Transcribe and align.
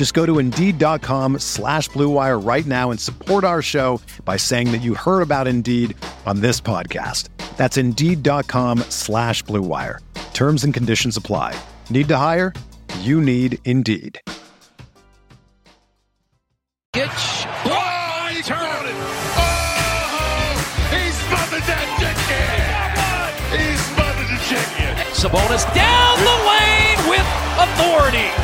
Just 0.00 0.14
go 0.14 0.24
to 0.24 0.38
Indeed.com 0.38 1.40
slash 1.40 1.90
BlueWire 1.90 2.42
right 2.42 2.64
now 2.64 2.90
and 2.90 2.98
support 2.98 3.44
our 3.44 3.60
show 3.60 4.00
by 4.24 4.38
saying 4.38 4.72
that 4.72 4.80
you 4.80 4.94
heard 4.94 5.20
about 5.20 5.46
Indeed 5.46 5.94
on 6.24 6.40
this 6.40 6.58
podcast. 6.58 7.28
That's 7.58 7.76
Indeed.com 7.76 8.78
slash 8.88 9.44
BlueWire. 9.44 9.98
Terms 10.32 10.64
and 10.64 10.72
conditions 10.72 11.18
apply. 11.18 11.54
Need 11.90 12.08
to 12.08 12.16
hire? 12.16 12.54
You 13.00 13.20
need 13.20 13.58
Indeed. 13.66 14.18
Gitch. 16.94 17.44
Oh, 17.66 18.28
he 18.32 18.40
turned 18.40 18.88
it. 18.88 18.96
Uh-huh. 18.96 19.36
Oh, 19.36 20.96
he 20.96 21.10
smothered 21.10 21.66
that 21.68 21.84
chicken. 22.00 23.60
He 23.60 23.76
smothered 23.76 24.30
the 24.32 24.40
chicken. 24.48 24.96
Sabonis 25.12 25.66
down 25.74 26.18
the 26.24 26.36
lane 26.48 27.10
with 27.10 27.26
authority. 27.60 28.39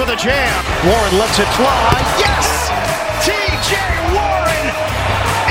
high 0.00 0.06
for 0.06 0.06
the 0.06 0.16
jam. 0.16 0.64
Warren 0.86 1.18
lets 1.18 1.38
it 1.38 1.48
fly. 1.56 1.92
Yes! 2.18 2.70
TJ 3.24 3.76
Warren 4.14 4.66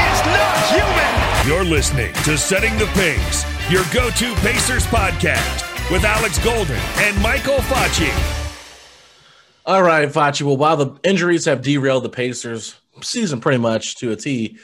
is 0.09 0.19
not 0.25 0.55
human. 0.69 1.47
You're 1.47 1.66
listening 1.66 2.14
to 2.23 2.38
Setting 2.38 2.77
the 2.77 2.88
Pace, 2.88 3.45
your 3.70 3.83
go 3.94 4.09
to 4.09 4.36
Pacers 4.42 4.86
podcast 4.88 5.92
with 5.92 6.03
Alex 6.03 6.39
Golden 6.44 6.80
and 6.97 7.22
Michael 7.22 7.58
Facci. 7.58 8.11
All 9.66 9.83
right, 9.83 10.09
Facci. 10.09 10.42
Well, 10.42 10.58
while 10.58 10.77
the 10.77 11.00
injuries 11.03 11.45
have 11.45 11.61
derailed 11.61 12.03
the 12.03 12.09
Pacers 12.09 12.80
season 13.02 13.39
pretty 13.39 13.59
much 13.59 13.97
to 13.97 14.11
a 14.11 14.16
T, 14.16 14.58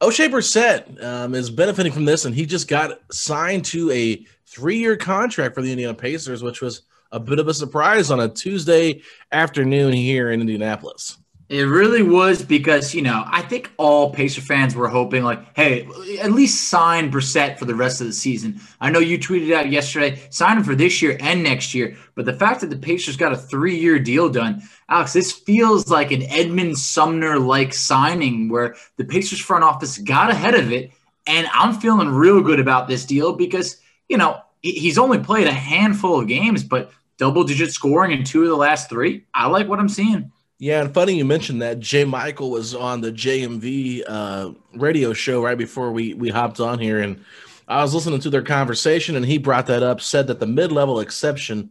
Oshae 0.00 0.28
Brissett 0.28 1.02
um, 1.02 1.34
is 1.34 1.48
benefiting 1.48 1.92
from 1.92 2.04
this, 2.04 2.26
and 2.26 2.34
he 2.34 2.44
just 2.44 2.68
got 2.68 3.00
signed 3.10 3.64
to 3.66 3.90
a 3.90 4.24
three-year 4.46 4.96
contract 4.96 5.54
for 5.54 5.62
the 5.62 5.72
Indiana 5.72 5.94
Pacers, 5.94 6.42
which 6.42 6.60
was 6.60 6.82
a 7.16 7.20
bit 7.20 7.38
of 7.38 7.48
a 7.48 7.54
surprise 7.54 8.10
on 8.10 8.20
a 8.20 8.28
Tuesday 8.28 9.00
afternoon 9.32 9.94
here 9.94 10.30
in 10.30 10.40
Indianapolis. 10.42 11.16
It 11.48 11.62
really 11.62 12.02
was 12.02 12.42
because, 12.42 12.92
you 12.92 13.02
know, 13.02 13.22
I 13.24 13.40
think 13.40 13.70
all 13.76 14.12
Pacer 14.12 14.40
fans 14.40 14.74
were 14.74 14.88
hoping, 14.88 15.22
like, 15.22 15.56
hey, 15.56 15.88
at 16.20 16.32
least 16.32 16.68
sign 16.68 17.10
Brissett 17.10 17.56
for 17.56 17.66
the 17.66 17.74
rest 17.74 18.00
of 18.00 18.08
the 18.08 18.12
season. 18.12 18.60
I 18.80 18.90
know 18.90 18.98
you 18.98 19.16
tweeted 19.16 19.54
out 19.54 19.70
yesterday, 19.70 20.20
sign 20.30 20.58
him 20.58 20.64
for 20.64 20.74
this 20.74 21.00
year 21.00 21.16
and 21.20 21.44
next 21.44 21.72
year. 21.72 21.96
But 22.16 22.24
the 22.24 22.32
fact 22.32 22.62
that 22.62 22.70
the 22.70 22.76
Pacers 22.76 23.16
got 23.16 23.32
a 23.32 23.36
three 23.36 23.78
year 23.78 24.00
deal 24.00 24.28
done, 24.28 24.60
Alex, 24.88 25.12
this 25.12 25.30
feels 25.30 25.88
like 25.88 26.10
an 26.10 26.24
Edmund 26.24 26.78
Sumner 26.78 27.38
like 27.38 27.72
signing 27.72 28.48
where 28.48 28.74
the 28.96 29.04
Pacers 29.04 29.40
front 29.40 29.62
office 29.62 29.98
got 29.98 30.30
ahead 30.30 30.54
of 30.54 30.72
it. 30.72 30.90
And 31.28 31.46
I'm 31.54 31.74
feeling 31.74 32.08
real 32.08 32.40
good 32.40 32.58
about 32.58 32.88
this 32.88 33.04
deal 33.04 33.34
because, 33.34 33.80
you 34.08 34.16
know, 34.16 34.42
he's 34.62 34.98
only 34.98 35.18
played 35.18 35.46
a 35.46 35.52
handful 35.52 36.20
of 36.20 36.28
games, 36.28 36.64
but 36.64 36.90
double 37.18 37.44
digit 37.44 37.72
scoring 37.72 38.12
in 38.12 38.24
two 38.24 38.42
of 38.42 38.48
the 38.48 38.56
last 38.56 38.88
three. 38.88 39.24
I 39.34 39.46
like 39.48 39.68
what 39.68 39.78
I'm 39.78 39.88
seeing. 39.88 40.30
Yeah, 40.58 40.80
and 40.80 40.94
funny 40.94 41.14
you 41.14 41.24
mentioned 41.24 41.60
that. 41.60 41.80
Jay 41.80 42.04
Michael 42.04 42.50
was 42.50 42.74
on 42.74 43.02
the 43.02 43.12
JMV 43.12 44.02
uh, 44.06 44.52
radio 44.74 45.12
show 45.12 45.42
right 45.42 45.58
before 45.58 45.92
we 45.92 46.14
we 46.14 46.30
hopped 46.30 46.60
on 46.60 46.78
here, 46.78 47.00
and 47.00 47.22
I 47.68 47.82
was 47.82 47.94
listening 47.94 48.20
to 48.20 48.30
their 48.30 48.42
conversation, 48.42 49.16
and 49.16 49.26
he 49.26 49.36
brought 49.36 49.66
that 49.66 49.82
up. 49.82 50.00
Said 50.00 50.28
that 50.28 50.40
the 50.40 50.46
mid 50.46 50.72
level 50.72 51.00
exception, 51.00 51.70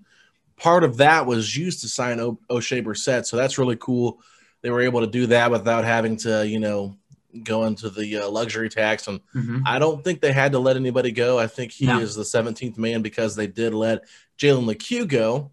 part 0.58 0.84
of 0.84 0.98
that 0.98 1.26
was 1.26 1.58
used 1.58 1.82
to 1.82 1.90
sign 1.90 2.20
o- 2.20 2.40
Oshae 2.50 2.84
Brissett, 2.84 3.26
so 3.26 3.38
that's 3.38 3.58
really 3.58 3.78
cool. 3.78 4.22
They 4.62 4.70
were 4.70 4.82
able 4.82 5.02
to 5.02 5.08
do 5.08 5.28
that 5.28 5.50
without 5.50 5.84
having 5.84 6.18
to, 6.18 6.48
you 6.48 6.60
know, 6.60 6.96
go 7.44 7.66
into 7.66 7.90
the 7.90 8.18
uh, 8.18 8.30
luxury 8.30 8.70
tax, 8.70 9.08
and 9.08 9.20
Mhm. 9.36 9.64
I 9.66 9.80
don't 9.80 10.04
think 10.04 10.22
they 10.22 10.32
had 10.32 10.52
to 10.54 10.60
let 10.60 10.76
anybody 10.76 11.12
go. 11.12 11.38
I 11.38 11.48
think 11.48 11.72
he 11.72 11.86
No. 11.86 12.00
is 12.00 12.16
the 12.16 12.24
17th 12.26 12.78
man 12.78 13.02
because 13.02 13.36
they 13.36 13.48
did 13.48 13.74
let 13.74 14.04
Jalen 14.40 14.66
Lecque 14.66 15.08
go. 15.08 15.52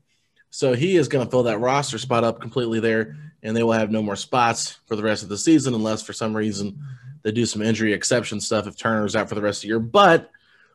So 0.51 0.75
he 0.75 0.97
is 0.97 1.09
going 1.09 1.25
to 1.27 1.31
fill 1.31 1.45
that 1.45 1.59
roster 1.61 1.99
spot 1.99 2.25
up 2.25 2.41
completely 2.41 2.79
there, 2.81 3.17
and 3.43 3.57
they 3.57 3.63
will 3.63 3.73
have 3.73 3.91
no 3.91 4.03
more 4.03 4.17
spots 4.17 4.77
for 4.87 4.97
the 4.97 5.03
rest 5.03 5.23
of 5.23 5.29
the 5.29 5.39
season 5.39 5.75
unless 5.75 6.03
for 6.03 6.13
some 6.13 6.35
reason 6.37 6.79
they 7.23 7.33
do 7.33 7.47
some 7.47 7.63
injury 7.63 7.93
exception 7.93 8.41
stuff 8.41 8.67
if 8.67 8.77
Turner's 8.77 9.17
out 9.17 9.29
for 9.29 9.35
the 9.35 9.41
rest 9.41 9.59
of 9.59 9.63
the 9.63 9.69
year. 9.69 9.79
But 9.79 10.31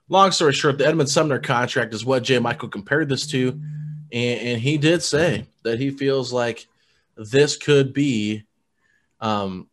long 0.09 0.31
story 0.31 0.53
short, 0.53 0.77
the 0.77 0.87
Edmund 0.87 1.09
Sumner 1.09 1.39
contract 1.39 1.93
is 1.93 2.03
what 2.05 2.23
Jay 2.23 2.39
Michael 2.39 2.69
compared 2.69 3.09
this 3.09 3.27
to, 3.27 3.49
and, 4.11 4.39
and 4.39 4.61
he 4.61 4.77
did 4.77 5.03
say 5.03 5.45
that 5.63 5.79
he 5.79 5.91
feels 5.91 6.31
like 6.33 6.67
this 7.17 7.57
could 7.57 7.93
be, 7.93 8.43
um, 9.19 9.67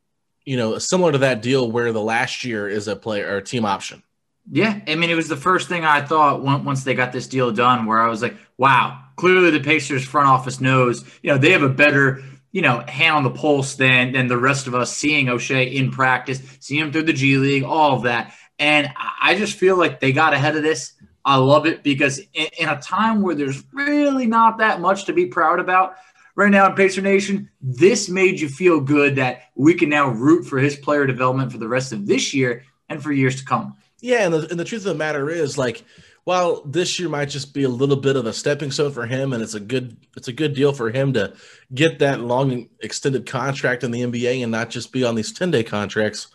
you 0.44 0.56
know, 0.56 0.78
similar 0.78 1.12
to 1.12 1.18
that 1.18 1.42
deal 1.42 1.70
where 1.70 1.92
the 1.92 2.02
last 2.02 2.44
year 2.44 2.68
is 2.68 2.88
a 2.88 2.96
player 2.96 3.26
or 3.28 3.36
a 3.38 3.42
team 3.42 3.64
option. 3.64 4.02
Yeah, 4.50 4.80
I 4.86 4.94
mean, 4.94 5.08
it 5.08 5.14
was 5.14 5.28
the 5.28 5.36
first 5.36 5.68
thing 5.68 5.84
I 5.84 6.02
thought 6.02 6.42
once 6.42 6.84
they 6.84 6.94
got 6.94 7.12
this 7.12 7.26
deal 7.26 7.50
done, 7.50 7.86
where 7.86 8.00
I 8.00 8.08
was 8.08 8.20
like, 8.20 8.36
"Wow, 8.58 9.00
clearly 9.16 9.50
the 9.50 9.60
Pacers 9.60 10.04
front 10.04 10.28
office 10.28 10.60
knows, 10.60 11.02
you 11.22 11.30
know, 11.30 11.38
they 11.38 11.52
have 11.52 11.62
a 11.62 11.68
better, 11.68 12.22
you 12.52 12.60
know, 12.60 12.84
hand 12.86 13.16
on 13.16 13.22
the 13.22 13.30
pulse 13.30 13.74
than 13.76 14.12
than 14.12 14.28
the 14.28 14.36
rest 14.36 14.66
of 14.66 14.74
us 14.74 14.94
seeing 14.94 15.26
Oshae 15.26 15.72
in 15.72 15.90
practice, 15.90 16.42
seeing 16.60 16.82
him 16.82 16.92
through 16.92 17.04
the 17.04 17.14
G 17.14 17.38
League, 17.38 17.62
all 17.62 17.96
of 17.96 18.02
that." 18.02 18.34
And 18.58 18.90
I 19.20 19.34
just 19.34 19.56
feel 19.56 19.76
like 19.78 19.98
they 19.98 20.12
got 20.12 20.34
ahead 20.34 20.56
of 20.56 20.62
this. 20.62 20.92
I 21.24 21.36
love 21.36 21.64
it 21.66 21.82
because 21.82 22.18
in, 22.34 22.46
in 22.58 22.68
a 22.68 22.80
time 22.80 23.22
where 23.22 23.34
there's 23.34 23.64
really 23.72 24.26
not 24.26 24.58
that 24.58 24.80
much 24.80 25.06
to 25.06 25.14
be 25.14 25.26
proud 25.26 25.58
about 25.58 25.96
right 26.34 26.50
now 26.50 26.68
in 26.68 26.74
Pacer 26.74 27.00
Nation, 27.00 27.50
this 27.60 28.08
made 28.08 28.40
you 28.40 28.48
feel 28.48 28.80
good 28.80 29.16
that 29.16 29.42
we 29.54 29.74
can 29.74 29.88
now 29.88 30.10
root 30.10 30.44
for 30.44 30.58
his 30.58 30.76
player 30.76 31.06
development 31.06 31.52
for 31.52 31.58
the 31.58 31.68
rest 31.68 31.92
of 31.92 32.06
this 32.06 32.34
year 32.34 32.64
and 32.88 33.02
for 33.02 33.12
years 33.12 33.36
to 33.36 33.44
come. 33.44 33.76
Yeah, 34.00 34.24
and 34.24 34.34
the, 34.34 34.50
and 34.50 34.60
the 34.60 34.64
truth 34.64 34.82
of 34.82 34.92
the 34.92 34.94
matter 34.94 35.30
is, 35.30 35.56
like, 35.56 35.84
while 36.24 36.62
this 36.64 36.98
year 36.98 37.08
might 37.08 37.28
just 37.28 37.54
be 37.54 37.64
a 37.64 37.68
little 37.68 37.96
bit 37.96 38.16
of 38.16 38.26
a 38.26 38.32
stepping 38.32 38.70
stone 38.70 38.92
for 38.92 39.06
him, 39.06 39.32
and 39.32 39.42
it's 39.42 39.54
a 39.54 39.60
good 39.60 39.96
it's 40.16 40.28
a 40.28 40.32
good 40.32 40.54
deal 40.54 40.72
for 40.72 40.90
him 40.90 41.12
to 41.12 41.34
get 41.72 41.98
that 41.98 42.20
long 42.20 42.68
extended 42.80 43.26
contract 43.26 43.84
in 43.84 43.90
the 43.90 44.02
NBA 44.02 44.42
and 44.42 44.50
not 44.50 44.70
just 44.70 44.92
be 44.92 45.04
on 45.04 45.14
these 45.14 45.32
ten 45.32 45.50
day 45.50 45.62
contracts. 45.62 46.28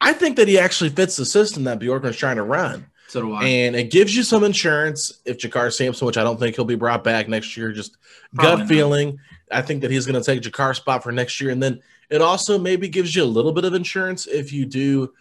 I 0.00 0.12
think 0.12 0.36
that 0.36 0.48
he 0.48 0.58
actually 0.58 0.90
fits 0.90 1.16
the 1.16 1.26
system 1.26 1.64
that 1.64 1.78
Bjorkman's 1.78 2.16
trying 2.16 2.36
to 2.36 2.42
run, 2.42 2.86
So 3.08 3.22
do 3.22 3.32
I. 3.34 3.44
and 3.44 3.74
it 3.74 3.90
gives 3.90 4.14
you 4.14 4.22
some 4.22 4.44
insurance 4.44 5.20
if 5.24 5.38
JaKarr 5.38 5.72
Sampson, 5.72 6.06
which 6.06 6.18
I 6.18 6.22
don't 6.22 6.38
think 6.38 6.54
he'll 6.54 6.64
be 6.66 6.74
brought 6.74 7.02
back 7.02 7.26
next 7.28 7.56
year, 7.56 7.72
just 7.72 7.96
Probably 8.34 8.50
gut 8.50 8.58
not. 8.60 8.68
feeling. 8.68 9.18
I 9.50 9.62
think 9.62 9.80
that 9.80 9.90
he's 9.90 10.06
going 10.06 10.22
to 10.22 10.24
take 10.24 10.42
JaKarr's 10.42 10.76
spot 10.76 11.02
for 11.02 11.10
next 11.10 11.40
year, 11.40 11.50
and 11.50 11.62
then 11.62 11.80
it 12.10 12.20
also 12.20 12.58
maybe 12.58 12.88
gives 12.88 13.16
you 13.16 13.22
a 13.22 13.24
little 13.24 13.52
bit 13.52 13.64
of 13.64 13.74
insurance 13.74 14.26
if 14.26 14.52
you 14.52 14.66
do 14.66 15.12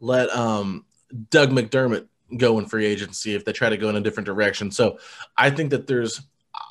let 0.00 0.28
um, 0.30 0.84
Doug 1.30 1.50
McDermott 1.50 2.06
go 2.36 2.58
in 2.58 2.66
free 2.66 2.84
agency 2.86 3.34
if 3.34 3.44
they 3.44 3.52
try 3.52 3.68
to 3.70 3.76
go 3.76 3.88
in 3.88 3.96
a 3.96 4.00
different 4.00 4.26
direction. 4.26 4.70
So 4.72 4.98
I 5.36 5.50
think 5.50 5.70
that 5.70 5.86
there's 5.86 6.20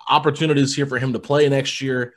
opportunities 0.09 0.75
here 0.75 0.85
for 0.85 0.99
him 0.99 1.13
to 1.13 1.19
play 1.19 1.47
next 1.47 1.81
year. 1.81 2.13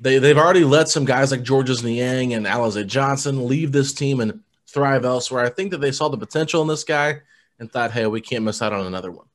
They 0.00 0.18
they've 0.18 0.38
already 0.38 0.64
let 0.64 0.88
some 0.88 1.04
guys 1.04 1.30
like 1.30 1.42
Georges 1.42 1.82
Niang 1.82 2.32
and 2.32 2.46
Alize 2.46 2.86
Johnson 2.86 3.46
leave 3.46 3.72
this 3.72 3.92
team 3.92 4.20
and 4.20 4.40
thrive 4.66 5.04
elsewhere. 5.04 5.44
I 5.44 5.50
think 5.50 5.72
that 5.72 5.80
they 5.80 5.92
saw 5.92 6.08
the 6.08 6.16
potential 6.16 6.62
in 6.62 6.68
this 6.68 6.84
guy 6.84 7.20
and 7.58 7.70
thought, 7.70 7.92
hey, 7.92 8.06
we 8.06 8.20
can't 8.20 8.44
miss 8.44 8.62
out 8.62 8.72
on 8.72 8.86
another 8.86 9.10
one. 9.10 9.26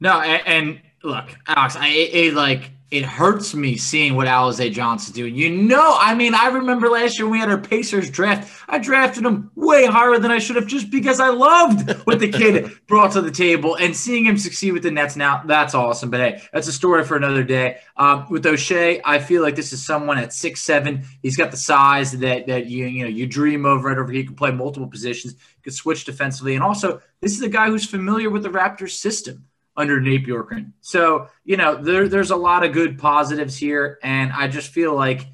No, 0.00 0.20
and, 0.20 0.42
and 0.46 0.80
look, 1.02 1.36
Alex, 1.46 1.76
I 1.76 1.88
it, 1.88 2.34
like 2.34 2.70
it 2.90 3.04
hurts 3.04 3.54
me 3.54 3.76
seeing 3.76 4.16
what 4.16 4.26
Alize 4.26 4.72
Johnson's 4.72 5.14
doing. 5.14 5.34
You 5.36 5.48
know, 5.50 5.96
I 5.98 6.14
mean, 6.14 6.34
I 6.34 6.48
remember 6.48 6.88
last 6.88 7.18
year 7.18 7.28
we 7.28 7.38
had 7.38 7.48
our 7.48 7.58
Pacers 7.58 8.10
draft. 8.10 8.50
I 8.68 8.78
drafted 8.78 9.24
him 9.24 9.50
way 9.54 9.86
higher 9.86 10.18
than 10.18 10.32
I 10.32 10.38
should 10.38 10.56
have 10.56 10.66
just 10.66 10.90
because 10.90 11.20
I 11.20 11.28
loved 11.28 11.88
what 12.04 12.18
the 12.18 12.30
kid 12.30 12.72
brought 12.88 13.12
to 13.12 13.20
the 13.20 13.30
table 13.30 13.76
and 13.76 13.96
seeing 13.96 14.26
him 14.26 14.36
succeed 14.36 14.72
with 14.72 14.82
the 14.82 14.90
Nets 14.90 15.14
now, 15.14 15.42
that's 15.46 15.74
awesome. 15.74 16.10
But 16.10 16.20
hey, 16.20 16.42
that's 16.52 16.66
a 16.66 16.72
story 16.72 17.04
for 17.04 17.16
another 17.16 17.44
day. 17.44 17.78
Um, 17.96 18.26
with 18.28 18.44
Oshae, 18.44 19.00
I 19.04 19.20
feel 19.20 19.42
like 19.42 19.54
this 19.54 19.72
is 19.72 19.84
someone 19.86 20.18
at 20.18 20.32
six 20.32 20.62
seven. 20.62 21.04
He's 21.22 21.36
got 21.36 21.52
the 21.52 21.56
size 21.56 22.12
that 22.12 22.48
that 22.48 22.66
you 22.66 22.86
you 22.86 23.04
know 23.04 23.10
you 23.10 23.26
dream 23.26 23.66
of 23.66 23.84
right 23.84 23.96
over. 23.96 24.10
Here. 24.10 24.22
He 24.22 24.26
can 24.26 24.34
play 24.34 24.50
multiple 24.50 24.88
positions, 24.88 25.36
can 25.62 25.72
switch 25.72 26.04
defensively, 26.04 26.54
and 26.54 26.64
also 26.64 27.00
this 27.20 27.32
is 27.32 27.42
a 27.42 27.48
guy 27.48 27.68
who's 27.68 27.86
familiar 27.86 28.30
with 28.30 28.42
the 28.42 28.48
Raptors 28.48 28.92
system 28.92 29.46
under 29.76 30.00
Nate 30.00 30.26
Bjorkgren. 30.26 30.72
So, 30.80 31.28
you 31.44 31.56
know, 31.56 31.82
there, 31.82 32.08
there's 32.08 32.30
a 32.30 32.36
lot 32.36 32.64
of 32.64 32.72
good 32.72 32.98
positives 32.98 33.56
here. 33.56 33.98
And 34.02 34.32
I 34.32 34.48
just 34.48 34.72
feel 34.72 34.94
like 34.94 35.26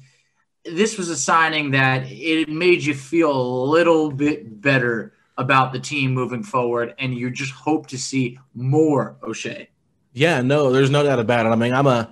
this 0.63 0.97
was 0.97 1.09
a 1.09 1.17
signing 1.17 1.71
that 1.71 2.03
it 2.07 2.49
made 2.49 2.83
you 2.83 2.93
feel 2.93 3.31
a 3.31 3.65
little 3.65 4.11
bit 4.11 4.61
better 4.61 5.13
about 5.37 5.73
the 5.73 5.79
team 5.79 6.13
moving 6.13 6.43
forward. 6.43 6.95
And 6.97 7.13
you 7.13 7.29
just 7.29 7.51
hope 7.51 7.87
to 7.87 7.97
see 7.97 8.39
more 8.53 9.17
Oshae. 9.21 9.67
Yeah, 10.13 10.41
no, 10.41 10.71
there's 10.71 10.89
no 10.89 11.03
doubt 11.03 11.19
about 11.19 11.45
it. 11.45 11.49
I 11.49 11.55
mean, 11.55 11.73
I'm 11.73 11.85
a 11.85 12.09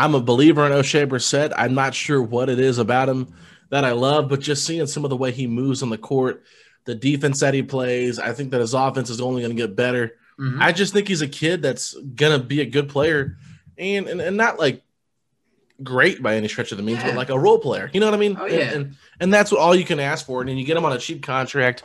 I'm 0.00 0.14
a 0.14 0.20
believer 0.20 0.64
in 0.64 0.70
Oshae 0.70 1.08
Brissett. 1.08 1.52
I'm 1.56 1.74
not 1.74 1.92
sure 1.92 2.22
what 2.22 2.48
it 2.48 2.60
is 2.60 2.78
about 2.78 3.08
him 3.08 3.34
that 3.70 3.84
I 3.84 3.90
love, 3.92 4.28
but 4.28 4.38
just 4.38 4.64
seeing 4.64 4.86
some 4.86 5.04
of 5.04 5.10
the 5.10 5.16
way 5.16 5.32
he 5.32 5.48
moves 5.48 5.82
on 5.82 5.90
the 5.90 5.98
court, 5.98 6.44
the 6.88 6.94
defense 6.94 7.40
that 7.40 7.52
he 7.52 7.62
plays, 7.62 8.18
I 8.18 8.32
think 8.32 8.50
that 8.52 8.62
his 8.62 8.72
offense 8.72 9.10
is 9.10 9.20
only 9.20 9.42
going 9.42 9.54
to 9.54 9.62
get 9.62 9.76
better. 9.76 10.16
Mm-hmm. 10.40 10.62
I 10.62 10.72
just 10.72 10.94
think 10.94 11.06
he's 11.06 11.20
a 11.20 11.28
kid 11.28 11.60
that's 11.60 11.94
gonna 12.14 12.38
be 12.38 12.62
a 12.62 12.64
good 12.64 12.88
player, 12.88 13.36
and 13.76 14.08
and, 14.08 14.22
and 14.22 14.36
not 14.38 14.58
like 14.58 14.82
great 15.82 16.22
by 16.22 16.36
any 16.36 16.48
stretch 16.48 16.72
of 16.72 16.78
the 16.78 16.82
means, 16.82 17.00
yeah. 17.00 17.08
but 17.08 17.16
like 17.16 17.28
a 17.28 17.38
role 17.38 17.58
player. 17.58 17.90
You 17.92 18.00
know 18.00 18.06
what 18.06 18.14
I 18.14 18.18
mean? 18.18 18.38
Oh, 18.40 18.46
yeah. 18.46 18.60
And, 18.60 18.72
and, 18.72 18.96
and 19.20 19.34
that's 19.34 19.52
what 19.52 19.60
all 19.60 19.74
you 19.74 19.84
can 19.84 20.00
ask 20.00 20.24
for. 20.24 20.40
And 20.40 20.48
then 20.48 20.56
you 20.56 20.64
get 20.64 20.76
him 20.76 20.84
on 20.86 20.92
a 20.92 20.98
cheap 20.98 21.22
contract, 21.22 21.82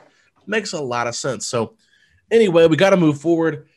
makes 0.47 0.71
a 0.71 0.81
lot 0.81 1.07
of 1.07 1.15
sense. 1.15 1.47
So 1.47 1.73
anyway, 2.31 2.67
we 2.67 2.77
got 2.77 2.91
to 2.91 2.97
move 2.97 3.19
forward. 3.19 3.67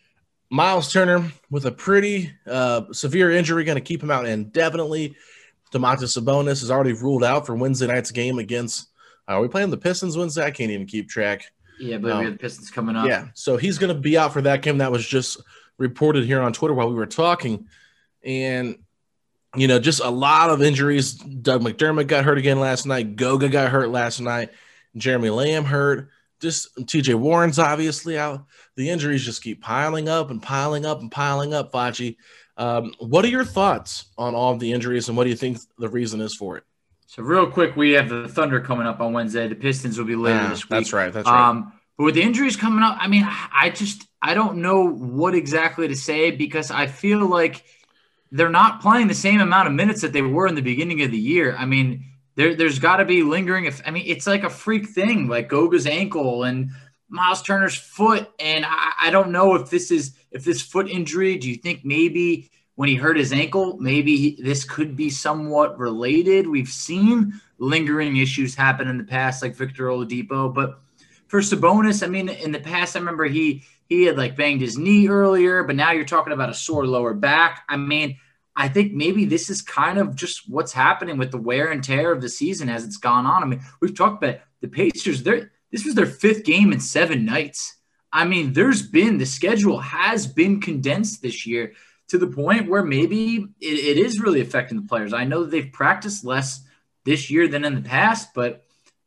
Miles 0.49 0.93
Turner 0.93 1.33
with 1.51 1.67
a 1.67 1.73
pretty 1.73 2.33
uh, 2.47 2.93
severe 2.93 3.33
injury, 3.33 3.65
going 3.65 3.77
to 3.77 3.83
keep 3.83 4.03
him 4.03 4.13
out 4.13 4.27
indefinitely. 4.27 5.17
Domantas 5.73 6.17
Sabonis 6.17 6.63
is 6.63 6.71
already 6.71 6.93
ruled 6.93 7.25
out 7.25 7.45
for 7.47 7.57
Wednesday 7.57 7.89
night's 7.89 8.13
game 8.13 8.39
against. 8.39 8.89
Are 9.29 9.41
we 9.41 9.49
playing 9.49 9.71
the 9.71 9.77
Pistons 9.77 10.17
Wednesday? 10.17 10.45
I 10.45 10.51
can't 10.51 10.71
even 10.71 10.87
keep 10.87 11.09
track. 11.09 11.53
Yeah, 11.79 11.99
but 11.99 12.13
um, 12.13 12.19
we 12.19 12.25
have 12.25 12.35
the 12.35 12.39
Pistons 12.39 12.71
coming 12.71 12.97
up. 12.97 13.09
Yeah, 13.09 13.29
so 13.35 13.57
he's 13.57 13.79
going 13.79 13.95
to 13.95 14.01
be 14.01 14.17
out 14.17 14.33
for 14.33 14.43
that 14.43 14.63
game. 14.63 14.79
That 14.79 14.93
was 14.93 15.07
just 15.07 15.41
reported 15.79 16.25
here 16.25 16.41
on 16.41 16.53
Twitter 16.53 16.75
while 16.75 16.89
we 16.89 16.95
were 16.95 17.07
talking, 17.07 17.67
and 18.25 18.79
you 19.57 19.69
know, 19.69 19.79
just 19.79 20.01
a 20.01 20.11
lot 20.11 20.51
of 20.51 20.63
injuries. 20.63 21.15
Doug 21.15 21.63
McDermott 21.63 22.07
got 22.07 22.25
hurt 22.25 22.39
again 22.39 22.61
last 22.61 22.87
night. 22.87 23.17
Goga 23.17 23.49
got 23.49 23.71
hurt 23.71 23.91
last 23.91 24.21
night. 24.21 24.51
Jeremy 24.97 25.31
Lamb 25.31 25.65
hurt. 25.65 26.11
Just 26.41 26.77
TJ 26.77 27.15
Warren's 27.15 27.59
obviously 27.59 28.19
out. 28.19 28.45
The 28.77 28.91
injuries 28.91 29.25
just 29.25 29.43
keep 29.43 29.63
piling 29.63 30.09
up 30.09 30.31
and 30.31 30.43
piling 30.43 30.85
up 30.85 31.01
and 31.01 31.11
piling 31.11 31.55
up. 31.55 31.73
Facci, 31.73 32.17
um, 32.59 32.95
what 32.99 33.25
are 33.25 33.29
your 33.29 33.45
thoughts 33.45 34.07
on 34.19 34.35
all 34.35 34.53
of 34.53 34.61
the 34.61 34.73
injuries, 34.73 35.09
and 35.09 35.17
what 35.17 35.25
do 35.25 35.31
you 35.31 35.37
think 35.37 35.59
the 35.79 35.89
reason 35.89 36.21
is 36.21 36.35
for 36.35 36.59
it? 36.59 36.65
So 37.07 37.23
real 37.23 37.51
quick, 37.51 37.77
we 37.77 37.93
have 37.93 38.09
the 38.09 38.29
Thunder 38.29 38.61
coming 38.61 38.87
up 38.87 39.01
on 39.01 39.13
Wednesday. 39.13 39.47
The 39.49 39.55
Pistons 39.55 39.97
will 39.97 40.07
be 40.07 40.17
later 40.17 40.43
yeah, 40.43 40.49
this 40.49 40.65
week. 40.65 40.71
That's 40.71 40.93
right. 40.93 41.13
That's 41.13 41.27
right. 41.27 41.49
Um, 41.51 41.73
but 41.97 42.05
with 42.05 42.15
the 42.15 42.23
injuries 42.23 42.57
coming 42.57 42.83
up, 42.83 42.99
I 43.01 43.07
mean, 43.07 43.25
I 43.27 43.71
just 43.71 44.07
I 44.21 44.35
don't 44.35 44.59
know 44.59 44.89
what 44.89 45.35
exactly 45.35 45.89
to 45.89 45.97
say 45.97 46.31
because 46.33 46.71
I 46.71 46.89
feel 46.89 47.27
like 47.27 47.65
they're 48.33 48.51
not 48.51 48.83
playing 48.83 49.07
the 49.07 49.15
same 49.15 49.41
amount 49.41 49.69
of 49.69 49.75
minutes 49.75 50.03
that 50.03 50.13
they 50.13 50.21
were 50.21 50.47
in 50.47 50.57
the 50.57 50.63
beginning 50.63 51.03
of 51.03 51.13
the 51.13 51.19
year. 51.19 51.55
I 51.57 51.65
mean, 51.65 52.05
there 52.35 52.55
there's 52.55 52.81
got 52.81 52.97
to 52.97 53.05
be 53.05 53.23
lingering. 53.23 53.67
If 53.67 53.81
I 53.87 53.93
mean, 53.93 54.05
it's 54.07 54.27
like 54.27 54.43
a 54.43 54.51
freak 54.51 54.89
thing, 54.89 55.29
like 55.29 55.49
Goga's 55.49 55.87
ankle 55.87 56.43
and 56.43 56.71
Miles 57.09 57.41
Turner's 57.41 57.77
foot, 57.77 58.29
and 58.41 58.65
I, 58.67 58.93
I 59.03 59.11
don't 59.11 59.31
know 59.31 59.55
if 59.55 59.71
this 59.71 59.91
is 59.91 60.15
if 60.33 60.45
this 60.45 60.61
foot 60.61 60.91
injury. 60.91 61.39
Do 61.39 61.49
you 61.49 61.57
think 61.57 61.85
maybe 61.85 62.51
when 62.77 62.89
he 62.89 62.95
hurt 62.95 63.17
his 63.17 63.33
ankle, 63.33 63.77
maybe 63.79 64.37
this 64.39 64.65
could 64.65 64.97
be 64.97 65.11
somewhat 65.11 65.79
related. 65.79 66.47
We've 66.47 66.69
seen 66.69 67.41
lingering 67.59 68.19
issues 68.19 68.55
happen 68.55 68.87
in 68.87 68.99
the 68.99 69.05
past, 69.05 69.43
like 69.43 69.57
Victor 69.57 69.87
Oladipo. 69.87 70.55
But 70.55 70.79
for 71.27 71.41
Sabonis, 71.41 72.03
I 72.03 72.07
mean, 72.07 72.29
in 72.29 72.53
the 72.53 72.61
past, 72.61 72.95
I 72.95 73.01
remember 73.01 73.25
he 73.25 73.65
he 73.89 74.05
had 74.05 74.17
like 74.17 74.37
banged 74.37 74.61
his 74.61 74.77
knee 74.77 75.09
earlier, 75.09 75.65
but 75.65 75.77
now 75.77 75.93
you're 75.93 76.05
talking 76.05 76.33
about 76.33 76.51
a 76.51 76.55
sore 76.55 76.87
lower 76.87 77.15
back. 77.15 77.65
I 77.69 77.77
mean, 77.77 78.19
I 78.55 78.69
think 78.69 78.93
maybe 78.93 79.25
this 79.25 79.49
is 79.49 79.63
kind 79.63 79.99
of 79.99 80.15
just 80.15 80.49
what's 80.49 80.73
happening 80.73 81.19
with 81.19 81.31
the 81.31 81.39
wear 81.39 81.71
and 81.71 81.83
tear 81.83 82.13
of 82.13 82.21
the 82.21 82.29
season 82.29 82.69
as 82.69 82.85
it's 82.85 82.97
gone 82.97 83.27
on. 83.27 83.43
I 83.43 83.47
mean, 83.47 83.61
we've 83.81 83.97
talked 83.97 84.23
about 84.23 84.41
the 84.61 84.69
Pacers. 84.69 85.23
They're, 85.23 85.53
this 85.71 85.85
was 85.85 85.95
their 85.95 86.07
fifth 86.07 86.45
game 86.45 86.73
in 86.73 86.81
seven 86.81 87.25
nights. 87.25 87.77
I 88.13 88.25
mean, 88.25 88.53
there's 88.55 88.83
been 88.83 89.19
the 89.19 89.27
schedule 89.27 89.79
has 89.79 90.27
been 90.27 90.61
condensed 90.61 91.23
this 91.23 91.47
year 91.47 91.75
to 92.09 92.19
the 92.19 92.27
point 92.27 92.69
where 92.69 92.85
maybe 92.85 93.47
it, 93.61 93.67
it 93.67 93.99
is 93.99 94.21
really 94.21 94.41
affecting 94.41 94.81
the 94.81 94.89
players. 94.89 95.13
I 95.13 95.25
know 95.25 95.45
they've 95.45 95.73
practiced 95.73 96.25
less 96.25 96.61
this 97.05 97.31
year 97.31 97.49
than 97.49 97.65
in 97.65 97.75
the 97.75 97.89
past, 97.89 98.35
but 98.35 98.65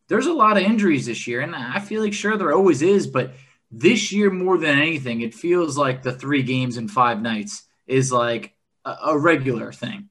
there's 0.08 0.28
a 0.28 0.34
lot 0.34 0.58
of 0.58 0.64
injuries 0.64 1.06
this 1.06 1.28
year. 1.28 1.42
And 1.42 1.56
I 1.56 1.80
feel 1.80 2.02
like, 2.02 2.14
sure, 2.14 2.38
there 2.38 2.54
always 2.54 2.82
is, 2.82 3.08
but 3.08 3.34
this 3.72 4.12
year, 4.12 4.32
more 4.32 4.58
than 4.58 4.80
anything, 4.80 5.22
it 5.22 5.34
feels 5.34 5.78
like 5.78 6.02
the 6.02 6.12
three 6.12 6.42
games 6.42 6.78
in 6.78 6.88
five 6.88 7.22
nights 7.22 7.68
is 7.86 8.12
like 8.12 8.56
a, 8.84 8.96
a 9.08 9.18
regular 9.18 9.72
thing. 9.72 10.10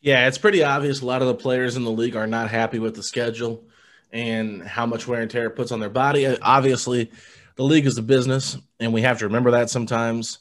Yeah, 0.00 0.28
it's 0.28 0.38
pretty 0.38 0.62
obvious. 0.62 1.02
A 1.02 1.06
lot 1.06 1.20
of 1.20 1.28
the 1.28 1.34
players 1.34 1.76
in 1.76 1.84
the 1.84 1.90
league 1.90 2.16
are 2.16 2.26
not 2.26 2.48
happy 2.48 2.78
with 2.78 2.94
the 2.94 3.02
schedule 3.02 3.68
and 4.12 4.62
how 4.62 4.86
much 4.86 5.06
wear 5.06 5.20
and 5.20 5.30
tear 5.30 5.46
it 5.46 5.56
puts 5.56 5.72
on 5.72 5.80
their 5.80 5.90
body. 5.90 6.26
Obviously, 6.26 7.10
the 7.56 7.64
league 7.64 7.86
is 7.86 7.98
a 7.98 8.02
business, 8.02 8.56
and 8.78 8.92
we 8.92 9.02
have 9.02 9.18
to 9.18 9.26
remember 9.26 9.50
that 9.50 9.68
sometimes. 9.68 10.38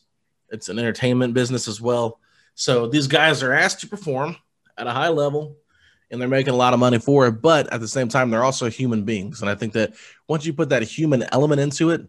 It's 0.55 0.69
an 0.69 0.79
entertainment 0.79 1.33
business 1.33 1.67
as 1.67 1.79
well. 1.79 2.19
So 2.55 2.87
these 2.87 3.07
guys 3.07 3.43
are 3.43 3.53
asked 3.53 3.81
to 3.81 3.87
perform 3.87 4.37
at 4.77 4.87
a 4.87 4.91
high 4.91 5.09
level 5.09 5.57
and 6.09 6.21
they're 6.21 6.27
making 6.27 6.53
a 6.53 6.57
lot 6.57 6.73
of 6.73 6.79
money 6.79 6.99
for 6.99 7.27
it. 7.27 7.41
But 7.41 7.71
at 7.71 7.81
the 7.81 7.87
same 7.87 8.07
time, 8.07 8.29
they're 8.29 8.43
also 8.43 8.69
human 8.69 9.03
beings. 9.03 9.41
And 9.41 9.49
I 9.49 9.55
think 9.55 9.73
that 9.73 9.93
once 10.27 10.45
you 10.45 10.53
put 10.53 10.69
that 10.69 10.83
human 10.83 11.23
element 11.31 11.61
into 11.61 11.89
it, 11.89 12.07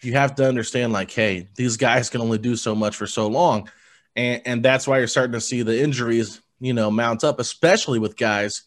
you 0.00 0.12
have 0.14 0.34
to 0.36 0.48
understand 0.48 0.92
like, 0.92 1.10
hey, 1.10 1.48
these 1.56 1.76
guys 1.76 2.10
can 2.10 2.20
only 2.20 2.38
do 2.38 2.56
so 2.56 2.74
much 2.74 2.96
for 2.96 3.06
so 3.06 3.26
long. 3.26 3.70
And, 4.16 4.42
and 4.44 4.64
that's 4.64 4.86
why 4.86 4.98
you're 4.98 5.06
starting 5.06 5.32
to 5.32 5.40
see 5.40 5.62
the 5.62 5.80
injuries, 5.80 6.40
you 6.60 6.72
know, 6.72 6.90
mount 6.90 7.24
up, 7.24 7.40
especially 7.40 7.98
with 7.98 8.16
guys 8.16 8.64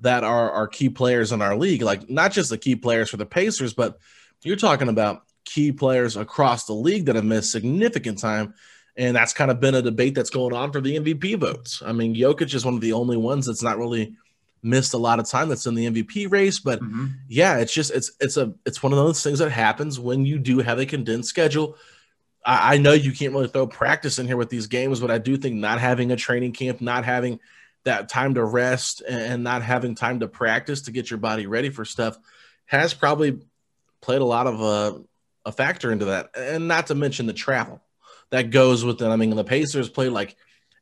that 0.00 0.24
are, 0.24 0.50
are 0.50 0.68
key 0.68 0.88
players 0.88 1.32
in 1.32 1.42
our 1.42 1.56
league. 1.56 1.82
Like 1.82 2.08
not 2.10 2.32
just 2.32 2.50
the 2.50 2.58
key 2.58 2.76
players 2.76 3.10
for 3.10 3.16
the 3.16 3.26
Pacers, 3.26 3.74
but 3.74 3.98
you're 4.42 4.56
talking 4.56 4.88
about 4.88 5.22
key 5.46 5.72
players 5.72 6.16
across 6.16 6.66
the 6.66 6.74
league 6.74 7.06
that 7.06 7.16
have 7.16 7.24
missed 7.24 7.52
significant 7.52 8.18
time. 8.18 8.52
And 8.98 9.16
that's 9.16 9.32
kind 9.32 9.50
of 9.50 9.60
been 9.60 9.74
a 9.74 9.82
debate 9.82 10.14
that's 10.14 10.30
going 10.30 10.54
on 10.54 10.72
for 10.72 10.80
the 10.80 10.98
MVP 10.98 11.38
votes. 11.38 11.82
I 11.84 11.92
mean, 11.92 12.14
Jokic 12.14 12.54
is 12.54 12.64
one 12.64 12.74
of 12.74 12.80
the 12.80 12.92
only 12.92 13.16
ones 13.16 13.46
that's 13.46 13.62
not 13.62 13.78
really 13.78 14.14
missed 14.62 14.94
a 14.94 14.98
lot 14.98 15.20
of 15.20 15.28
time 15.28 15.48
that's 15.48 15.66
in 15.66 15.74
the 15.74 15.86
MVP 15.86 16.30
race. 16.30 16.58
But 16.58 16.80
mm-hmm. 16.80 17.06
yeah, 17.28 17.58
it's 17.58 17.72
just 17.72 17.90
it's 17.90 18.12
it's 18.20 18.36
a 18.36 18.52
it's 18.64 18.82
one 18.82 18.92
of 18.92 18.98
those 18.98 19.22
things 19.22 19.38
that 19.38 19.50
happens 19.50 20.00
when 20.00 20.26
you 20.26 20.38
do 20.38 20.58
have 20.58 20.78
a 20.78 20.86
condensed 20.86 21.28
schedule. 21.28 21.76
I, 22.44 22.74
I 22.74 22.78
know 22.78 22.92
you 22.92 23.12
can't 23.12 23.32
really 23.32 23.48
throw 23.48 23.66
practice 23.66 24.18
in 24.18 24.26
here 24.26 24.36
with 24.36 24.50
these 24.50 24.66
games, 24.66 25.00
but 25.00 25.10
I 25.10 25.18
do 25.18 25.36
think 25.36 25.56
not 25.56 25.78
having 25.78 26.10
a 26.10 26.16
training 26.16 26.52
camp, 26.52 26.80
not 26.80 27.04
having 27.04 27.38
that 27.84 28.08
time 28.08 28.34
to 28.34 28.44
rest 28.44 29.02
and 29.08 29.44
not 29.44 29.62
having 29.62 29.94
time 29.94 30.20
to 30.20 30.28
practice 30.28 30.82
to 30.82 30.90
get 30.90 31.10
your 31.10 31.18
body 31.18 31.46
ready 31.46 31.70
for 31.70 31.84
stuff 31.84 32.18
has 32.66 32.92
probably 32.92 33.38
played 34.00 34.20
a 34.20 34.24
lot 34.24 34.46
of 34.46 34.62
uh, 34.62 34.98
a 35.46 35.52
factor 35.52 35.90
into 35.90 36.06
that, 36.06 36.30
and 36.36 36.68
not 36.68 36.88
to 36.88 36.94
mention 36.94 37.26
the 37.26 37.32
travel 37.32 37.80
that 38.30 38.50
goes 38.50 38.84
with 38.84 39.00
it. 39.00 39.06
I 39.06 39.16
mean, 39.16 39.34
the 39.34 39.44
Pacers 39.44 39.88
played 39.88 40.10
like 40.10 40.36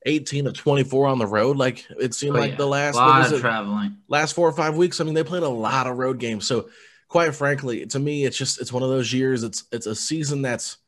18 0.06 0.46
of 0.46 0.54
24 0.54 1.06
on 1.06 1.18
the 1.18 1.26
road. 1.26 1.56
Like 1.56 1.86
it 2.00 2.14
seemed 2.14 2.36
oh, 2.36 2.40
like 2.40 2.52
yeah. 2.52 2.56
the 2.56 2.66
last 2.66 2.96
lot 2.96 3.32
of 3.32 3.40
traveling 3.40 3.98
last 4.08 4.32
four 4.32 4.48
or 4.48 4.52
five 4.52 4.76
weeks. 4.76 5.00
I 5.00 5.04
mean, 5.04 5.14
they 5.14 5.22
played 5.22 5.42
a 5.42 5.48
lot 5.48 5.86
of 5.86 5.98
road 5.98 6.18
games. 6.18 6.46
So 6.46 6.68
quite 7.08 7.34
frankly, 7.34 7.86
to 7.86 7.98
me, 7.98 8.24
it's 8.24 8.36
just 8.36 8.60
it's 8.60 8.72
one 8.72 8.82
of 8.82 8.88
those 8.88 9.12
years. 9.12 9.44
It's 9.44 9.64
it's 9.70 9.86
a 9.86 9.94
season 9.94 10.42
that's 10.42 10.78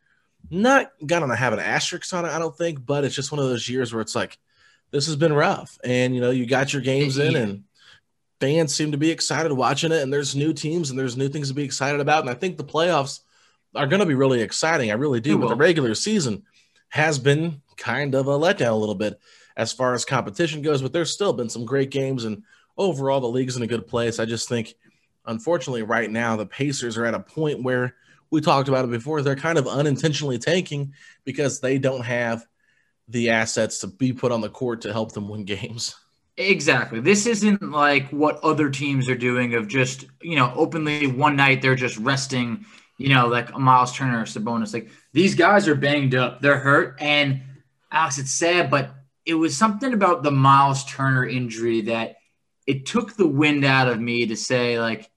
not 0.51 0.91
gonna 1.05 1.37
have 1.37 1.53
an 1.53 1.61
asterisk 1.61 2.13
on 2.15 2.25
it, 2.25 2.31
I 2.31 2.39
don't 2.39 2.57
think, 2.57 2.85
but 2.85 3.05
it's 3.05 3.15
just 3.15 3.33
one 3.33 3.39
of 3.39 3.49
those 3.49 3.69
years 3.69 3.93
where 3.93 4.03
it's 4.03 4.15
like 4.15 4.39
this 4.91 5.07
has 5.07 5.17
been 5.17 5.33
rough, 5.33 5.79
and 5.85 6.15
you 6.15 6.21
know 6.21 6.31
you 6.31 6.47
got 6.47 6.73
your 6.73 6.83
games 6.83 7.19
in, 7.19 7.37
and 7.37 7.65
fans 8.41 8.75
seem 8.75 8.93
to 8.93 8.99
be 8.99 9.11
excited 9.11 9.53
watching 9.53 9.93
it, 9.93 10.03
and 10.03 10.13
there's 10.13 10.37
new 10.37 10.53
teams 10.53 10.91
and 10.91 10.99
there's 10.99 11.17
new 11.17 11.29
things 11.29 11.49
to 11.49 11.55
be 11.55 11.65
excited 11.65 12.01
about, 12.01 12.21
and 12.21 12.31
I 12.31 12.35
think 12.35 12.57
the 12.57 12.65
playoffs 12.65 13.21
are 13.77 13.87
going 13.87 14.01
to 14.01 14.07
be 14.07 14.15
really 14.15 14.43
exciting. 14.43 14.91
I 14.91 14.95
really 14.95 15.21
do. 15.21 15.39
But 15.39 15.49
the 15.49 15.57
regular 15.57 15.95
season 15.95 16.43
has 16.89 17.19
been 17.19 17.63
kind 17.77 18.15
of 18.15 18.27
a 18.27 18.39
letdown 18.39 18.73
a 18.73 18.77
little 18.77 18.95
bit 18.95 19.19
as 19.57 19.73
far 19.73 19.95
as 19.95 20.05
competition 20.05 20.63
goes, 20.63 20.83
but 20.83 20.93
there's 20.93 21.13
still 21.13 21.33
been 21.33 21.49
some 21.49 21.65
great 21.65 21.91
games. 21.91 22.25
And 22.25 22.43
overall, 22.77 23.21
the 23.21 23.29
league's 23.29 23.57
in 23.57 23.63
a 23.63 23.67
good 23.67 23.87
place. 23.87 24.19
I 24.19 24.25
just 24.25 24.49
think, 24.49 24.75
unfortunately, 25.25 25.83
right 25.83 26.11
now, 26.11 26.37
the 26.37 26.47
Pacers 26.47 26.97
are 26.97 27.07
at 27.07 27.15
a 27.15 27.21
point 27.21 27.63
where 27.63 27.95
we 28.31 28.41
talked 28.41 28.69
about 28.69 28.85
it 28.85 28.91
before. 28.91 29.23
They're 29.23 29.37
kind 29.37 29.59
of 29.59 29.67
unintentionally 29.67 30.39
tanking 30.39 30.93
because 31.25 31.61
they 31.61 31.79
don't 31.79 32.05
have 32.05 32.45
the 33.09 33.31
assets 33.31 33.79
to 33.79 33.87
be 33.87 34.13
put 34.13 34.33
on 34.33 34.41
the 34.41 34.49
court 34.49 34.83
to 34.83 34.93
help 34.93 35.13
them 35.13 35.29
win 35.29 35.45
games. 35.45 35.95
Exactly. 36.37 37.01
This 37.01 37.25
isn't 37.27 37.63
like 37.63 38.11
what 38.11 38.39
other 38.43 38.69
teams 38.69 39.09
are 39.09 39.17
doing 39.17 39.55
of 39.55 39.69
just, 39.69 40.05
you 40.21 40.37
know, 40.37 40.53
openly 40.55 41.07
one 41.07 41.37
night 41.37 41.63
they're 41.63 41.75
just 41.75 41.97
resting, 41.97 42.67
you 42.99 43.11
know, 43.11 43.27
like 43.29 43.57
Miles 43.57 43.95
Turner 43.95 44.21
or 44.21 44.25
Sabonis. 44.25 44.73
Like 44.73 44.89
these 45.13 45.35
guys 45.35 45.69
are 45.69 45.75
banged 45.75 46.15
up. 46.15 46.41
They're 46.41 46.59
hurt. 46.59 46.97
And 47.01 47.43
Alex, 47.91 48.19
it's 48.19 48.33
sad, 48.33 48.71
but 48.71 48.91
it 49.25 49.35
was 49.35 49.57
something 49.57 49.93
about 49.93 50.23
the 50.23 50.31
Miles 50.31 50.85
Turner 50.85 51.27
injury 51.27 51.83
that 51.83 52.17
it 52.67 52.87
took 52.87 53.17
the 53.17 53.29
wind 53.29 53.65
out 53.65 53.89
of 53.89 54.01
me 54.01 54.27
to 54.27 54.37
say, 54.37 54.81
like, 54.81 55.11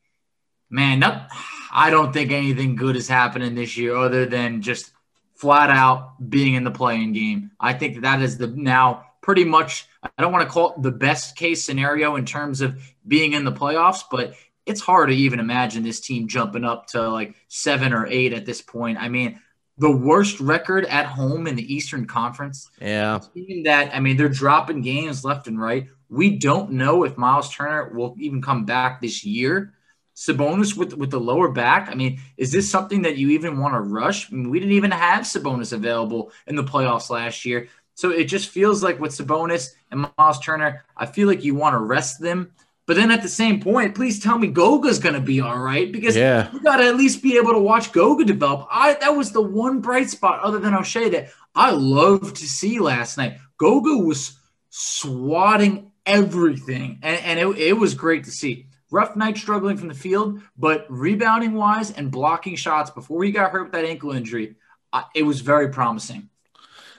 man, 0.70 1.00
not, 1.00 1.30
I 1.72 1.90
don't 1.90 2.14
think 2.14 2.32
anything 2.32 2.76
good 2.76 2.96
is 2.96 3.08
happening 3.08 3.56
this 3.56 3.78
year 3.78 3.96
other 3.96 4.26
than 4.26 4.62
just 4.62 4.92
flat 5.36 5.70
out 5.70 6.30
being 6.30 6.56
in 6.56 6.64
the 6.64 6.72
play-in 6.72 7.14
game. 7.14 7.52
I 7.60 7.74
think 7.74 8.02
that 8.02 8.22
is 8.22 8.38
the 8.38 8.48
now 8.48 9.06
pretty 9.22 9.46
much 9.46 9.88
I 10.02 10.10
don't 10.18 10.32
want 10.32 10.48
to 10.48 10.52
call 10.52 10.74
it 10.74 10.82
the 10.82 10.92
best 10.92 11.36
case 11.36 11.64
scenario 11.64 12.16
in 12.16 12.26
terms 12.26 12.62
of 12.62 12.82
being 13.08 13.34
in 13.34 13.44
the 13.44 13.52
playoffs, 13.52 14.04
but 14.10 14.34
it's 14.70 14.82
hard 14.82 15.10
to 15.10 15.16
even 15.16 15.40
imagine 15.40 15.84
this 15.84 16.00
team 16.00 16.28
jumping 16.28 16.64
up 16.64 16.88
to 16.88 17.10
like 17.10 17.36
seven 17.48 17.94
or 17.94 18.06
eight 18.08 18.34
at 18.34 18.46
this 18.46 18.62
point. 18.62 18.98
I 19.00 19.10
mean, 19.10 19.40
the 19.78 19.92
worst 19.92 20.40
record 20.40 20.86
at 20.86 21.06
home 21.06 21.48
in 21.48 21.56
the 21.56 21.74
Eastern 21.74 22.06
Conference. 22.06 22.70
Yeah. 22.82 23.20
That 23.64 23.92
I 23.94 24.00
mean, 24.00 24.18
they're 24.18 24.30
dropping 24.30 24.82
games 24.82 25.26
left 25.26 25.48
and 25.48 25.60
right. 25.60 25.88
We 26.10 26.38
don't 26.38 26.72
know 26.72 27.04
if 27.04 27.18
Miles 27.18 27.54
Turner 27.54 27.92
will 27.94 28.16
even 28.20 28.42
come 28.42 28.66
back 28.66 29.02
this 29.02 29.24
year. 29.24 29.74
Sabonis 30.16 30.76
with 30.76 30.94
with 30.94 31.12
the 31.12 31.20
lower 31.20 31.50
back. 31.50 31.90
I 31.90 31.96
mean, 31.96 32.20
is 32.36 32.52
this 32.52 32.70
something 32.70 33.04
that 33.04 33.18
you 33.18 33.30
even 33.30 33.58
want 33.58 33.74
to 33.74 33.80
rush? 33.80 34.32
I 34.32 34.36
mean, 34.36 34.50
we 34.50 34.60
didn't 34.60 34.74
even 34.74 34.92
have 34.92 35.24
Sabonis 35.24 35.72
available 35.72 36.32
in 36.46 36.58
the 36.58 36.64
playoffs 36.64 37.10
last 37.10 37.46
year. 37.46 37.70
So 37.96 38.12
it 38.12 38.26
just 38.26 38.50
feels 38.50 38.84
like 38.84 39.00
with 39.00 39.12
Sabonis 39.12 39.72
and 39.92 40.08
Miles 40.18 40.40
Turner, 40.40 40.86
I 40.96 41.06
feel 41.06 41.28
like 41.28 41.44
you 41.44 41.56
want 41.56 41.74
to 41.74 41.80
rest 41.80 42.22
them. 42.22 42.52
But 42.90 42.96
then 42.96 43.12
at 43.12 43.22
the 43.22 43.30
same 43.30 43.60
point, 43.62 43.94
please 43.94 44.20
tell 44.20 44.40
me 44.40 44.48
Goga's 44.48 44.98
going 44.98 45.14
to 45.14 45.22
be 45.22 45.42
all 45.42 45.60
right 45.60 45.92
because 45.92 46.18
yeah. 46.18 46.52
you 46.52 46.60
got 46.60 46.78
to 46.78 46.88
at 46.88 46.96
least 46.96 47.22
be 47.22 47.38
able 47.38 47.52
to 47.52 47.60
watch 47.60 47.92
Goga 47.92 48.26
develop. 48.26 48.68
I 48.72 48.96
that 48.96 49.16
was 49.16 49.32
the 49.32 49.44
one 49.44 49.80
bright 49.80 50.10
spot 50.10 50.42
other 50.42 50.58
than 50.58 50.74
Oshae 50.74 51.12
that 51.12 51.30
I 51.54 51.70
loved 51.70 52.38
to 52.38 52.48
see 52.48 52.80
last 52.80 53.16
night. 53.16 53.38
Goga 53.60 53.96
was 54.04 54.40
swatting 54.72 55.92
everything, 56.04 56.98
and, 57.04 57.24
and 57.24 57.40
it, 57.40 57.60
it 57.60 57.74
was 57.74 57.94
great 57.94 58.24
to 58.24 58.32
see. 58.32 58.66
Rough 58.90 59.16
night 59.16 59.38
struggling 59.38 59.78
from 59.78 59.90
the 59.90 59.94
field, 59.94 60.42
but 60.58 60.88
rebounding 60.90 61.54
wise 61.54 61.92
and 61.92 62.10
blocking 62.10 62.56
shots 62.56 62.90
before 62.90 63.24
he 63.24 63.30
got 63.30 63.52
hurt 63.52 63.66
with 63.66 63.74
that 63.74 63.86
ankle 63.86 64.14
injury, 64.14 64.56
uh, 64.92 65.04
it 65.14 65.22
was 65.22 65.42
very 65.42 65.70
promising. 65.70 66.28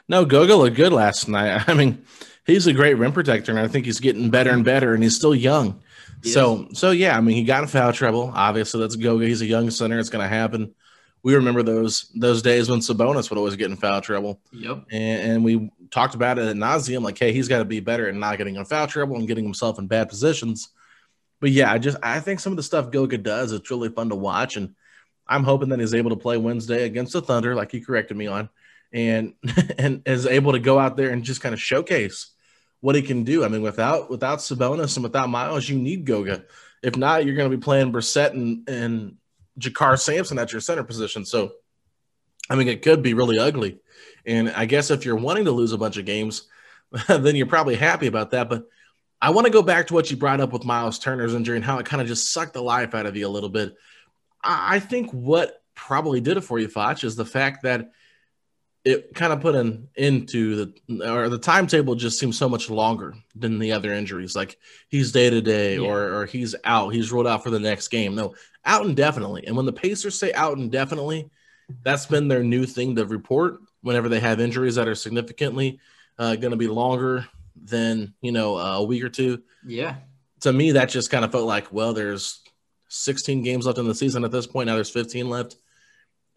No, 0.09 0.25
Goga 0.25 0.55
looked 0.55 0.77
good 0.77 0.93
last 0.93 1.27
night. 1.27 1.65
I 1.69 1.75
mean, 1.75 2.05
he's 2.51 2.67
a 2.67 2.73
great 2.73 2.95
rim 2.95 3.13
protector, 3.13 3.53
and 3.53 3.61
I 3.61 3.69
think 3.69 3.87
he's 3.87 4.01
getting 4.01 4.31
better 4.31 4.51
and 4.51 4.65
better, 4.65 4.95
and 4.95 5.03
he's 5.03 5.17
still 5.17 5.35
young. 5.35 5.81
So, 6.23 6.69
so 6.75 6.91
yeah, 6.91 7.17
I 7.17 7.21
mean, 7.21 7.37
he 7.37 7.45
got 7.45 7.63
in 7.63 7.69
foul 7.69 7.93
trouble. 7.93 8.31
Obviously, 8.35 8.81
that's 8.81 8.97
Goga. 8.97 9.27
He's 9.27 9.41
a 9.41 9.47
young 9.47 9.71
center. 9.71 9.99
It's 9.99 10.11
going 10.11 10.23
to 10.23 10.29
happen. 10.29 10.75
We 11.23 11.35
remember 11.35 11.63
those 11.63 12.11
those 12.15 12.43
days 12.43 12.69
when 12.69 12.81
Sabonis 12.81 13.31
would 13.31 13.39
always 13.39 13.57
get 13.57 13.71
in 13.71 13.77
foul 13.77 14.01
trouble. 14.01 14.41
Yep. 14.53 14.85
And, 14.91 15.31
and 15.31 15.45
we 15.45 15.71
talked 15.91 16.15
about 16.15 16.39
it 16.39 16.47
at 16.47 16.57
nauseum, 16.57 17.03
like, 17.03 17.19
hey, 17.19 17.33
he's 17.33 17.49
got 17.49 17.59
to 17.59 17.65
be 17.65 17.81
better 17.81 18.09
and 18.09 18.21
not 18.21 18.39
getting 18.39 18.57
in 18.57 18.65
foul 18.65 18.87
trouble 18.87 19.17
and 19.17 19.27
getting 19.27 19.45
himself 19.45 19.79
in 19.79 19.87
bad 19.87 20.09
positions. 20.09 20.71
But 21.41 21.51
yeah, 21.51 21.73
I 21.73 21.79
just 21.79 21.97
I 22.03 22.21
think 22.21 22.41
some 22.41 22.53
of 22.53 22.59
the 22.59 22.63
stuff 22.63 22.91
Goga 22.91 23.19
does, 23.19 23.53
it's 23.53 23.71
really 23.71 23.89
fun 23.89 24.11
to 24.11 24.15
watch, 24.15 24.57
and 24.57 24.75
I'm 25.27 25.45
hoping 25.45 25.71
that 25.71 25.81
he's 25.81 25.95
able 25.95 26.11
to 26.11 26.17
play 26.17 26.37
Wednesday 26.37 26.85
against 26.85 27.15
the 27.15 27.23
Thunder, 27.23 27.55
like 27.55 27.73
he 27.73 27.81
corrected 27.81 28.17
me 28.17 28.27
on 28.27 28.51
and 28.93 29.35
and 29.79 30.03
is 30.07 30.27
able 30.27 30.53
to 30.53 30.59
go 30.59 30.79
out 30.79 30.97
there 30.97 31.11
and 31.11 31.25
just 31.25 31.41
kind 31.41 31.53
of 31.53 31.61
showcase 31.61 32.31
what 32.81 32.95
he 32.95 33.03
can 33.03 33.25
do. 33.25 33.45
I 33.45 33.49
mean, 33.49 33.63
without 33.63 34.11
without 34.11 34.39
Sabonis 34.39 34.97
and 34.97 35.05
without 35.05 35.29
Miles, 35.29 35.69
you 35.69 35.79
need 35.79 36.05
Goga. 36.05 36.45
If 36.83 36.97
not, 36.97 37.25
you're 37.25 37.37
going 37.37 37.51
to 37.51 37.57
be 37.57 37.63
playing 37.63 37.93
Brissett 37.93 38.33
and 38.33 38.69
and 38.69 39.17
JaKarr 39.59 39.99
Sampson 39.99 40.39
at 40.39 40.53
your 40.53 40.61
center 40.61 40.85
position. 40.85 41.25
So, 41.25 41.53
I 42.49 42.57
mean, 42.57 42.69
it 42.69 42.83
could 42.83 43.03
be 43.03 43.15
really 43.15 43.39
ugly. 43.39 43.81
And 44.25 44.51
I 44.51 44.65
guess 44.65 44.91
if 44.91 45.05
you're 45.05 45.17
wanting 45.17 45.45
to 45.45 45.51
lose 45.51 45.73
a 45.73 45.79
bunch 45.79 45.97
of 45.97 46.07
games, 46.07 46.49
then 47.09 47.37
you're 47.37 47.47
probably 47.47 47.77
happy 47.77 48.07
about 48.07 48.31
that. 48.31 48.49
But 48.49 48.67
I 49.21 49.31
want 49.31 49.47
to 49.47 49.53
go 49.53 49.63
back 49.63 49.89
to 49.89 49.95
what 49.95 50.11
you 50.11 50.17
brought 50.17 50.41
up 50.41 50.53
with 50.53 50.65
Miles 50.65 50.99
Turner's 50.99 51.35
injury 51.35 51.57
and 51.57 51.65
how 51.65 51.79
it 51.79 51.87
kind 51.87 52.01
of 52.01 52.09
just 52.09 52.33
sucked 52.33 52.55
the 52.55 52.63
life 52.63 52.95
out 52.95 53.07
of 53.07 53.17
you 53.17 53.27
a 53.27 53.29
little 53.29 53.51
bit. 53.51 53.75
I 54.43 54.79
think 54.79 55.11
what 55.11 55.63
probably 55.75 56.21
did 56.23 56.39
it 56.39 56.43
for 56.43 56.59
you, 56.59 56.69
Foch, 56.69 57.05
is 57.05 57.17
the 57.17 57.27
fact 57.27 57.65
that 57.65 57.91
it 58.85 59.15
kind 59.15 59.33
of 59.33 59.41
put 59.41 59.55
an 59.55 59.89
into 59.95 60.73
the 60.89 61.13
or 61.13 61.29
the 61.29 61.39
timetable 61.39 61.95
just 61.95 62.19
seems 62.19 62.39
so 62.39 62.49
much 62.49 62.71
longer 62.71 63.15
than 63.35 63.59
the 63.59 63.73
other 63.73 63.93
injuries. 63.93 64.35
Like 64.35 64.57
he's 64.89 65.13
day 65.13 65.29
to 65.29 65.43
day 65.43 65.79
or 65.79 66.15
or 66.15 66.27
he's 66.27 66.55
out, 66.65 66.95
he's 66.95 67.13
ruled 67.13 67.27
out 67.27 67.43
for 67.43 67.51
the 67.51 67.59
next 67.59 67.89
game. 67.89 68.15
No, 68.15 68.35
out 68.65 68.87
indefinitely. 68.87 69.47
And 69.47 69.57
when 69.57 69.67
the 69.67 69.73
Pacers 69.73 70.19
say 70.19 70.33
out 70.33 70.57
indefinitely, 70.57 71.31
that's 71.83 72.07
been 72.07 72.29
their 72.29 72.43
new 72.43 72.65
thing 72.65 72.97
to 72.97 73.05
report 73.05 73.61
whenever 73.83 74.09
they 74.09 74.21
have 74.21 74.41
injuries 74.41 74.77
that 74.77 74.89
are 74.89 74.95
significantly 74.95 75.79
uh, 76.19 76.37
going 76.37 76.51
to 76.51 76.57
be 76.57 76.69
longer 76.69 77.27
than 77.63 78.15
you 78.23 78.33
know 78.33 78.57
a 78.57 78.85
week 78.85 79.05
or 79.05 79.11
two. 79.11 79.43
Yeah. 79.67 79.97
To 80.41 80.53
me, 80.53 80.73
that 80.73 80.89
just 80.89 81.11
kind 81.11 81.23
of 81.23 81.33
felt 81.33 81.47
like, 81.47 81.71
well, 81.71 81.93
there's 81.93 82.41
16 82.89 83.43
games 83.43 83.67
left 83.67 83.79
in 83.79 83.87
the 83.87 83.95
season 83.95 84.25
at 84.25 84.31
this 84.31 84.47
point. 84.47 84.69
Now 84.69 84.75
there's 84.75 84.89
15 84.89 85.29
left 85.29 85.57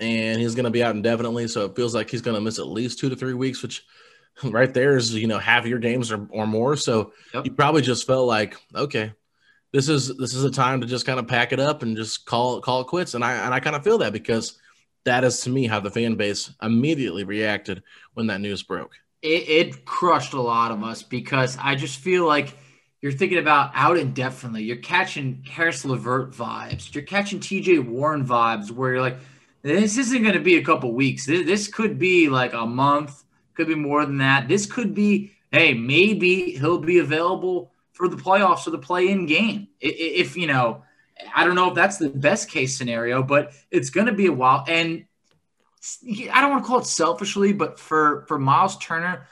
and 0.04 0.42
he's 0.42 0.56
going 0.56 0.66
to 0.66 0.72
be 0.72 0.84
out 0.84 0.96
indefinitely. 0.96 1.48
So 1.48 1.66
it 1.66 1.76
feels 1.76 1.96
like 1.96 2.10
he's 2.10 2.22
going 2.22 2.36
to 2.36 2.42
miss 2.42 2.60
at 2.60 2.68
least 2.68 3.00
two 3.00 3.10
to 3.10 3.16
three 3.16 3.34
weeks, 3.34 3.62
which 3.62 3.86
right 4.44 4.74
there 4.74 4.98
is 4.98 5.14
you 5.14 5.28
know 5.28 5.40
half 5.40 5.66
your 5.66 5.80
games 5.80 6.12
or, 6.12 6.28
or 6.30 6.46
more. 6.46 6.76
So 6.76 7.14
yep. 7.34 7.46
you 7.46 7.52
probably 7.52 7.82
just 7.82 8.06
felt 8.06 8.28
like 8.28 8.58
okay, 8.76 9.14
this 9.72 9.90
is 9.90 10.16
this 10.18 10.34
is 10.34 10.44
a 10.44 10.52
time 10.52 10.82
to 10.82 10.88
just 10.88 11.06
kind 11.06 11.20
of 11.20 11.28
pack 11.28 11.54
it 11.54 11.60
up 11.60 11.84
and 11.84 11.96
just 11.98 12.26
call 12.26 12.62
call 12.62 12.82
it 12.82 12.88
quits. 12.88 13.14
And 13.14 13.24
I 13.24 13.34
and 13.34 13.54
I 13.54 13.60
kind 13.60 13.76
of 13.76 13.84
feel 13.84 13.98
that 14.00 14.14
because 14.14 14.60
that 15.06 15.24
is 15.24 15.42
to 15.42 15.50
me 15.50 15.68
how 15.68 15.80
the 15.80 15.92
fan 15.92 16.16
base 16.16 16.52
immediately 16.62 17.24
reacted 17.24 17.84
when 18.14 18.28
that 18.28 18.42
news 18.42 18.64
broke. 18.64 18.94
It, 19.22 19.50
it 19.50 19.86
crushed 19.86 20.34
a 20.34 20.42
lot 20.42 20.72
of 20.72 20.84
us 20.84 21.04
because 21.04 21.58
I 21.62 21.76
just 21.76 22.00
feel 22.00 22.26
like 22.26 22.56
you're 23.02 23.12
thinking 23.12 23.38
about 23.38 23.72
out 23.74 23.98
indefinitely. 23.98 24.64
You're 24.64 24.78
catching 24.78 25.44
Caris 25.46 25.84
LeVert 25.84 26.32
vibes. 26.34 26.94
You're 26.94 27.04
catching 27.04 27.40
TJ 27.40 27.86
Warren 27.86 28.26
vibes 28.26 28.72
where 28.72 28.94
you're 28.94 29.02
like 29.02 29.18
this 29.64 29.98
isn't 29.98 30.22
going 30.22 30.36
to 30.36 30.40
be 30.42 30.58
a 30.58 30.64
couple 30.64 30.94
weeks. 30.94 31.26
This, 31.26 31.46
this 31.46 31.68
could 31.68 31.98
be 31.98 32.30
like 32.30 32.54
a 32.54 32.66
month, 32.66 33.24
could 33.56 33.68
be 33.68 33.76
more 33.76 34.06
than 34.06 34.18
that. 34.18 34.48
This 34.48 34.66
could 34.66 34.94
be, 34.94 35.32
hey, 35.52 35.74
maybe 35.74 36.52
he'll 36.52 36.80
be 36.80 37.00
available 37.00 37.72
for 37.94 38.08
the 38.08 38.18
playoffs 38.18 38.68
or 38.68 38.72
the 38.72 38.78
play-in 38.78 39.26
game. 39.26 39.70
If, 39.80 39.96
if 39.98 40.38
you 40.38 40.48
know, 40.48 40.84
I 41.36 41.46
don't 41.46 41.56
know 41.56 41.70
if 41.70 41.76
that's 41.76 41.98
the 41.98 42.10
best 42.10 42.50
case 42.50 42.78
scenario, 42.78 43.24
but 43.24 43.54
it's 43.72 43.90
going 43.90 44.08
to 44.08 44.14
be 44.14 44.26
a 44.26 44.34
while. 44.34 44.66
And 44.68 45.06
I 46.32 46.42
don't 46.42 46.52
want 46.52 46.64
to 46.64 46.68
call 46.68 46.80
it 46.80 46.86
selfishly, 46.86 47.54
but 47.54 47.80
for 47.80 48.26
for 48.28 48.40
Miles 48.40 48.78
Turner, 48.78 49.28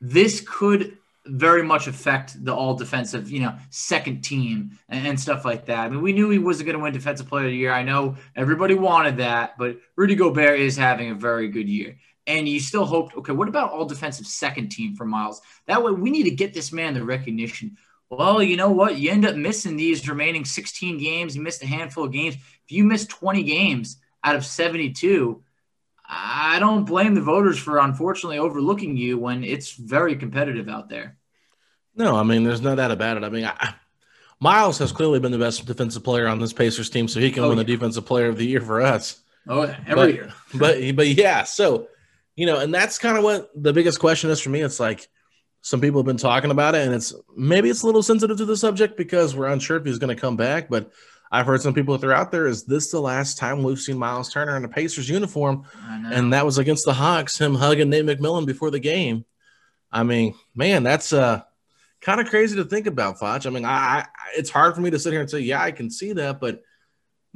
this 0.00 0.40
could 0.40 0.98
very 1.28 1.62
much 1.62 1.86
affect 1.86 2.44
the 2.44 2.54
all 2.54 2.74
defensive, 2.74 3.30
you 3.30 3.40
know, 3.40 3.54
second 3.70 4.22
team 4.22 4.78
and, 4.88 5.06
and, 5.06 5.20
stuff 5.20 5.44
like 5.44 5.66
that. 5.66 5.80
I 5.80 5.88
mean, 5.88 6.02
we 6.02 6.12
knew 6.12 6.30
he 6.30 6.38
wasn't 6.38 6.66
going 6.66 6.78
to 6.78 6.82
win 6.82 6.92
Defensive 6.92 7.28
Player 7.28 7.46
of 7.46 7.50
the 7.50 7.56
Year. 7.56 7.72
I 7.72 7.82
know 7.82 8.16
everybody 8.34 8.74
wanted 8.74 9.18
that, 9.18 9.58
but 9.58 9.78
Rudy 9.96 10.14
Gobert 10.14 10.60
is 10.60 10.76
having 10.76 11.10
a 11.10 11.14
very 11.14 11.48
good 11.48 11.68
year. 11.68 11.96
And 12.26 12.48
you 12.48 12.58
still 12.58 12.84
hoped, 12.84 13.16
okay, 13.16 13.32
what 13.32 13.48
about 13.48 13.72
all 13.72 13.84
defensive 13.84 14.26
second 14.26 14.70
team 14.70 14.96
for 14.96 15.04
Miles? 15.04 15.40
That 15.66 15.82
way, 15.82 15.92
we 15.92 16.10
need 16.10 16.24
to 16.24 16.30
get 16.30 16.54
this 16.54 16.72
man 16.72 16.94
the 16.94 17.04
recognition. 17.04 17.76
Well, 18.10 18.42
you 18.42 18.56
know 18.56 18.70
what? 18.70 18.98
You 18.98 19.10
end 19.10 19.26
up 19.26 19.36
missing 19.36 19.76
these 19.76 20.08
remaining 20.08 20.44
16 20.44 20.98
games. 20.98 21.36
You 21.36 21.42
missed 21.42 21.62
a 21.62 21.66
handful 21.66 22.04
of 22.04 22.12
games. 22.12 22.34
If 22.34 22.70
you 22.72 22.84
miss 22.84 23.06
20 23.06 23.42
games 23.42 23.98
out 24.22 24.36
of 24.36 24.44
72, 24.44 25.42
I 26.08 26.58
don't 26.60 26.84
blame 26.84 27.14
the 27.14 27.20
voters 27.20 27.58
for 27.58 27.78
unfortunately 27.78 28.38
overlooking 28.38 28.96
you 28.96 29.18
when 29.18 29.42
it's 29.42 29.72
very 29.72 30.16
competitive 30.16 30.68
out 30.68 30.88
there. 30.88 31.16
No, 31.94 32.14
I 32.16 32.22
mean, 32.22 32.44
there's 32.44 32.60
no 32.60 32.76
doubt 32.76 32.90
about 32.90 33.16
it. 33.16 33.24
I 33.24 33.28
mean, 33.28 33.44
I, 33.44 33.74
Miles 34.38 34.78
has 34.78 34.92
clearly 34.92 35.18
been 35.18 35.32
the 35.32 35.38
best 35.38 35.64
defensive 35.66 36.04
player 36.04 36.28
on 36.28 36.38
this 36.38 36.52
Pacers 36.52 36.90
team, 36.90 37.08
so 37.08 37.20
he 37.20 37.30
can 37.30 37.42
oh, 37.42 37.48
win 37.48 37.58
yeah. 37.58 37.64
the 37.64 37.72
defensive 37.72 38.04
player 38.04 38.28
of 38.28 38.36
the 38.36 38.46
year 38.46 38.60
for 38.60 38.82
us. 38.82 39.20
Oh, 39.48 39.62
every 39.62 39.94
but, 39.94 40.14
year. 40.14 40.32
but 40.54 40.96
but 40.96 41.08
yeah, 41.08 41.44
so 41.44 41.88
you 42.36 42.46
know, 42.46 42.60
and 42.60 42.72
that's 42.72 42.98
kind 42.98 43.16
of 43.16 43.24
what 43.24 43.50
the 43.54 43.72
biggest 43.72 43.98
question 43.98 44.30
is 44.30 44.40
for 44.40 44.50
me. 44.50 44.60
It's 44.60 44.78
like 44.78 45.08
some 45.62 45.80
people 45.80 46.00
have 46.00 46.06
been 46.06 46.18
talking 46.18 46.50
about 46.50 46.74
it, 46.74 46.86
and 46.86 46.94
it's 46.94 47.14
maybe 47.34 47.70
it's 47.70 47.82
a 47.82 47.86
little 47.86 48.02
sensitive 48.02 48.36
to 48.36 48.44
the 48.44 48.56
subject 48.56 48.96
because 48.96 49.34
we're 49.34 49.46
unsure 49.46 49.78
if 49.78 49.86
he's 49.86 49.98
going 49.98 50.14
to 50.14 50.20
come 50.20 50.36
back, 50.36 50.68
but 50.68 50.92
I've 51.30 51.46
heard 51.46 51.60
some 51.60 51.74
people 51.74 51.98
throw 51.98 52.14
out 52.14 52.30
there, 52.30 52.46
is 52.46 52.64
this 52.64 52.90
the 52.90 53.00
last 53.00 53.36
time 53.36 53.62
we've 53.62 53.80
seen 53.80 53.98
Miles 53.98 54.32
Turner 54.32 54.56
in 54.56 54.64
a 54.64 54.68
Pacers 54.68 55.08
uniform? 55.08 55.64
And 56.12 56.32
that 56.32 56.46
was 56.46 56.58
against 56.58 56.84
the 56.84 56.94
Hawks, 56.94 57.38
him 57.38 57.54
hugging 57.54 57.90
Nate 57.90 58.06
McMillan 58.06 58.46
before 58.46 58.70
the 58.70 58.78
game. 58.78 59.24
I 59.90 60.02
mean, 60.04 60.34
man, 60.54 60.82
that's 60.82 61.12
uh, 61.12 61.42
kind 62.00 62.20
of 62.20 62.28
crazy 62.28 62.56
to 62.56 62.64
think 62.64 62.86
about, 62.86 63.18
Foch. 63.18 63.44
I 63.46 63.50
mean, 63.50 63.64
I, 63.64 63.70
I, 63.70 64.06
it's 64.36 64.50
hard 64.50 64.74
for 64.74 64.80
me 64.80 64.90
to 64.90 64.98
sit 64.98 65.12
here 65.12 65.20
and 65.20 65.30
say, 65.30 65.40
yeah, 65.40 65.62
I 65.62 65.72
can 65.72 65.90
see 65.90 66.12
that, 66.12 66.40
but 66.40 66.62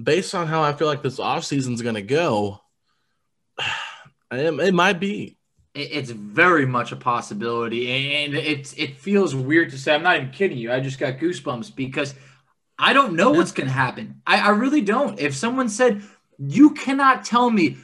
based 0.02 0.34
on 0.34 0.46
how 0.46 0.62
I 0.62 0.72
feel 0.72 0.86
like 0.86 1.02
this 1.02 1.18
offseason 1.18 1.74
is 1.74 1.82
going 1.82 1.94
to 1.96 2.02
go, 2.02 2.60
it, 4.30 4.60
it 4.60 4.74
might 4.74 5.00
be. 5.00 5.36
it's 5.74 6.10
very 6.10 6.66
much 6.66 6.92
a 6.92 6.96
possibility, 6.96 7.90
and 7.90 8.34
it's 8.34 8.72
it 8.74 8.98
feels 8.98 9.34
weird 9.34 9.70
to 9.70 9.78
say. 9.78 9.94
I'm 9.94 10.02
not 10.02 10.16
even 10.16 10.30
kidding 10.30 10.58
you. 10.58 10.72
I 10.72 10.80
just 10.80 10.98
got 10.98 11.18
goosebumps 11.18 11.74
because 11.74 12.14
I 12.80 12.94
don't 12.94 13.14
know 13.14 13.30
what's 13.30 13.52
going 13.52 13.66
to 13.66 13.72
happen. 13.72 14.22
I, 14.26 14.40
I 14.40 14.48
really 14.50 14.80
don't. 14.80 15.20
If 15.20 15.36
someone 15.36 15.68
said 15.68 16.02
you 16.38 16.70
cannot 16.70 17.24
tell 17.24 17.50
me 17.50 17.76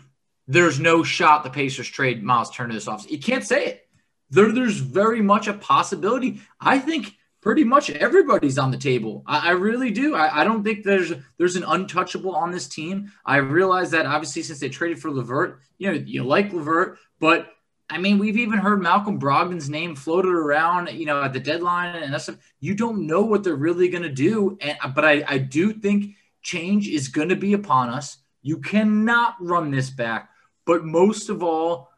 there's 0.48 0.80
no 0.80 1.02
shot 1.02 1.44
the 1.44 1.50
Pacers 1.50 1.88
trade 1.88 2.22
Miles 2.22 2.50
Turner 2.50 2.72
this 2.72 2.86
offseason, 2.86 3.10
you 3.10 3.18
can't 3.18 3.44
say 3.44 3.66
it. 3.66 3.88
There, 4.30 4.50
there's 4.52 4.78
very 4.78 5.20
much 5.20 5.48
a 5.48 5.52
possibility. 5.52 6.40
I 6.58 6.78
think 6.78 7.12
pretty 7.42 7.62
much 7.62 7.90
everybody's 7.90 8.58
on 8.58 8.70
the 8.70 8.78
table. 8.78 9.22
I, 9.26 9.48
I 9.48 9.52
really 9.52 9.90
do. 9.90 10.16
I, 10.16 10.40
I, 10.40 10.44
don't 10.44 10.64
think 10.64 10.82
there's 10.82 11.12
there's 11.36 11.56
an 11.56 11.62
untouchable 11.62 12.34
on 12.34 12.50
this 12.50 12.66
team. 12.66 13.12
I 13.24 13.36
realize 13.36 13.90
that 13.92 14.06
obviously 14.06 14.42
since 14.42 14.58
they 14.58 14.68
traded 14.68 14.98
for 14.98 15.10
LeVert, 15.10 15.60
you 15.78 15.92
know, 15.92 16.02
you 16.04 16.24
like 16.24 16.52
LeVert, 16.52 16.98
but 17.20 17.52
I 17.88 17.98
mean, 17.98 18.18
we've 18.18 18.36
even 18.36 18.58
heard 18.58 18.82
Malcolm 18.82 19.18
Brogdon's 19.18 19.70
name 19.70 19.94
floated 19.94 20.32
around, 20.32 20.90
you 20.90 21.06
know, 21.06 21.22
at 21.22 21.32
the 21.32 21.40
deadline 21.40 21.94
and 22.02 22.12
that's 22.12 22.28
you 22.58 22.74
don't 22.74 23.06
know 23.06 23.22
what 23.22 23.44
they're 23.44 23.54
really 23.54 23.88
going 23.88 24.02
to 24.02 24.08
do. 24.08 24.58
And 24.60 24.76
but 24.94 25.04
I, 25.04 25.24
I 25.26 25.38
do 25.38 25.72
think 25.72 26.16
change 26.42 26.88
is 26.88 27.08
going 27.08 27.28
to 27.28 27.36
be 27.36 27.52
upon 27.52 27.88
us. 27.90 28.18
You 28.42 28.58
cannot 28.58 29.36
run 29.40 29.70
this 29.70 29.90
back. 29.90 30.30
But 30.64 30.84
most 30.84 31.28
of 31.28 31.42
all, 31.42 31.90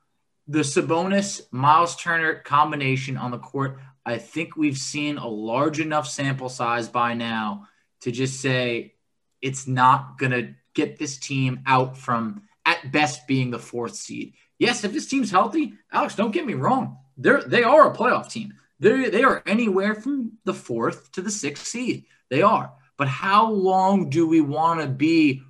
the 0.46 0.60
Sabonis 0.60 1.42
Miles 1.52 1.96
Turner 1.96 2.36
combination 2.36 3.16
on 3.16 3.30
the 3.30 3.38
court, 3.38 3.78
I 4.04 4.18
think 4.18 4.56
we've 4.56 4.78
seen 4.78 5.18
a 5.18 5.28
large 5.28 5.80
enough 5.80 6.08
sample 6.08 6.48
size 6.48 6.88
by 6.88 7.14
now 7.14 7.66
to 8.00 8.10
just 8.10 8.40
say 8.40 8.94
it's 9.42 9.66
not 9.66 10.18
going 10.18 10.32
to 10.32 10.54
get 10.74 10.98
this 10.98 11.18
team 11.18 11.60
out 11.66 11.96
from 11.96 12.42
at 12.64 12.92
best 12.92 13.26
being 13.26 13.50
the 13.50 13.58
fourth 13.58 13.94
seed. 13.94 14.34
Yes, 14.58 14.84
if 14.84 14.92
this 14.92 15.06
team's 15.06 15.30
healthy, 15.30 15.74
Alex, 15.92 16.14
don't 16.14 16.32
get 16.32 16.46
me 16.46 16.54
wrong. 16.54 16.98
They're 17.16 17.42
they 17.42 17.62
are 17.62 17.90
a 17.90 17.96
playoff 17.96 18.30
team. 18.30 18.54
They 18.80 19.10
they 19.10 19.24
are 19.24 19.42
anywhere 19.46 19.94
from 19.94 20.32
the 20.44 20.54
fourth 20.54 21.12
to 21.12 21.22
the 21.22 21.30
sixth 21.30 21.66
seed. 21.66 22.04
They 22.28 22.42
are. 22.42 22.72
But 22.96 23.08
how 23.08 23.50
long 23.50 24.10
do 24.10 24.26
we 24.26 24.40
want 24.40 24.80
to 24.80 24.88
be 24.88 25.42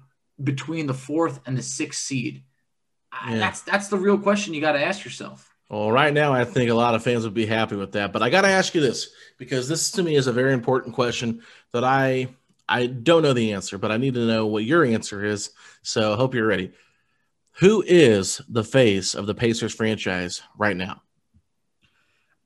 between 0.43 0.87
the 0.87 0.95
fourth 0.95 1.41
and 1.47 1.57
the 1.57 1.63
sixth 1.63 2.01
seed? 2.01 2.45
Yeah. 3.27 3.39
That's 3.39 3.63
that's 3.63 3.89
the 3.89 3.99
real 3.99 4.19
question 4.19 4.55
you 4.55 4.61
got 4.61 4.73
to 4.73 4.85
ask 4.85 5.05
yourself. 5.05 5.55
Well, 5.71 5.93
right 5.93 6.15
now, 6.15 6.33
I 6.33 6.45
think 6.45 6.71
a 6.71 6.75
lot 6.75 6.95
of 6.95 7.03
fans 7.03 7.25
would 7.25 7.35
be 7.35 7.45
happy 7.45 7.77
with 7.77 7.93
that. 7.93 8.13
But 8.13 8.23
I 8.23 8.31
got 8.31 8.43
to 8.43 8.49
ask 8.49 8.75
you 8.75 8.81
this 8.81 9.11
because 9.37 9.69
this 9.69 9.91
to 9.93 10.03
me 10.03 10.17
is 10.17 10.27
a 10.27 10.33
very 10.33 10.55
important 10.55 10.95
question 10.95 11.43
that 11.73 11.85
I 11.85 12.29
I 12.69 12.87
don't 12.87 13.23
know 13.23 13.33
the 13.33 13.53
answer, 13.53 13.79
but 13.79 13.91
I 13.91 13.97
need 13.97 14.15
to 14.15 14.27
know 14.27 14.47
what 14.47 14.65
your 14.65 14.85
answer 14.85 15.25
is. 15.25 15.51
So 15.83 16.13
I 16.13 16.17
hope 16.17 16.35
you're 16.35 16.47
ready. 16.47 16.73
Who 17.59 17.83
is 17.87 18.41
the 18.49 18.63
face 18.63 19.15
of 19.15 19.27
the 19.27 19.35
Pacers 19.35 19.75
franchise 19.75 20.43
right 20.57 20.77
now? 20.77 21.03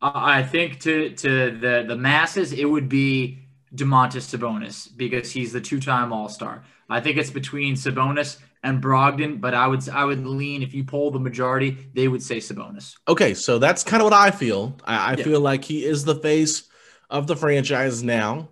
I 0.00 0.42
think 0.42 0.80
to 0.80 1.10
to 1.10 1.50
the 1.50 1.84
the 1.86 1.96
masses, 1.96 2.52
it 2.52 2.64
would 2.64 2.88
be 2.88 3.40
Domantas 3.74 4.26
Sabonis 4.36 4.88
because 4.96 5.30
he's 5.30 5.52
the 5.52 5.60
two-time 5.60 6.12
All-Star. 6.12 6.64
I 6.88 7.00
think 7.00 7.18
it's 7.18 7.30
between 7.30 7.74
Sabonis 7.74 8.38
and 8.64 8.82
Brogdon, 8.82 9.40
but 9.40 9.54
I 9.54 9.66
would 9.66 9.88
I 9.88 10.04
would 10.04 10.26
lean 10.26 10.62
if 10.62 10.74
you 10.74 10.82
poll 10.82 11.10
the 11.10 11.20
majority, 11.20 11.76
they 11.94 12.08
would 12.08 12.22
say 12.22 12.38
Sabonis. 12.38 12.94
Okay, 13.06 13.34
so 13.34 13.58
that's 13.58 13.84
kind 13.84 14.02
of 14.02 14.06
what 14.06 14.14
I 14.14 14.30
feel. 14.30 14.76
I, 14.84 15.12
I 15.12 15.14
yeah. 15.14 15.24
feel 15.24 15.40
like 15.40 15.64
he 15.64 15.84
is 15.84 16.04
the 16.04 16.16
face 16.16 16.64
of 17.10 17.26
the 17.26 17.36
franchise 17.36 18.02
now, 18.02 18.48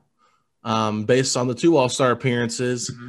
um, 0.62 1.04
based 1.04 1.36
on 1.36 1.48
the 1.48 1.54
two 1.54 1.76
All 1.76 1.88
Star 1.88 2.10
appearances. 2.10 2.90
Mm-hmm. 2.90 3.08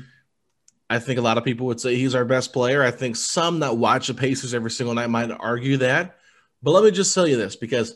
I 0.91 0.99
think 0.99 1.17
a 1.17 1.21
lot 1.21 1.37
of 1.37 1.45
people 1.45 1.67
would 1.67 1.79
say 1.79 1.95
he's 1.95 2.15
our 2.15 2.25
best 2.25 2.51
player. 2.51 2.83
I 2.83 2.91
think 2.91 3.15
some 3.15 3.61
that 3.61 3.77
watch 3.77 4.07
the 4.07 4.13
Pacers 4.13 4.53
every 4.53 4.71
single 4.71 4.93
night 4.93 5.09
might 5.09 5.31
argue 5.31 5.77
that. 5.77 6.17
But 6.61 6.71
let 6.71 6.83
me 6.83 6.91
just 6.91 7.15
tell 7.15 7.25
you 7.25 7.37
this 7.37 7.55
because 7.55 7.95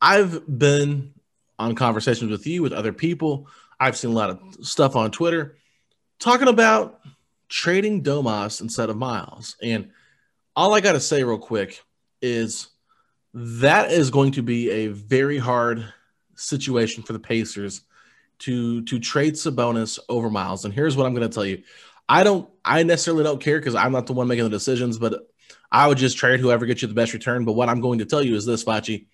I've 0.00 0.40
been 0.46 1.14
on 1.58 1.74
conversations 1.74 2.30
with 2.30 2.46
you, 2.46 2.62
with 2.62 2.72
other 2.72 2.92
people. 2.92 3.48
I've 3.80 3.96
seen 3.96 4.12
a 4.12 4.14
lot 4.14 4.30
of 4.30 4.38
stuff 4.64 4.94
on 4.94 5.10
Twitter 5.10 5.56
talking 6.20 6.46
about 6.46 7.00
trading 7.48 8.04
Domas 8.04 8.60
instead 8.60 8.88
of 8.88 8.96
Miles. 8.96 9.56
And 9.60 9.90
all 10.54 10.74
I 10.74 10.80
got 10.80 10.92
to 10.92 11.00
say, 11.00 11.24
real 11.24 11.38
quick, 11.38 11.82
is 12.20 12.68
that 13.34 13.90
is 13.90 14.10
going 14.10 14.30
to 14.32 14.42
be 14.42 14.70
a 14.70 14.86
very 14.86 15.38
hard 15.38 15.92
situation 16.36 17.02
for 17.02 17.14
the 17.14 17.18
Pacers 17.18 17.82
to 18.38 18.82
to 18.82 19.00
trade 19.00 19.34
Sabonis 19.34 19.98
over 20.08 20.30
Miles. 20.30 20.64
And 20.64 20.72
here's 20.72 20.96
what 20.96 21.06
I'm 21.06 21.14
going 21.14 21.28
to 21.28 21.34
tell 21.34 21.44
you: 21.44 21.62
I 22.08 22.24
don't, 22.24 22.48
I 22.64 22.82
necessarily 22.82 23.24
don't 23.24 23.40
care 23.40 23.58
because 23.58 23.74
I'm 23.74 23.92
not 23.92 24.06
the 24.06 24.12
one 24.12 24.28
making 24.28 24.44
the 24.44 24.50
decisions, 24.50 24.98
but 24.98 25.28
I 25.70 25.86
would 25.86 25.98
just 25.98 26.18
trade 26.18 26.40
whoever 26.40 26.66
gets 26.66 26.82
you 26.82 26.88
the 26.88 26.94
best 26.94 27.12
return. 27.12 27.44
But 27.44 27.52
what 27.52 27.68
I'm 27.68 27.80
going 27.80 28.00
to 28.00 28.04
tell 28.04 28.22
you 28.22 28.34
is 28.34 28.44
this, 28.44 28.64
Facci. 28.64 29.06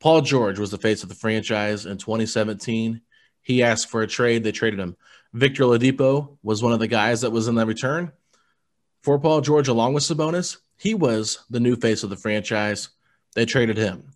Paul 0.00 0.20
George 0.20 0.58
was 0.58 0.70
the 0.70 0.78
face 0.78 1.02
of 1.02 1.08
the 1.08 1.14
franchise 1.14 1.86
in 1.86 1.98
2017. 1.98 3.00
He 3.40 3.62
asked 3.62 3.88
for 3.88 4.02
a 4.02 4.06
trade. 4.06 4.44
They 4.44 4.52
traded 4.52 4.80
him. 4.80 4.96
Victor 5.32 5.64
Oladipo 5.64 6.38
was 6.42 6.62
one 6.62 6.72
of 6.72 6.80
the 6.80 6.88
guys 6.88 7.22
that 7.22 7.30
was 7.30 7.48
in 7.48 7.54
that 7.56 7.66
return 7.66 8.12
for 9.02 9.18
Paul 9.18 9.40
George, 9.40 9.68
along 9.68 9.94
with 9.94 10.02
Sabonis. 10.02 10.58
He 10.78 10.94
was 10.94 11.44
the 11.50 11.60
new 11.60 11.76
face 11.76 12.02
of 12.02 12.10
the 12.10 12.16
franchise. 12.16 12.88
They 13.34 13.46
traded 13.46 13.76
him. 13.76 14.12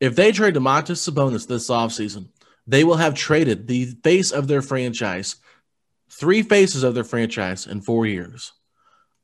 If 0.00 0.16
they 0.16 0.32
trade 0.32 0.54
Domantas 0.54 1.08
Sabonis 1.08 1.46
this 1.46 1.68
offseason, 1.68 2.28
they 2.66 2.84
will 2.84 2.96
have 2.96 3.14
traded 3.14 3.66
the 3.66 3.86
face 4.02 4.32
of 4.32 4.48
their 4.48 4.62
franchise, 4.62 5.36
three 6.12 6.42
faces 6.42 6.82
of 6.82 6.94
their 6.94 7.04
franchise 7.04 7.66
in 7.66 7.80
four 7.80 8.06
years. 8.06 8.52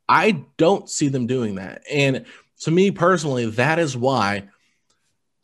I 0.09 0.45
don't 0.57 0.89
see 0.89 1.09
them 1.09 1.27
doing 1.27 1.57
that. 1.57 1.83
And 1.91 2.25
to 2.61 2.71
me 2.71 2.91
personally, 2.91 3.47
that 3.51 3.79
is 3.79 3.97
why 3.97 4.49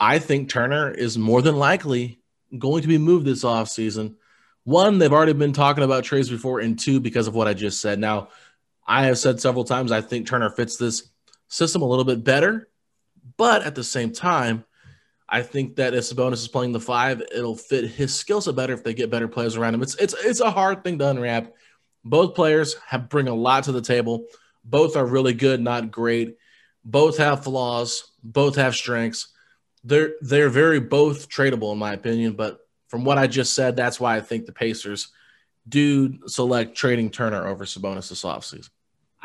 I 0.01 0.19
think 0.19 0.49
Turner 0.49 0.91
is 0.91 1.19
more 1.19 1.43
than 1.43 1.57
likely 1.57 2.21
going 2.59 2.83
to 2.83 2.89
be 2.89 2.99
moved 2.99 3.27
this 3.27 3.45
offseason. 3.45 4.17
One, 4.65 4.99
they've 4.99 5.13
already 5.13 5.35
been 5.35 5.53
talking 5.53 5.85
about 5.85 6.05
trades 6.05 6.31
before, 6.31 6.61
and 6.61 6.79
two, 6.79 6.99
because 6.99 7.27
of 7.27 7.35
what 7.35 7.47
I 7.47 7.55
just 7.55 7.81
said. 7.81 7.99
Now, 7.99 8.29
I 8.87 9.05
have 9.05 9.19
said 9.19 9.41
several 9.41 9.65
times 9.65 9.93
I 9.93 10.01
think 10.01 10.27
Turner 10.27 10.51
fits 10.51 10.77
this 10.77 11.11
system 11.49 11.83
a 11.83 11.87
little 11.87 12.05
bit 12.05 12.25
better, 12.25 12.69
but 13.37 13.63
at 13.63 13.75
the 13.75 13.85
same 13.85 14.13
time, 14.13 14.65
I 15.35 15.43
think 15.43 15.77
that 15.77 15.95
if 15.95 16.05
Sabonis 16.05 16.35
is 16.35 16.49
playing 16.49 16.73
the 16.73 16.81
five, 16.81 17.23
it'll 17.35 17.57
fit 17.57 17.91
his 17.91 18.15
skill 18.15 18.41
set 18.41 18.57
better 18.57 18.73
if 18.73 18.85
they 18.85 18.95
get 18.95 19.11
better 19.11 19.29
players 19.29 19.57
around 19.57 19.75
him. 19.75 19.83
It's 19.83 19.95
it's 19.97 20.15
it's 20.25 20.41
a 20.41 20.51
hard 20.51 20.85
thing 20.85 20.99
to 20.99 21.09
unwrap. 21.09 21.53
Both 22.05 22.35
players 22.35 22.77
have 22.87 23.09
bring 23.09 23.29
a 23.29 23.35
lot 23.35 23.65
to 23.65 23.73
the 23.73 23.81
table. 23.81 24.27
Both 24.65 24.97
are 24.97 25.07
really 25.07 25.35
good, 25.35 25.61
not 25.61 25.91
great. 25.91 26.37
Both 26.85 27.19
have 27.19 27.45
flaws. 27.45 28.13
Both 28.23 28.57
have 28.57 28.75
strengths 28.75 29.29
they're 29.85 30.15
they're 30.23 30.49
very 30.49 30.81
both 30.81 31.29
tradable 31.29 31.73
in 31.73 31.79
my 31.79 31.93
opinion. 31.93 32.33
But 32.33 32.59
from 32.89 33.05
what 33.05 33.19
I 33.19 33.27
just 33.27 33.55
said, 33.55 33.77
that's 33.77 34.01
why 34.01 34.17
I 34.17 34.21
think 34.21 34.47
the 34.47 34.53
Pacers 34.53 35.09
do 35.69 36.27
select 36.27 36.77
trading 36.77 37.11
Turner 37.11 37.47
over 37.47 37.65
Sabonis 37.65 38.09
this 38.09 38.25
offseason. 38.25 38.71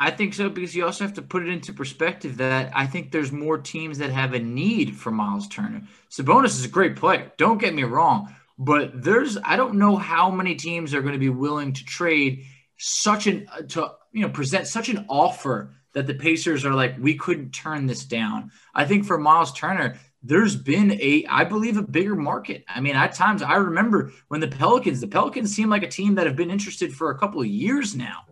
I 0.02 0.10
think 0.10 0.32
so 0.32 0.48
because 0.48 0.74
you 0.74 0.86
also 0.86 1.04
have 1.04 1.12
to 1.14 1.22
put 1.22 1.42
it 1.42 1.50
into 1.50 1.74
perspective 1.74 2.38
that 2.38 2.72
I 2.74 2.86
think 2.86 3.12
there's 3.12 3.30
more 3.30 3.58
teams 3.58 3.98
that 3.98 4.10
have 4.10 4.32
a 4.32 4.38
need 4.38 4.96
for 4.96 5.10
Miles 5.10 5.46
Turner. 5.46 5.82
Sabonis 6.10 6.58
is 6.58 6.64
a 6.64 6.68
great 6.68 6.96
player. 6.96 7.30
Don't 7.36 7.58
get 7.58 7.74
me 7.74 7.82
wrong, 7.82 8.34
but 8.58 9.02
there's 9.02 9.36
I 9.44 9.56
don't 9.56 9.74
know 9.74 9.96
how 9.96 10.30
many 10.30 10.54
teams 10.54 10.94
are 10.94 11.02
going 11.02 11.12
to 11.12 11.18
be 11.18 11.28
willing 11.28 11.74
to 11.74 11.84
trade 11.84 12.46
such 12.78 13.26
an 13.26 13.46
uh, 13.52 13.60
to 13.68 13.92
you 14.12 14.22
know 14.22 14.30
present 14.30 14.66
such 14.66 14.88
an 14.88 15.04
offer 15.10 15.74
that 15.92 16.06
the 16.06 16.14
Pacers 16.14 16.64
are 16.64 16.72
like 16.72 16.96
we 16.98 17.14
couldn't 17.16 17.50
turn 17.50 17.84
this 17.84 18.06
down. 18.06 18.52
I 18.74 18.86
think 18.86 19.04
for 19.04 19.18
Miles 19.18 19.52
Turner, 19.52 19.98
there's 20.22 20.56
been 20.56 20.92
a, 20.92 21.26
I 21.28 21.44
believe, 21.44 21.76
a 21.76 21.82
bigger 21.82 22.16
market. 22.16 22.64
I 22.68 22.80
mean, 22.80 22.96
at 22.96 23.12
times 23.12 23.42
I 23.42 23.56
remember 23.56 24.12
when 24.28 24.40
the 24.40 24.48
Pelicans, 24.48 25.02
the 25.02 25.08
Pelicans 25.08 25.54
seem 25.54 25.68
like 25.68 25.82
a 25.82 25.88
team 25.88 26.14
that 26.14 26.26
have 26.26 26.36
been 26.36 26.50
interested 26.50 26.94
for 26.94 27.10
a 27.10 27.18
couple 27.18 27.42
of 27.42 27.46
years 27.46 27.94
now 27.94 28.24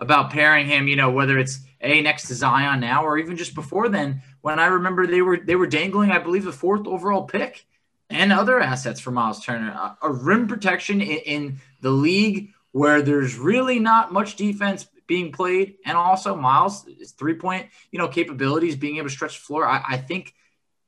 about 0.00 0.30
pairing 0.30 0.66
him, 0.66 0.88
you 0.88 0.96
know, 0.96 1.10
whether 1.10 1.38
it's 1.38 1.60
a 1.80 2.00
next 2.00 2.26
to 2.28 2.34
Zion 2.34 2.80
now 2.80 3.04
or 3.04 3.18
even 3.18 3.36
just 3.36 3.54
before 3.54 3.88
then, 3.88 4.22
when 4.40 4.58
I 4.58 4.66
remember 4.66 5.06
they 5.06 5.22
were 5.22 5.38
they 5.38 5.56
were 5.56 5.66
dangling, 5.66 6.10
I 6.10 6.18
believe, 6.18 6.44
the 6.44 6.52
fourth 6.52 6.86
overall 6.86 7.24
pick 7.24 7.66
and 8.08 8.32
other 8.32 8.60
assets 8.60 9.00
for 9.00 9.10
Miles 9.12 9.44
Turner, 9.44 9.70
a, 9.70 9.96
a 10.02 10.12
rim 10.12 10.48
protection 10.48 11.00
in, 11.00 11.18
in 11.18 11.60
the 11.80 11.90
league 11.90 12.52
where 12.72 13.02
there's 13.02 13.36
really 13.36 13.78
not 13.78 14.12
much 14.12 14.36
defense 14.36 14.86
being 15.06 15.32
played, 15.32 15.76
and 15.84 15.96
also 15.96 16.36
Miles' 16.36 16.86
three 17.18 17.34
point, 17.34 17.66
you 17.90 17.98
know, 17.98 18.08
capabilities, 18.08 18.76
being 18.76 18.96
able 18.96 19.08
to 19.08 19.14
stretch 19.14 19.38
the 19.38 19.44
floor. 19.44 19.66
I, 19.66 19.82
I 19.90 19.96
think 19.96 20.34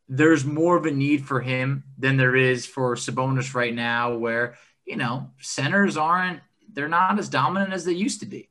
there's 0.09 0.45
more 0.45 0.77
of 0.77 0.87
a 0.87 0.93
need 0.93 1.27
for 1.27 1.41
him 1.41 1.85
than 1.99 2.17
there 2.17 2.37
is 2.37 2.65
for 2.65 2.95
Sabonis 2.95 3.55
right 3.55 3.75
now, 3.75 4.15
where, 4.15 4.55
you 4.85 4.97
know, 4.97 5.31
centers 5.41 5.97
aren't, 5.97 6.41
they're 6.73 6.89
not 6.89 7.19
as 7.19 7.29
dominant 7.29 7.73
as 7.73 7.85
they 7.85 7.93
used 7.93 8.21
to 8.21 8.27
be. 8.27 8.49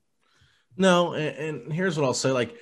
No, 0.78 1.14
and, 1.14 1.36
and 1.38 1.74
here's 1.74 1.98
what 1.98 2.06
I'll 2.06 2.14
say. 2.14 2.32
Like 2.32 2.56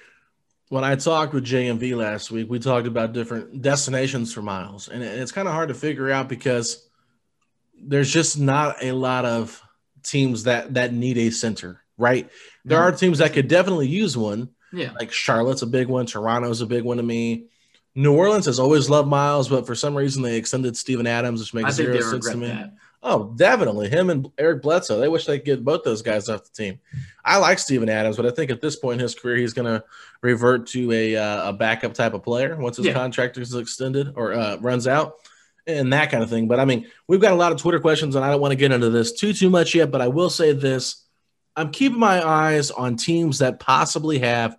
when 0.70 0.84
I 0.84 0.96
talked 0.96 1.34
with 1.34 1.46
JMV 1.46 1.96
last 1.96 2.32
week, 2.32 2.50
we 2.50 2.60
talked 2.60 2.88
about 2.88 3.14
different 3.14 3.62
destinations 3.62 4.34
for 4.34 4.42
Miles, 4.42 4.88
and 4.88 5.04
it's 5.04 5.32
kind 5.32 5.48
of 5.48 5.54
hard 5.54 5.70
to 5.70 5.76
figure 5.76 6.10
out 6.12 6.30
because 6.30 6.88
there's 7.82 8.12
just 8.12 8.40
not 8.40 8.84
a 8.84 8.92
lot 8.92 9.26
of 9.26 9.62
teams 10.04 10.44
that 10.44 10.76
that 10.76 10.94
need 10.94 11.18
a 11.18 11.30
center, 11.32 11.82
right? 11.98 12.30
There 12.66 12.80
are 12.80 12.92
teams 12.92 13.20
that 13.20 13.34
could 13.34 13.48
definitely 13.48 13.88
use 13.88 14.16
one. 14.16 14.50
Yeah. 14.72 14.92
Like 15.00 15.12
Charlotte's 15.12 15.64
a 15.64 15.68
big 15.68 15.88
one, 15.88 16.06
Toronto's 16.06 16.62
a 16.62 16.66
big 16.66 16.84
one 16.84 16.98
to 16.98 17.04
me. 17.04 17.48
New 17.96 18.16
Orleans 18.16 18.46
has 18.46 18.60
always 18.60 18.90
loved 18.90 19.10
Miles, 19.10 19.50
but 19.50 19.66
for 19.66 19.76
some 19.76 19.96
reason 19.96 20.22
they 20.22 20.38
extended 20.38 20.78
Steven 20.78 21.08
Adams, 21.08 21.40
which 21.40 21.54
makes 21.54 21.76
zero 21.76 22.00
sense 22.00 22.30
to 22.30 22.38
me. 22.38 22.48
that. 22.48 22.74
Oh, 23.02 23.34
definitely. 23.38 23.88
Him 23.90 24.10
and 24.10 24.30
Eric 24.38 24.62
Bledsoe. 24.62 25.00
They 25.00 25.08
wish 25.08 25.26
they 25.26 25.38
could 25.40 25.46
get 25.46 25.64
both 25.66 25.84
those 25.84 26.02
guys 26.02 26.28
off 26.28 26.44
the 26.44 26.50
team. 26.52 26.80
I 27.24 27.38
like 27.38 27.58
Steven 27.58 27.88
Adams, 27.88 28.18
but 28.18 28.26
I 28.26 28.32
think 28.32 28.52
at 28.52 28.60
this 28.60 28.76
point 28.76 28.96
in 29.00 29.04
his 29.04 29.16
career, 29.16 29.38
he's 29.38 29.54
going 29.54 29.68
to 29.74 29.84
revert 30.22 30.68
to 30.68 30.92
a, 30.92 31.16
uh, 31.16 31.50
a 31.50 31.54
backup 31.54 31.94
type 31.94 32.14
of 32.14 32.24
player 32.24 32.58
once 32.58 32.76
his 32.78 32.88
Yeah. 32.88 32.94
contract 32.94 33.38
is 33.38 33.56
extended 33.56 34.14
or 34.16 34.34
uh, 34.34 34.58
runs 34.58 34.86
out 34.86 35.14
and 35.66 35.94
that 35.94 36.12
kind 36.12 36.24
of 36.24 36.30
thing. 36.30 36.48
But 36.50 36.60
I 36.60 36.66
mean, 36.66 36.88
we've 37.08 37.22
got 37.22 37.32
a 37.32 37.38
lot 37.38 37.54
of 37.54 37.58
Twitter 37.62 37.80
questions, 37.80 38.16
and 38.16 38.26
I 38.26 38.32
don't 38.32 38.42
want 38.42 38.52
to 38.52 38.58
get 38.58 38.72
into 38.74 38.90
this 38.90 39.14
too, 39.14 39.32
too 39.34 39.50
much 39.50 39.74
yet, 39.76 39.92
but 39.92 40.02
I 40.02 40.08
will 40.10 40.30
say 40.30 40.52
this. 40.52 41.06
I'm 41.56 41.72
keeping 41.72 42.00
my 42.00 42.26
eyes 42.26 42.70
on 42.72 42.96
teams 42.98 43.40
that 43.40 43.60
possibly 43.60 44.20
have 44.20 44.58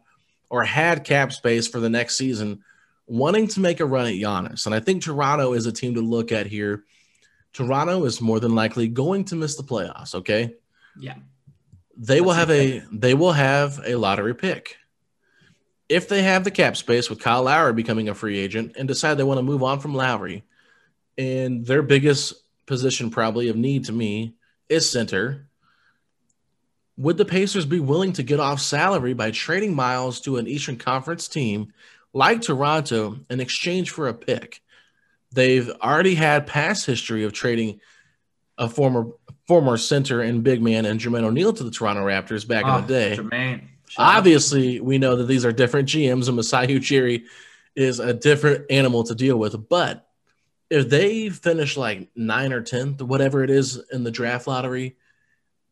or 0.48 0.64
had 0.64 1.04
cap 1.04 1.32
space 1.32 1.66
for 1.68 1.78
the 1.80 1.88
next 1.90 2.16
season 2.16 2.62
wanting 3.06 3.48
to 3.48 3.60
make 3.60 3.80
a 3.80 3.86
run 3.86 4.06
at 4.06 4.14
Giannis. 4.14 4.66
And 4.66 4.74
I 4.74 4.80
think 4.80 5.02
Toronto 5.02 5.52
is 5.52 5.66
a 5.66 5.72
team 5.72 5.94
to 5.94 6.00
look 6.00 6.30
at 6.32 6.46
here. 6.46 6.84
Toronto 7.52 8.04
is 8.04 8.20
more 8.20 8.40
than 8.40 8.54
likely 8.54 8.88
going 8.88 9.24
to 9.26 9.36
miss 9.36 9.56
the 9.56 9.62
playoffs, 9.62 10.14
okay? 10.14 10.54
Yeah. 10.98 11.16
They 11.96 12.20
will 12.20 12.34
That's 12.34 12.50
have 12.50 12.50
a 12.50 12.82
they 12.92 13.14
will 13.14 13.32
have 13.32 13.80
a 13.84 13.96
lottery 13.96 14.34
pick. 14.34 14.76
If 15.88 16.08
they 16.08 16.22
have 16.22 16.44
the 16.44 16.50
cap 16.50 16.76
space 16.76 17.10
with 17.10 17.20
Kyle 17.20 17.42
Lowry 17.42 17.72
becoming 17.72 18.08
a 18.08 18.14
free 18.14 18.38
agent 18.38 18.76
and 18.78 18.86
decide 18.86 19.14
they 19.14 19.24
want 19.24 19.38
to 19.38 19.42
move 19.42 19.62
on 19.62 19.80
from 19.80 19.94
Lowry, 19.94 20.44
and 21.18 21.66
their 21.66 21.82
biggest 21.82 22.34
position 22.66 23.10
probably 23.10 23.48
of 23.48 23.56
need 23.56 23.86
to 23.86 23.92
me 23.92 24.34
is 24.68 24.90
center. 24.90 25.48
Would 26.96 27.16
the 27.16 27.24
Pacers 27.24 27.66
be 27.66 27.80
willing 27.80 28.12
to 28.12 28.22
get 28.22 28.40
off 28.40 28.60
salary 28.60 29.14
by 29.14 29.30
trading 29.30 29.74
Miles 29.74 30.20
to 30.20 30.36
an 30.36 30.46
Eastern 30.46 30.76
Conference 30.76 31.28
team 31.28 31.72
like 32.12 32.42
Toronto 32.42 33.18
in 33.28 33.40
exchange 33.40 33.90
for 33.90 34.06
a 34.06 34.14
pick? 34.14 34.62
They've 35.32 35.70
already 35.82 36.14
had 36.14 36.46
past 36.46 36.86
history 36.86 37.24
of 37.24 37.32
trading 37.32 37.80
a 38.58 38.68
former 38.68 39.06
former 39.46 39.76
center 39.76 40.20
and 40.20 40.44
big 40.44 40.62
man 40.62 40.84
and 40.86 41.00
Jermaine 41.00 41.24
O'Neal 41.24 41.52
to 41.52 41.64
the 41.64 41.70
Toronto 41.70 42.04
Raptors 42.04 42.46
back 42.46 42.64
in 42.64 42.70
Oh, 42.70 42.80
the 42.82 42.86
day. 42.86 43.16
Jermaine. 43.16 43.62
Obviously, 43.98 44.78
we 44.80 44.98
know 44.98 45.16
that 45.16 45.24
these 45.24 45.44
are 45.44 45.50
different 45.52 45.88
GMs, 45.88 46.28
and 46.28 46.36
Masai 46.36 46.68
Ujiri 46.68 47.24
is 47.74 47.98
a 47.98 48.14
different 48.14 48.66
animal 48.70 49.02
to 49.04 49.14
deal 49.16 49.36
with. 49.36 49.68
But 49.68 50.06
if 50.68 50.88
they 50.88 51.28
finish 51.30 51.76
like 51.76 52.08
nine 52.14 52.52
or 52.52 52.60
tenth, 52.62 53.02
whatever 53.02 53.42
it 53.42 53.50
is 53.50 53.82
in 53.90 54.04
the 54.04 54.12
draft 54.12 54.46
lottery, 54.46 54.96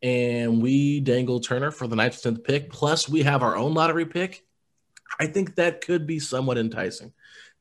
and 0.03 0.61
we 0.61 0.99
dangle 1.01 1.39
Turner 1.39 1.71
for 1.71 1.87
the 1.87 1.95
ninth 1.95 2.19
or 2.19 2.23
tenth 2.31 2.43
pick, 2.45 2.71
plus 2.73 3.09
we 3.09 3.23
have 3.23 3.43
our 3.45 3.55
own 3.57 3.75
lottery 3.75 4.07
pick, 4.07 4.45
I 5.21 5.27
think 5.27 5.55
that 5.55 5.81
could 5.81 6.05
be 6.07 6.19
somewhat 6.19 6.59
enticing. 6.59 7.13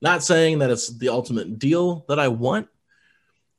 Not 0.02 0.24
saying 0.24 0.60
that 0.60 0.70
it's 0.70 0.90
the 0.90 1.10
ultimate 1.10 1.60
deal 1.60 2.06
that 2.08 2.20
I 2.20 2.28
want, 2.28 2.68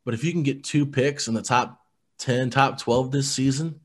but 0.04 0.14
if 0.14 0.24
you 0.24 0.32
can 0.32 0.42
get 0.42 0.64
two 0.64 0.86
picks 0.86 1.28
in 1.28 1.34
the 1.34 1.42
top 1.42 1.84
10, 2.18 2.50
top 2.50 2.78
12 2.78 3.10
this 3.10 3.30
season, 3.30 3.80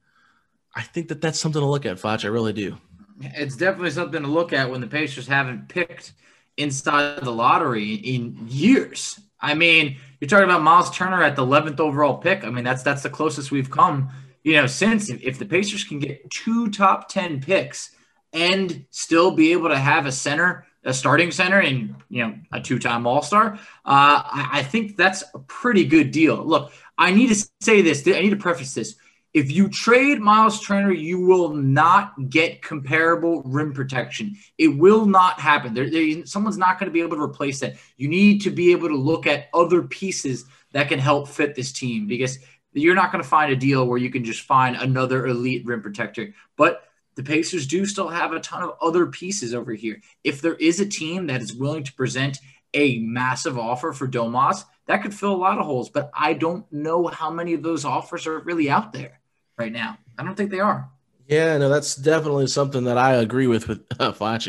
I 0.75 0.81
think 0.81 1.07
that 1.09 1.21
that's 1.21 1.39
something 1.39 1.61
to 1.61 1.67
look 1.67 1.85
at, 1.85 1.99
Foch. 1.99 2.25
I 2.25 2.27
really 2.27 2.53
do. 2.53 2.77
It's 3.21 3.55
definitely 3.55 3.91
something 3.91 4.21
to 4.21 4.27
look 4.27 4.53
at 4.53 4.69
when 4.69 4.81
the 4.81 4.87
Pacers 4.87 5.27
haven't 5.27 5.69
picked 5.69 6.13
inside 6.57 7.23
the 7.23 7.31
lottery 7.31 7.95
in 7.95 8.37
years. 8.47 9.19
I 9.39 9.53
mean, 9.53 9.97
you're 10.19 10.29
talking 10.29 10.45
about 10.45 10.61
Miles 10.61 10.95
Turner 10.95 11.21
at 11.21 11.35
the 11.35 11.45
11th 11.45 11.79
overall 11.79 12.17
pick. 12.17 12.43
I 12.43 12.49
mean, 12.49 12.63
that's 12.63 12.83
that's 12.83 13.03
the 13.03 13.09
closest 13.09 13.51
we've 13.51 13.69
come, 13.69 14.09
you 14.43 14.53
know, 14.53 14.67
since 14.67 15.09
if, 15.09 15.39
the 15.39 15.45
Pacers 15.45 15.83
can 15.83 15.99
get 15.99 16.29
two 16.29 16.69
top 16.69 17.09
10 17.09 17.41
picks 17.41 17.91
and 18.31 18.85
still 18.89 19.31
be 19.31 19.51
able 19.51 19.69
to 19.69 19.77
have 19.77 20.05
a 20.05 20.11
center, 20.11 20.65
a 20.85 20.93
starting 20.93 21.31
center, 21.31 21.59
and 21.59 21.95
you 22.09 22.25
know, 22.25 22.35
a 22.51 22.61
two-time 22.61 23.07
All-Star, 23.07 23.53
uh, 23.53 23.57
I, 23.85 24.49
I 24.53 24.63
think 24.63 24.97
that's 24.97 25.23
a 25.33 25.39
pretty 25.39 25.85
good 25.85 26.11
deal. 26.11 26.43
Look, 26.43 26.71
I 26.97 27.11
need 27.11 27.27
to 27.27 27.47
say 27.61 27.81
this. 27.81 28.07
I 28.07 28.21
need 28.21 28.31
to 28.31 28.35
preface 28.35 28.73
this. 28.73 28.95
If 29.33 29.51
you 29.51 29.67
trade 29.67 30.19
Miles 30.19 30.63
Turner, 30.63 30.91
you 30.91 31.19
will 31.25 31.49
not 31.55 32.29
get 32.29 32.61
comparable 32.61 33.41
rim 33.43 33.73
protection. 33.73 34.35
It 34.59 34.67
will 34.67 35.07
not 35.07 35.39
happen. 35.39 35.73
There, 35.73 35.89
there- 35.89 36.25
someone's 36.25 36.57
not 36.57 36.77
going 36.77 36.87
to 36.89 36.93
be 36.93 37.01
able 37.01 37.17
to 37.17 37.23
replace 37.23 37.59
that. 37.61 37.77
You 37.97 38.09
need 38.09 38.41
to 38.41 38.51
be 38.51 38.71
able 38.73 38.89
to 38.89 38.95
look 38.95 39.25
at 39.25 39.47
other 39.53 39.81
pieces 39.81 40.45
that 40.73 40.87
can 40.87 40.99
help 40.99 41.27
fit 41.29 41.55
this 41.55 41.71
team 41.71 42.05
because 42.05 42.37
you're 42.73 42.95
not 42.95 43.11
going 43.11 43.23
to 43.23 43.29
find 43.29 43.51
a 43.51 43.55
deal 43.55 43.87
where 43.87 43.97
you 43.97 44.11
can 44.11 44.23
just 44.23 44.41
find 44.41 44.75
another 44.75 45.25
elite 45.25 45.65
rim 45.65 45.81
protector. 45.81 46.33
But 46.55 46.83
the 47.15 47.23
Pacers 47.23 47.67
do 47.67 47.85
still 47.85 48.07
have 48.09 48.31
a 48.33 48.39
ton 48.39 48.63
of 48.63 48.75
other 48.81 49.05
pieces 49.07 49.53
over 49.53 49.73
here. 49.73 50.01
If 50.23 50.41
there 50.41 50.55
is 50.55 50.79
a 50.79 50.85
team 50.85 51.27
that 51.27 51.41
is 51.41 51.53
willing 51.53 51.83
to 51.83 51.93
present 51.93 52.39
a 52.73 52.99
massive 52.99 53.57
offer 53.57 53.93
for 53.93 54.07
Domas, 54.07 54.65
that 54.87 55.01
could 55.01 55.13
fill 55.13 55.33
a 55.33 55.37
lot 55.37 55.59
of 55.59 55.65
holes. 55.65 55.89
But 55.89 56.11
I 56.13 56.33
don't 56.33 56.71
know 56.71 57.07
how 57.07 57.29
many 57.29 57.53
of 57.53 57.63
those 57.63 57.85
offers 57.85 58.27
are 58.27 58.39
really 58.39 58.69
out 58.69 58.93
there 58.93 59.19
right 59.57 59.71
now. 59.71 59.97
I 60.17 60.23
don't 60.23 60.35
think 60.35 60.51
they 60.51 60.59
are. 60.59 60.89
Yeah, 61.27 61.57
no, 61.57 61.69
that's 61.69 61.95
definitely 61.95 62.47
something 62.47 62.83
that 62.83 62.97
I 62.97 63.15
agree 63.15 63.47
with 63.47 63.67
with 63.67 63.81
uh. 63.99 64.39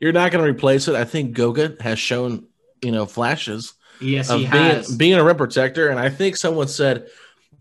You're 0.00 0.12
not 0.12 0.30
going 0.30 0.44
to 0.44 0.50
replace 0.50 0.86
it. 0.88 0.94
I 0.94 1.04
think 1.04 1.32
Goga 1.34 1.76
has 1.80 1.98
shown, 1.98 2.46
you 2.82 2.92
know, 2.92 3.06
flashes 3.06 3.74
Yes, 4.00 4.30
of 4.30 4.40
he 4.40 4.46
being, 4.46 4.64
has. 4.64 4.96
being 4.96 5.14
a 5.14 5.24
rim 5.24 5.36
protector, 5.36 5.88
and 5.88 5.98
I 5.98 6.08
think 6.10 6.36
someone 6.36 6.68
said 6.68 7.08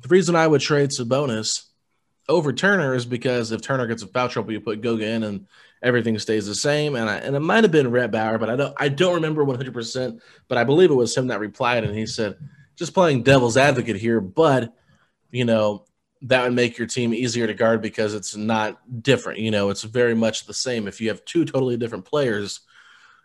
the 0.01 0.07
reason 0.09 0.35
I 0.35 0.45
would 0.47 0.61
trade 0.61 0.89
Sabonis 0.89 1.63
over 2.29 2.53
Turner 2.53 2.93
is 2.95 3.05
because 3.05 3.51
if 3.51 3.61
Turner 3.61 3.87
gets 3.87 4.03
a 4.03 4.07
foul 4.07 4.29
trouble, 4.29 4.51
you 4.51 4.59
put 4.59 4.81
Goga 4.81 5.05
in, 5.05 5.23
and 5.23 5.47
everything 5.81 6.17
stays 6.19 6.45
the 6.45 6.55
same. 6.55 6.95
And 6.95 7.09
I, 7.09 7.17
and 7.17 7.35
it 7.35 7.39
might 7.39 7.63
have 7.63 7.71
been 7.71 7.91
Rhett 7.91 8.11
Bauer, 8.11 8.37
but 8.37 8.49
I 8.49 8.55
don't 8.55 8.73
I 8.77 8.89
don't 8.89 9.15
remember 9.15 9.43
100. 9.43 9.73
percent 9.73 10.21
But 10.47 10.57
I 10.57 10.63
believe 10.63 10.91
it 10.91 10.95
was 10.95 11.15
him 11.15 11.27
that 11.27 11.39
replied, 11.39 11.83
and 11.83 11.97
he 11.97 12.05
said, 12.05 12.37
just 12.75 12.93
playing 12.93 13.23
devil's 13.23 13.57
advocate 13.57 13.95
here, 13.95 14.21
but 14.21 14.73
you 15.31 15.45
know 15.45 15.85
that 16.23 16.43
would 16.43 16.53
make 16.53 16.77
your 16.77 16.87
team 16.87 17.13
easier 17.13 17.45
to 17.45 17.53
guard 17.53 17.81
because 17.81 18.13
it's 18.13 18.35
not 18.35 18.79
different. 19.03 19.39
You 19.39 19.51
know, 19.51 19.69
it's 19.69 19.83
very 19.83 20.15
much 20.15 20.45
the 20.45 20.53
same. 20.53 20.87
If 20.87 20.99
you 20.99 21.09
have 21.09 21.23
two 21.25 21.45
totally 21.45 21.77
different 21.77 22.05
players, 22.05 22.61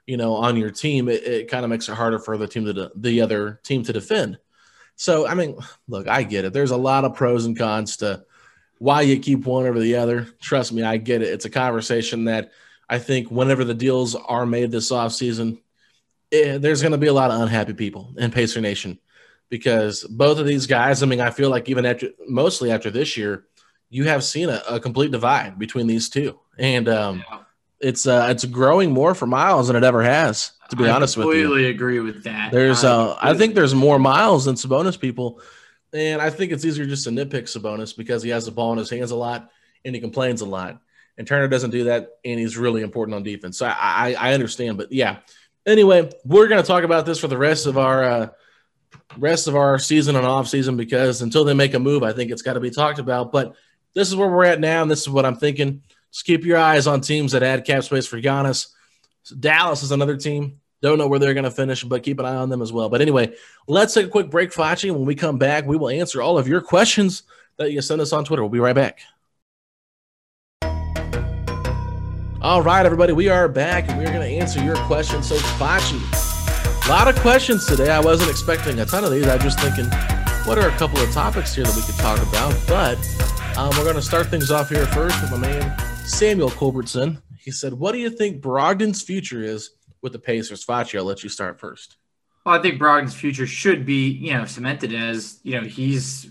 you 0.06 0.18
know, 0.18 0.34
on 0.34 0.56
your 0.56 0.70
team, 0.70 1.08
it, 1.08 1.22
it 1.24 1.50
kind 1.50 1.64
of 1.64 1.70
makes 1.70 1.88
it 1.88 1.94
harder 1.94 2.18
for 2.18 2.36
the 2.36 2.46
team 2.46 2.66
to 2.66 2.72
de- 2.72 2.90
the 2.96 3.20
other 3.22 3.60
team 3.64 3.82
to 3.84 3.92
defend. 3.92 4.38
So, 4.96 5.26
I 5.26 5.34
mean, 5.34 5.56
look, 5.88 6.06
I 6.06 6.22
get 6.22 6.44
it. 6.44 6.52
There's 6.52 6.70
a 6.70 6.76
lot 6.76 7.04
of 7.04 7.14
pros 7.14 7.46
and 7.46 7.56
cons 7.56 7.96
to 7.98 8.24
why 8.82 9.02
you 9.02 9.16
keep 9.20 9.46
one 9.46 9.64
over 9.64 9.78
the 9.78 9.94
other. 9.94 10.26
Trust 10.40 10.72
me, 10.72 10.82
I 10.82 10.96
get 10.96 11.22
it. 11.22 11.28
It's 11.28 11.44
a 11.44 11.50
conversation 11.50 12.24
that 12.24 12.50
I 12.88 12.98
think 12.98 13.30
whenever 13.30 13.62
the 13.62 13.74
deals 13.74 14.16
are 14.16 14.44
made 14.44 14.72
this 14.72 14.90
offseason, 14.90 15.60
eh, 16.32 16.58
there's 16.58 16.82
going 16.82 16.90
to 16.90 16.98
be 16.98 17.06
a 17.06 17.12
lot 17.12 17.30
of 17.30 17.40
unhappy 17.40 17.74
people 17.74 18.12
in 18.18 18.32
Pacer 18.32 18.60
Nation 18.60 18.98
because 19.50 20.02
both 20.02 20.40
of 20.40 20.46
these 20.46 20.66
guys, 20.66 21.00
I 21.00 21.06
mean, 21.06 21.20
I 21.20 21.30
feel 21.30 21.48
like 21.48 21.68
even 21.68 21.86
after 21.86 22.08
mostly 22.26 22.72
after 22.72 22.90
this 22.90 23.16
year, 23.16 23.44
you 23.88 24.02
have 24.06 24.24
seen 24.24 24.48
a, 24.48 24.60
a 24.68 24.80
complete 24.80 25.12
divide 25.12 25.60
between 25.60 25.86
these 25.86 26.08
two. 26.08 26.40
And 26.58 26.88
um, 26.88 27.22
Yeah. 27.30 27.38
it's 27.78 28.08
uh, 28.08 28.26
it's 28.30 28.44
growing 28.46 28.90
more 28.90 29.14
for 29.14 29.26
Miles 29.26 29.68
than 29.68 29.76
it 29.76 29.84
ever 29.84 30.02
has, 30.02 30.50
to 30.70 30.76
be 30.76 30.86
I 30.86 30.90
honest 30.90 31.16
with 31.16 31.26
you. 31.26 31.32
I 31.32 31.42
completely 31.42 31.70
agree 31.70 32.00
with 32.00 32.24
that. 32.24 32.50
There's, 32.50 32.82
I 32.82 32.90
uh, 32.90 33.18
I 33.22 33.34
think 33.34 33.54
there's 33.54 33.76
more 33.76 34.00
Miles 34.00 34.46
than 34.46 34.56
Sabonis 34.56 34.98
people, 34.98 35.40
and 35.92 36.20
I 36.20 36.30
think 36.30 36.52
it's 36.52 36.64
easier 36.64 36.86
just 36.86 37.04
to 37.04 37.10
nitpick 37.10 37.44
Sabonis 37.44 37.96
because 37.96 38.22
he 38.22 38.30
has 38.30 38.46
the 38.46 38.52
ball 38.52 38.72
in 38.72 38.78
his 38.78 38.90
hands 38.90 39.10
a 39.10 39.16
lot 39.16 39.50
and 39.84 39.94
he 39.94 40.00
complains 40.00 40.40
a 40.40 40.46
lot. 40.46 40.80
And 41.18 41.26
Turner 41.26 41.48
doesn't 41.48 41.70
do 41.70 41.84
that, 41.84 42.08
and 42.24 42.40
he's 42.40 42.56
really 42.56 42.80
important 42.80 43.14
on 43.14 43.22
defense. 43.22 43.58
So 43.58 43.66
I, 43.66 43.74
I, 43.78 44.30
I 44.30 44.34
understand, 44.34 44.78
but 44.78 44.90
yeah. 44.92 45.18
Anyway, 45.66 46.10
we're 46.24 46.48
gonna 46.48 46.62
talk 46.62 46.84
about 46.84 47.06
this 47.06 47.18
for 47.18 47.28
the 47.28 47.36
rest 47.36 47.66
of 47.66 47.76
our 47.76 48.02
uh, 48.02 48.28
rest 49.18 49.46
of 49.46 49.56
our 49.56 49.78
season 49.78 50.16
and 50.16 50.26
off 50.26 50.48
season 50.48 50.76
because 50.76 51.22
until 51.22 51.44
they 51.44 51.54
make 51.54 51.74
a 51.74 51.78
move, 51.78 52.02
I 52.02 52.12
think 52.12 52.30
it's 52.30 52.42
got 52.42 52.54
to 52.54 52.60
be 52.60 52.70
talked 52.70 52.98
about. 52.98 53.30
But 53.30 53.54
this 53.94 54.08
is 54.08 54.16
where 54.16 54.28
we're 54.28 54.44
at 54.44 54.60
now, 54.60 54.82
and 54.82 54.90
this 54.90 55.02
is 55.02 55.08
what 55.08 55.26
I'm 55.26 55.36
thinking. 55.36 55.82
Just 56.10 56.24
keep 56.24 56.44
your 56.44 56.58
eyes 56.58 56.86
on 56.86 57.00
teams 57.00 57.32
that 57.32 57.42
add 57.42 57.64
cap 57.64 57.84
space 57.84 58.06
for 58.06 58.20
Giannis. 58.20 58.68
So 59.22 59.36
Dallas 59.36 59.82
is 59.82 59.92
another 59.92 60.16
team. 60.16 60.60
Don't 60.82 60.98
know 60.98 61.06
where 61.06 61.20
they're 61.20 61.32
going 61.32 61.44
to 61.44 61.50
finish, 61.50 61.84
but 61.84 62.02
keep 62.02 62.18
an 62.18 62.26
eye 62.26 62.34
on 62.34 62.48
them 62.48 62.60
as 62.60 62.72
well. 62.72 62.88
But 62.88 63.00
anyway, 63.00 63.34
let's 63.68 63.94
take 63.94 64.06
a 64.06 64.10
quick 64.10 64.30
break, 64.30 64.50
Facci. 64.50 64.90
When 64.90 65.06
we 65.06 65.14
come 65.14 65.38
back, 65.38 65.64
we 65.64 65.76
will 65.76 65.88
answer 65.88 66.20
all 66.20 66.38
of 66.38 66.48
your 66.48 66.60
questions 66.60 67.22
that 67.56 67.70
you 67.70 67.80
send 67.80 68.00
us 68.00 68.12
on 68.12 68.24
Twitter. 68.24 68.42
We'll 68.42 68.50
be 68.50 68.58
right 68.58 68.74
back. 68.74 69.00
All 72.42 72.60
right, 72.60 72.84
everybody, 72.84 73.12
we 73.12 73.28
are 73.28 73.46
back 73.46 73.88
and 73.88 73.96
we're 73.96 74.12
going 74.12 74.28
to 74.28 74.36
answer 74.36 74.62
your 74.64 74.74
questions. 74.86 75.28
So, 75.28 75.36
Facci, 75.36 76.00
a 76.84 76.88
lot 76.88 77.06
of 77.06 77.14
questions 77.20 77.64
today. 77.64 77.88
I 77.88 78.00
wasn't 78.00 78.30
expecting 78.32 78.80
a 78.80 78.84
ton 78.84 79.04
of 79.04 79.12
these. 79.12 79.28
I 79.28 79.36
was 79.36 79.44
just 79.44 79.60
thinking, 79.60 79.86
what 80.44 80.58
are 80.58 80.68
a 80.68 80.72
couple 80.72 80.98
of 80.98 81.12
topics 81.12 81.54
here 81.54 81.64
that 81.64 81.76
we 81.76 81.82
could 81.82 81.94
talk 81.94 82.20
about? 82.20 82.58
But 82.66 82.98
um, 83.56 83.70
we're 83.78 83.84
going 83.84 83.94
to 83.94 84.02
start 84.02 84.26
things 84.26 84.50
off 84.50 84.70
here 84.70 84.86
first 84.86 85.22
with 85.22 85.30
my 85.30 85.38
man 85.38 85.78
Samuel 86.04 86.50
Culbertson. 86.50 87.22
He 87.38 87.52
said, 87.52 87.74
What 87.74 87.92
do 87.92 87.98
you 87.98 88.10
think 88.10 88.42
Brogdon's 88.42 89.02
future 89.02 89.44
is 89.44 89.70
with 90.02 90.12
the 90.12 90.18
Pacers? 90.18 90.64
Facci, 90.64 90.98
I'll 90.98 91.04
let 91.04 91.22
you 91.22 91.28
start 91.28 91.58
first. 91.58 91.96
Well, 92.44 92.56
I 92.56 92.60
think 92.60 92.80
Brogdon's 92.80 93.14
future 93.14 93.46
should 93.46 93.86
be, 93.86 94.08
you 94.08 94.34
know, 94.34 94.44
cemented 94.44 94.92
as, 94.92 95.38
you 95.44 95.60
know, 95.60 95.66
he's 95.66 96.28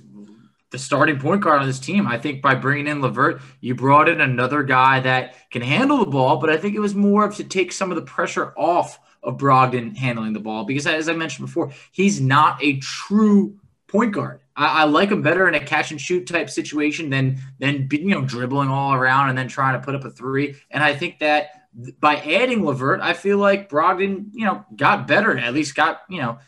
the 0.72 0.78
starting 0.78 1.20
point 1.20 1.42
guard 1.42 1.62
on 1.62 1.68
this 1.68 1.80
team. 1.80 2.08
I 2.08 2.18
think 2.18 2.42
by 2.42 2.56
bringing 2.56 2.88
in 2.88 3.02
LeVert, 3.02 3.42
you 3.60 3.76
brought 3.76 4.10
in 4.10 4.22
another 4.22 4.64
guy 4.64 5.00
that 5.02 5.36
can 5.52 5.62
handle 5.62 5.98
the 5.98 6.06
ball, 6.06 6.38
but 6.38 6.50
I 6.50 6.58
think 6.58 6.76
it 6.76 6.80
was 6.80 6.96
more 6.96 7.26
of 7.26 7.36
to 7.36 7.44
take 7.44 7.72
some 7.72 7.92
of 7.92 7.96
the 7.96 8.04
pressure 8.04 8.54
off 8.58 9.00
of 9.24 9.38
Brogdon 9.38 9.96
handling 9.96 10.34
the 10.34 10.40
ball 10.40 10.64
because, 10.64 10.88
as 10.88 11.08
I 11.08 11.14
mentioned 11.14 11.48
before, 11.48 11.72
he's 11.92 12.20
not 12.20 12.62
a 12.64 12.80
true 12.80 13.60
point 13.88 14.14
guard. 14.14 14.40
I, 14.56 14.82
I, 14.82 14.84
like 14.86 15.10
him 15.10 15.22
better 15.22 15.48
in 15.48 15.54
a 15.54 15.60
catch 15.60 15.92
and 15.92 16.02
shoot 16.02 16.26
type 16.26 16.50
situation 16.50 17.10
than 17.10 17.40
than 17.60 17.88
you 17.92 18.10
know 18.10 18.22
dribbling 18.22 18.70
all 18.70 18.94
around 18.94 19.30
and 19.30 19.38
then 19.38 19.48
trying 19.48 19.80
to 19.80 19.86
put 19.86 19.96
up 19.96 20.06
a 20.06 20.10
three. 20.10 20.56
And 20.72 20.84
I 20.84 20.96
think 20.96 21.20
that 21.20 21.61
by 22.00 22.18
adding 22.18 22.66
LeVert, 22.66 23.02
I 23.02 23.14
feel 23.14 23.38
like 23.38 23.70
Brogdon, 23.70 24.30
you 24.34 24.46
know, 24.46 24.66
got 24.76 25.08
better. 25.08 25.38
At 25.38 25.54
least 25.54 25.76
got 25.76 26.02
you 26.10 26.22
know 26.22 26.40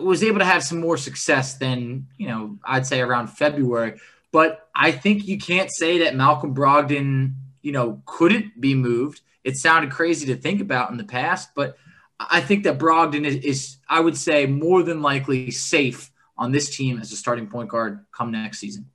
was 0.00 0.22
able 0.22 0.38
to 0.38 0.44
have 0.44 0.62
some 0.62 0.80
more 0.80 0.96
success 0.96 1.54
than 1.54 2.06
you 2.16 2.28
know 2.28 2.58
I'd 2.64 2.86
say 2.86 3.00
around 3.00 3.28
February. 3.28 3.98
But 4.32 4.68
I 4.74 4.92
think 4.92 5.26
you 5.26 5.38
can't 5.38 5.70
say 5.70 5.98
that 5.98 6.16
Malcolm 6.16 6.54
Brogdon, 6.54 7.34
you 7.60 7.72
know, 7.72 8.02
couldn't 8.06 8.58
be 8.58 8.74
moved. 8.74 9.20
It 9.44 9.56
sounded 9.56 9.90
crazy 9.90 10.26
to 10.26 10.36
think 10.36 10.60
about 10.62 10.90
in 10.90 10.96
the 10.96 11.04
past, 11.04 11.50
but 11.54 11.76
I 12.18 12.40
think 12.40 12.64
that 12.64 12.78
Brogdon 12.78 13.26
is, 13.26 13.36
is 13.36 13.76
I 13.88 14.00
would 14.00 14.16
say, 14.16 14.46
more 14.46 14.82
than 14.82 15.02
likely 15.02 15.50
safe 15.50 16.10
on 16.38 16.52
this 16.52 16.74
team 16.74 16.98
as 16.98 17.12
a 17.12 17.16
starting 17.16 17.48
point 17.48 17.68
guard 17.68 18.06
come 18.10 18.30
next 18.30 18.58
season. 18.58 18.86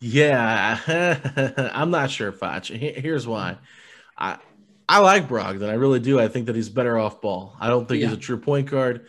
Yeah, 0.00 0.78
I'm 1.74 1.90
not 1.90 2.10
sure, 2.10 2.32
Foch. 2.32 2.66
Here's 2.66 3.26
why. 3.26 3.58
I 4.16 4.38
I 4.88 4.98
like 5.00 5.28
Brogdon. 5.28 5.68
I 5.68 5.74
really 5.74 6.00
do. 6.00 6.18
I 6.18 6.28
think 6.28 6.46
that 6.46 6.56
he's 6.56 6.70
better 6.70 6.98
off 6.98 7.20
ball. 7.20 7.54
I 7.60 7.68
don't 7.68 7.86
think 7.86 8.00
yeah. 8.00 8.08
he's 8.08 8.16
a 8.16 8.20
true 8.20 8.38
point 8.38 8.70
guard. 8.70 9.06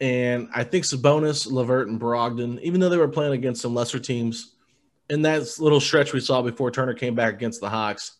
And 0.00 0.48
I 0.54 0.62
think 0.62 0.84
Sabonis, 0.84 1.50
LeVert, 1.50 1.88
and 1.88 2.00
Brogdon, 2.00 2.60
even 2.60 2.80
though 2.80 2.88
they 2.88 2.96
were 2.96 3.08
playing 3.08 3.32
against 3.32 3.62
some 3.62 3.74
lesser 3.74 3.98
teams, 3.98 4.52
in 5.08 5.22
that 5.22 5.58
little 5.58 5.80
stretch 5.80 6.12
we 6.12 6.20
saw 6.20 6.42
before 6.42 6.70
Turner 6.70 6.94
came 6.94 7.14
back 7.14 7.34
against 7.34 7.60
the 7.60 7.70
Hawks, 7.70 8.16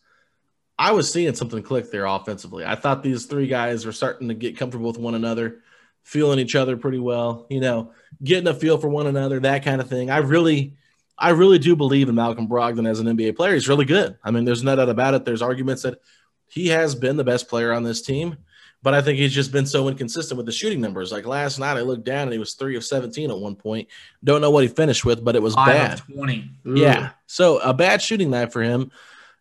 I 0.79 0.91
was 0.91 1.11
seeing 1.11 1.33
something 1.35 1.63
click 1.63 1.91
there 1.91 2.05
offensively. 2.05 2.65
I 2.65 2.75
thought 2.75 3.03
these 3.03 3.25
three 3.25 3.47
guys 3.47 3.85
were 3.85 3.91
starting 3.91 4.27
to 4.27 4.33
get 4.33 4.57
comfortable 4.57 4.87
with 4.87 4.99
one 4.99 5.15
another, 5.15 5.61
feeling 6.03 6.39
each 6.39 6.55
other 6.55 6.77
pretty 6.77 6.99
well, 6.99 7.47
you 7.49 7.59
know, 7.59 7.91
getting 8.23 8.47
a 8.47 8.53
feel 8.53 8.77
for 8.77 8.87
one 8.87 9.07
another, 9.07 9.39
that 9.39 9.65
kind 9.65 9.81
of 9.81 9.89
thing. 9.89 10.09
I 10.09 10.17
really, 10.17 10.75
I 11.17 11.29
really 11.29 11.59
do 11.59 11.75
believe 11.75 12.09
in 12.09 12.15
Malcolm 12.15 12.47
Brogdon 12.47 12.87
as 12.87 12.99
an 12.99 13.07
NBA 13.07 13.35
player. 13.35 13.53
He's 13.53 13.67
really 13.67 13.85
good. 13.85 14.17
I 14.23 14.31
mean, 14.31 14.45
there's 14.45 14.63
no 14.63 14.75
doubt 14.75 14.89
about 14.89 15.13
it. 15.15 15.25
There's 15.25 15.41
arguments 15.41 15.81
that 15.81 15.99
he 16.47 16.67
has 16.69 16.95
been 16.95 17.17
the 17.17 17.23
best 17.23 17.47
player 17.47 17.73
on 17.73 17.83
this 17.83 18.01
team. 18.01 18.37
But 18.83 18.93
I 18.93 19.01
think 19.01 19.17
he's 19.17 19.33
just 19.33 19.51
been 19.51 19.65
so 19.65 19.87
inconsistent 19.87 20.37
with 20.37 20.45
the 20.45 20.51
shooting 20.51 20.79
numbers. 20.79 21.11
Like 21.11 21.25
last 21.25 21.57
night, 21.57 21.77
I 21.77 21.81
looked 21.81 22.05
down 22.05 22.23
and 22.23 22.31
he 22.31 22.37
was 22.37 22.53
three 22.53 22.77
of 22.77 22.85
17 22.85 23.31
at 23.31 23.37
one 23.37 23.55
point. 23.55 23.87
Don't 24.23 24.39
know 24.39 24.51
what 24.51 24.63
he 24.63 24.67
finished 24.69 25.03
with, 25.03 25.25
but 25.25 25.35
it 25.35 25.41
was 25.41 25.55
Five 25.55 25.67
bad. 25.67 26.01
20. 26.13 26.51
Ooh. 26.67 26.75
Yeah. 26.79 27.09
So 27.25 27.57
a 27.57 27.73
bad 27.73 28.01
shooting 28.01 28.29
night 28.29 28.53
for 28.53 28.61
him. 28.61 28.91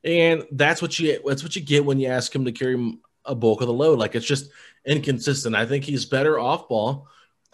And 0.02 0.44
that's 0.52 0.80
what 0.80 0.98
you 0.98 1.20
that's 1.26 1.42
what 1.42 1.54
you 1.54 1.62
get 1.62 1.84
when 1.84 1.98
you 1.98 2.08
ask 2.08 2.34
him 2.34 2.44
to 2.46 2.52
carry 2.52 2.98
a 3.24 3.34
bulk 3.34 3.60
of 3.60 3.66
the 3.66 3.72
load. 3.72 3.98
Like 3.98 4.14
it's 4.14 4.26
just 4.26 4.50
inconsistent. 4.84 5.54
I 5.54 5.66
think 5.66 5.84
he's 5.84 6.06
better 6.06 6.38
off 6.38 6.68
ball. 6.68 7.08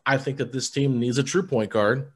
I 0.06 0.18
think 0.18 0.38
that 0.38 0.52
this 0.52 0.70
team 0.70 1.00
needs 1.00 1.18
a 1.18 1.22
true 1.22 1.46
point 1.46 1.70
guard. 1.70 2.12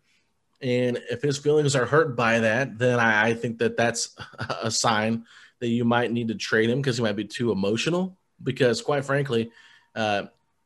And 0.62 1.00
if 1.10 1.22
his 1.22 1.38
feelings 1.38 1.76
are 1.76 1.86
hurt 1.86 2.16
by 2.16 2.40
that, 2.40 2.78
then 2.78 2.98
I, 2.98 3.28
I 3.28 3.34
think 3.34 3.58
that 3.58 3.76
that's 3.76 4.14
a 4.62 4.70
sign 4.70 5.24
that 5.60 5.68
you 5.68 5.84
might 5.84 6.12
need 6.12 6.28
to 6.28 6.34
trade 6.34 6.70
him 6.70 6.80
because 6.80 6.96
he 6.96 7.02
might 7.02 7.16
be 7.16 7.24
too 7.24 7.52
emotional 7.52 8.16
because 8.42 8.82
quite 8.82 9.04
frankly, 9.04 9.50
uh, 9.94 10.24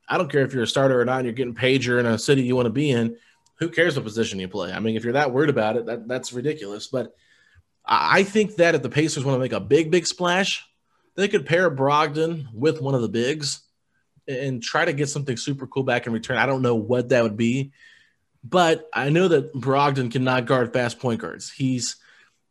I 0.09 0.19
don't 0.19 0.31
care 0.31 0.43
if 0.43 0.53
you're 0.53 0.65
a 0.65 0.69
starter 0.69 1.01
or 1.01 1.05
not, 1.05 1.25
you're 1.25 1.33
getting 1.33 1.55
paid, 1.55 1.85
you're 1.85 2.01
in 2.01 2.07
a 2.07 2.19
city 2.19 2.43
you 2.43 2.57
want 2.57 2.67
to 2.67 2.71
be 2.71 2.91
in. 2.91 3.17
Who 3.57 3.69
cares 3.69 3.95
what 3.95 4.05
position 4.05 4.41
you 4.41 4.49
play? 4.49 4.73
I 4.73 4.81
mean, 4.81 4.97
if 4.97 5.05
you're 5.05 5.13
that 5.13 5.33
worried 5.33 5.51
about 5.51 5.77
it, 5.77 5.87
that, 5.87 6.09
that's 6.09 6.33
ridiculous. 6.33 6.89
But 6.89 7.15
I 7.85 8.25
think 8.25 8.57
that 8.57 8.75
if 8.75 8.83
the 8.83 8.89
Pacers 8.89 9.25
want 9.25 9.37
to 9.37 9.41
make 9.41 9.53
a 9.53 9.61
big, 9.61 9.91
big 9.91 10.07
splash, 10.07 10.65
they 11.15 11.29
could 11.29 11.47
pair 11.47 11.71
Brogdon 11.71 12.47
with 12.53 12.81
one 12.81 12.95
of 12.95 13.03
the 13.03 13.09
bigs 13.09 13.61
and 14.27 14.63
try 14.63 14.85
to 14.85 14.93
get 14.93 15.09
something 15.09 15.37
super 15.37 15.67
cool 15.67 15.83
back 15.83 16.07
in 16.07 16.13
return. 16.13 16.39
I 16.39 16.47
don't 16.47 16.63
know 16.63 16.75
what 16.75 17.11
that 17.11 17.23
would 17.23 17.37
be, 17.37 17.73
but 18.43 18.89
I 18.93 19.11
know 19.11 19.29
that 19.29 19.53
Brogdon 19.53 20.11
cannot 20.11 20.47
guard 20.47 20.73
fast 20.73 20.99
point 20.99 21.21
guards. 21.21 21.51
He's 21.51 21.97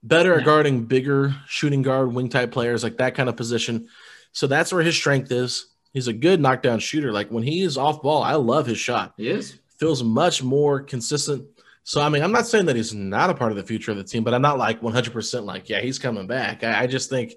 better 0.03 0.39
at 0.39 0.45
guarding 0.45 0.85
bigger 0.85 1.35
shooting 1.47 1.81
guard, 1.81 2.13
wing 2.13 2.29
type 2.29 2.51
players, 2.51 2.83
like 2.83 2.97
that 2.97 3.15
kind 3.15 3.29
of 3.29 3.35
position. 3.35 3.87
So 4.31 4.47
that's 4.47 4.71
where 4.71 4.83
his 4.83 4.95
strength 4.95 5.31
is. 5.31 5.67
He's 5.93 6.07
a 6.07 6.13
good 6.13 6.39
knockdown 6.39 6.79
shooter. 6.79 7.11
Like 7.11 7.29
when 7.29 7.43
he 7.43 7.61
is 7.61 7.77
off 7.77 8.01
ball, 8.01 8.23
I 8.23 8.33
love 8.35 8.65
his 8.65 8.77
shot. 8.77 9.13
He 9.17 9.27
is. 9.29 9.59
Feels 9.77 10.03
much 10.03 10.43
more 10.43 10.81
consistent. 10.81 11.45
So, 11.83 12.01
I 12.01 12.09
mean, 12.09 12.21
I'm 12.21 12.31
not 12.31 12.45
saying 12.45 12.67
that 12.67 12.75
he's 12.75 12.93
not 12.93 13.31
a 13.31 13.33
part 13.33 13.51
of 13.51 13.57
the 13.57 13.63
future 13.63 13.91
of 13.91 13.97
the 13.97 14.03
team, 14.03 14.23
but 14.23 14.33
I'm 14.33 14.41
not 14.41 14.59
like 14.59 14.81
100% 14.81 15.43
like, 15.45 15.69
yeah, 15.69 15.81
he's 15.81 15.97
coming 15.97 16.27
back. 16.27 16.63
I, 16.63 16.83
I 16.83 16.87
just 16.87 17.09
think 17.09 17.33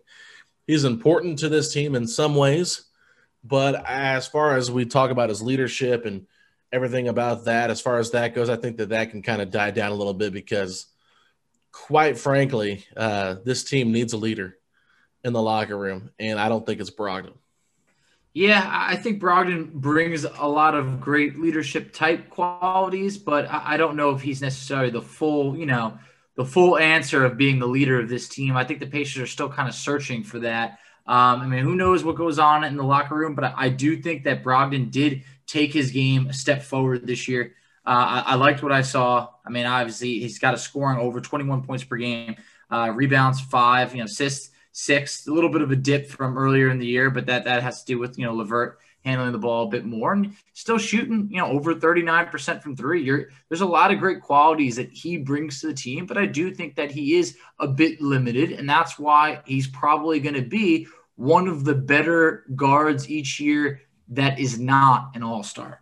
he's 0.67 0.85
important 0.85 1.39
to 1.39 1.49
this 1.49 1.73
team 1.73 1.95
in 1.95 2.07
some 2.07 2.35
ways. 2.35 2.85
But 3.45 3.83
as 3.89 4.27
far 4.27 4.57
as 4.57 4.71
we 4.71 4.85
talk 4.85 5.11
about 5.11 5.31
his 5.31 5.43
leadership 5.43 6.05
and 6.05 6.27
everything 6.71 7.09
about 7.09 7.47
that, 7.47 7.71
as 7.71 7.81
far 7.81 7.99
as 7.99 8.11
that 8.11 8.35
goes, 8.35 8.51
I 8.51 8.57
think 8.57 8.77
that 8.77 8.91
that 8.91 9.11
can 9.11 9.23
kind 9.23 9.41
of 9.41 9.51
die 9.51 9.71
down 9.71 9.91
a 9.91 9.97
little 9.97 10.15
bit 10.15 10.33
because, 10.33 10.87
quite 11.73 12.19
frankly, 12.19 12.85
uh, 12.97 13.37
this 13.45 13.65
team 13.65 13.93
needs 13.93 14.13
a 14.13 14.19
leader 14.19 14.57
in 15.25 15.33
the 15.33 15.43
locker 15.43 15.77
room, 15.77 16.11
and 16.19 16.39
I 16.39 16.49
don't 16.49 16.65
think 16.65 16.81
it's 16.81 16.91
Brogdon. 16.91 17.35
Yeah, 18.35 18.67
I 18.67 18.97
think 18.97 19.21
Brogdon 19.21 19.73
brings 19.73 20.25
a 20.25 20.47
lot 20.47 20.75
of 20.75 21.01
great 21.01 21.39
leadership 21.39 21.93
type 21.93 22.31
qualities, 22.31 23.19
but 23.19 23.47
I 23.51 23.77
don't 23.77 23.97
know 23.97 24.11
if 24.11 24.23
he's 24.23 24.41
necessarily 24.41 24.91
the 24.91 25.03
full, 25.03 25.57
you 25.57 25.67
know, 25.67 25.99
the 26.37 26.45
full 26.45 26.79
answer 26.79 27.27
of 27.27 27.37
being 27.37 27.59
the 27.59 27.69
leader 27.69 28.01
of 28.01 28.09
this 28.09 28.29
team. 28.29 28.57
I 28.57 28.65
think 28.65 28.81
the 28.81 28.87
Pacers 28.87 29.23
are 29.23 29.27
still 29.27 29.51
kind 29.51 29.69
of 29.69 29.75
searching 29.75 30.25
for 30.25 30.39
that. 30.41 30.79
Um, 31.07 31.43
I 31.43 31.47
mean, 31.47 31.63
who 31.63 31.75
knows 31.75 32.05
what 32.05 32.17
goes 32.17 32.39
on 32.39 32.65
in 32.65 32.77
the 32.77 32.85
locker 32.85 33.15
room, 33.15 33.35
but 33.35 33.53
I 33.55 33.69
do 33.69 34.01
think 34.01 34.25
that 34.25 34.43
Brogdon 34.43 34.91
did 34.91 35.25
take 35.47 35.75
his 35.75 35.91
game 35.91 36.29
a 36.29 36.33
step 36.33 36.63
forward 36.63 37.07
this 37.07 37.29
year. 37.29 37.55
Uh, 37.85 38.23
I, 38.25 38.33
I, 38.33 38.35
liked 38.37 38.63
what 38.63 38.71
I 38.71 38.83
saw. 38.83 39.29
I 39.45 39.51
mean, 39.51 39.67
obviously, 39.67 40.21
he's 40.21 40.39
got 40.39 40.55
a 40.55 40.59
scoring 40.59 40.99
over 40.99 41.21
21 41.21 41.63
points 41.63 41.83
per 41.83 41.97
game, 41.97 42.37
uh, 42.71 42.93
rebounds 42.95 43.41
five, 43.41 43.93
you 43.93 43.99
know, 43.99 44.05
assists 44.05 44.51
sixth, 44.73 45.29
a 45.29 45.33
little 45.33 45.51
bit 45.51 45.63
of 45.63 45.71
a 45.71 45.77
dip 45.77 46.09
from 46.09 46.37
earlier 46.37 46.71
in 46.71 46.79
the 46.79 46.87
year, 46.87 47.11
but 47.11 47.27
that 47.27 47.45
that 47.45 47.63
has 47.63 47.85
to 47.85 47.87
do 47.93 47.99
with 47.99 48.19
you 48.19 48.25
know 48.25 48.35
LeVert 48.35 48.79
handling 49.05 49.33
the 49.33 49.39
ball 49.39 49.67
a 49.67 49.71
bit 49.71 49.85
more 49.85 50.13
and 50.13 50.35
still 50.53 50.79
shooting 50.79 51.29
you 51.31 51.39
know 51.39 51.47
over 51.47 51.75
39% 51.75 52.63
from 52.63 52.77
three. 52.77 53.03
You're, 53.03 53.29
there's 53.49 53.61
a 53.61 53.67
lot 53.67 53.93
of 53.93 53.99
great 53.99 54.21
qualities 54.21 54.77
that 54.77 54.91
he 54.93 55.19
brings 55.19 55.61
to 55.61 55.69
the 55.69 55.75
team, 55.75 56.07
but 56.07 56.19
I 56.19 56.27
do 56.27 56.53
think 56.53 56.75
that 56.77 56.91
he 56.91 57.17
is 57.17 57.37
a 57.59 57.69
bit 57.69 58.01
limited, 58.01 58.53
and 58.53 58.69
that's 58.69 58.99
why 58.99 59.41
he's 59.45 59.67
probably 59.69 60.21
going 60.21 60.35
to 60.35 60.43
be 60.43 60.87
one 61.17 61.47
of 61.47 61.65
the 61.65 61.75
better 61.75 62.45
guards 62.57 63.09
each 63.09 63.39
year 63.39 63.83
that 64.09 64.39
is 64.39 64.59
not 64.59 65.11
an 65.15 65.23
all 65.23 65.43
star. 65.43 65.82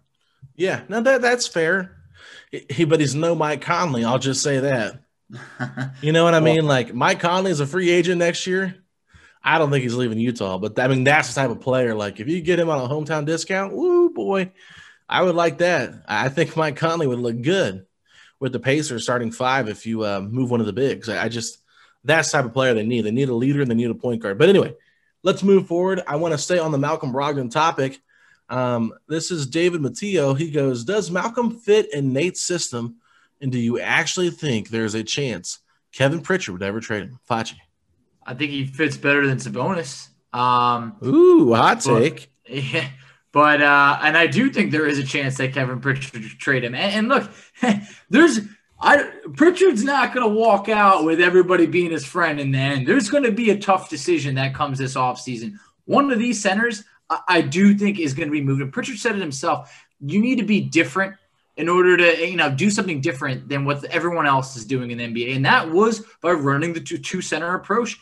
Yeah, 0.61 0.83
no, 0.91 1.01
that 1.01 1.23
that's 1.23 1.47
fair. 1.47 1.97
He, 2.51 2.85
but 2.85 3.01
he's 3.01 3.15
no 3.15 3.35
Mike 3.35 3.63
Conley. 3.63 4.05
I'll 4.05 4.19
just 4.19 4.43
say 4.43 4.61
that. 4.61 5.01
you 6.03 6.13
know 6.13 6.23
what 6.23 6.35
I 6.35 6.41
mean? 6.41 6.67
Like 6.67 6.93
Mike 6.93 7.19
Conley 7.19 7.51
is 7.51 7.61
a 7.61 7.67
free 7.67 7.89
agent 7.89 8.19
next 8.19 8.47
year. 8.47 8.77
I 9.43 9.57
don't 9.57 9.71
think 9.71 9.85
he's 9.85 9.95
leaving 9.95 10.19
Utah, 10.19 10.59
but 10.59 10.79
I 10.79 10.89
mean 10.89 11.03
that's 11.03 11.33
the 11.33 11.41
type 11.41 11.51
of 11.51 11.63
player. 11.63 11.95
Like 11.95 12.21
if 12.21 12.29
you 12.29 12.43
get 12.43 12.59
him 12.59 12.69
on 12.69 12.79
a 12.79 12.93
hometown 12.93 13.25
discount, 13.25 13.73
woo 13.73 14.11
boy, 14.11 14.53
I 15.09 15.23
would 15.23 15.35
like 15.35 15.59
that. 15.59 15.95
I 16.07 16.29
think 16.29 16.55
Mike 16.59 16.77
Conley 16.77 17.07
would 17.07 17.21
look 17.21 17.41
good 17.41 17.87
with 18.39 18.53
the 18.53 18.61
Pacers 18.61 19.03
starting 19.03 19.33
five 19.33 19.67
if 19.67 19.87
you 19.87 20.05
uh, 20.05 20.21
move 20.21 20.51
one 20.51 20.61
of 20.61 20.67
the 20.67 20.75
bigs. 20.75 21.09
I, 21.09 21.25
I 21.25 21.29
just 21.31 21.57
that's 22.05 22.31
the 22.31 22.37
type 22.37 22.45
of 22.45 22.53
player 22.53 22.75
they 22.75 22.85
need. 22.85 23.07
They 23.07 23.13
need 23.13 23.31
a 23.31 23.35
leader 23.35 23.63
and 23.63 23.71
they 23.71 23.75
need 23.75 23.91
a 23.91 23.95
point 23.95 24.21
guard. 24.21 24.37
But 24.37 24.51
anyway, 24.51 24.75
let's 25.23 25.43
move 25.43 25.69
forward. 25.69 26.03
I 26.07 26.17
want 26.17 26.33
to 26.33 26.39
stay 26.39 26.59
on 26.59 26.71
the 26.71 26.77
Malcolm 26.77 27.15
Brogdon 27.15 27.51
topic. 27.51 27.99
Um, 28.51 28.93
this 29.09 29.31
is 29.31 29.47
David 29.47 29.81
Matteo. 29.81 30.35
He 30.35 30.51
goes, 30.51 30.85
Does 30.85 31.11
Malcolm 31.11 31.59
fit 31.59 31.93
in 31.95 32.13
Nate's 32.13 32.43
system? 32.43 32.97
And 33.41 33.51
do 33.51 33.59
you 33.59 33.81
actually 33.81 34.31
think 34.31 34.69
there's 34.69 34.95
a 34.95 35.03
chance 35.03 35.61
Kevin 35.93 36.21
Pritchard 36.21 36.53
would 36.53 36.63
ever 36.63 36.81
trade 36.81 37.05
him? 37.05 37.21
Facci. 37.29 37.57
I 38.27 38.35
think 38.35 38.51
he 38.51 38.67
fits 38.67 38.97
better 38.97 39.27
than 39.27 39.39
Sabonis. 39.39 40.09
Um, 40.33 40.97
Ooh, 41.05 41.55
hot 41.55 41.81
take. 41.81 42.31
But, 42.45 42.53
yeah, 42.55 42.89
but 43.33 43.63
uh, 43.63 43.99
and 44.03 44.17
I 44.17 44.27
do 44.27 44.51
think 44.51 44.73
there 44.73 44.87
is 44.87 44.99
a 44.99 45.05
chance 45.05 45.39
that 45.39 45.55
Kevin 45.55 45.81
Pritchard 45.81 46.23
trade 46.39 46.65
him. 46.65 46.75
And, 46.75 46.95
and 46.95 47.09
look, 47.09 47.31
there's 48.11 48.41
I 48.81 49.11
Pritchard's 49.37 49.85
not 49.85 50.15
going 50.15 50.27
to 50.27 50.35
walk 50.35 50.69
out 50.69 51.05
with 51.05 51.21
everybody 51.21 51.67
being 51.67 51.91
his 51.91 52.05
friend 52.05 52.41
in 52.41 52.51
the 52.51 52.59
end. 52.59 52.87
There's 52.87 53.11
going 53.11 53.25
to 53.25 53.33
be 53.33 53.51
a 53.51 53.59
tough 53.59 53.91
decision 53.91 54.35
that 54.37 54.55
comes 54.55 54.79
this 54.79 54.95
offseason. 54.95 55.55
One 55.85 56.11
of 56.11 56.19
these 56.19 56.41
centers, 56.41 56.85
I, 57.27 57.41
do 57.41 57.77
think, 57.77 57.99
is 57.99 58.15
going 58.15 58.29
to 58.29 58.33
be 58.33 58.41
moved. 58.41 58.63
And 58.63 58.73
Pritchard 58.73 58.99
said 58.99 59.17
it 59.17 59.21
himself. 59.21 59.85
You 60.01 60.21
need 60.21 60.37
to 60.37 60.45
be 60.45 60.61
different 60.61 61.17
in 61.57 61.69
order 61.69 61.97
to 61.97 62.27
you 62.27 62.37
know 62.37 62.51
do 62.51 62.71
something 62.71 63.01
different 63.01 63.49
than 63.49 63.65
what 63.65 63.85
everyone 63.85 64.27
else 64.27 64.57
is 64.57 64.65
doing 64.65 64.91
in 64.91 64.99
the 64.99 65.07
NBA, 65.07 65.37
and 65.37 65.45
that 65.45 65.71
was 65.71 66.05
by 66.23 66.31
running 66.31 66.73
the 66.73 66.81
two, 66.81 66.99
two 66.99 67.21
center 67.21 67.55
approach. 67.55 67.99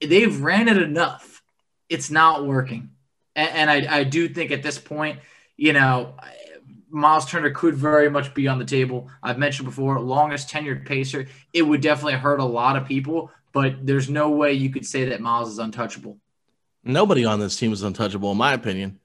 They've 0.00 0.40
ran 0.40 0.68
it 0.68 0.76
enough; 0.76 1.42
it's 1.88 2.10
not 2.10 2.46
working, 2.46 2.90
and, 3.34 3.50
and 3.50 3.70
I, 3.70 4.00
I 4.00 4.04
do 4.04 4.28
think 4.28 4.50
at 4.50 4.62
this 4.62 4.78
point, 4.78 5.20
you 5.56 5.72
know, 5.72 6.14
Miles 6.90 7.26
Turner 7.26 7.50
could 7.50 7.74
very 7.74 8.10
much 8.10 8.34
be 8.34 8.48
on 8.48 8.58
the 8.58 8.64
table. 8.64 9.08
I've 9.22 9.38
mentioned 9.38 9.66
before, 9.66 9.98
longest 10.00 10.50
tenured 10.50 10.86
pacer. 10.86 11.26
It 11.52 11.62
would 11.62 11.80
definitely 11.80 12.14
hurt 12.14 12.40
a 12.40 12.44
lot 12.44 12.76
of 12.76 12.86
people, 12.86 13.30
but 13.52 13.86
there's 13.86 14.10
no 14.10 14.30
way 14.30 14.52
you 14.52 14.70
could 14.70 14.84
say 14.84 15.06
that 15.06 15.20
Miles 15.20 15.50
is 15.50 15.58
untouchable. 15.58 16.18
Nobody 16.82 17.24
on 17.24 17.40
this 17.40 17.56
team 17.56 17.72
is 17.72 17.82
untouchable, 17.82 18.32
in 18.32 18.38
my 18.38 18.54
opinion. 18.54 18.98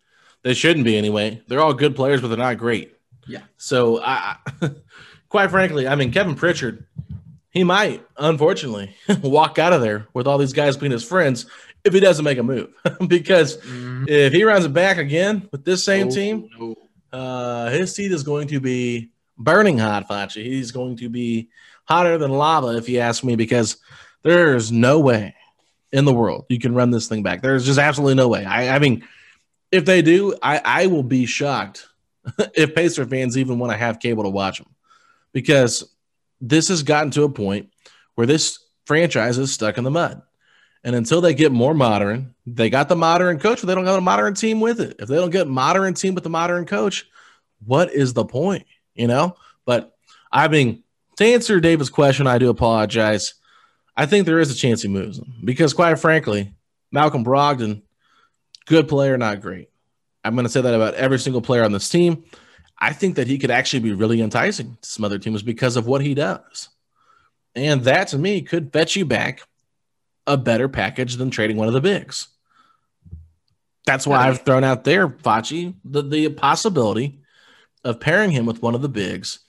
They 0.44 0.54
shouldn't 0.54 0.86
be 0.86 0.98
anyway. 0.98 1.42
They're 1.48 1.60
all 1.60 1.74
good 1.74 1.96
players, 1.96 2.22
but 2.22 2.28
they're 2.28 2.38
not 2.38 2.58
great. 2.58 2.96
Yeah. 3.28 3.42
So, 3.58 4.02
I, 4.02 4.38
quite 5.30 5.50
frankly, 5.50 5.88
I 5.88 5.96
mean, 5.96 6.12
Kevin 6.12 6.36
Pritchard, 6.36 6.86
he 7.50 7.64
might, 7.64 8.06
unfortunately, 8.18 8.96
walk 9.22 9.60
out 9.60 9.74
of 9.74 9.82
there 9.82 10.08
with 10.14 10.28
all 10.28 10.38
these 10.38 10.54
guys 10.54 10.78
being 10.78 10.92
his 10.92 11.04
friends 11.04 11.46
if 11.84 11.94
he 11.94 12.00
doesn't 12.00 12.24
make 12.24 12.38
a 12.38 12.44
move. 12.44 12.70
because 13.08 13.58
mm-hmm. 13.58 14.06
if 14.08 14.34
he 14.34 14.44
runs 14.44 14.66
it 14.66 14.74
back 14.74 14.98
again 14.98 15.48
with 15.52 15.66
this 15.66 15.84
same 15.84 16.08
oh, 16.08 16.12
team, 16.12 16.50
no. 16.58 16.76
uh, 17.12 17.70
his 17.70 17.94
seat 17.94 18.12
is 18.12 18.24
going 18.24 18.48
to 18.50 18.60
be 18.60 19.10
burning 19.38 19.78
hot, 19.78 20.08
Facci. 20.08 20.44
He's 20.44 20.72
going 20.72 20.98
to 20.98 21.10
be 21.10 21.50
hotter 21.86 22.18
than 22.18 22.32
lava, 22.32 22.78
if 22.78 22.88
you 22.88 23.00
ask 23.00 23.24
me, 23.24 23.36
because 23.36 23.78
there's 24.22 24.72
no 24.72 25.00
way 25.00 25.36
in 25.96 26.04
the 26.04 26.14
world 26.14 26.46
you 26.50 26.60
can 26.60 26.76
run 26.76 26.92
this 26.92 27.08
thing 27.08 27.24
back. 27.24 27.42
There's 27.42 27.66
just 27.66 27.80
absolutely 27.80 28.16
no 28.16 28.28
way. 28.28 28.44
I, 28.44 28.76
I 28.76 28.80
mean, 28.80 29.08
if 29.72 29.86
they 29.86 30.02
do, 30.02 30.36
I, 30.44 30.62
I 30.64 30.88
will 30.88 31.04
be 31.04 31.26
shocked 31.26 31.88
if 32.54 32.76
Pacer 32.76 33.06
fans 33.06 33.38
even 33.38 33.60
want 33.60 33.72
to 33.72 33.78
have 33.78 34.00
cable 34.00 34.24
to 34.24 34.30
watch 34.30 34.58
them 34.58 34.68
because 35.32 35.90
this 36.42 36.68
has 36.68 36.84
gotten 36.84 37.12
to 37.12 37.24
a 37.24 37.30
point 37.30 37.72
where 38.16 38.28
this 38.28 38.60
franchise 38.86 39.38
is 39.38 39.54
stuck 39.54 39.78
in 39.78 39.86
the 39.86 39.92
mud. 39.92 40.22
And 40.84 40.96
until 40.96 41.22
they 41.22 41.34
get 41.34 41.52
more 41.52 41.74
modern, 41.74 42.36
they 42.46 42.70
got 42.70 42.90
the 42.90 42.96
modern 42.96 43.40
coach, 43.40 43.62
but 43.62 43.68
they 43.68 43.74
don't 43.74 43.86
got 43.86 43.98
a 43.98 44.02
modern 44.02 44.36
team 44.36 44.60
with 44.60 44.82
it. 44.82 44.98
If 45.00 45.08
they 45.08 45.16
don't 45.16 45.32
get 45.32 45.48
modern 45.48 45.94
team 45.94 46.14
with 46.14 46.26
the 46.26 46.30
modern 46.30 46.66
coach, 46.66 47.08
what 47.66 47.92
is 47.92 48.14
the 48.14 48.26
point? 48.26 48.66
You 48.94 49.08
know? 49.08 49.38
But 49.66 49.96
I 50.30 50.50
mean, 50.50 50.84
to 51.16 51.26
answer 51.26 51.60
David's 51.62 51.90
question, 51.90 52.28
I 52.28 52.38
do 52.38 52.50
apologize. 52.50 53.36
I 53.98 54.06
think 54.06 54.26
there 54.26 54.40
is 54.40 54.52
a 54.52 54.56
chance 54.56 54.82
he 54.82 54.88
moves 54.88 55.18
him 55.18 55.34
because, 55.44 55.74
quite 55.74 55.98
frankly, 56.00 56.54
Malcolm 56.92 57.24
Brogdon, 57.24 57.82
good 58.66 58.88
player, 58.88 59.18
not 59.18 59.42
great. 59.42 59.70
I'm 60.24 60.36
going 60.36 60.46
to 60.46 60.52
say 60.52 60.62
that 60.62 60.74
about 60.74 60.96
every 60.96 61.20
single 61.20 61.42
player 61.42 61.64
on 61.64 61.72
this 61.72 61.90
team. 61.90 62.26
I 62.78 62.92
think 62.92 63.16
that 63.16 63.28
he 63.28 63.38
could 63.38 63.52
actually 63.52 63.80
be 63.80 63.94
really 63.94 64.22
enticing 64.22 64.78
to 64.82 64.90
some 64.90 65.06
other 65.06 65.20
teams 65.20 65.44
because 65.44 65.78
of 65.78 65.88
what 65.88 66.02
he 66.02 66.14
does. 66.14 66.70
And 67.56 67.84
that 67.86 68.10
to 68.10 68.18
me 68.18 68.42
could 68.42 68.74
fetch 68.74 68.96
you 68.96 69.06
back 69.06 69.42
a 70.28 70.36
better 70.36 70.68
package 70.68 71.16
than 71.16 71.30
trading 71.30 71.56
one 71.56 71.68
of 71.68 71.74
the 71.74 71.82
bigs. 71.82 72.28
That's 73.86 74.08
why 74.08 74.28
I've 74.28 74.42
thrown 74.42 74.64
out 74.64 74.84
there, 74.84 75.08
Facci, 75.08 75.76
the, 75.86 76.02
the 76.02 76.30
possibility 76.30 77.20
of 77.84 78.00
pairing 78.00 78.32
him 78.32 78.46
with 78.46 78.62
one 78.62 78.74
of 78.74 78.82
the 78.82 78.90
bigs 78.90 79.40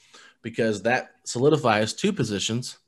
because 0.43 0.83
that 0.83 1.13
solidifies 1.25 1.95
two 1.95 2.13
positions, 2.13 2.79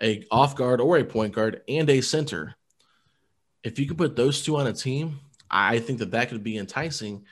a 0.00 0.24
off 0.30 0.56
guard 0.56 0.80
or 0.80 0.98
a 0.98 1.04
point 1.04 1.34
guard 1.34 1.62
and 1.68 1.88
a 1.90 2.00
center. 2.00 2.54
If 3.62 3.78
you 3.78 3.86
could 3.86 3.98
put 3.98 4.16
those 4.16 4.42
two 4.42 4.56
on 4.56 4.66
a 4.66 4.72
team, 4.72 5.20
I 5.50 5.78
think 5.78 5.98
that 5.98 6.12
that 6.12 6.28
could 6.28 6.42
be 6.42 6.56
enticing 6.58 7.24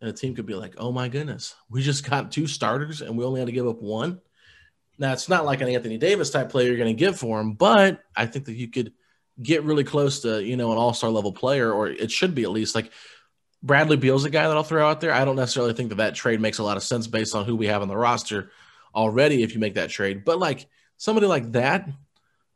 and 0.00 0.10
a 0.10 0.12
team 0.12 0.34
could 0.34 0.46
be 0.46 0.54
like, 0.54 0.74
"Oh 0.78 0.92
my 0.92 1.08
goodness, 1.08 1.54
we 1.68 1.82
just 1.82 2.08
got 2.10 2.32
two 2.32 2.46
starters 2.46 3.00
and 3.00 3.16
we 3.16 3.24
only 3.24 3.40
had 3.40 3.46
to 3.46 3.52
give 3.52 3.66
up 3.66 3.82
one." 3.82 4.20
Now, 4.96 5.12
it's 5.12 5.28
not 5.28 5.44
like 5.44 5.60
an 5.60 5.68
Anthony 5.68 5.98
Davis 5.98 6.30
type 6.30 6.50
player 6.50 6.68
you're 6.68 6.76
going 6.76 6.94
to 6.96 6.98
give 6.98 7.18
for 7.18 7.40
him, 7.40 7.54
but 7.54 8.04
I 8.14 8.26
think 8.26 8.44
that 8.44 8.54
you 8.54 8.68
could– 8.68 8.92
get 9.42 9.64
really 9.64 9.84
close 9.84 10.20
to 10.20 10.42
you 10.42 10.56
know 10.56 10.72
an 10.72 10.78
all-star 10.78 11.10
level 11.10 11.32
player 11.32 11.72
or 11.72 11.88
it 11.88 12.10
should 12.10 12.34
be 12.34 12.44
at 12.44 12.50
least 12.50 12.74
like 12.74 12.92
bradley 13.62 13.96
beal's 13.96 14.24
a 14.24 14.30
guy 14.30 14.46
that 14.46 14.56
i'll 14.56 14.62
throw 14.62 14.88
out 14.88 15.00
there 15.00 15.12
i 15.12 15.24
don't 15.24 15.36
necessarily 15.36 15.72
think 15.72 15.88
that 15.88 15.96
that 15.96 16.14
trade 16.14 16.40
makes 16.40 16.58
a 16.58 16.62
lot 16.62 16.76
of 16.76 16.82
sense 16.82 17.06
based 17.06 17.34
on 17.34 17.44
who 17.44 17.56
we 17.56 17.66
have 17.66 17.82
on 17.82 17.88
the 17.88 17.96
roster 17.96 18.50
already 18.94 19.42
if 19.42 19.52
you 19.52 19.60
make 19.60 19.74
that 19.74 19.90
trade 19.90 20.24
but 20.24 20.38
like 20.38 20.66
somebody 20.98 21.26
like 21.26 21.50
that 21.52 21.88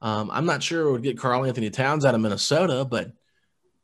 um, 0.00 0.30
i'm 0.30 0.46
not 0.46 0.62
sure 0.62 0.88
it 0.88 0.92
would 0.92 1.02
get 1.02 1.18
Karl-Anthony 1.18 1.70
Towns 1.70 2.04
out 2.04 2.14
of 2.14 2.20
minnesota 2.20 2.84
but 2.84 3.12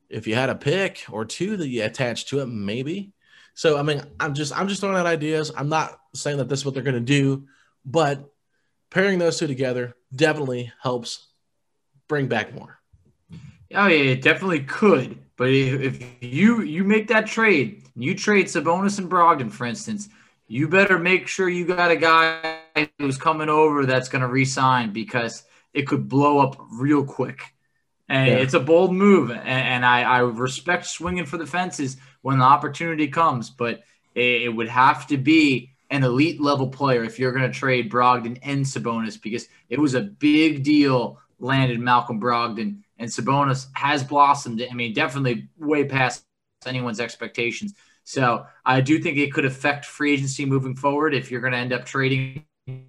if 0.08 0.26
you 0.26 0.34
had 0.34 0.50
a 0.50 0.54
pick 0.54 1.04
or 1.10 1.24
two 1.24 1.56
that 1.56 1.68
you 1.68 1.82
attached 1.82 2.28
to 2.28 2.40
it 2.40 2.46
maybe. 2.46 3.12
So 3.54 3.78
i 3.78 3.82
mean 3.82 4.02
i'm 4.20 4.34
just 4.34 4.56
i'm 4.56 4.68
just 4.68 4.80
throwing 4.80 4.96
out 4.96 5.06
ideas. 5.06 5.50
I'm 5.56 5.68
not 5.68 5.98
saying 6.14 6.38
that 6.38 6.48
this 6.48 6.60
is 6.60 6.64
what 6.64 6.74
they're 6.74 6.82
going 6.82 6.94
to 6.94 7.00
do 7.00 7.46
but 7.84 8.32
pairing 8.90 9.18
those 9.18 9.38
two 9.38 9.46
together 9.46 9.94
definitely 10.14 10.72
helps 10.80 11.26
bring 12.08 12.28
back 12.28 12.54
more. 12.54 12.78
Oh 13.74 13.86
yeah, 13.86 14.12
it 14.12 14.22
definitely 14.22 14.60
could. 14.60 15.18
But 15.36 15.50
if 15.50 16.22
you 16.22 16.62
you 16.62 16.84
make 16.84 17.08
that 17.08 17.26
trade, 17.26 17.88
you 17.96 18.14
trade 18.14 18.46
Sabonis 18.46 18.98
and 18.98 19.10
Brogdon, 19.10 19.50
for 19.50 19.66
instance, 19.66 20.08
you 20.46 20.68
better 20.68 20.98
make 20.98 21.26
sure 21.26 21.48
you 21.48 21.66
got 21.66 21.90
a 21.90 21.96
guy 21.96 22.58
who's 22.98 23.18
coming 23.18 23.48
over 23.48 23.84
that's 23.84 24.08
going 24.08 24.22
to 24.22 24.28
resign 24.28 24.92
because 24.92 25.42
it 25.74 25.86
could 25.86 26.08
blow 26.08 26.38
up 26.38 26.56
real 26.72 27.04
quick. 27.04 27.42
And 28.08 28.28
yeah. 28.28 28.36
it's 28.36 28.54
a 28.54 28.60
bold 28.60 28.92
move, 28.94 29.30
and, 29.30 29.40
and 29.40 29.86
I, 29.86 30.02
I, 30.02 30.18
respect 30.20 30.84
swinging 30.84 31.24
for 31.24 31.38
the 31.38 31.46
fences 31.46 31.96
when 32.20 32.38
the 32.38 32.44
opportunity 32.44 33.08
comes, 33.08 33.48
but 33.48 33.82
it, 34.14 34.42
it 34.42 34.48
would 34.50 34.68
have 34.68 35.06
to 35.06 35.16
be 35.16 35.70
an 35.90 36.04
elite 36.04 36.40
level 36.40 36.68
player 36.68 37.02
if 37.02 37.18
you're 37.18 37.32
going 37.32 37.50
to 37.50 37.58
trade 37.58 37.90
Brogdon 37.90 38.38
and 38.42 38.64
Sabonis 38.64 39.20
because 39.20 39.48
it 39.70 39.78
was 39.78 39.94
a 39.94 40.02
big 40.02 40.64
deal 40.64 41.18
landed 41.38 41.80
Malcolm 41.80 42.20
Brogdon 42.20 42.82
and 42.98 43.08
Sabonis 43.08 43.66
has 43.74 44.02
blossomed. 44.02 44.66
I 44.70 44.74
mean, 44.74 44.92
definitely 44.92 45.48
way 45.58 45.84
past 45.84 46.24
anyone's 46.66 47.00
expectations. 47.00 47.74
So 48.04 48.46
I 48.64 48.80
do 48.80 48.98
think 48.98 49.18
it 49.18 49.32
could 49.32 49.44
affect 49.44 49.86
free 49.86 50.12
agency 50.12 50.44
moving 50.44 50.76
forward 50.76 51.14
if 51.14 51.30
you're 51.30 51.40
going 51.40 51.52
to 51.52 51.58
end 51.58 51.72
up 51.72 51.84
trading 51.84 52.44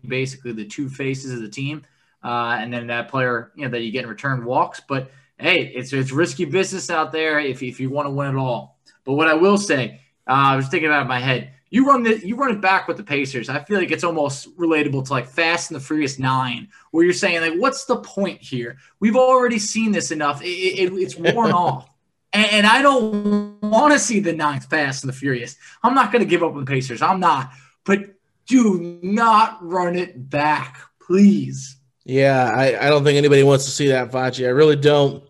basically 0.08 0.54
the 0.54 0.66
two 0.66 0.90
faces 0.90 1.34
of 1.34 1.42
the 1.42 1.50
team, 1.50 1.84
uh, 2.26 2.58
and 2.60 2.74
then 2.74 2.88
that 2.88 3.08
player 3.08 3.52
you 3.56 3.64
know 3.64 3.72
that 3.72 3.82
you 3.82 3.92
get 3.92 4.04
in 4.04 4.10
return 4.10 4.44
walks. 4.44 4.82
But 4.86 5.12
hey, 5.38 5.72
it's 5.76 5.94
it's 5.94 6.12
risky 6.12 6.46
business 6.46 6.90
out 6.90 7.12
there 7.12 7.40
if 7.40 7.62
if 7.62 7.80
you 7.80 7.92
want 7.92 8.08
to 8.08 8.10
win 8.10 8.36
it 8.36 8.40
all. 8.40 8.80
But 9.04 9.14
what 9.14 9.28
I 9.28 9.36
will 9.36 9.60
say, 9.60 10.02
uh, 10.28 10.32
I 10.32 10.56
was 10.56 10.68
thinking 10.68 10.90
about 10.90 11.04
in 11.04 11.08
my 11.08 11.20
head. 11.20 11.52
You 11.70 11.88
run 11.88 12.02
the 12.04 12.26
you 12.26 12.36
run 12.36 12.52
it 12.52 12.62
back 12.62 12.88
with 12.88 12.98
the 12.98 13.04
Pacers. 13.04 13.48
I 13.48 13.64
feel 13.64 13.78
like 13.78 13.92
it's 13.92 14.04
almost 14.04 14.58
relatable 14.58 15.06
to 15.06 15.12
like 15.12 15.28
Fast 15.28 15.70
and 15.70 15.80
the 15.80 15.84
Furious 15.84 16.18
Nine, 16.18 16.70
where 16.92 17.04
you're 17.04 17.14
saying 17.14 17.42
like, 17.42 17.60
what's 17.60 17.86
the 17.86 17.98
point 17.98 18.42
here? 18.42 18.78
We've 19.00 19.16
already 19.16 19.60
seen 19.60 19.92
this 19.92 20.10
enough. 20.12 20.42
It, 20.42 20.48
it, 20.48 20.94
it's 20.94 21.16
worn 21.16 21.52
off. 21.52 21.90
And, 22.34 22.52
and, 22.52 22.68
I 22.68 22.82
don't 22.82 23.62
want 23.62 23.94
to 23.94 24.00
see 24.00 24.20
the 24.20 24.34
ninth 24.34 24.66
Fast 24.66 25.04
and 25.04 25.14
the 25.14 25.16
Furious. 25.16 25.56
I'm 25.84 25.96
not 25.96 26.12
going 26.12 26.22
to 26.24 26.30
give 26.30 26.44
up 26.44 26.54
on 26.54 26.60
the 26.60 26.70
Pacers. 26.70 27.02
I'm 27.02 27.20
not. 27.20 27.52
But 27.86 28.16
do 28.46 29.00
not 29.02 29.58
run 29.62 29.96
it 29.96 30.30
back, 30.30 30.78
please. 31.00 31.75
Yeah, 32.06 32.52
I, 32.52 32.86
I 32.86 32.90
don't 32.90 33.04
think 33.04 33.18
anybody 33.18 33.44
wants 33.44 33.66
to 33.66 33.72
see 33.72 33.88
that, 33.88 34.12
Facci. 34.12 34.46
I 34.46 34.52
really 34.52 34.76
don't. 34.76 35.24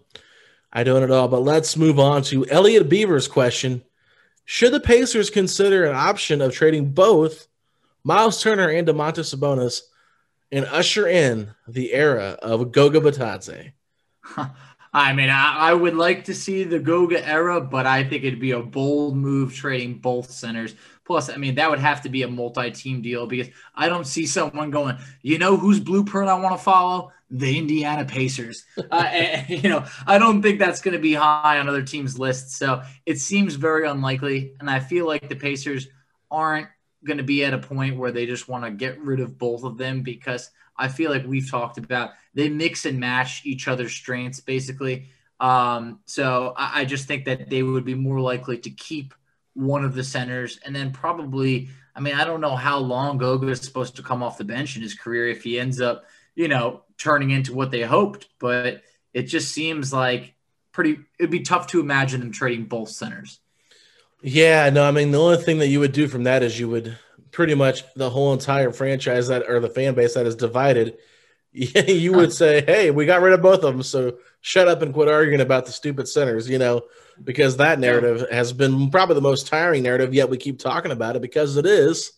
I 0.74 0.84
don't 0.84 1.04
at 1.04 1.12
all. 1.12 1.30
But 1.30 1.42
let's 1.42 1.78
move 1.78 2.00
on 2.00 2.22
to 2.24 2.46
Elliot 2.48 2.90
Beaver's 2.90 3.30
question. 3.30 3.82
Should 4.44 4.74
the 4.74 4.82
Pacers 4.82 5.30
consider 5.30 5.86
an 5.86 5.96
option 5.96 6.42
of 6.42 6.54
trading 6.54 6.92
both 6.92 7.48
Miles 8.04 8.42
Turner 8.44 8.70
and 8.70 8.86
Domantas 8.86 9.34
Sabonis 9.34 9.82
and 10.52 10.66
usher 10.66 11.08
in 11.08 11.56
the 11.66 11.94
era 11.94 12.38
of 12.42 12.74
Goga 12.74 13.00
Bitadze? 13.00 13.72
I 14.94 15.14
mean, 15.14 15.30
I, 15.30 15.58
I, 15.58 15.74
would 15.74 15.96
like 15.96 16.26
to 16.26 16.34
see 16.34 16.64
the 16.64 16.80
Goga 16.80 17.28
era, 17.28 17.60
but 17.60 17.86
I 17.86 18.04
think 18.06 18.24
it'd 18.24 18.40
be 18.40 18.52
a 18.52 18.62
bold 18.62 19.18
move 19.18 19.54
trading 19.54 19.96
both 19.96 20.32
centers. 20.32 20.74
Plus, 21.06 21.30
I 21.30 21.38
mean, 21.38 21.56
that 21.56 21.70
would 21.70 21.80
have 21.80 22.02
to 22.02 22.10
be 22.10 22.24
a 22.24 22.28
multi-team 22.28 23.02
deal 23.02 23.28
because 23.28 23.48
I 23.76 23.90
don't 23.90 24.08
see 24.08 24.26
someone 24.26 24.72
going, 24.72 24.98
you 25.22 25.38
know, 25.38 25.56
whose 25.56 25.80
blueprint 25.80 26.30
I 26.30 26.34
want 26.36 26.58
to 26.58 26.64
follow? 26.64 27.12
The 27.30 27.58
Indiana 27.58 28.06
Pacers. 28.06 28.66
uh, 28.92 28.96
and, 28.96 29.64
you 29.64 29.70
know, 29.70 29.86
I 30.08 30.18
don't 30.18 30.42
think 30.42 30.60
that's 30.60 30.82
going 30.82 30.94
to 30.94 31.00
be 31.00 31.14
high 31.14 31.60
on 31.60 31.70
other 31.70 31.84
teams' 31.84 32.18
lists. 32.18 32.58
So 32.58 32.82
it 33.06 33.20
seems 33.20 33.56
very 33.56 33.88
unlikely. 33.88 34.54
And 34.60 34.70
I 34.70 34.80
feel 34.80 35.06
like 35.06 35.30
the 35.30 35.36
Pacers 35.36 35.88
aren't 36.32 36.68
going 37.06 37.18
to 37.18 37.24
be 37.24 37.46
at 37.46 37.54
a 37.54 37.60
point 37.60 37.98
where 37.98 38.12
they 38.12 38.26
just 38.26 38.48
want 38.48 38.66
to 38.66 38.72
get 38.72 39.00
rid 39.00 39.20
of 39.20 39.38
both 39.38 39.64
of 39.64 39.78
them 39.78 40.02
because 40.02 40.50
I 40.76 40.88
feel 40.88 41.12
like 41.12 41.26
we've 41.26 41.50
talked 41.50 41.78
about 41.78 42.12
they 42.34 42.50
mix 42.50 42.86
and 42.86 43.00
match 43.00 43.46
each 43.46 43.68
other's 43.68 43.94
strengths 43.94 44.40
basically. 44.40 45.10
Um, 45.40 46.00
so 46.06 46.54
I, 46.58 46.82
I 46.82 46.86
just 46.86 47.08
think 47.08 47.26
that 47.26 47.50
they 47.50 47.64
would 47.64 47.86
be 47.86 47.94
more 47.94 48.20
likely 48.20 48.58
to 48.58 48.70
keep 48.70 49.14
one 49.56 49.84
of 49.84 49.96
the 49.96 50.04
centers 50.04 50.60
and 50.64 50.76
then 50.76 50.92
probably, 50.92 51.70
I 51.96 52.02
mean, 52.02 52.14
I 52.14 52.26
don't 52.26 52.42
know 52.42 52.56
how 52.56 52.78
long 52.78 53.18
Goga 53.18 53.48
is 53.48 53.62
supposed 53.62 53.96
to 53.96 54.04
come 54.04 54.22
off 54.22 54.38
the 54.38 54.44
bench 54.44 54.76
in 54.76 54.82
his 54.82 54.94
career 54.94 55.28
if 55.28 55.44
he 55.44 55.60
ends 55.60 55.82
up, 55.82 56.06
you 56.36 56.48
know, 56.48 56.84
turning 56.98 57.32
into 57.32 57.56
what 57.56 57.72
they 57.72 57.82
hoped, 57.82 58.28
but 58.40 58.84
it 59.14 59.24
just 59.24 59.52
seems 59.52 59.92
like 59.92 60.36
pretty, 60.72 61.00
it'd 61.18 61.32
be 61.32 61.42
tough 61.42 61.68
to 61.68 61.80
imagine 61.80 62.20
them 62.20 62.32
trading 62.32 62.66
both 62.66 62.90
centers. 62.90 63.40
Yeah, 64.22 64.70
no, 64.70 64.84
I 64.84 64.92
mean 64.92 65.12
the 65.12 65.20
only 65.20 65.38
thing 65.38 65.60
that 65.60 65.68
you 65.68 65.80
would 65.80 65.92
do 65.92 66.08
from 66.08 66.24
that 66.24 66.44
is 66.44 66.60
you 66.60 66.70
would 66.70 66.98
pretty 67.32 67.54
much 67.54 67.84
the 67.96 68.10
whole 68.10 68.34
entire 68.34 68.72
franchise 68.72 69.28
that 69.28 69.48
or 69.48 69.60
the 69.60 69.70
fan 69.70 69.94
base 69.94 70.14
that 70.16 70.26
is 70.26 70.36
divided. 70.36 70.98
you 71.52 72.12
would 72.14 72.34
say, 72.34 72.64
"Hey, 72.66 72.92
we 72.92 73.06
got 73.06 73.22
rid 73.22 73.34
of 73.34 73.42
both 73.42 73.64
of 73.64 73.74
them, 73.74 73.84
so 73.84 74.18
shut 74.46 74.68
up 74.68 74.84
and 74.84 74.94
quit 74.94 75.10
arguing 75.10 75.42
about 75.42 75.66
the 75.66 75.72
stupid 75.72 76.08
centers." 76.08 76.50
You 76.50 76.60
know, 76.60 76.84
because 77.24 77.58
that 77.58 77.80
narrative 77.80 78.30
has 78.32 78.54
been 78.54 78.90
probably 78.92 79.16
the 79.16 79.22
most 79.22 79.48
tiring 79.48 79.84
narrative. 79.84 80.14
Yet 80.14 80.30
we 80.30 80.38
keep 80.38 80.60
talking 80.60 80.92
about 80.92 81.16
it 81.16 81.22
because 81.22 81.58
it 81.58 81.66
is. 81.66 82.12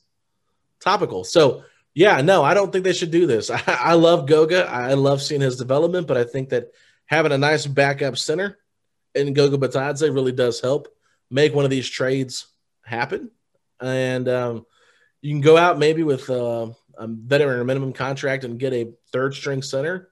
topical. 0.80 1.24
So 1.24 1.64
yeah, 1.94 2.22
no, 2.22 2.44
I 2.44 2.54
don't 2.54 2.72
think 2.72 2.84
they 2.84 2.94
should 2.94 3.12
do 3.12 3.26
this. 3.26 3.50
I, 3.52 3.62
I 3.68 3.94
love 3.94 4.28
Goga. 4.28 4.68
I 4.68 4.94
love 4.94 5.22
seeing 5.22 5.42
his 5.42 5.58
development, 5.58 6.08
but 6.08 6.18
I 6.18 6.24
think 6.24 6.50
that 6.50 6.72
having 7.06 7.32
a 7.32 7.38
nice 7.38 7.66
backup 7.66 8.18
center 8.18 8.58
in 9.16 9.34
Goga 9.34 9.58
Bitadze 9.58 10.14
really 10.14 10.32
does 10.32 10.62
help 10.62 10.88
make 11.32 11.56
one 11.56 11.66
of 11.66 11.72
these 11.72 11.90
trades 11.90 12.48
happen. 12.84 13.32
And 13.82 14.28
um, 14.30 14.66
you 15.22 15.32
can 15.34 15.42
go 15.42 15.58
out 15.58 15.80
maybe 15.80 16.04
with 16.04 16.30
uh, 16.30 16.68
a 16.98 17.08
veteran 17.08 17.60
or 17.60 17.64
minimum 17.64 17.94
contract 17.94 18.44
and 18.44 18.60
get 18.60 18.74
a 18.74 18.94
third 19.12 19.34
string 19.34 19.62
center. 19.64 20.10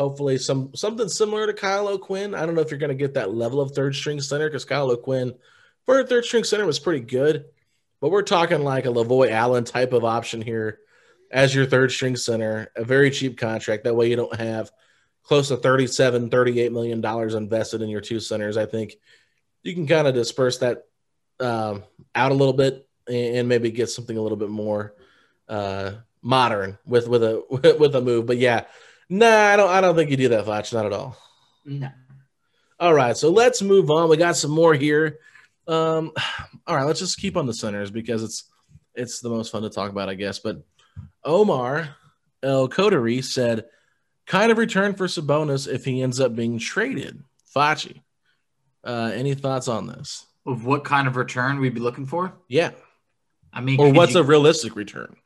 Hopefully, 0.00 0.38
some 0.38 0.74
something 0.74 1.10
similar 1.10 1.46
to 1.46 1.52
Kyle 1.52 1.86
O'Quinn. 1.86 2.34
I 2.34 2.46
don't 2.46 2.54
know 2.54 2.62
if 2.62 2.70
you're 2.70 2.80
going 2.80 2.88
to 2.88 2.94
get 2.94 3.12
that 3.14 3.34
level 3.34 3.60
of 3.60 3.72
third 3.72 3.94
string 3.94 4.18
center 4.18 4.48
because 4.48 4.64
Kyle 4.64 4.90
O'Quinn 4.90 5.34
for 5.84 6.00
a 6.00 6.06
third 6.06 6.24
string 6.24 6.42
center 6.42 6.64
was 6.64 6.78
pretty 6.78 7.04
good, 7.04 7.44
but 8.00 8.10
we're 8.10 8.22
talking 8.22 8.64
like 8.64 8.86
a 8.86 8.88
Lavoy 8.88 9.30
Allen 9.30 9.64
type 9.64 9.92
of 9.92 10.02
option 10.02 10.40
here 10.40 10.78
as 11.30 11.54
your 11.54 11.66
third 11.66 11.92
string 11.92 12.16
center, 12.16 12.72
a 12.76 12.82
very 12.82 13.10
cheap 13.10 13.36
contract. 13.36 13.84
That 13.84 13.94
way 13.94 14.08
you 14.08 14.16
don't 14.16 14.34
have 14.36 14.70
close 15.22 15.48
to 15.48 15.58
37, 15.58 16.30
38 16.30 16.72
million 16.72 17.02
dollars 17.02 17.34
invested 17.34 17.82
in 17.82 17.90
your 17.90 18.00
two 18.00 18.20
centers. 18.20 18.56
I 18.56 18.64
think 18.64 18.94
you 19.62 19.74
can 19.74 19.86
kind 19.86 20.08
of 20.08 20.14
disperse 20.14 20.56
that 20.60 20.86
um, 21.40 21.84
out 22.14 22.32
a 22.32 22.34
little 22.34 22.54
bit 22.54 22.88
and 23.06 23.50
maybe 23.50 23.70
get 23.70 23.90
something 23.90 24.16
a 24.16 24.22
little 24.22 24.38
bit 24.38 24.48
more 24.48 24.94
uh, 25.46 25.92
modern 26.22 26.78
with 26.86 27.06
with 27.06 27.22
a 27.22 27.76
with 27.78 27.94
a 27.94 28.00
move. 28.00 28.24
But 28.24 28.38
yeah, 28.38 28.64
nah, 29.10 29.26
I 29.52 29.56
don't 29.56 29.68
I 29.68 29.80
don't 29.82 29.94
think 29.94 30.10
you 30.10 30.16
do 30.16 30.28
that, 30.30 30.46
Foch. 30.46 30.72
Not 30.72 30.86
at 30.86 30.92
all. 30.94 31.16
No. 31.66 31.90
All 32.78 32.94
right, 32.94 33.14
so 33.14 33.28
let's 33.30 33.60
move 33.60 33.90
on. 33.90 34.08
We 34.08 34.16
got 34.16 34.36
some 34.36 34.50
more 34.50 34.72
here. 34.72 35.18
Um, 35.68 36.12
all 36.66 36.74
right, 36.76 36.84
let's 36.84 37.00
just 37.00 37.18
keep 37.18 37.36
on 37.36 37.44
the 37.46 37.52
centers 37.52 37.90
because 37.90 38.22
it's 38.22 38.44
it's 38.94 39.20
the 39.20 39.28
most 39.28 39.52
fun 39.52 39.62
to 39.62 39.70
talk 39.70 39.90
about, 39.90 40.08
I 40.08 40.14
guess. 40.14 40.38
But 40.38 40.62
Omar 41.22 41.90
El 42.42 42.68
Kodari 42.70 43.22
said, 43.22 43.66
kind 44.26 44.50
of 44.50 44.56
return 44.58 44.94
for 44.94 45.06
Sabonis 45.06 45.70
if 45.70 45.84
he 45.84 46.02
ends 46.02 46.18
up 46.20 46.34
being 46.34 46.58
traded. 46.58 47.22
Facci, 47.54 48.00
uh, 48.84 49.10
any 49.14 49.34
thoughts 49.34 49.68
on 49.68 49.86
this? 49.86 50.24
Of 50.46 50.64
what 50.64 50.84
kind 50.84 51.06
of 51.06 51.16
return 51.16 51.60
we'd 51.60 51.74
be 51.74 51.80
looking 51.80 52.06
for? 52.06 52.32
Yeah. 52.48 52.70
I 53.52 53.60
mean, 53.60 53.78
Or 53.78 53.92
what's 53.92 54.14
you- 54.14 54.20
a 54.20 54.24
realistic 54.24 54.74
return? 54.74 55.16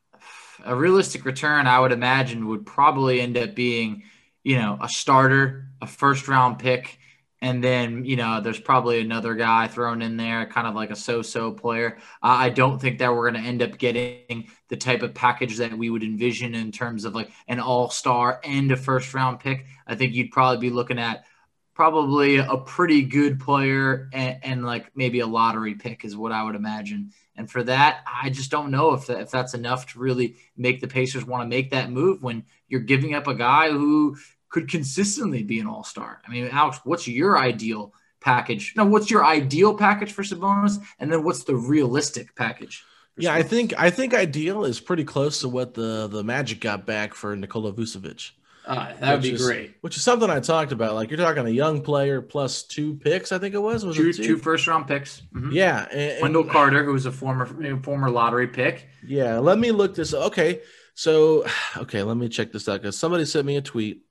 A 0.65 0.75
realistic 0.75 1.25
return, 1.25 1.67
I 1.67 1.81
would 1.81 1.93
imagine, 1.93 2.49
would 2.49 2.67
probably 2.67 3.21
end 3.21 3.37
up 3.37 3.55
being, 3.55 4.03
you 4.43 4.57
know, 4.57 4.79
a 4.81 4.89
starter, 4.89 5.69
a 5.81 5.87
first 5.87 6.29
round 6.29 6.59
pick, 6.59 6.99
and 7.41 7.63
then, 7.63 8.07
you 8.07 8.17
know, 8.17 8.41
there's 8.41 8.59
probably 8.59 9.01
another 9.01 9.35
guy 9.35 9.67
thrown 9.69 10.01
in 10.01 10.17
there, 10.17 10.47
kind 10.47 10.67
of 10.67 10.75
like 10.75 10.91
a 10.91 10.97
so 10.97 11.21
so 11.21 11.53
player. 11.53 11.99
Uh, 12.23 12.37
I 12.41 12.49
don't 12.49 12.81
think 12.81 12.99
that 12.99 13.15
we're 13.15 13.31
going 13.31 13.43
to 13.43 13.49
end 13.49 13.61
up 13.61 13.77
getting 13.77 14.49
the 14.69 14.77
type 14.79 15.03
of 15.03 15.13
package 15.13 15.59
that 15.59 15.77
we 15.77 15.91
would 15.91 16.03
envision 16.03 16.55
in 16.55 16.73
terms 16.73 17.05
of 17.05 17.15
like 17.15 17.31
an 17.47 17.61
all 17.61 17.91
star 17.91 18.41
and 18.45 18.73
a 18.73 18.77
first 18.77 19.13
round 19.13 19.41
pick. 19.41 19.67
I 19.87 19.95
think 19.95 20.15
you'd 20.15 20.31
probably 20.31 20.69
be 20.69 20.75
looking 20.75 20.99
at 20.99 21.27
probably 21.75 22.37
a 22.37 22.57
pretty 22.57 23.03
good 23.03 23.41
player 23.41 24.09
and, 24.13 24.39
and 24.43 24.65
like 24.65 24.93
maybe 24.95 25.21
a 25.21 25.27
lottery 25.27 25.75
pick 25.75 26.05
is 26.05 26.17
what 26.17 26.33
I 26.33 26.43
would 26.43 26.55
imagine. 26.55 27.13
And 27.37 27.51
for 27.51 27.65
that, 27.65 28.05
I 28.07 28.31
just 28.31 28.51
don't 28.51 28.71
know 28.71 28.95
if 28.95 29.07
that, 29.09 29.21
if 29.21 29.31
that's 29.31 29.55
enough 29.55 29.93
to 29.93 29.99
really 29.99 30.37
make 30.57 30.81
the 30.81 30.87
Pacers 30.87 31.25
want 31.25 31.43
to 31.43 31.49
make 31.49 31.71
that 31.71 31.91
move 31.91 32.23
when 32.23 32.45
you're 32.69 32.81
giving 32.81 33.15
up 33.15 33.27
a 33.27 33.35
guy 33.35 33.71
who 33.71 34.17
could 34.49 34.71
consistently 34.71 35.43
be 35.43 35.59
an 35.59 35.67
all 35.67 35.83
star. 35.83 36.23
I 36.27 36.31
mean, 36.31 36.49
Alex, 36.53 36.79
what's 36.85 37.09
your 37.09 37.37
ideal 37.37 37.93
package? 38.21 38.73
No, 38.77 38.85
what's 38.85 39.11
your 39.11 39.25
ideal 39.25 39.75
package 39.75 40.13
for 40.13 40.23
Sabonis, 40.23 40.81
and 41.01 41.13
then 41.13 41.25
what's 41.25 41.43
the 41.43 41.57
realistic 41.57 42.37
package? 42.37 42.85
Yeah, 43.17 43.35
I 43.35 43.43
think 43.43 43.75
I 43.77 43.91
think 43.91 44.15
ideal 44.15 44.65
is 44.65 44.81
pretty 44.81 45.05
close 45.05 45.41
to 45.41 45.49
what 45.49 45.75
the 45.75 46.07
the 46.07 46.23
Magic 46.23 46.61
got 46.61 46.87
back 46.87 47.15
for 47.15 47.35
Nikola 47.35 47.73
Vucevic. 47.73 48.31
Uh, 48.67 48.95
that 48.99 49.13
would 49.13 49.23
be 49.23 49.33
is- 49.33 49.45
great. 49.45 49.75
Which 49.83 49.97
is 49.97 50.03
something 50.03 50.31
I 50.31 50.41
talked 50.41 50.73
about. 50.73 50.95
Like 50.95 51.11
you're 51.11 51.19
talking 51.19 51.47
a 51.47 51.51
young 51.51 51.83
player 51.83 52.23
plus 52.23 52.63
two 52.63 52.95
picks. 52.95 53.31
I 53.31 53.39
think 53.39 53.55
it 53.55 53.59
was. 53.59 53.85
Was 53.85 53.97
Two, 53.97 54.09
it 54.09 54.17
two? 54.17 54.23
two 54.25 54.37
first 54.39 54.67
round 54.67 54.87
picks. 54.89 55.21
Mhm. 55.35 55.53
Yeah, 55.53 55.87
and- 55.91 56.01
and- 56.13 56.23
Wendell 56.23 56.45
Carter, 56.45 56.83
who 56.85 56.93
was 56.93 57.05
a 57.07 57.13
former 57.13 57.45
former 57.83 58.11
lottery 58.11 58.49
pick. 58.49 58.89
Yeah, 59.07 59.39
let 59.39 59.59
me 59.59 59.71
look 59.71 59.95
this. 59.95 60.15
Okay, 60.15 60.63
so 60.95 61.45
okay, 61.77 62.03
let 62.03 62.17
me 62.17 62.29
check 62.29 62.53
this 62.53 62.69
out 62.69 62.81
because 62.81 62.99
somebody 62.99 63.25
sent 63.27 63.47
me 63.47 63.57
a 63.57 63.63
tweet 63.63 64.03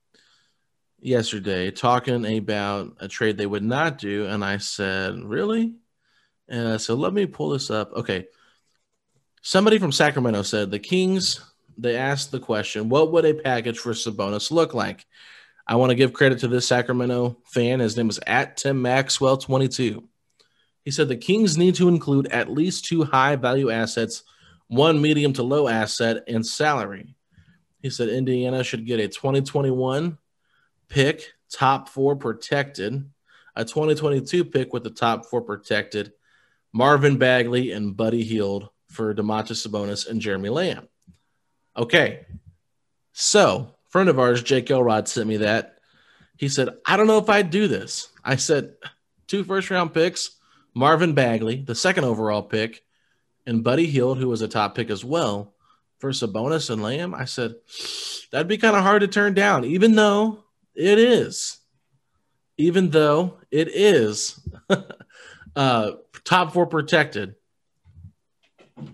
yesterday 1.00 1.72
talking 1.72 2.26
about 2.38 2.96
a 3.00 3.08
trade 3.08 3.38
they 3.38 3.46
would 3.48 3.64
not 3.64 3.98
do, 3.98 4.26
and 4.28 4.46
I 4.46 4.58
said, 4.58 5.16
"Really?" 5.24 5.74
Uh, 6.52 6.78
so 6.78 6.94
let 6.94 7.12
me 7.14 7.26
pull 7.26 7.50
this 7.50 7.72
up. 7.72 7.92
Okay, 7.94 8.28
somebody 9.42 9.80
from 9.80 9.92
Sacramento 9.92 10.44
said 10.44 10.70
the 10.70 10.80
Kings. 10.80 11.40
They 11.78 11.96
asked 11.96 12.32
the 12.32 12.40
question, 12.40 12.90
"What 12.90 13.12
would 13.12 13.26
a 13.26 13.34
package 13.34 13.80
for 13.80 13.92
Sabonis 13.92 14.52
look 14.52 14.74
like?" 14.74 15.06
I 15.66 15.76
want 15.76 15.92
to 15.92 15.96
give 15.96 16.14
credit 16.14 16.40
to 16.40 16.48
this 16.48 16.68
Sacramento 16.68 17.38
fan. 17.46 17.80
His 17.80 17.96
name 17.96 18.10
is 18.10 18.20
at 18.28 18.58
Tim 18.58 18.82
Maxwell 18.82 19.38
twenty 19.38 19.68
two. 19.68 20.08
He 20.84 20.92
said 20.92 21.08
the 21.08 21.16
Kings 21.16 21.58
need 21.58 21.76
to 21.76 21.88
include 21.88 22.28
at 22.28 22.52
least 22.52 22.86
two 22.86 23.04
high 23.04 23.36
value 23.36 23.70
assets 23.70 24.24
one 24.68 25.02
medium 25.02 25.34
to 25.34 25.44
low 25.44 25.68
asset 25.68 26.24
and 26.28 26.46
salary. 26.46 27.16
He 27.80 27.90
said 27.90 28.10
Indiana 28.10 28.64
should 28.64 28.86
get 28.86 29.00
a 29.00 29.08
2021 29.08 30.18
pick, 30.90 31.34
top 31.52 31.90
four 31.90 32.16
protected, 32.16 33.10
a 33.56 33.66
2022 33.66 34.46
pick 34.46 34.74
with 34.74 34.84
the 34.84 34.90
top 34.90 35.26
four 35.26 35.42
protected, 35.42 36.14
Marvin 36.72 37.18
Bagley 37.18 37.72
and 37.72 37.96
Buddy 37.96 38.24
Hield 38.24 38.70
for 38.90 39.14
Domantas 39.14 39.68
Sabonis 39.68 40.08
and 40.08 40.22
Jeremy 40.22 40.50
Lamb. 40.50 40.88
Okay. 41.76 42.26
So, 43.14 43.76
friend 43.90 44.10
of 44.10 44.20
ours, 44.20 44.44
Jake 44.44 44.70
Elrod, 44.70 45.08
sent 45.08 45.28
me 45.28 45.38
that. 45.38 45.78
He 46.38 46.50
said, 46.50 46.70
I 46.86 46.98
don't 46.98 47.08
know 47.08 47.20
if 47.20 47.30
I'd 47.30 47.52
do 47.52 47.68
this. 47.68 48.10
I 48.24 48.36
said, 48.36 48.74
two 49.28 49.44
first 49.44 49.70
round 49.70 49.94
picks, 49.94 50.38
Marvin 50.74 51.14
Bagley, 51.14 51.58
the 51.58 51.76
second 51.76 52.06
overall 52.06 52.42
pick, 52.42 52.84
and 53.46 53.64
Buddy 53.64 53.86
Hield, 53.86 54.18
who 54.18 54.30
was 54.30 54.42
a 54.42 54.48
top 54.48 54.76
pick 54.76 54.90
as 54.90 55.06
well, 55.06 55.54
for 56.00 56.12
Sabonis 56.12 56.70
and 56.70 56.82
Lamb, 56.82 57.14
I 57.14 57.26
said 57.26 57.56
that'd 58.32 58.48
be 58.48 58.58
kind 58.58 58.76
of 58.76 58.84
hard 58.84 59.02
to 59.02 59.08
turn 59.08 59.34
down, 59.34 59.64
even 59.64 59.96
though 59.96 60.44
it 60.76 61.00
is, 61.00 61.60
even 62.58 62.90
though 62.90 63.38
it 63.52 63.70
is 63.70 64.46
uh, 65.56 65.92
top 66.26 66.54
four 66.54 66.66
protected. 66.66 67.36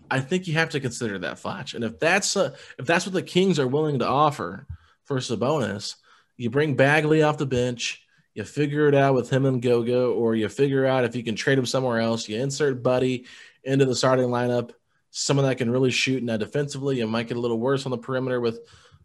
I 0.09 0.19
think 0.19 0.47
you 0.47 0.53
have 0.55 0.69
to 0.69 0.79
consider 0.79 1.19
that 1.19 1.39
Foch, 1.39 1.73
and 1.73 1.83
if 1.83 1.99
that's 1.99 2.35
uh, 2.35 2.55
if 2.77 2.85
that's 2.85 3.05
what 3.05 3.13
the 3.13 3.21
Kings 3.21 3.59
are 3.59 3.67
willing 3.67 3.99
to 3.99 4.07
offer 4.07 4.65
for 5.05 5.17
Sabonis, 5.17 5.95
you 6.37 6.49
bring 6.49 6.75
Bagley 6.75 7.21
off 7.21 7.37
the 7.37 7.45
bench. 7.45 8.03
You 8.33 8.43
figure 8.43 8.87
it 8.87 8.95
out 8.95 9.15
with 9.15 9.29
him 9.29 9.45
and 9.45 9.61
Goga, 9.61 10.05
or 10.05 10.35
you 10.35 10.47
figure 10.47 10.85
out 10.85 11.03
if 11.03 11.15
you 11.15 11.23
can 11.23 11.35
trade 11.35 11.57
him 11.57 11.65
somewhere 11.65 11.99
else. 11.99 12.29
You 12.29 12.39
insert 12.39 12.83
Buddy 12.83 13.25
into 13.63 13.85
the 13.85 13.95
starting 13.95 14.27
lineup, 14.27 14.71
someone 15.11 15.45
that 15.45 15.57
can 15.57 15.69
really 15.69 15.91
shoot. 15.91 16.23
Now, 16.23 16.37
defensively, 16.37 16.97
you 16.97 17.07
might 17.07 17.27
get 17.27 17.37
a 17.37 17.41
little 17.41 17.59
worse 17.59 17.85
on 17.85 17.91
the 17.91 17.97
perimeter 17.97 18.39
with 18.39 18.59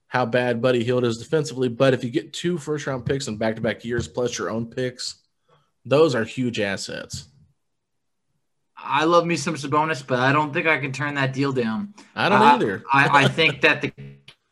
how 0.06 0.24
bad 0.26 0.62
Buddy 0.62 0.84
Hield 0.84 1.04
is 1.04 1.18
defensively. 1.18 1.68
But 1.68 1.94
if 1.94 2.04
you 2.04 2.10
get 2.10 2.32
two 2.32 2.58
first 2.58 2.86
round 2.86 3.06
picks 3.06 3.26
in 3.26 3.36
back 3.36 3.56
to 3.56 3.60
back 3.60 3.84
years 3.84 4.06
plus 4.06 4.38
your 4.38 4.50
own 4.50 4.66
picks, 4.66 5.16
those 5.84 6.14
are 6.14 6.24
huge 6.24 6.60
assets. 6.60 7.28
I 8.84 9.04
love 9.04 9.26
me 9.26 9.36
some 9.36 9.54
Sabonis, 9.54 10.06
but 10.06 10.20
I 10.20 10.32
don't 10.32 10.52
think 10.52 10.66
I 10.66 10.78
can 10.78 10.92
turn 10.92 11.14
that 11.14 11.32
deal 11.32 11.52
down. 11.52 11.94
I 12.14 12.28
don't 12.28 12.42
Uh, 12.42 12.44
either. 12.44 12.84
I, 12.92 13.24
I 13.24 13.28
think 13.28 13.60
that 13.62 13.82
the 13.82 13.92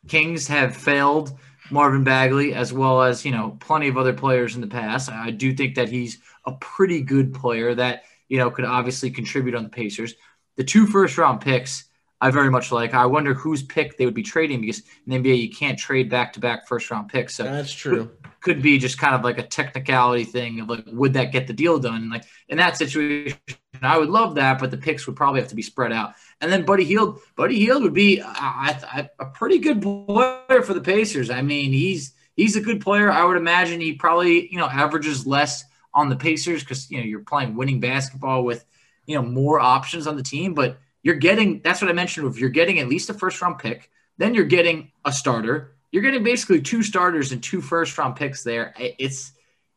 Kings 0.07 0.47
have 0.47 0.75
failed 0.75 1.37
Marvin 1.71 2.03
Bagley 2.03 2.53
as 2.53 2.73
well 2.73 3.01
as 3.01 3.23
you 3.23 3.31
know 3.31 3.57
plenty 3.59 3.87
of 3.87 3.97
other 3.97 4.13
players 4.13 4.55
in 4.55 4.61
the 4.61 4.67
past. 4.67 5.09
I 5.09 5.31
do 5.31 5.53
think 5.53 5.75
that 5.75 5.89
he's 5.89 6.19
a 6.45 6.53
pretty 6.53 7.01
good 7.01 7.33
player 7.33 7.73
that 7.75 8.03
you 8.27 8.37
know 8.37 8.49
could 8.49 8.65
obviously 8.65 9.09
contribute 9.09 9.55
on 9.55 9.63
the 9.63 9.69
Pacers. 9.69 10.15
The 10.57 10.63
two 10.63 10.85
first 10.87 11.17
round 11.17 11.41
picks 11.41 11.85
I 12.23 12.31
very 12.31 12.49
much 12.49 12.71
like. 12.71 12.93
I 12.93 13.05
wonder 13.05 13.33
whose 13.33 13.63
pick 13.63 13.97
they 13.97 14.05
would 14.05 14.13
be 14.13 14.23
trading 14.23 14.61
because 14.61 14.81
in 15.05 15.23
the 15.23 15.29
NBA 15.29 15.41
you 15.41 15.49
can't 15.49 15.77
trade 15.77 16.09
back 16.09 16.31
to 16.33 16.39
back 16.39 16.69
first 16.69 16.89
round 16.89 17.09
picks. 17.09 17.35
So 17.35 17.43
That's 17.43 17.73
true. 17.73 18.11
Could 18.43 18.61
be 18.61 18.77
just 18.77 18.99
kind 18.99 19.15
of 19.15 19.23
like 19.23 19.37
a 19.37 19.47
technicality 19.47 20.25
thing 20.25 20.59
of 20.59 20.69
like, 20.69 20.83
would 20.87 21.13
that 21.13 21.31
get 21.31 21.47
the 21.47 21.53
deal 21.53 21.79
done? 21.79 22.09
Like 22.09 22.25
in 22.49 22.57
that 22.57 22.77
situation, 22.77 23.37
I 23.81 23.97
would 23.97 24.09
love 24.09 24.35
that, 24.35 24.59
but 24.59 24.69
the 24.69 24.77
picks 24.77 25.07
would 25.07 25.15
probably 25.15 25.39
have 25.39 25.49
to 25.49 25.55
be 25.55 25.61
spread 25.61 25.91
out. 25.91 26.13
And 26.41 26.51
then 26.51 26.65
Buddy 26.65 26.83
Hield, 26.83 27.19
Buddy 27.35 27.57
Hield 27.57 27.83
would 27.83 27.93
be 27.93 28.21
uh, 28.21 29.07
a 29.19 29.25
pretty 29.27 29.59
good 29.59 29.81
player 29.81 30.61
for 30.61 30.73
the 30.73 30.81
Pacers. 30.81 31.29
I 31.29 31.41
mean, 31.41 31.71
he's 31.71 32.13
he's 32.35 32.55
a 32.55 32.61
good 32.61 32.81
player. 32.81 33.11
I 33.11 33.23
would 33.23 33.37
imagine 33.37 33.79
he 33.79 33.93
probably 33.93 34.51
you 34.51 34.57
know 34.57 34.67
averages 34.67 35.25
less 35.25 35.63
on 35.93 36.09
the 36.09 36.15
Pacers 36.15 36.63
because 36.63 36.91
you 36.91 36.97
know 36.97 37.05
you're 37.05 37.21
playing 37.21 37.55
winning 37.55 37.79
basketball 37.79 38.43
with 38.43 38.65
you 39.05 39.15
know 39.15 39.23
more 39.23 39.59
options 39.59 40.05
on 40.05 40.17
the 40.17 40.23
team, 40.23 40.53
but 40.53 40.79
you're 41.01 41.15
getting 41.15 41.61
that's 41.61 41.81
what 41.81 41.89
I 41.89 41.93
mentioned. 41.93 42.27
If 42.27 42.39
you're 42.39 42.49
getting 42.49 42.79
at 42.79 42.89
least 42.89 43.09
a 43.09 43.13
first 43.13 43.41
round 43.41 43.59
pick, 43.59 43.89
then 44.17 44.33
you're 44.33 44.45
getting 44.45 44.91
a 45.05 45.11
starter. 45.11 45.72
You're 45.93 46.01
getting 46.01 46.23
basically 46.23 46.59
two 46.59 46.81
starters 46.81 47.31
and 47.31 47.41
two 47.41 47.61
first 47.61 47.95
round 47.99 48.15
picks 48.15 48.43
there. 48.43 48.73
It's 48.77 49.31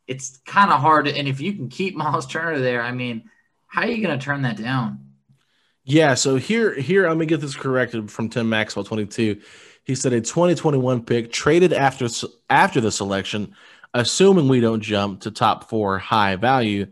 it's 0.09 0.39
kind 0.47 0.73
of 0.73 0.81
hard. 0.81 1.07
And 1.07 1.29
if 1.29 1.43
you 1.43 1.53
can 1.53 1.69
keep 1.69 1.95
Miles 1.97 2.27
Turner 2.27 2.59
there, 2.59 2.83
I 2.83 2.91
mean, 2.91 3.31
how 3.67 3.83
are 3.83 3.89
you 3.89 4.03
going 4.03 4.19
to 4.19 4.25
turn 4.25 4.43
that 4.43 4.57
down? 4.57 5.01
Yeah, 5.85 6.15
so 6.15 6.35
here 6.35 6.75
here 6.75 7.07
I'm 7.07 7.13
gonna 7.13 7.27
get 7.27 7.41
this 7.41 7.55
corrected 7.55 8.11
from 8.11 8.29
Tim 8.29 8.49
Maxwell 8.49 8.85
22. 8.85 9.41
He 9.85 9.95
said 9.95 10.13
a 10.13 10.21
2021 10.21 11.05
pick 11.05 11.31
traded 11.31 11.73
after 11.73 12.09
after 12.51 12.81
the 12.81 12.91
selection, 12.91 13.55
assuming 13.95 14.49
we 14.49 14.59
don't 14.59 14.81
jump 14.81 15.21
to 15.21 15.31
top 15.31 15.69
four 15.69 15.99
high 15.99 16.35
value. 16.35 16.87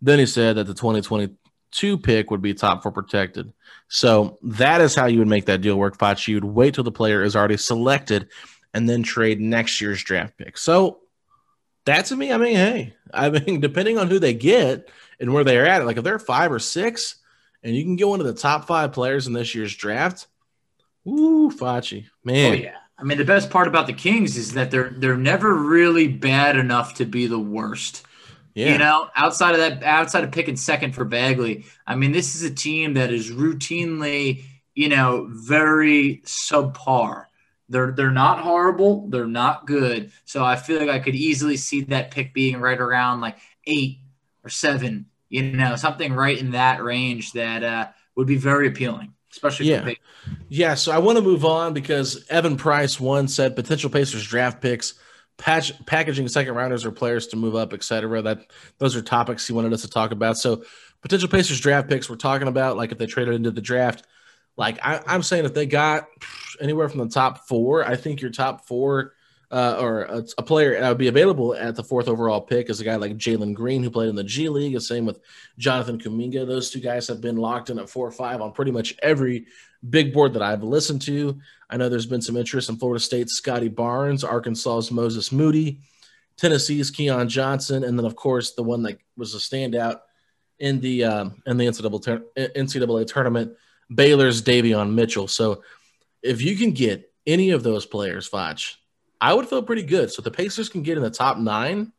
Then 0.00 0.18
he 0.18 0.24
said 0.24 0.56
that 0.56 0.66
the 0.66 0.72
2022 0.72 1.98
pick 1.98 2.30
would 2.30 2.40
be 2.40 2.54
top 2.54 2.82
four 2.82 2.90
protected. 2.90 3.52
So 3.88 4.38
that 4.42 4.80
is 4.80 4.94
how 4.94 5.06
you 5.06 5.18
would 5.18 5.28
make 5.28 5.44
that 5.44 5.60
deal 5.60 5.76
work, 5.76 5.98
Facci. 5.98 6.28
You 6.28 6.36
would 6.36 6.44
wait 6.44 6.72
till 6.72 6.84
the 6.84 6.90
player 6.90 7.22
is 7.22 7.36
already 7.36 7.58
selected 7.58 8.30
and 8.78 8.88
then 8.88 9.02
trade 9.02 9.40
next 9.40 9.80
year's 9.80 10.04
draft 10.04 10.38
pick. 10.38 10.56
So 10.56 11.00
that 11.84 12.06
to 12.06 12.16
me, 12.16 12.32
I 12.32 12.36
mean, 12.36 12.54
hey, 12.54 12.94
I 13.12 13.28
mean, 13.28 13.58
depending 13.60 13.98
on 13.98 14.08
who 14.08 14.20
they 14.20 14.34
get 14.34 14.88
and 15.18 15.34
where 15.34 15.42
they're 15.42 15.66
at, 15.66 15.84
like 15.84 15.96
if 15.96 16.04
they're 16.04 16.20
five 16.20 16.52
or 16.52 16.60
six, 16.60 17.16
and 17.64 17.74
you 17.74 17.82
can 17.82 17.96
get 17.96 18.06
one 18.06 18.20
of 18.20 18.26
the 18.26 18.34
top 18.34 18.68
five 18.68 18.92
players 18.92 19.26
in 19.26 19.32
this 19.32 19.52
year's 19.52 19.74
draft, 19.74 20.28
ooh, 21.08 21.50
Facci, 21.50 22.06
man. 22.22 22.52
Oh 22.52 22.54
yeah. 22.54 22.76
I 22.96 23.02
mean, 23.02 23.18
the 23.18 23.24
best 23.24 23.50
part 23.50 23.66
about 23.66 23.88
the 23.88 23.92
Kings 23.92 24.36
is 24.36 24.52
that 24.52 24.70
they're 24.70 24.90
they're 24.90 25.16
never 25.16 25.52
really 25.52 26.06
bad 26.06 26.56
enough 26.56 26.94
to 26.94 27.04
be 27.04 27.26
the 27.26 27.38
worst. 27.38 28.06
Yeah. 28.54 28.72
You 28.72 28.78
know, 28.78 29.08
outside 29.16 29.54
of 29.54 29.58
that, 29.58 29.82
outside 29.82 30.22
of 30.22 30.30
picking 30.30 30.56
second 30.56 30.94
for 30.94 31.04
Bagley, 31.04 31.64
I 31.84 31.96
mean, 31.96 32.12
this 32.12 32.36
is 32.36 32.44
a 32.44 32.54
team 32.54 32.94
that 32.94 33.12
is 33.12 33.30
routinely, 33.30 34.44
you 34.74 34.88
know, 34.88 35.28
very 35.30 36.22
subpar. 36.24 37.27
They're 37.68 37.92
they're 37.92 38.10
not 38.10 38.40
horrible. 38.40 39.08
They're 39.08 39.26
not 39.26 39.66
good. 39.66 40.10
So 40.24 40.44
I 40.44 40.56
feel 40.56 40.80
like 40.80 40.88
I 40.88 40.98
could 40.98 41.14
easily 41.14 41.56
see 41.56 41.82
that 41.82 42.10
pick 42.10 42.32
being 42.32 42.60
right 42.60 42.78
around 42.78 43.20
like 43.20 43.38
eight 43.66 43.98
or 44.44 44.48
seven. 44.48 45.06
You 45.28 45.42
know, 45.42 45.76
something 45.76 46.14
right 46.14 46.38
in 46.38 46.52
that 46.52 46.82
range 46.82 47.32
that 47.32 47.62
uh, 47.62 47.88
would 48.16 48.26
be 48.26 48.36
very 48.36 48.68
appealing, 48.68 49.12
especially 49.30 49.70
yeah. 49.70 49.92
Yeah. 50.48 50.74
So 50.74 50.92
I 50.92 50.98
want 50.98 51.18
to 51.18 51.22
move 51.22 51.44
on 51.44 51.74
because 51.74 52.24
Evan 52.30 52.56
Price 52.56 52.98
one 52.98 53.28
said 53.28 53.54
potential 53.54 53.90
Pacers 53.90 54.26
draft 54.26 54.62
picks 54.62 54.94
patch, 55.38 55.72
packaging 55.86 56.28
second 56.28 56.54
rounders 56.54 56.84
or 56.84 56.90
players 56.90 57.28
to 57.28 57.36
move 57.36 57.54
up, 57.54 57.72
etc. 57.72 58.22
That 58.22 58.50
those 58.78 58.96
are 58.96 59.02
topics 59.02 59.46
he 59.46 59.52
wanted 59.54 59.72
us 59.72 59.82
to 59.82 59.88
talk 59.88 60.10
about. 60.10 60.36
So 60.36 60.64
potential 61.00 61.28
Pacers 61.28 61.60
draft 61.60 61.88
picks 61.88 62.10
we're 62.10 62.16
talking 62.16 62.48
about, 62.48 62.76
like 62.76 62.92
if 62.92 62.98
they 62.98 63.06
traded 63.06 63.34
into 63.34 63.50
the 63.50 63.60
draft, 63.60 64.04
like 64.58 64.78
I, 64.84 65.00
am 65.06 65.22
saying 65.22 65.44
if 65.44 65.54
they 65.54 65.66
got 65.66 66.08
anywhere 66.60 66.88
from 66.88 66.98
the 66.98 67.08
top 67.08 67.46
four, 67.46 67.86
I 67.86 67.94
think 67.94 68.20
your 68.20 68.32
top 68.32 68.66
four 68.66 69.14
uh, 69.50 69.78
or 69.80 70.02
a, 70.02 70.24
a, 70.36 70.42
player 70.42 70.78
that 70.78 70.88
would 70.88 70.98
be 70.98 71.08
available 71.08 71.54
at 71.54 71.74
the 71.74 71.82
fourth 71.82 72.06
overall 72.06 72.40
pick 72.40 72.68
is 72.68 72.80
a 72.80 72.84
guy 72.84 72.96
like 72.96 73.16
Jalen 73.16 73.54
Green 73.54 73.82
who 73.82 73.88
played 73.88 74.10
in 74.10 74.16
the 74.16 74.24
G 74.24 74.48
League. 74.50 74.74
The 74.74 74.80
same 74.80 75.06
with 75.06 75.20
Jonathan 75.56 75.98
Kuminga. 75.98 76.46
Those 76.46 76.70
two 76.70 76.80
guys 76.80 77.08
have 77.08 77.22
been 77.22 77.36
locked 77.36 77.70
in 77.70 77.78
at 77.78 77.88
four 77.88 78.06
or 78.06 78.10
five 78.10 78.42
on 78.42 78.52
pretty 78.52 78.72
much 78.72 78.94
every 79.02 79.46
big 79.88 80.12
board 80.12 80.34
that 80.34 80.42
I've 80.42 80.64
listened 80.64 81.00
to. 81.02 81.38
I 81.70 81.78
know 81.78 81.88
there's 81.88 82.04
been 82.04 82.20
some 82.20 82.36
interest 82.36 82.68
in 82.68 82.76
Florida 82.76 83.00
State's 83.00 83.34
Scottie 83.34 83.68
Barnes, 83.68 84.24
Arkansas's 84.24 84.90
Moses 84.90 85.32
Moody, 85.32 85.80
Tennessee's 86.36 86.90
Keon 86.90 87.28
Johnson, 87.28 87.84
and 87.84 87.96
then 87.98 88.04
of 88.04 88.16
course 88.16 88.52
the 88.52 88.62
one 88.62 88.82
that 88.82 88.98
was 89.16 89.34
a 89.34 89.38
standout 89.38 90.00
in 90.58 90.80
the 90.80 91.04
um, 91.04 91.42
in 91.46 91.56
the 91.56 91.64
NCAA, 91.64 92.22
NCAA 92.36 93.06
tournament, 93.06 93.52
Baylor's 93.92 94.42
Davion 94.42 94.94
Mitchell. 94.94 95.28
So 95.28 95.62
if 96.22 96.42
you 96.42 96.56
can 96.56 96.72
get 96.72 97.12
any 97.26 97.50
of 97.50 97.62
those 97.62 97.86
players, 97.86 98.26
Foch, 98.26 98.60
I 99.20 99.34
would 99.34 99.48
feel 99.48 99.62
pretty 99.62 99.82
good. 99.82 100.10
So 100.10 100.22
the 100.22 100.30
Pacers 100.30 100.68
can 100.68 100.82
get 100.82 100.96
in 100.96 101.02
the 101.02 101.10
top 101.10 101.38
nine. 101.38 101.92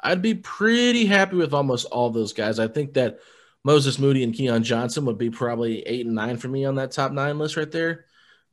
I'd 0.00 0.22
be 0.22 0.34
pretty 0.34 1.06
happy 1.06 1.36
with 1.36 1.54
almost 1.54 1.86
all 1.86 2.10
those 2.10 2.32
guys. 2.32 2.58
I 2.58 2.68
think 2.68 2.94
that 2.94 3.18
Moses 3.64 3.98
Moody 3.98 4.22
and 4.22 4.34
Keon 4.34 4.62
Johnson 4.62 5.04
would 5.06 5.18
be 5.18 5.30
probably 5.30 5.80
eight 5.80 6.06
and 6.06 6.14
nine 6.14 6.36
for 6.36 6.48
me 6.48 6.64
on 6.64 6.76
that 6.76 6.92
top 6.92 7.12
nine 7.12 7.38
list 7.38 7.56
right 7.56 7.70
there. 7.70 8.04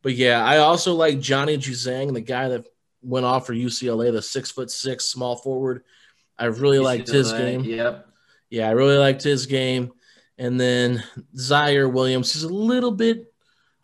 But 0.01 0.15
yeah, 0.15 0.43
I 0.43 0.57
also 0.57 0.95
like 0.95 1.19
Johnny 1.19 1.57
Juzang, 1.57 2.13
the 2.13 2.21
guy 2.21 2.49
that 2.49 2.65
went 3.01 3.25
off 3.25 3.45
for 3.45 3.53
UCLA, 3.53 4.11
the 4.11 4.21
six 4.21 4.49
foot 4.51 4.71
six 4.71 5.05
small 5.05 5.35
forward. 5.35 5.83
I 6.37 6.45
really 6.45 6.79
UCLA, 6.79 6.83
liked 6.83 7.07
his 7.09 7.31
game. 7.31 7.63
Yep. 7.63 8.07
Yeah, 8.49 8.67
I 8.67 8.71
really 8.71 8.97
liked 8.97 9.21
his 9.21 9.45
game. 9.45 9.91
And 10.37 10.59
then 10.59 11.03
Ziaire 11.35 11.91
Williams, 11.91 12.33
he's 12.33 12.43
a 12.43 12.53
little 12.53 12.91
bit 12.91 13.31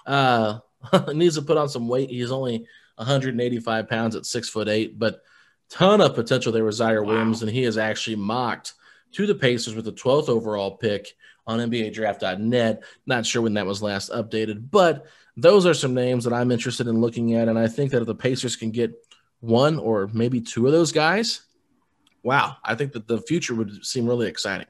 uh 0.05 0.59
needs 1.13 1.35
to 1.35 1.41
put 1.41 1.57
on 1.57 1.69
some 1.69 1.87
weight. 1.87 2.09
He's 2.09 2.31
only 2.31 2.65
185 2.95 3.89
pounds 3.89 4.15
at 4.15 4.25
six 4.25 4.49
foot 4.49 4.67
eight, 4.67 4.97
but 4.97 5.21
ton 5.69 6.01
of 6.01 6.15
potential 6.15 6.51
there 6.51 6.65
with 6.65 6.75
Ziaire 6.75 7.03
wow. 7.03 7.13
Williams, 7.13 7.41
and 7.41 7.51
he 7.51 7.63
is 7.63 7.77
actually 7.77 8.15
mocked 8.15 8.73
to 9.13 9.25
the 9.25 9.35
Pacers 9.35 9.75
with 9.75 9.85
the 9.85 9.93
12th 9.93 10.29
overall 10.29 10.77
pick 10.77 11.15
on 11.47 11.59
NBA 11.59 11.93
Draft.net. 11.93 12.83
Not 13.05 13.25
sure 13.25 13.41
when 13.41 13.55
that 13.55 13.65
was 13.65 13.81
last 13.81 14.11
updated, 14.11 14.69
but 14.69 15.05
those 15.35 15.65
are 15.65 15.73
some 15.73 15.93
names 15.93 16.23
that 16.25 16.33
I'm 16.33 16.51
interested 16.51 16.87
in 16.87 17.01
looking 17.01 17.33
at. 17.35 17.47
And 17.47 17.57
I 17.57 17.67
think 17.67 17.91
that 17.91 18.01
if 18.01 18.07
the 18.07 18.15
Pacers 18.15 18.55
can 18.55 18.71
get 18.71 18.93
one 19.39 19.79
or 19.79 20.09
maybe 20.13 20.41
two 20.41 20.67
of 20.67 20.73
those 20.73 20.91
guys, 20.91 21.41
wow, 22.23 22.57
I 22.63 22.75
think 22.75 22.91
that 22.93 23.07
the 23.07 23.21
future 23.21 23.55
would 23.55 23.85
seem 23.85 24.05
really 24.05 24.27
exciting. 24.27 24.67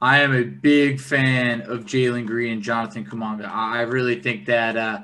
I 0.00 0.20
am 0.20 0.32
a 0.32 0.44
big 0.44 1.00
fan 1.00 1.62
of 1.62 1.84
Jalen 1.84 2.26
Green 2.26 2.52
and 2.52 2.62
Jonathan 2.62 3.04
Kuminga. 3.04 3.48
I 3.48 3.82
really 3.82 4.20
think 4.20 4.46
that 4.46 4.76
uh, 4.76 5.00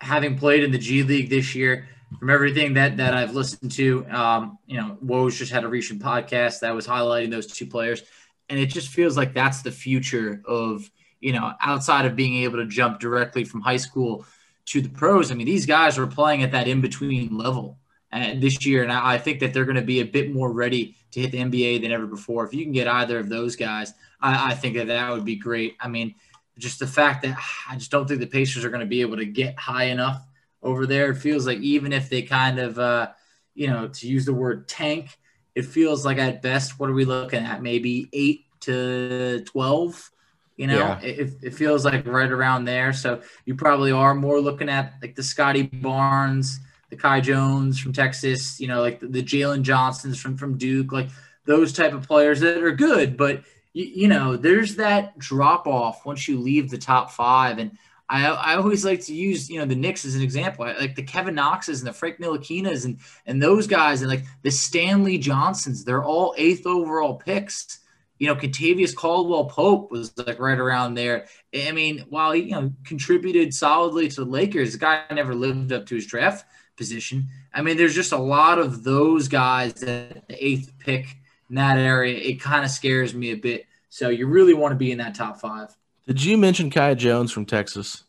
having 0.00 0.36
played 0.36 0.62
in 0.62 0.72
the 0.72 0.78
G 0.78 1.02
League 1.02 1.30
this 1.30 1.54
year, 1.54 1.88
from 2.18 2.30
everything 2.30 2.74
that 2.74 2.98
that 2.98 3.14
I've 3.14 3.34
listened 3.34 3.72
to, 3.72 4.06
um, 4.10 4.58
you 4.66 4.76
know, 4.76 4.98
Woj 5.04 5.36
just 5.36 5.52
had 5.52 5.64
a 5.64 5.68
recent 5.68 6.02
podcast 6.02 6.60
that 6.60 6.74
was 6.74 6.86
highlighting 6.86 7.30
those 7.30 7.46
two 7.46 7.66
players, 7.66 8.02
and 8.48 8.60
it 8.60 8.66
just 8.66 8.88
feels 8.88 9.16
like 9.16 9.32
that's 9.32 9.62
the 9.62 9.72
future 9.72 10.42
of 10.46 10.88
you 11.20 11.32
know 11.32 11.52
outside 11.60 12.04
of 12.04 12.14
being 12.14 12.42
able 12.44 12.58
to 12.58 12.66
jump 12.66 13.00
directly 13.00 13.44
from 13.44 13.62
high 13.62 13.78
school 13.78 14.26
to 14.66 14.82
the 14.82 14.88
pros. 14.90 15.30
I 15.30 15.34
mean, 15.34 15.46
these 15.46 15.66
guys 15.66 15.98
are 15.98 16.06
playing 16.06 16.42
at 16.42 16.52
that 16.52 16.68
in 16.68 16.82
between 16.82 17.36
level 17.36 17.78
and 18.12 18.42
this 18.42 18.64
year, 18.64 18.82
and 18.82 18.92
I 18.92 19.18
think 19.18 19.40
that 19.40 19.52
they're 19.52 19.64
going 19.64 19.76
to 19.76 19.82
be 19.82 20.00
a 20.00 20.04
bit 20.04 20.32
more 20.32 20.52
ready 20.52 20.96
to 21.10 21.20
hit 21.20 21.32
the 21.32 21.38
NBA 21.38 21.82
than 21.82 21.92
ever 21.92 22.06
before. 22.06 22.44
If 22.44 22.54
you 22.54 22.62
can 22.62 22.72
get 22.72 22.88
either 22.88 23.18
of 23.18 23.28
those 23.28 23.56
guys, 23.56 23.92
I, 24.20 24.52
I 24.52 24.54
think 24.54 24.76
that 24.76 24.86
that 24.86 25.10
would 25.10 25.24
be 25.24 25.36
great. 25.36 25.76
I 25.80 25.88
mean, 25.88 26.14
just 26.58 26.78
the 26.78 26.86
fact 26.86 27.22
that 27.22 27.36
I 27.68 27.76
just 27.76 27.90
don't 27.90 28.06
think 28.06 28.20
the 28.20 28.26
Pacers 28.26 28.64
are 28.64 28.70
going 28.70 28.80
to 28.80 28.86
be 28.86 29.00
able 29.00 29.16
to 29.16 29.26
get 29.26 29.58
high 29.58 29.84
enough 29.84 30.24
over 30.62 30.86
there. 30.86 31.10
It 31.10 31.16
feels 31.16 31.46
like 31.46 31.58
even 31.58 31.92
if 31.92 32.08
they 32.08 32.22
kind 32.22 32.58
of, 32.58 32.78
uh, 32.78 33.08
you 33.54 33.68
know, 33.68 33.88
to 33.88 34.08
use 34.08 34.24
the 34.24 34.34
word 34.34 34.68
tank, 34.68 35.18
it 35.54 35.64
feels 35.64 36.04
like 36.04 36.18
at 36.18 36.42
best, 36.42 36.78
what 36.78 36.90
are 36.90 36.94
we 36.94 37.04
looking 37.04 37.44
at? 37.44 37.62
Maybe 37.62 38.08
eight 38.12 38.44
to 38.60 39.42
12. 39.46 40.10
You 40.56 40.66
know, 40.68 40.78
yeah. 40.78 41.00
it, 41.00 41.34
it 41.42 41.54
feels 41.54 41.84
like 41.84 42.06
right 42.06 42.30
around 42.30 42.64
there. 42.64 42.92
So 42.92 43.20
you 43.44 43.54
probably 43.54 43.92
are 43.92 44.14
more 44.14 44.40
looking 44.40 44.70
at 44.70 44.94
like 45.02 45.14
the 45.14 45.22
Scottie 45.22 45.62
Barnes, 45.62 46.60
the 46.90 46.96
Kai 46.96 47.20
Jones 47.20 47.78
from 47.78 47.92
Texas, 47.92 48.60
you 48.60 48.68
know, 48.68 48.80
like 48.80 49.00
the, 49.00 49.08
the 49.08 49.22
Jalen 49.22 49.62
Johnsons 49.62 50.20
from, 50.20 50.36
from 50.36 50.56
Duke, 50.56 50.92
like 50.92 51.08
those 51.44 51.72
type 51.72 51.92
of 51.92 52.06
players 52.06 52.40
that 52.40 52.62
are 52.62 52.72
good. 52.72 53.16
But, 53.16 53.42
you, 53.72 53.84
you 53.84 54.08
know, 54.08 54.36
there's 54.36 54.76
that 54.76 55.18
drop 55.18 55.66
off 55.66 56.06
once 56.06 56.28
you 56.28 56.38
leave 56.38 56.70
the 56.70 56.78
top 56.78 57.10
five. 57.10 57.58
And 57.58 57.76
I, 58.08 58.26
I 58.26 58.56
always 58.56 58.84
like 58.84 59.00
to 59.06 59.14
use 59.14 59.50
you 59.50 59.58
know 59.58 59.66
the 59.66 59.74
Knicks 59.74 60.04
as 60.04 60.14
an 60.14 60.22
example, 60.22 60.64
like 60.64 60.94
the 60.94 61.02
Kevin 61.02 61.34
Knoxes 61.34 61.80
and 61.80 61.88
the 61.88 61.92
Frank 61.92 62.18
Ntilikina's 62.18 62.84
and 62.84 62.98
and 63.26 63.42
those 63.42 63.66
guys 63.66 64.02
and 64.02 64.10
like 64.10 64.24
the 64.42 64.50
Stanley 64.50 65.18
Johnsons. 65.18 65.84
They're 65.84 66.04
all 66.04 66.34
eighth 66.38 66.66
overall 66.66 67.14
picks. 67.14 67.80
You 68.18 68.28
know, 68.28 68.36
Kentavious 68.36 68.94
Caldwell 68.94 69.46
Pope 69.46 69.90
was 69.90 70.16
like 70.16 70.38
right 70.38 70.58
around 70.58 70.94
there. 70.94 71.26
I 71.54 71.72
mean, 71.72 72.04
while 72.08 72.32
he 72.32 72.42
you 72.42 72.52
know 72.52 72.72
contributed 72.84 73.52
solidly 73.52 74.08
to 74.08 74.24
the 74.24 74.30
Lakers, 74.30 74.72
the 74.72 74.78
guy 74.78 75.02
never 75.10 75.34
lived 75.34 75.72
up 75.72 75.86
to 75.86 75.96
his 75.96 76.06
draft 76.06 76.44
position. 76.76 77.28
I 77.52 77.62
mean, 77.62 77.76
there's 77.76 77.94
just 77.94 78.12
a 78.12 78.18
lot 78.18 78.58
of 78.58 78.84
those 78.84 79.28
guys 79.28 79.82
at 79.82 80.28
the 80.28 80.44
eighth 80.44 80.72
pick 80.78 81.16
in 81.48 81.56
that 81.56 81.78
area. 81.78 82.16
It 82.18 82.40
kind 82.40 82.64
of 82.64 82.70
scares 82.70 83.14
me 83.14 83.30
a 83.32 83.36
bit. 83.36 83.66
So 83.88 84.08
you 84.08 84.26
really 84.26 84.54
want 84.54 84.72
to 84.72 84.76
be 84.76 84.92
in 84.92 84.98
that 84.98 85.14
top 85.14 85.40
five. 85.40 85.76
Did 86.06 86.22
you 86.22 86.36
mention 86.36 86.70
Kai 86.70 86.94
Jones 86.94 87.32
from 87.32 87.46
Texas? 87.46 88.04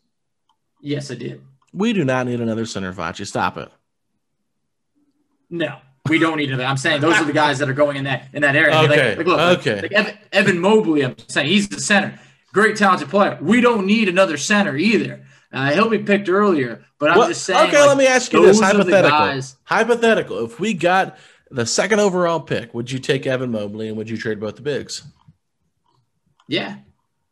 Yes, 0.80 1.10
I 1.10 1.14
did. 1.14 1.42
We 1.72 1.92
do 1.92 2.04
not 2.04 2.26
need 2.26 2.40
another 2.40 2.66
center, 2.66 2.92
Facci. 2.92 3.26
Stop 3.26 3.56
it. 3.56 3.70
No, 5.50 5.78
we 6.08 6.18
don't 6.18 6.36
need 6.36 6.50
another. 6.50 6.64
I'm 6.64 6.76
saying 6.76 7.00
those 7.00 7.16
are 7.16 7.24
the 7.24 7.32
guys 7.32 7.58
that 7.58 7.68
are 7.68 7.74
going 7.74 7.96
in 7.96 8.04
that 8.04 8.28
in 8.32 8.42
that 8.42 8.54
area. 8.54 8.76
Okay. 8.76 9.16
Like, 9.16 9.18
like 9.18 9.26
look, 9.26 9.58
okay. 9.58 9.82
Like 9.82 9.92
Evan, 9.92 10.18
Evan, 10.32 10.58
Mobley, 10.58 11.04
I'm 11.04 11.16
saying 11.28 11.48
he's 11.48 11.68
the 11.68 11.80
center. 11.80 12.18
Great 12.52 12.76
talented 12.76 13.08
player. 13.08 13.38
We 13.40 13.60
don't 13.60 13.86
need 13.86 14.08
another 14.08 14.36
center 14.36 14.76
either. 14.76 15.24
Uh, 15.52 15.72
he'll 15.72 15.88
be 15.88 15.98
picked 15.98 16.28
earlier, 16.28 16.84
but 16.98 17.10
I'm 17.10 17.18
well, 17.18 17.28
just 17.28 17.44
saying. 17.44 17.68
Okay, 17.68 17.78
like, 17.78 17.88
let 17.88 17.96
me 17.96 18.06
ask 18.06 18.32
you 18.32 18.44
this 18.44 18.60
hypothetical. 18.60 19.40
Hypothetical. 19.64 20.44
If 20.44 20.58
we 20.58 20.74
got 20.74 21.18
the 21.50 21.66
second 21.66 22.00
overall 22.00 22.40
pick, 22.40 22.74
would 22.74 22.90
you 22.90 22.98
take 22.98 23.26
Evan 23.26 23.52
Mobley 23.52 23.88
and 23.88 23.96
would 23.96 24.10
you 24.10 24.16
trade 24.16 24.40
both 24.40 24.56
the 24.56 24.62
bigs? 24.62 25.02
Yeah, 26.48 26.78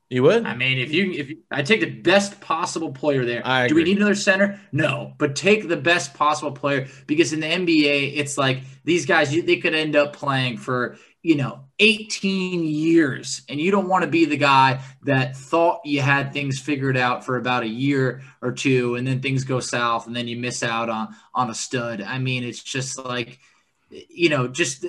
you 0.08 0.22
would? 0.22 0.46
I 0.46 0.54
mean, 0.54 0.78
if 0.78 0.92
you 0.92 1.10
if 1.12 1.30
you, 1.30 1.38
I 1.50 1.62
take 1.62 1.80
the 1.80 1.90
best 1.90 2.40
possible 2.40 2.92
player 2.92 3.24
there. 3.24 3.42
Do 3.66 3.74
we 3.74 3.82
need 3.82 3.96
another 3.96 4.14
center? 4.14 4.60
No, 4.70 5.14
but 5.18 5.34
take 5.34 5.68
the 5.68 5.76
best 5.76 6.14
possible 6.14 6.52
player 6.52 6.86
because 7.06 7.32
in 7.32 7.40
the 7.40 7.46
NBA, 7.46 8.16
it's 8.16 8.38
like 8.38 8.60
these 8.84 9.04
guys 9.04 9.34
you, 9.34 9.42
they 9.42 9.56
could 9.56 9.74
end 9.74 9.96
up 9.96 10.12
playing 10.12 10.58
for 10.58 10.96
you 11.26 11.34
know 11.34 11.58
18 11.80 12.62
years 12.62 13.42
and 13.48 13.60
you 13.60 13.72
don't 13.72 13.88
want 13.88 14.04
to 14.04 14.08
be 14.08 14.26
the 14.26 14.36
guy 14.36 14.80
that 15.02 15.36
thought 15.36 15.80
you 15.84 16.00
had 16.00 16.32
things 16.32 16.60
figured 16.60 16.96
out 16.96 17.24
for 17.24 17.36
about 17.36 17.64
a 17.64 17.68
year 17.68 18.22
or 18.40 18.52
two 18.52 18.94
and 18.94 19.04
then 19.04 19.20
things 19.20 19.42
go 19.42 19.58
south 19.58 20.06
and 20.06 20.14
then 20.14 20.28
you 20.28 20.36
miss 20.36 20.62
out 20.62 20.88
on 20.88 21.08
on 21.34 21.50
a 21.50 21.54
stud 21.54 22.00
i 22.00 22.16
mean 22.20 22.44
it's 22.44 22.62
just 22.62 22.96
like 23.04 23.40
you 23.90 24.28
know 24.28 24.46
just 24.46 24.82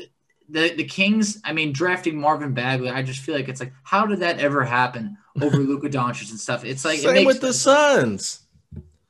the 0.47 0.75
the 0.75 0.83
kings 0.83 1.41
i 1.43 1.51
mean 1.51 1.73
drafting 1.73 2.15
marvin 2.21 2.53
bagley 2.53 2.91
i 2.91 3.01
just 3.01 3.21
feel 3.21 3.33
like 3.33 3.49
it's 3.49 3.59
like 3.59 3.73
how 3.81 4.05
did 4.05 4.19
that 4.19 4.37
ever 4.37 4.63
happen 4.63 5.17
over 5.41 5.57
Luka 5.69 5.89
Doncic 5.89 6.29
and 6.29 6.39
stuff 6.39 6.63
it's 6.63 6.85
like 6.85 6.99
Same 6.99 7.09
it 7.09 7.13
makes, 7.13 7.25
with 7.25 7.41
the 7.41 7.51
Suns. 7.53 8.41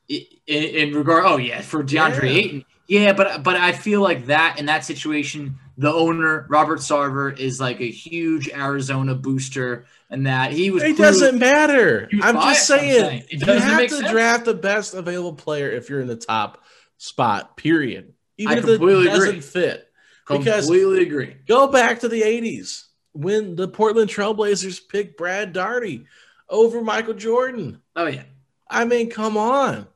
in, 0.07 0.23
in 0.47 0.93
regard 0.95 1.25
oh 1.25 1.35
yeah 1.35 1.59
for 1.59 1.83
DeAndre 1.83 2.23
Yeah. 2.23 2.29
Ayton 2.29 2.65
yeah 2.87 3.11
but 3.11 3.43
but 3.43 3.57
I 3.57 3.73
feel 3.73 3.99
like 3.99 4.27
that 4.27 4.59
in 4.59 4.67
that 4.67 4.85
situation 4.85 5.59
the 5.77 5.93
owner 5.93 6.45
Robert 6.49 6.79
Sarver 6.79 7.37
is 7.37 7.59
like 7.59 7.79
a 7.81 7.89
huge 7.89 8.49
Arizona 8.49 9.13
booster 9.15 9.85
and 10.09 10.25
that 10.25 10.51
he 10.51 10.71
was 10.71 10.83
It 10.83 10.97
doesn't 10.97 11.37
matter. 11.37 12.09
I'm 12.21 12.33
just 12.33 12.33
biased, 12.33 12.71
I'm 12.71 12.79
saying, 12.79 13.01
saying. 13.01 13.23
It 13.29 13.47
you 13.47 13.53
have 13.53 13.77
make 13.77 13.89
to 13.89 13.97
sense. 13.97 14.11
draft 14.11 14.45
the 14.45 14.53
best 14.53 14.93
available 14.93 15.33
player 15.33 15.69
if 15.69 15.89
you're 15.89 16.01
in 16.01 16.07
the 16.07 16.15
top 16.15 16.63
spot. 16.97 17.57
Period. 17.57 18.13
Even 18.37 18.55
I 18.55 18.59
if 18.59 18.65
it 18.67 18.77
doesn't 18.79 19.29
agree. 19.29 19.41
fit. 19.41 19.83
Because 20.27 20.65
completely 20.65 21.03
agree 21.03 21.35
go 21.47 21.67
back 21.67 22.01
to 22.01 22.09
the 22.09 22.21
80s 22.21 22.87
when 23.13 23.55
the 23.55 23.67
Portland 23.67 24.09
Trailblazers 24.09 24.81
picked 24.89 25.17
Brad 25.17 25.53
Darty 25.53 26.05
over 26.49 26.81
Michael 26.81 27.13
Jordan. 27.13 27.81
oh 27.95 28.07
yeah 28.07 28.23
I 28.69 28.85
mean, 28.85 29.09
come 29.09 29.37
on. 29.37 29.87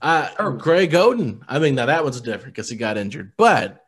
Uh. 0.00 0.50
Greg 0.52 0.92
Oden. 0.92 1.40
I 1.48 1.58
mean, 1.58 1.74
now 1.74 1.86
that 1.86 2.04
one's 2.04 2.20
different 2.20 2.54
because 2.54 2.68
he 2.68 2.76
got 2.76 2.96
injured, 2.96 3.32
but 3.36 3.79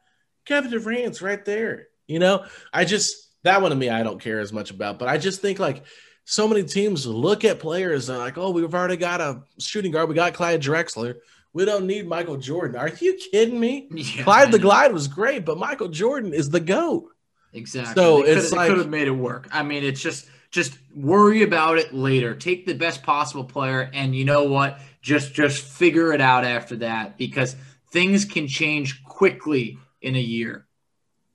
Kevin 0.44 0.70
Durant's 0.70 1.22
right 1.22 1.44
there. 1.44 1.88
You 2.06 2.18
know, 2.18 2.44
I 2.72 2.84
just 2.84 3.28
that 3.44 3.60
one 3.62 3.70
to 3.70 3.76
me, 3.76 3.88
I 3.90 4.02
don't 4.02 4.20
care 4.20 4.40
as 4.40 4.52
much 4.52 4.70
about, 4.70 4.98
but 4.98 5.08
I 5.08 5.18
just 5.18 5.40
think 5.40 5.58
like 5.58 5.84
so 6.24 6.46
many 6.46 6.62
teams 6.62 7.06
look 7.06 7.44
at 7.44 7.58
players 7.58 8.08
and 8.08 8.18
like, 8.18 8.38
oh, 8.38 8.50
we've 8.50 8.74
already 8.74 8.96
got 8.96 9.20
a 9.20 9.42
shooting 9.58 9.90
guard. 9.92 10.08
We 10.08 10.14
got 10.14 10.34
Clyde 10.34 10.62
Drexler. 10.62 11.16
We 11.52 11.64
don't 11.64 11.86
need 11.86 12.06
Michael 12.06 12.36
Jordan. 12.38 12.76
Are 12.76 12.88
you 12.88 13.18
kidding 13.30 13.58
me? 13.58 13.88
Yeah, 13.94 14.22
Clyde 14.24 14.52
the. 14.52 14.58
Glide 14.58 14.92
was 14.92 15.08
great, 15.08 15.44
but 15.44 15.58
Michael 15.58 15.88
Jordan 15.88 16.32
is 16.32 16.48
the 16.50 16.60
GOAT. 16.60 17.08
Exactly. 17.52 17.94
So 17.94 18.22
they 18.22 18.30
it's 18.30 18.52
like- 18.52 18.68
could 18.68 18.78
have 18.78 18.88
made 18.88 19.08
it 19.08 19.12
work. 19.12 19.48
I 19.52 19.62
mean, 19.62 19.84
it's 19.84 20.00
just 20.00 20.26
just 20.50 20.78
worry 20.94 21.42
about 21.42 21.78
it 21.78 21.92
later. 21.94 22.34
Take 22.34 22.66
the 22.66 22.74
best 22.74 23.02
possible 23.02 23.44
player, 23.44 23.90
and 23.92 24.14
you 24.14 24.24
know 24.24 24.44
what? 24.44 24.78
Just 25.02 25.34
just 25.34 25.62
figure 25.64 26.12
it 26.12 26.20
out 26.20 26.44
after 26.44 26.76
that 26.76 27.18
because 27.18 27.56
things 27.90 28.24
can 28.24 28.46
change 28.48 29.02
quickly 29.04 29.78
in 30.02 30.16
a 30.16 30.20
year. 30.20 30.66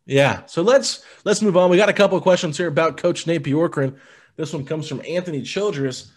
Yeah. 0.06 0.46
So 0.46 0.62
let's 0.62 1.04
let's 1.26 1.42
move 1.42 1.58
on. 1.58 1.70
We 1.70 1.78
got 1.78 1.90
a 1.90 1.94
couple 1.94 2.18
of 2.18 2.24
questions 2.24 2.58
here 2.58 2.68
about 2.68 2.98
Coach 2.98 3.28
Nate 3.28 3.44
Bjorkgren. 3.44 3.98
This 4.38 4.54
one 4.54 4.66
comes 4.66 4.88
from 4.88 5.02
Anthony 5.08 5.42
Childress. 5.42 6.12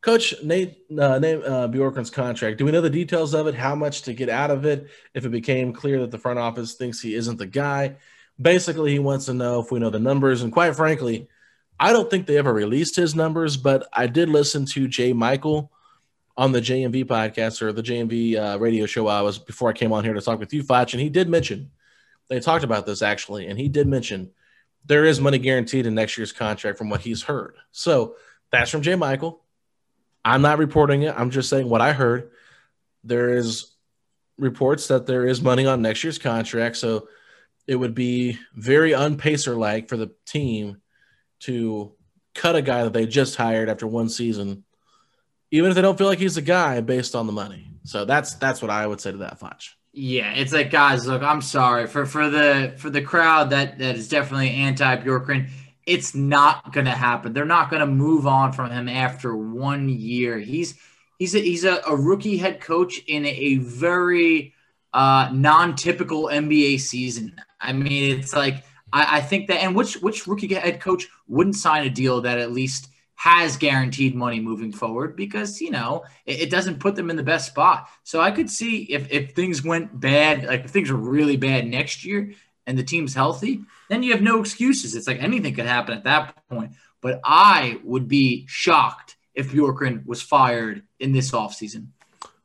Coach 0.00 0.34
Nate 0.42 0.78
uh, 0.98 1.18
Nate 1.18 1.44
uh, 1.44 1.68
Bjorkgren's 1.68 2.10
contract. 2.10 2.58
Do 2.58 2.64
we 2.64 2.72
know 2.72 2.80
the 2.80 2.90
details 2.90 3.34
of 3.34 3.46
it? 3.46 3.54
How 3.54 3.74
much 3.74 4.02
to 4.02 4.14
get 4.14 4.28
out 4.28 4.50
of 4.50 4.66
it? 4.66 4.88
If 5.14 5.24
it 5.24 5.30
became 5.30 5.72
clear 5.72 6.00
that 6.00 6.10
the 6.10 6.18
front 6.18 6.38
office 6.38 6.74
thinks 6.74 7.00
he 7.00 7.14
isn't 7.14 7.38
the 7.38 7.46
guy, 7.46 7.96
basically 8.40 8.92
he 8.92 8.98
wants 8.98 9.26
to 9.26 9.34
know 9.34 9.60
if 9.60 9.70
we 9.70 9.78
know 9.78 9.90
the 9.90 10.00
numbers. 10.00 10.42
And 10.42 10.52
quite 10.52 10.74
frankly, 10.74 11.28
I 11.78 11.92
don't 11.92 12.10
think 12.10 12.26
they 12.26 12.38
ever 12.38 12.52
released 12.52 12.96
his 12.96 13.14
numbers, 13.14 13.56
but 13.56 13.88
I 13.92 14.06
did 14.06 14.28
listen 14.28 14.64
to 14.66 14.88
Jay 14.88 15.12
Michael 15.12 15.70
on 16.36 16.52
the 16.52 16.60
JMV 16.60 17.04
podcast 17.04 17.62
or 17.62 17.72
the 17.72 17.82
JMV 17.82 18.36
uh, 18.36 18.58
radio 18.58 18.86
show. 18.86 19.06
I 19.06 19.22
was 19.22 19.38
before 19.38 19.70
I 19.70 19.72
came 19.72 19.92
on 19.92 20.04
here 20.04 20.14
to 20.14 20.20
talk 20.20 20.38
with 20.38 20.52
you, 20.52 20.62
Foch, 20.62 20.92
and 20.92 21.00
he 21.00 21.08
did 21.08 21.28
mention 21.28 21.70
they 22.28 22.40
talked 22.40 22.64
about 22.64 22.86
this 22.86 23.02
actually, 23.02 23.46
and 23.46 23.58
he 23.58 23.68
did 23.68 23.86
mention 23.86 24.30
there 24.84 25.04
is 25.04 25.20
money 25.20 25.38
guaranteed 25.38 25.86
in 25.86 25.94
next 25.94 26.16
year's 26.16 26.32
contract 26.32 26.78
from 26.78 26.88
what 26.88 27.00
he's 27.00 27.22
heard. 27.22 27.56
So 27.72 28.16
that's 28.50 28.70
from 28.70 28.82
Jay 28.82 28.94
Michael. 28.94 29.42
I'm 30.24 30.42
not 30.42 30.58
reporting 30.58 31.02
it. 31.02 31.14
I'm 31.16 31.30
just 31.30 31.48
saying 31.48 31.68
what 31.68 31.80
I 31.80 31.92
heard. 31.92 32.30
There 33.04 33.36
is 33.36 33.72
reports 34.38 34.88
that 34.88 35.06
there 35.06 35.26
is 35.26 35.40
money 35.40 35.66
on 35.66 35.82
next 35.82 36.04
year's 36.04 36.18
contract. 36.18 36.76
So 36.76 37.08
it 37.66 37.76
would 37.76 37.94
be 37.94 38.38
very 38.54 38.92
unpacer 38.92 39.56
like 39.56 39.88
for 39.88 39.96
the 39.96 40.12
team 40.26 40.80
to 41.40 41.92
cut 42.34 42.56
a 42.56 42.62
guy 42.62 42.84
that 42.84 42.92
they 42.92 43.06
just 43.06 43.36
hired 43.36 43.68
after 43.68 43.86
one 43.86 44.08
season, 44.08 44.64
even 45.50 45.70
if 45.70 45.74
they 45.74 45.82
don't 45.82 45.98
feel 45.98 46.06
like 46.06 46.18
he's 46.18 46.34
the 46.34 46.42
guy 46.42 46.80
based 46.80 47.14
on 47.14 47.26
the 47.26 47.32
money. 47.32 47.70
So 47.84 48.04
that's 48.04 48.34
that's 48.34 48.60
what 48.60 48.70
I 48.70 48.86
would 48.86 49.00
say 49.00 49.12
to 49.12 49.18
that, 49.18 49.38
Foch. 49.38 49.62
Yeah, 49.98 50.34
it's 50.34 50.52
like 50.52 50.70
guys, 50.70 51.06
look, 51.06 51.22
I'm 51.22 51.40
sorry 51.40 51.86
for 51.86 52.04
for 52.04 52.28
the 52.28 52.74
for 52.76 52.90
the 52.90 53.00
crowd 53.00 53.48
that 53.50 53.78
that 53.78 53.96
is 53.96 54.08
definitely 54.08 54.50
anti 54.50 54.96
Bjorkgren. 54.98 55.48
It's 55.86 56.14
not 56.14 56.70
going 56.74 56.84
to 56.84 56.92
happen. 56.92 57.32
They're 57.32 57.46
not 57.46 57.70
going 57.70 57.80
to 57.80 57.86
move 57.86 58.26
on 58.26 58.52
from 58.52 58.70
him 58.70 58.90
after 58.90 59.34
one 59.34 59.88
year. 59.88 60.38
He's 60.38 60.78
he's 61.18 61.34
a, 61.34 61.38
he's 61.38 61.64
a, 61.64 61.80
a 61.86 61.96
rookie 61.96 62.36
head 62.36 62.60
coach 62.60 62.98
in 63.06 63.24
a 63.24 63.56
very 63.56 64.52
uh, 64.92 65.30
non-typical 65.32 66.24
NBA 66.24 66.78
season. 66.78 67.34
I 67.58 67.72
mean, 67.72 68.18
it's 68.18 68.34
like 68.34 68.64
I, 68.92 69.16
I 69.18 69.20
think 69.22 69.48
that, 69.48 69.62
and 69.62 69.74
which 69.74 69.94
which 70.02 70.26
rookie 70.26 70.52
head 70.52 70.78
coach 70.78 71.06
wouldn't 71.26 71.56
sign 71.56 71.86
a 71.86 71.90
deal 71.90 72.20
that 72.20 72.38
at 72.38 72.52
least 72.52 72.88
has 73.16 73.56
guaranteed 73.56 74.14
money 74.14 74.40
moving 74.40 74.70
forward 74.72 75.16
because 75.16 75.60
you 75.60 75.70
know 75.70 76.04
it, 76.26 76.42
it 76.42 76.50
doesn't 76.50 76.78
put 76.80 76.94
them 76.94 77.10
in 77.10 77.16
the 77.16 77.22
best 77.22 77.46
spot. 77.48 77.88
So 78.04 78.20
I 78.20 78.30
could 78.30 78.50
see 78.50 78.82
if 78.84 79.10
if 79.10 79.32
things 79.34 79.64
went 79.64 79.98
bad, 79.98 80.44
like 80.44 80.64
if 80.64 80.70
things 80.70 80.90
are 80.90 80.96
really 80.96 81.36
bad 81.36 81.66
next 81.66 82.04
year 82.04 82.32
and 82.66 82.76
the 82.78 82.82
team's 82.84 83.14
healthy, 83.14 83.60
then 83.88 84.02
you 84.02 84.12
have 84.12 84.22
no 84.22 84.40
excuses. 84.40 84.94
It's 84.94 85.06
like 85.06 85.22
anything 85.22 85.54
could 85.54 85.66
happen 85.66 85.94
at 85.96 86.04
that 86.04 86.36
point. 86.48 86.72
But 87.00 87.20
I 87.24 87.78
would 87.84 88.08
be 88.08 88.44
shocked 88.48 89.16
if 89.34 89.52
Bjorkgren 89.52 90.04
was 90.06 90.22
fired 90.22 90.82
in 90.98 91.12
this 91.12 91.30
offseason. 91.30 91.88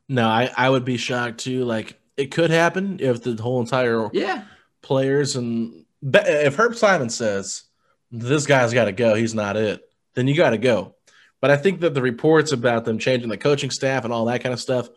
No, 0.08 0.26
I, 0.26 0.50
I 0.56 0.68
would 0.70 0.84
be 0.84 0.96
shocked 0.96 1.38
too. 1.40 1.64
Like 1.64 1.98
it 2.16 2.30
could 2.30 2.50
happen 2.50 2.98
if 3.00 3.22
the 3.22 3.34
whole 3.42 3.60
entire 3.60 4.08
Yeah. 4.12 4.44
players 4.82 5.36
and 5.36 5.84
if 6.02 6.56
Herb 6.56 6.76
Simon 6.76 7.10
says 7.10 7.64
this 8.10 8.46
guy's 8.46 8.74
got 8.74 8.84
to 8.86 8.92
go, 8.92 9.14
he's 9.14 9.34
not 9.34 9.56
it, 9.56 9.80
then 10.14 10.26
you 10.28 10.34
got 10.36 10.50
to 10.50 10.58
go. 10.58 10.94
But 11.40 11.50
I 11.50 11.56
think 11.56 11.80
that 11.80 11.94
the 11.94 12.02
reports 12.02 12.52
about 12.52 12.84
them 12.84 12.98
changing 12.98 13.28
the 13.28 13.36
coaching 13.36 13.70
staff 13.70 14.04
and 14.04 14.12
all 14.12 14.26
that 14.26 14.42
kind 14.42 14.52
of 14.52 14.60
stuff 14.60 14.88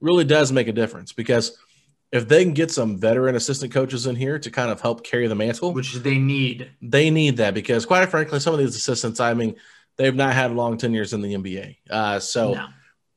really 0.00 0.24
does 0.24 0.50
make 0.50 0.68
a 0.68 0.72
difference 0.72 1.12
because 1.12 1.58
if 2.10 2.26
they 2.26 2.42
can 2.42 2.54
get 2.54 2.70
some 2.70 2.98
veteran 2.98 3.36
assistant 3.36 3.72
coaches 3.72 4.06
in 4.06 4.16
here 4.16 4.38
to 4.38 4.50
kind 4.50 4.70
of 4.70 4.80
help 4.80 5.04
carry 5.04 5.26
the 5.28 5.34
mantle, 5.34 5.72
Which 5.72 5.94
they 5.94 6.18
need. 6.18 6.70
they 6.82 7.10
need 7.10 7.36
that 7.36 7.54
because 7.54 7.84
quite 7.86 8.08
frankly, 8.08 8.40
some 8.40 8.54
of 8.54 8.58
these 8.58 8.74
assistants, 8.74 9.20
I 9.20 9.34
mean, 9.34 9.56
they've 9.96 10.14
not 10.14 10.32
had 10.34 10.52
long 10.52 10.78
tenures 10.78 11.12
in 11.12 11.20
the 11.20 11.34
NBA. 11.34 11.76
Uh, 11.90 12.18
so 12.18 12.54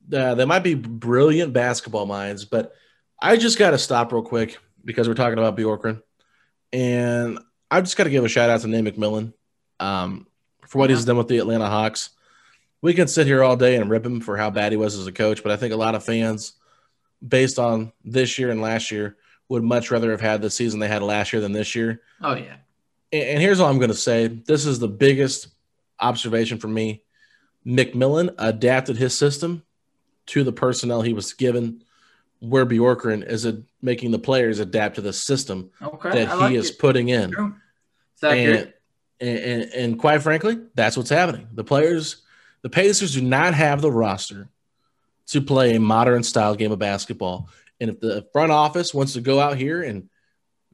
No. 0.10 0.20
uh, 0.20 0.36
they 0.36 0.46
might 0.46 0.64
be 0.64 0.76
brilliant 0.76 1.54
basketball 1.54 2.06
minds, 2.06 2.44
but 2.46 2.74
I 3.22 3.38
just 3.38 3.58
got 3.58 3.72
to 3.72 3.78
stop 3.78 4.12
real 4.12 4.22
quick 4.22 4.58
because 4.84 5.08
we're 5.08 5.14
talking 5.14 5.40
about 5.40 5.56
Bjorkgren, 5.58 6.02
and 6.74 7.40
I 7.72 7.80
just 7.82 7.96
got 7.98 8.04
to 8.04 8.10
give 8.10 8.26
a 8.26 8.28
shout 8.30 8.50
out 8.50 8.62
to 8.62 8.68
Nate 8.68 8.84
McMillan 8.96 9.34
um, 9.80 10.28
for 10.74 10.80
what 10.80 10.90
he's 10.90 11.06
done 11.06 11.18
with 11.18 11.28
the 11.28 11.38
Atlanta 11.38 11.68
Hawks. 11.70 12.10
We 12.82 12.96
can 12.96 13.08
sit 13.08 13.28
here 13.28 13.44
all 13.44 13.56
day 13.56 13.76
and 13.76 13.92
rip 13.92 14.04
him 14.04 14.20
for 14.20 14.36
how 14.36 14.50
bad 14.50 14.72
he 14.72 14.78
was 14.78 14.98
as 14.98 15.06
a 15.06 15.12
coach, 15.12 15.44
but 15.44 15.52
I 15.52 15.56
think 15.56 15.72
a 15.72 15.78
lot 15.78 15.94
of 15.94 16.04
fans, 16.04 16.54
based 17.26 17.60
on 17.60 17.94
this 18.04 18.40
year 18.40 18.50
and 18.50 18.60
last 18.60 18.90
year, 18.90 19.16
would 19.50 19.62
much 19.62 19.92
rather 19.92 20.10
have 20.10 20.20
had 20.20 20.42
the 20.42 20.50
season 20.50 20.80
they 20.80 20.88
had 20.88 21.04
last 21.04 21.32
year 21.32 21.44
than 21.44 21.52
this 21.52 21.76
year. 21.76 22.02
Oh 22.22 22.34
yeah. 22.34 22.56
And, 23.12 23.24
and 23.24 23.42
here's 23.42 23.60
all 23.60 23.70
I'm 23.70 23.78
going 23.78 23.92
to 23.92 23.96
say: 23.96 24.26
this 24.28 24.66
is 24.66 24.80
the 24.80 24.88
biggest 24.88 25.50
observation 26.00 26.58
for 26.58 26.68
me. 26.68 27.04
McMillan 27.68 28.34
adapted 28.40 28.98
his 28.98 29.16
system 29.16 29.62
to 30.26 30.44
the 30.44 30.52
personnel 30.52 31.04
he 31.04 31.14
was 31.14 31.34
given, 31.34 31.84
where 32.40 32.66
Bjorkgren 32.66 33.26
is 33.30 33.46
a, 33.46 33.62
making 33.84 34.10
the 34.10 34.18
players 34.20 34.60
adapt 34.60 34.96
to 34.96 35.02
the 35.02 35.14
system 35.14 35.70
Okay. 35.84 36.10
that 36.10 36.30
I 36.30 36.36
he 36.36 36.42
like 36.42 36.56
is 36.56 36.72
it. 36.72 36.80
putting 36.80 37.10
in. 37.10 37.32
It's. 38.16 38.24
And, 38.24 38.73
and, 39.24 39.40
and, 39.40 39.74
and 39.74 40.00
quite 40.00 40.22
frankly, 40.22 40.60
that's 40.76 40.98
what's 40.98 41.10
happening. 41.10 41.48
The 41.54 41.64
players, 41.64 42.24
the 42.62 42.70
Pacers 42.70 43.14
do 43.14 43.22
not 43.22 43.54
have 43.54 43.82
the 43.82 43.92
roster 43.92 44.50
to 45.28 45.42
play 45.42 45.76
a 45.76 45.80
modern 45.80 46.24
style 46.24 46.56
game 46.56 46.74
of 46.74 46.80
basketball. 46.80 47.50
And 47.80 47.90
if 47.90 48.00
the 48.02 48.28
front 48.34 48.52
office 48.52 48.94
wants 48.94 49.14
to 49.14 49.22
go 49.22 49.40
out 49.40 49.58
here 49.58 49.82
and 49.82 50.10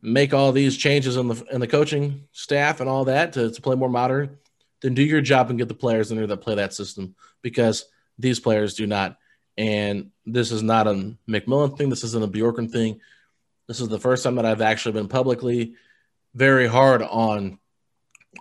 make 0.02 0.34
all 0.34 0.52
these 0.52 0.78
changes 0.78 1.16
in 1.18 1.28
the 1.28 1.46
in 1.52 1.60
the 1.60 1.68
coaching 1.68 2.24
staff 2.32 2.80
and 2.80 2.90
all 2.90 3.06
that 3.06 3.34
to, 3.34 3.52
to 3.52 3.62
play 3.62 3.76
more 3.76 3.90
modern, 3.90 4.38
then 4.82 4.96
do 4.96 5.04
your 5.04 5.22
job 5.22 5.50
and 5.50 5.60
get 5.60 5.68
the 5.68 5.74
players 5.74 6.10
in 6.10 6.18
there 6.18 6.28
that 6.28 6.38
play 6.38 6.56
that 6.56 6.74
system 6.74 7.16
because 7.44 7.86
these 8.18 8.40
players 8.40 8.74
do 8.74 8.88
not. 8.88 9.18
And 9.58 10.10
this 10.26 10.52
is 10.52 10.64
not 10.64 10.88
a 10.88 11.16
McMillan 11.30 11.78
thing. 11.78 11.90
This 11.90 12.04
isn't 12.04 12.24
a 12.24 12.28
Bjorkgren 12.28 12.72
thing. 12.72 13.00
This 13.68 13.80
is 13.80 13.90
the 13.90 14.00
first 14.00 14.24
time 14.24 14.36
that 14.36 14.46
I've 14.46 14.62
actually 14.62 14.94
been 14.94 15.08
publicly 15.08 15.76
very 16.34 16.68
hard 16.68 17.04
on 17.04 17.60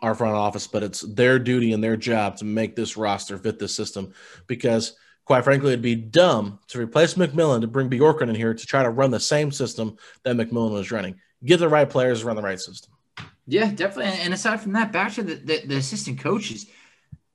our 0.02 0.14
front 0.14 0.34
office, 0.34 0.66
but 0.66 0.82
it's 0.82 1.00
their 1.00 1.38
duty 1.38 1.72
and 1.72 1.82
their 1.82 1.96
job 1.96 2.36
to 2.36 2.44
make 2.44 2.76
this 2.76 2.96
roster 2.96 3.38
fit 3.38 3.58
this 3.58 3.74
system 3.74 4.12
because 4.46 4.96
quite 5.28 5.44
frankly, 5.44 5.68
it'd 5.68 5.82
be 5.82 5.94
dumb 5.94 6.58
to 6.68 6.80
replace 6.80 7.12
McMillan 7.12 7.60
to 7.60 7.66
bring 7.66 7.90
Bjorkgren 7.90 8.30
in 8.30 8.34
here 8.34 8.54
to 8.54 8.66
try 8.66 8.82
to 8.82 8.88
run 8.88 9.10
the 9.10 9.20
same 9.20 9.52
system 9.52 9.98
that 10.24 10.36
McMillan 10.36 10.72
was 10.72 10.90
running. 10.90 11.16
Get 11.44 11.58
the 11.58 11.68
right 11.68 11.88
players, 11.88 12.24
run 12.24 12.34
the 12.34 12.40
right 12.40 12.58
system. 12.58 12.94
Yeah, 13.46 13.70
definitely. 13.70 14.18
And 14.22 14.32
aside 14.32 14.62
from 14.62 14.72
that, 14.72 14.90
back 14.90 15.12
to 15.14 15.22
the, 15.22 15.34
the, 15.34 15.66
the 15.66 15.76
assistant 15.76 16.18
coaches, 16.20 16.66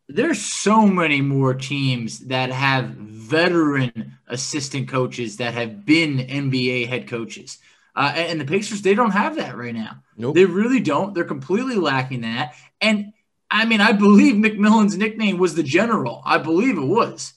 there's 0.10 0.42
so 0.42 0.88
many 0.88 1.22
more 1.22 1.54
teams 1.54 2.20
that 2.22 2.50
have 2.50 2.90
veteran 2.90 4.18
assistant 4.28 4.90
coaches 4.90 5.38
that 5.38 5.54
have 5.54 5.86
been 5.86 6.18
NBA 6.18 6.88
head 6.88 7.08
coaches. 7.08 7.60
Uh, 7.96 8.12
and, 8.16 8.42
the 8.42 8.46
Pacers, 8.46 8.82
they 8.82 8.96
don't 8.96 9.12
have 9.12 9.36
that 9.36 9.56
right 9.56 9.74
now. 9.74 9.98
Nope. 10.18 10.36
They 10.36 10.46
really 10.46 10.80
don't. 10.80 11.14
They're 11.14 11.24
completely 11.24 11.76
lacking 11.76 12.22
that. 12.22 12.56
And 12.82 13.14
I 13.52 13.66
mean, 13.66 13.82
I 13.82 13.92
believe 13.92 14.36
McMillan's 14.36 14.98
nickname 14.98 15.38
was 15.38 15.54
the 15.54 15.64
general. 15.64 16.24
I 16.26 16.40
believe 16.40 16.78
it 16.78 16.86
was. 16.86 17.34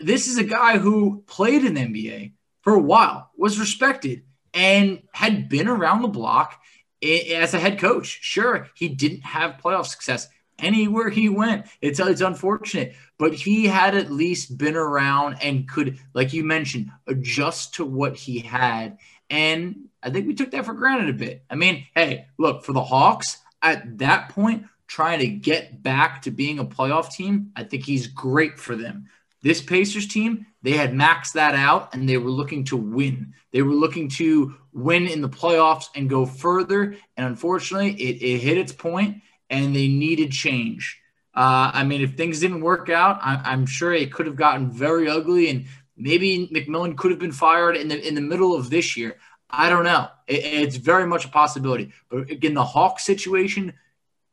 This 0.00 0.26
is 0.26 0.38
a 0.38 0.44
guy 0.44 0.78
who 0.78 1.24
played 1.26 1.64
in 1.64 1.74
the 1.74 1.80
NBA 1.80 2.32
for 2.62 2.74
a 2.74 2.80
while, 2.80 3.30
was 3.36 3.60
respected, 3.60 4.22
and 4.54 5.02
had 5.12 5.48
been 5.48 5.68
around 5.68 6.02
the 6.02 6.08
block 6.08 6.58
as 7.02 7.52
a 7.52 7.58
head 7.58 7.78
coach. 7.78 8.18
Sure, 8.22 8.68
he 8.74 8.88
didn't 8.88 9.22
have 9.22 9.60
playoff 9.62 9.86
success 9.86 10.28
anywhere 10.58 11.08
he 11.08 11.28
went. 11.28 11.66
It's 11.80 12.00
it's 12.00 12.20
unfortunate, 12.20 12.94
but 13.18 13.34
he 13.34 13.66
had 13.66 13.94
at 13.94 14.10
least 14.10 14.58
been 14.58 14.76
around 14.76 15.36
and 15.42 15.68
could, 15.68 15.98
like 16.14 16.32
you 16.32 16.44
mentioned, 16.44 16.90
adjust 17.06 17.74
to 17.74 17.84
what 17.84 18.16
he 18.16 18.40
had. 18.40 18.98
And 19.30 19.87
I 20.02 20.10
think 20.10 20.26
we 20.26 20.34
took 20.34 20.50
that 20.52 20.64
for 20.64 20.74
granted 20.74 21.08
a 21.08 21.12
bit. 21.12 21.44
I 21.50 21.54
mean, 21.54 21.86
hey, 21.94 22.26
look 22.38 22.64
for 22.64 22.72
the 22.72 22.82
Hawks 22.82 23.38
at 23.62 23.98
that 23.98 24.30
point, 24.30 24.64
trying 24.86 25.18
to 25.20 25.26
get 25.26 25.82
back 25.82 26.22
to 26.22 26.30
being 26.30 26.58
a 26.58 26.64
playoff 26.64 27.12
team. 27.12 27.52
I 27.56 27.64
think 27.64 27.84
he's 27.84 28.06
great 28.06 28.58
for 28.58 28.76
them. 28.76 29.08
This 29.42 29.62
Pacers 29.62 30.06
team, 30.06 30.46
they 30.62 30.72
had 30.72 30.92
maxed 30.92 31.32
that 31.32 31.54
out 31.54 31.94
and 31.94 32.08
they 32.08 32.18
were 32.18 32.30
looking 32.30 32.64
to 32.64 32.76
win. 32.76 33.34
They 33.52 33.62
were 33.62 33.74
looking 33.74 34.08
to 34.10 34.54
win 34.72 35.06
in 35.06 35.22
the 35.22 35.28
playoffs 35.28 35.86
and 35.94 36.10
go 36.10 36.26
further. 36.26 36.96
And 37.16 37.26
unfortunately, 37.26 37.92
it, 37.92 38.22
it 38.22 38.38
hit 38.38 38.58
its 38.58 38.72
point 38.72 39.22
and 39.50 39.74
they 39.74 39.88
needed 39.88 40.32
change. 40.32 41.00
Uh, 41.34 41.70
I 41.72 41.84
mean, 41.84 42.00
if 42.00 42.16
things 42.16 42.40
didn't 42.40 42.62
work 42.62 42.88
out, 42.88 43.20
I, 43.22 43.40
I'm 43.44 43.64
sure 43.64 43.92
it 43.92 44.12
could 44.12 44.26
have 44.26 44.34
gotten 44.34 44.72
very 44.72 45.08
ugly, 45.08 45.50
and 45.50 45.66
maybe 45.96 46.48
McMillan 46.52 46.96
could 46.96 47.12
have 47.12 47.20
been 47.20 47.30
fired 47.30 47.76
in 47.76 47.86
the 47.86 48.06
in 48.06 48.16
the 48.16 48.20
middle 48.20 48.56
of 48.56 48.70
this 48.70 48.96
year. 48.96 49.16
I 49.50 49.70
don't 49.70 49.84
know. 49.84 50.08
It, 50.26 50.44
it's 50.44 50.76
very 50.76 51.06
much 51.06 51.24
a 51.24 51.28
possibility. 51.28 51.92
But 52.08 52.30
again, 52.30 52.54
the 52.54 52.64
Hawk 52.64 53.00
situation, 53.00 53.74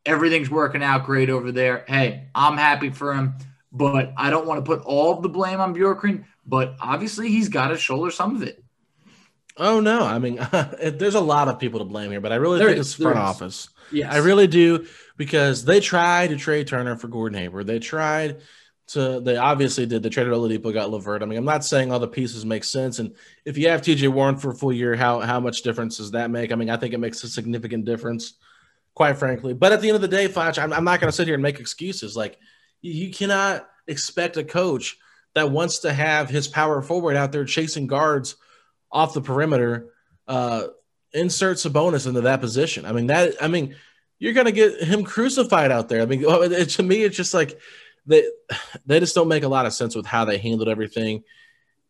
everything's 0.06 0.50
working 0.50 0.84
out 0.84 1.06
great 1.06 1.30
over 1.30 1.52
there. 1.52 1.86
Hey, 1.88 2.28
I'm 2.36 2.58
happy 2.58 2.90
for 2.90 3.14
him, 3.14 3.36
but 3.72 4.14
I 4.18 4.30
don't 4.30 4.46
want 4.46 4.64
to 4.64 4.70
put 4.70 4.86
all 4.86 5.14
of 5.14 5.24
the 5.24 5.30
blame 5.30 5.60
on 5.60 5.74
Bjorkgren. 5.76 6.26
But 6.46 6.76
obviously, 6.80 7.30
he's 7.30 7.50
got 7.50 7.70
to 7.70 7.78
shoulder 7.78 8.12
some 8.12 8.36
of 8.36 8.44
it. 8.44 8.64
Oh 9.58 9.80
no, 9.80 10.02
I 10.04 10.20
mean, 10.20 10.36
there's 10.52 11.16
a 11.16 11.22
lot 11.22 11.48
of 11.48 11.60
people 11.60 11.80
to 11.80 11.86
blame 11.86 12.12
here, 12.12 12.20
but 12.22 12.32
I 12.34 12.36
really 12.36 12.60
There 12.60 12.68
think 12.68 12.80
is, 12.80 12.88
it's 12.94 13.02
front 13.02 13.18
is. 13.18 13.22
office. 13.24 13.70
Yeah, 13.92 14.12
I 14.12 14.18
really 14.18 14.48
do 14.48 14.86
because 15.18 15.64
they 15.64 15.80
tried 15.80 16.32
to 16.32 16.36
trade 16.38 16.68
Turner 16.68 16.98
for 16.98 17.08
Gordon 17.08 17.38
Hayward. 17.40 17.68
They 17.68 17.80
tried 17.80 18.42
to. 18.88 19.20
They 19.20 19.38
obviously 19.38 19.86
did. 19.86 20.04
They 20.04 20.10
traded 20.10 20.34
Oladipo, 20.34 20.74
got 20.74 20.90
LeVert. 20.90 21.22
I 21.22 21.26
mean, 21.26 21.38
I'm 21.38 21.46
not 21.46 21.66
saying 21.66 21.92
all 21.92 22.00
the 22.00 22.08
pieces 22.08 22.46
make 22.46 22.64
sense. 22.64 23.00
And 23.00 23.16
if 23.46 23.58
you 23.58 23.70
have 23.70 23.82
T.J. 23.82 24.08
Warren 24.10 24.38
for 24.38 24.52
a 24.52 24.56
full 24.56 24.74
year, 24.74 24.96
how 24.96 25.20
how 25.20 25.40
much 25.40 25.62
difference 25.62 25.98
does 25.98 26.12
that 26.12 26.30
make? 26.32 26.52
I 26.52 26.56
mean, 26.56 26.70
I 26.70 26.78
think 26.78 26.94
it 26.94 27.00
makes 27.00 27.24
a 27.24 27.28
significant 27.28 27.86
difference, 27.86 28.34
quite 28.94 29.18
frankly. 29.18 29.54
But 29.54 29.72
at 29.72 29.82
the 29.82 29.90
end 29.90 29.96
of 29.96 30.02
the 30.02 30.08
day, 30.08 30.28
Foch, 30.28 30.58
I'm, 30.58 30.74
I'm 30.74 30.84
not 30.84 31.00
going 31.00 31.10
to 31.10 31.16
sit 31.16 31.28
here 31.28 31.36
and 31.36 31.44
make 31.44 31.60
excuses. 31.60 32.16
Like 32.16 32.38
you, 32.82 33.12
cannot 33.12 33.68
expect 33.88 34.38
a 34.38 34.44
coach 34.44 34.98
that 35.34 35.52
wants 35.52 35.80
to 35.80 35.94
have 35.94 36.30
his 36.30 36.48
power 36.48 36.82
forward 36.82 37.16
out 37.16 37.32
there 37.32 37.46
chasing 37.46 37.88
guards 37.88 38.36
off 38.92 39.14
the 39.14 39.22
perimeter. 39.22 39.92
Uh, 40.28 40.68
insert 41.14 41.58
Sabonis 41.58 42.08
into 42.08 42.22
that 42.22 42.42
position. 42.42 42.86
I 42.86 42.92
mean 42.92 43.08
that. 43.08 43.36
I 43.42 43.48
mean, 43.48 43.76
you're 44.20 44.34
gonna 44.34 44.52
get 44.52 44.82
him 44.82 45.04
crucified 45.04 45.72
out 45.72 45.90
there. 45.90 46.02
I 46.02 46.06
mean, 46.06 46.22
to 46.68 46.84
me, 46.84 47.04
it's 47.04 47.18
just 47.18 47.34
like 47.34 47.60
they 48.06 48.28
they 48.86 49.00
just 49.00 49.16
don't 49.16 49.28
make 49.28 49.44
a 49.44 49.48
lot 49.48 49.66
of 49.66 49.74
sense 49.74 49.96
with 49.96 50.06
how 50.06 50.26
they 50.26 50.38
handled 50.38 50.70
everything 50.70 51.24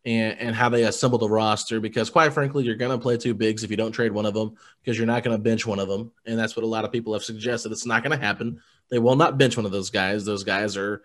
and 0.04 0.38
and 0.38 0.54
how 0.54 0.68
they 0.68 0.84
assembled 0.84 1.22
the 1.22 1.28
roster. 1.28 1.80
Because 1.80 2.10
quite 2.10 2.32
frankly, 2.32 2.64
you're 2.64 2.76
gonna 2.76 2.98
play 2.98 3.16
two 3.16 3.34
bigs 3.34 3.64
if 3.64 3.70
you 3.70 3.76
don't 3.76 3.92
trade 3.92 4.12
one 4.12 4.26
of 4.26 4.34
them 4.34 4.56
because 4.82 4.96
you're 4.96 5.06
not 5.06 5.22
gonna 5.22 5.38
bench 5.38 5.66
one 5.66 5.78
of 5.78 5.88
them, 5.88 6.12
and 6.24 6.38
that's 6.38 6.56
what 6.56 6.64
a 6.64 6.68
lot 6.68 6.84
of 6.84 6.92
people 6.92 7.12
have 7.12 7.24
suggested. 7.24 7.72
It's 7.72 7.86
not 7.86 8.02
gonna 8.02 8.16
happen. 8.16 8.60
They 8.90 8.98
will 8.98 9.16
not 9.16 9.38
bench 9.38 9.56
one 9.56 9.66
of 9.66 9.72
those 9.72 9.90
guys. 9.90 10.24
Those 10.24 10.44
guys 10.44 10.76
are 10.76 11.02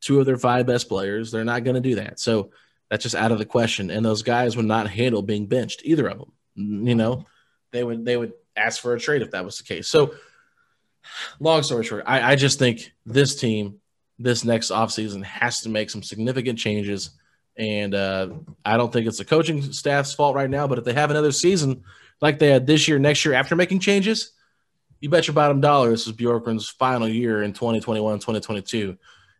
two 0.00 0.20
of 0.20 0.26
their 0.26 0.36
five 0.36 0.66
best 0.66 0.88
players. 0.88 1.30
They're 1.30 1.44
not 1.44 1.64
gonna 1.64 1.80
do 1.80 1.96
that. 1.96 2.20
So. 2.20 2.50
That's 2.88 3.02
just 3.02 3.16
out 3.16 3.32
of 3.32 3.38
the 3.38 3.44
question, 3.44 3.90
and 3.90 4.06
those 4.06 4.22
guys 4.22 4.56
would 4.56 4.64
not 4.64 4.88
handle 4.88 5.20
being 5.20 5.46
benched 5.46 5.82
either 5.84 6.06
of 6.06 6.18
them. 6.18 6.32
You 6.54 6.94
know, 6.94 7.26
they 7.72 7.82
would 7.82 8.04
they 8.04 8.16
would 8.16 8.32
ask 8.56 8.80
for 8.80 8.94
a 8.94 9.00
trade 9.00 9.22
if 9.22 9.32
that 9.32 9.44
was 9.44 9.58
the 9.58 9.64
case. 9.64 9.88
So, 9.88 10.14
long 11.40 11.62
story 11.62 11.84
short, 11.84 12.04
I, 12.06 12.32
I 12.32 12.36
just 12.36 12.58
think 12.58 12.92
this 13.04 13.34
team, 13.36 13.80
this 14.18 14.44
next 14.44 14.70
offseason 14.70 15.22
has 15.24 15.60
to 15.62 15.68
make 15.68 15.90
some 15.90 16.02
significant 16.02 16.58
changes. 16.58 17.10
And 17.56 17.94
uh, 17.94 18.30
I 18.64 18.76
don't 18.76 18.92
think 18.92 19.06
it's 19.06 19.18
the 19.18 19.24
coaching 19.24 19.62
staff's 19.72 20.14
fault 20.14 20.34
right 20.34 20.50
now, 20.50 20.66
but 20.66 20.78
if 20.78 20.84
they 20.84 20.92
have 20.92 21.10
another 21.10 21.32
season 21.32 21.84
like 22.20 22.38
they 22.38 22.48
had 22.48 22.66
this 22.66 22.88
year, 22.88 22.98
next 22.98 23.24
year 23.24 23.34
after 23.34 23.56
making 23.56 23.80
changes, 23.80 24.32
you 25.00 25.10
bet 25.10 25.26
your 25.26 25.34
bottom 25.34 25.60
dollar 25.60 25.90
this 25.90 26.06
is 26.06 26.12
Bjorkgren's 26.12 26.68
final 26.68 27.08
year 27.08 27.42
in 27.42 27.52
2021, 27.52 28.18
2022. 28.18 28.96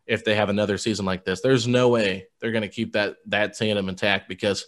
If 0.06 0.24
they 0.24 0.34
have 0.34 0.50
another 0.50 0.78
season 0.78 1.04
like 1.04 1.24
this, 1.24 1.40
there's 1.40 1.66
no 1.66 1.88
way 1.88 2.28
they're 2.38 2.52
going 2.52 2.62
to 2.62 2.68
keep 2.68 2.92
that 2.92 3.16
that 3.26 3.56
tandem 3.56 3.88
intact 3.88 4.28
because 4.28 4.66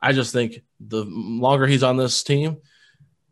I 0.00 0.12
just 0.12 0.32
think 0.32 0.62
the 0.78 1.04
longer 1.04 1.66
he's 1.66 1.82
on 1.82 1.96
this 1.96 2.22
team 2.22 2.58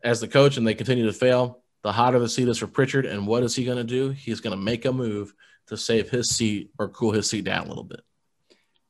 as 0.03 0.21
the 0.21 0.27
coach 0.27 0.57
and 0.57 0.67
they 0.67 0.75
continue 0.75 1.05
to 1.05 1.13
fail, 1.13 1.63
the 1.81 1.91
hotter 1.91 2.19
the 2.19 2.29
seat 2.29 2.47
is 2.47 2.59
for 2.59 2.67
Pritchard. 2.67 3.05
And 3.05 3.25
what 3.25 3.43
is 3.43 3.55
he 3.55 3.65
going 3.65 3.77
to 3.77 3.83
do? 3.83 4.09
He's 4.09 4.41
going 4.41 4.55
to 4.55 4.63
make 4.63 4.85
a 4.85 4.91
move 4.91 5.33
to 5.69 5.77
save 5.77 6.09
his 6.09 6.29
seat 6.29 6.71
or 6.77 6.89
cool 6.89 7.11
his 7.11 7.29
seat 7.29 7.45
down 7.45 7.65
a 7.65 7.69
little 7.69 7.83
bit. 7.83 8.01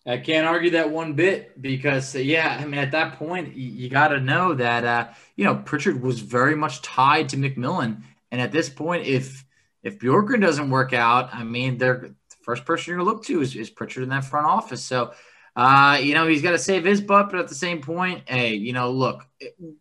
I 0.05 0.17
can't 0.17 0.47
argue 0.47 0.71
that 0.71 0.89
one 0.89 1.13
bit 1.13 1.61
because, 1.61 2.15
yeah, 2.15 2.57
I 2.59 2.65
mean, 2.65 2.79
at 2.79 2.91
that 2.91 3.19
point, 3.19 3.55
you, 3.55 3.69
you 3.69 3.89
got 3.89 4.07
to 4.07 4.19
know 4.19 4.53
that, 4.55 4.83
uh, 4.83 5.07
you 5.35 5.45
know, 5.45 5.55
Pritchard 5.55 6.01
was 6.01 6.19
very 6.19 6.55
much 6.55 6.81
tied 6.81 7.29
to 7.29 7.37
McMillan. 7.37 8.01
And 8.31 8.41
at 8.41 8.51
this 8.51 8.69
point, 8.69 9.05
if 9.05 9.45
if 9.83 9.99
Bjorkgren 9.99 10.41
doesn't 10.41 10.69
work 10.69 10.93
out, 10.93 11.33
I 11.33 11.43
mean, 11.43 11.77
they're 11.77 11.99
the 11.99 12.35
first 12.41 12.65
person 12.65 12.91
you're 12.91 12.97
going 12.97 13.07
to 13.07 13.13
look 13.13 13.23
to 13.25 13.41
is, 13.41 13.55
is 13.55 13.69
Pritchard 13.69 14.03
in 14.03 14.09
that 14.09 14.25
front 14.25 14.45
office. 14.45 14.83
So, 14.83 15.13
uh, 15.55 15.99
you 16.01 16.13
know, 16.13 16.27
he's 16.27 16.41
got 16.41 16.51
to 16.51 16.57
save 16.57 16.85
his 16.85 17.01
butt, 17.01 17.29
but 17.29 17.39
at 17.39 17.47
the 17.47 17.55
same 17.55 17.81
point, 17.81 18.23
hey, 18.27 18.55
you 18.55 18.73
know, 18.73 18.91
look, 18.91 19.25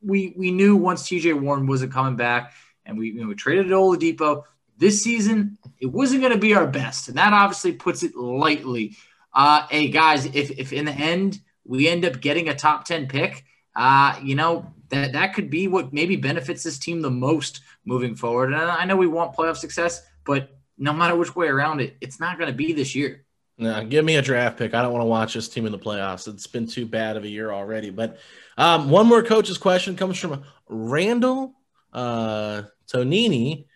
we 0.02 0.34
we 0.36 0.50
knew 0.50 0.76
once 0.76 1.04
TJ 1.04 1.40
Warren 1.40 1.66
wasn't 1.66 1.92
coming 1.92 2.16
back, 2.16 2.52
and 2.84 2.98
we 2.98 3.08
you 3.08 3.22
know, 3.22 3.28
we 3.28 3.34
traded 3.34 3.66
Oladipo 3.66 4.42
this 4.78 5.02
season, 5.02 5.58
it 5.80 5.86
wasn't 5.86 6.20
going 6.20 6.32
to 6.32 6.38
be 6.38 6.54
our 6.54 6.66
best, 6.66 7.08
and 7.08 7.16
that 7.18 7.32
obviously 7.32 7.72
puts 7.72 8.02
it 8.02 8.16
lightly. 8.16 8.96
Uh, 9.34 9.66
hey 9.70 9.88
guys, 9.88 10.26
if 10.26 10.50
if 10.52 10.72
in 10.72 10.84
the 10.84 10.92
end 10.92 11.40
we 11.64 11.88
end 11.88 12.04
up 12.04 12.20
getting 12.20 12.48
a 12.48 12.54
top 12.54 12.84
ten 12.84 13.06
pick, 13.06 13.44
uh, 13.76 14.18
you 14.22 14.34
know 14.34 14.72
that 14.90 15.12
that 15.12 15.34
could 15.34 15.50
be 15.50 15.68
what 15.68 15.92
maybe 15.92 16.16
benefits 16.16 16.62
this 16.62 16.78
team 16.78 17.02
the 17.02 17.10
most 17.10 17.60
moving 17.84 18.14
forward. 18.14 18.52
And 18.52 18.62
I 18.62 18.84
know 18.84 18.96
we 18.96 19.06
want 19.06 19.34
playoff 19.34 19.56
success, 19.56 20.02
but 20.24 20.56
no 20.78 20.92
matter 20.92 21.16
which 21.16 21.34
way 21.36 21.48
around 21.48 21.80
it, 21.80 21.96
it's 22.00 22.20
not 22.20 22.38
going 22.38 22.50
to 22.50 22.56
be 22.56 22.72
this 22.72 22.94
year. 22.94 23.24
No, 23.58 23.84
give 23.84 24.04
me 24.04 24.16
a 24.16 24.22
draft 24.22 24.56
pick. 24.56 24.72
I 24.72 24.82
don't 24.82 24.92
want 24.92 25.02
to 25.02 25.06
watch 25.06 25.34
this 25.34 25.48
team 25.48 25.66
in 25.66 25.72
the 25.72 25.78
playoffs. 25.78 26.28
It's 26.28 26.46
been 26.46 26.68
too 26.68 26.86
bad 26.86 27.16
of 27.16 27.24
a 27.24 27.28
year 27.28 27.50
already. 27.50 27.90
But 27.90 28.18
um, 28.56 28.88
one 28.88 29.06
more 29.06 29.22
coach's 29.22 29.58
question 29.58 29.96
comes 29.96 30.16
from 30.16 30.44
Randall 30.68 31.54
uh, 31.92 32.62
Tonini. 32.86 33.66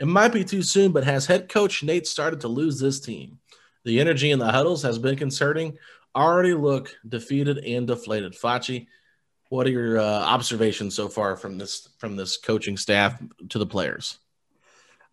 It 0.00 0.08
might 0.08 0.32
be 0.32 0.44
too 0.44 0.62
soon, 0.62 0.92
but 0.92 1.04
has 1.04 1.26
head 1.26 1.50
coach 1.50 1.82
Nate 1.82 2.06
started 2.06 2.40
to 2.40 2.48
lose 2.48 2.80
this 2.80 3.00
team? 3.00 3.38
The 3.84 4.00
energy 4.00 4.30
in 4.30 4.38
the 4.38 4.50
huddles 4.50 4.82
has 4.82 4.98
been 4.98 5.16
concerning. 5.16 5.76
Already 6.16 6.54
look 6.54 6.96
defeated 7.06 7.58
and 7.58 7.86
deflated. 7.86 8.32
Facci, 8.32 8.86
what 9.50 9.66
are 9.66 9.70
your 9.70 9.98
uh, 9.98 10.04
observations 10.04 10.94
so 10.94 11.08
far 11.08 11.36
from 11.36 11.58
this 11.58 11.88
from 11.98 12.16
this 12.16 12.38
coaching 12.38 12.76
staff 12.76 13.22
to 13.50 13.58
the 13.58 13.66
players? 13.66 14.18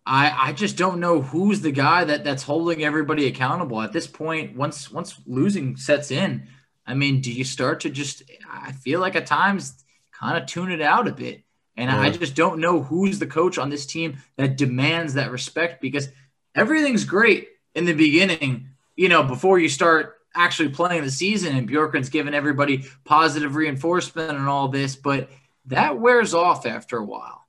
I, 0.06 0.34
I 0.48 0.52
just 0.54 0.78
don't 0.78 1.00
know 1.00 1.20
who's 1.20 1.60
the 1.60 1.70
guy 1.70 2.04
that 2.04 2.24
that's 2.24 2.42
holding 2.42 2.82
everybody 2.82 3.26
accountable 3.26 3.82
at 3.82 3.92
this 3.92 4.06
point. 4.06 4.56
Once 4.56 4.90
once 4.90 5.20
losing 5.26 5.76
sets 5.76 6.10
in, 6.10 6.48
I 6.86 6.94
mean, 6.94 7.20
do 7.20 7.30
you 7.30 7.44
start 7.44 7.80
to 7.80 7.90
just? 7.90 8.22
I 8.50 8.72
feel 8.72 9.00
like 9.00 9.16
at 9.16 9.26
times 9.26 9.84
kind 10.18 10.38
of 10.38 10.46
tune 10.46 10.72
it 10.72 10.80
out 10.80 11.08
a 11.08 11.12
bit, 11.12 11.44
and 11.78 11.90
I 11.90 12.10
just 12.10 12.34
don't 12.34 12.58
know 12.58 12.82
who's 12.82 13.18
the 13.18 13.26
coach 13.26 13.56
on 13.56 13.70
this 13.70 13.86
team 13.86 14.18
that 14.36 14.56
demands 14.56 15.14
that 15.14 15.30
respect 15.30 15.80
because 15.80 16.08
everything's 16.54 17.04
great 17.04 17.48
in 17.74 17.84
the 17.84 17.92
beginning, 17.92 18.70
you 18.96 19.08
know, 19.08 19.22
before 19.22 19.58
you 19.58 19.68
start 19.68 20.16
actually 20.34 20.70
playing 20.70 21.04
the 21.04 21.10
season, 21.10 21.56
and 21.56 21.68
Bjorkgren's 21.68 22.08
giving 22.08 22.34
everybody 22.34 22.84
positive 23.04 23.54
reinforcement 23.54 24.36
and 24.36 24.48
all 24.48 24.68
this, 24.68 24.96
but 24.96 25.30
that 25.66 25.98
wears 25.98 26.34
off 26.34 26.66
after 26.66 26.98
a 26.98 27.04
while. 27.04 27.46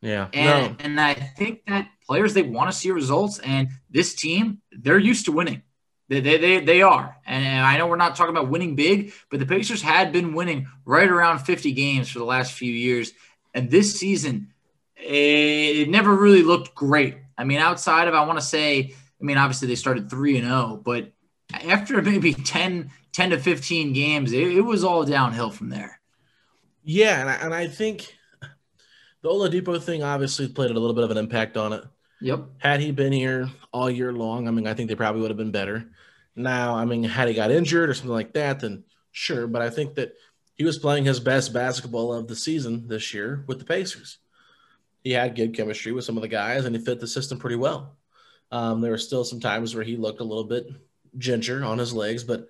Yeah, 0.00 0.28
And, 0.32 0.76
and 0.80 1.00
I 1.00 1.14
think 1.14 1.64
that 1.66 1.88
players 2.06 2.32
they 2.32 2.42
want 2.42 2.70
to 2.70 2.76
see 2.76 2.92
results, 2.92 3.40
and 3.40 3.70
this 3.90 4.14
team 4.14 4.60
they're 4.70 4.98
used 4.98 5.24
to 5.24 5.32
winning. 5.32 5.62
They 6.08 6.20
they 6.20 6.38
they, 6.38 6.60
they 6.60 6.82
are, 6.82 7.16
and, 7.26 7.44
and 7.44 7.66
I 7.66 7.76
know 7.78 7.88
we're 7.88 7.96
not 7.96 8.14
talking 8.14 8.34
about 8.34 8.48
winning 8.48 8.76
big, 8.76 9.12
but 9.28 9.40
the 9.40 9.46
Pacers 9.46 9.82
had 9.82 10.12
been 10.12 10.34
winning 10.34 10.68
right 10.84 11.08
around 11.08 11.40
50 11.40 11.72
games 11.72 12.08
for 12.08 12.20
the 12.20 12.24
last 12.24 12.52
few 12.52 12.72
years, 12.72 13.12
and 13.58 13.70
this 13.70 13.98
season, 13.98 14.52
it 14.96 15.88
never 15.88 16.14
really 16.14 16.42
looked 16.42 16.74
great. 16.76 17.16
I 17.36 17.44
mean, 17.44 17.58
outside 17.58 18.06
of 18.06 18.14
I 18.14 18.24
want 18.24 18.38
to 18.38 18.44
say, 18.44 18.94
I 19.20 19.24
mean, 19.24 19.36
obviously 19.36 19.66
they 19.66 19.74
started 19.74 20.08
three 20.08 20.38
and 20.38 20.46
zero, 20.46 20.80
but 20.82 21.12
after 21.52 22.00
maybe 22.02 22.34
10, 22.34 22.90
10 23.12 23.30
to 23.30 23.38
fifteen 23.38 23.92
games, 23.92 24.32
it, 24.32 24.42
it 24.42 24.60
was 24.60 24.84
all 24.84 25.04
downhill 25.04 25.50
from 25.50 25.70
there. 25.70 26.00
Yeah, 26.84 27.20
and 27.20 27.28
I, 27.28 27.34
and 27.34 27.54
I 27.54 27.66
think 27.66 28.16
the 29.22 29.28
Oladipo 29.28 29.82
thing 29.82 30.04
obviously 30.04 30.48
played 30.48 30.70
a 30.70 30.74
little 30.74 30.94
bit 30.94 31.04
of 31.04 31.10
an 31.10 31.18
impact 31.18 31.56
on 31.56 31.72
it. 31.72 31.84
Yep. 32.20 32.44
Had 32.58 32.80
he 32.80 32.92
been 32.92 33.12
here 33.12 33.48
all 33.72 33.90
year 33.90 34.12
long, 34.12 34.46
I 34.46 34.52
mean, 34.52 34.66
I 34.66 34.74
think 34.74 34.88
they 34.88 34.94
probably 34.94 35.20
would 35.20 35.30
have 35.30 35.36
been 35.36 35.50
better. 35.50 35.90
Now, 36.36 36.76
I 36.76 36.84
mean, 36.84 37.02
had 37.02 37.28
he 37.28 37.34
got 37.34 37.50
injured 37.50 37.90
or 37.90 37.94
something 37.94 38.12
like 38.12 38.34
that, 38.34 38.60
then 38.60 38.84
sure. 39.10 39.48
But 39.48 39.62
I 39.62 39.70
think 39.70 39.96
that 39.96 40.14
he 40.58 40.64
was 40.64 40.78
playing 40.78 41.04
his 41.04 41.20
best 41.20 41.54
basketball 41.54 42.12
of 42.12 42.26
the 42.26 42.36
season 42.36 42.88
this 42.88 43.14
year 43.14 43.44
with 43.46 43.60
the 43.60 43.64
Pacers. 43.64 44.18
He 45.04 45.12
had 45.12 45.36
good 45.36 45.56
chemistry 45.56 45.92
with 45.92 46.04
some 46.04 46.16
of 46.16 46.22
the 46.22 46.28
guys, 46.28 46.64
and 46.64 46.76
he 46.76 46.84
fit 46.84 47.00
the 47.00 47.06
system 47.06 47.38
pretty 47.38 47.56
well. 47.56 47.96
Um, 48.50 48.80
there 48.80 48.90
were 48.90 48.98
still 48.98 49.24
some 49.24 49.40
times 49.40 49.74
where 49.74 49.84
he 49.84 49.96
looked 49.96 50.20
a 50.20 50.24
little 50.24 50.44
bit 50.44 50.66
ginger 51.16 51.64
on 51.64 51.78
his 51.78 51.94
legs, 51.94 52.24
but 52.24 52.48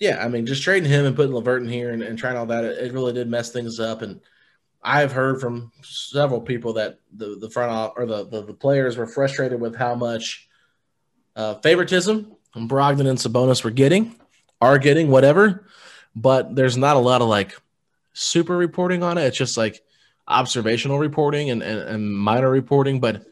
yeah, 0.00 0.22
I 0.22 0.28
mean, 0.28 0.46
just 0.46 0.62
trading 0.62 0.90
him 0.90 1.06
and 1.06 1.16
putting 1.16 1.32
LeVert 1.32 1.62
in 1.62 1.68
here 1.68 1.92
and, 1.92 2.02
and 2.02 2.18
trying 2.18 2.36
all 2.36 2.46
that, 2.46 2.64
it, 2.64 2.78
it 2.78 2.92
really 2.92 3.12
did 3.12 3.28
mess 3.28 3.50
things 3.50 3.80
up. 3.80 4.02
And 4.02 4.20
I've 4.82 5.12
heard 5.12 5.40
from 5.40 5.72
several 5.82 6.40
people 6.40 6.74
that 6.74 7.00
the 7.12 7.36
the 7.40 7.50
front 7.50 7.72
off 7.72 7.94
or 7.96 8.06
the, 8.06 8.24
the, 8.24 8.42
the 8.42 8.54
players 8.54 8.96
were 8.96 9.06
frustrated 9.06 9.60
with 9.60 9.74
how 9.74 9.94
much 9.94 10.48
uh, 11.34 11.54
favoritism 11.54 12.36
Brogdon 12.56 13.08
and 13.08 13.18
Sabonis 13.18 13.62
were 13.62 13.70
getting, 13.70 14.16
are 14.60 14.78
getting, 14.78 15.08
whatever. 15.08 15.66
But 16.20 16.56
there's 16.56 16.76
not 16.76 16.96
a 16.96 17.00
lot 17.00 17.22
of 17.22 17.28
like 17.28 17.54
super 18.12 18.56
reporting 18.56 19.02
on 19.02 19.18
it. 19.18 19.24
It's 19.24 19.36
just 19.36 19.56
like 19.56 19.82
observational 20.26 20.98
reporting 20.98 21.50
and, 21.50 21.62
and, 21.62 21.80
and 21.80 22.12
minor 22.12 22.50
reporting. 22.50 22.98
But 23.00 23.26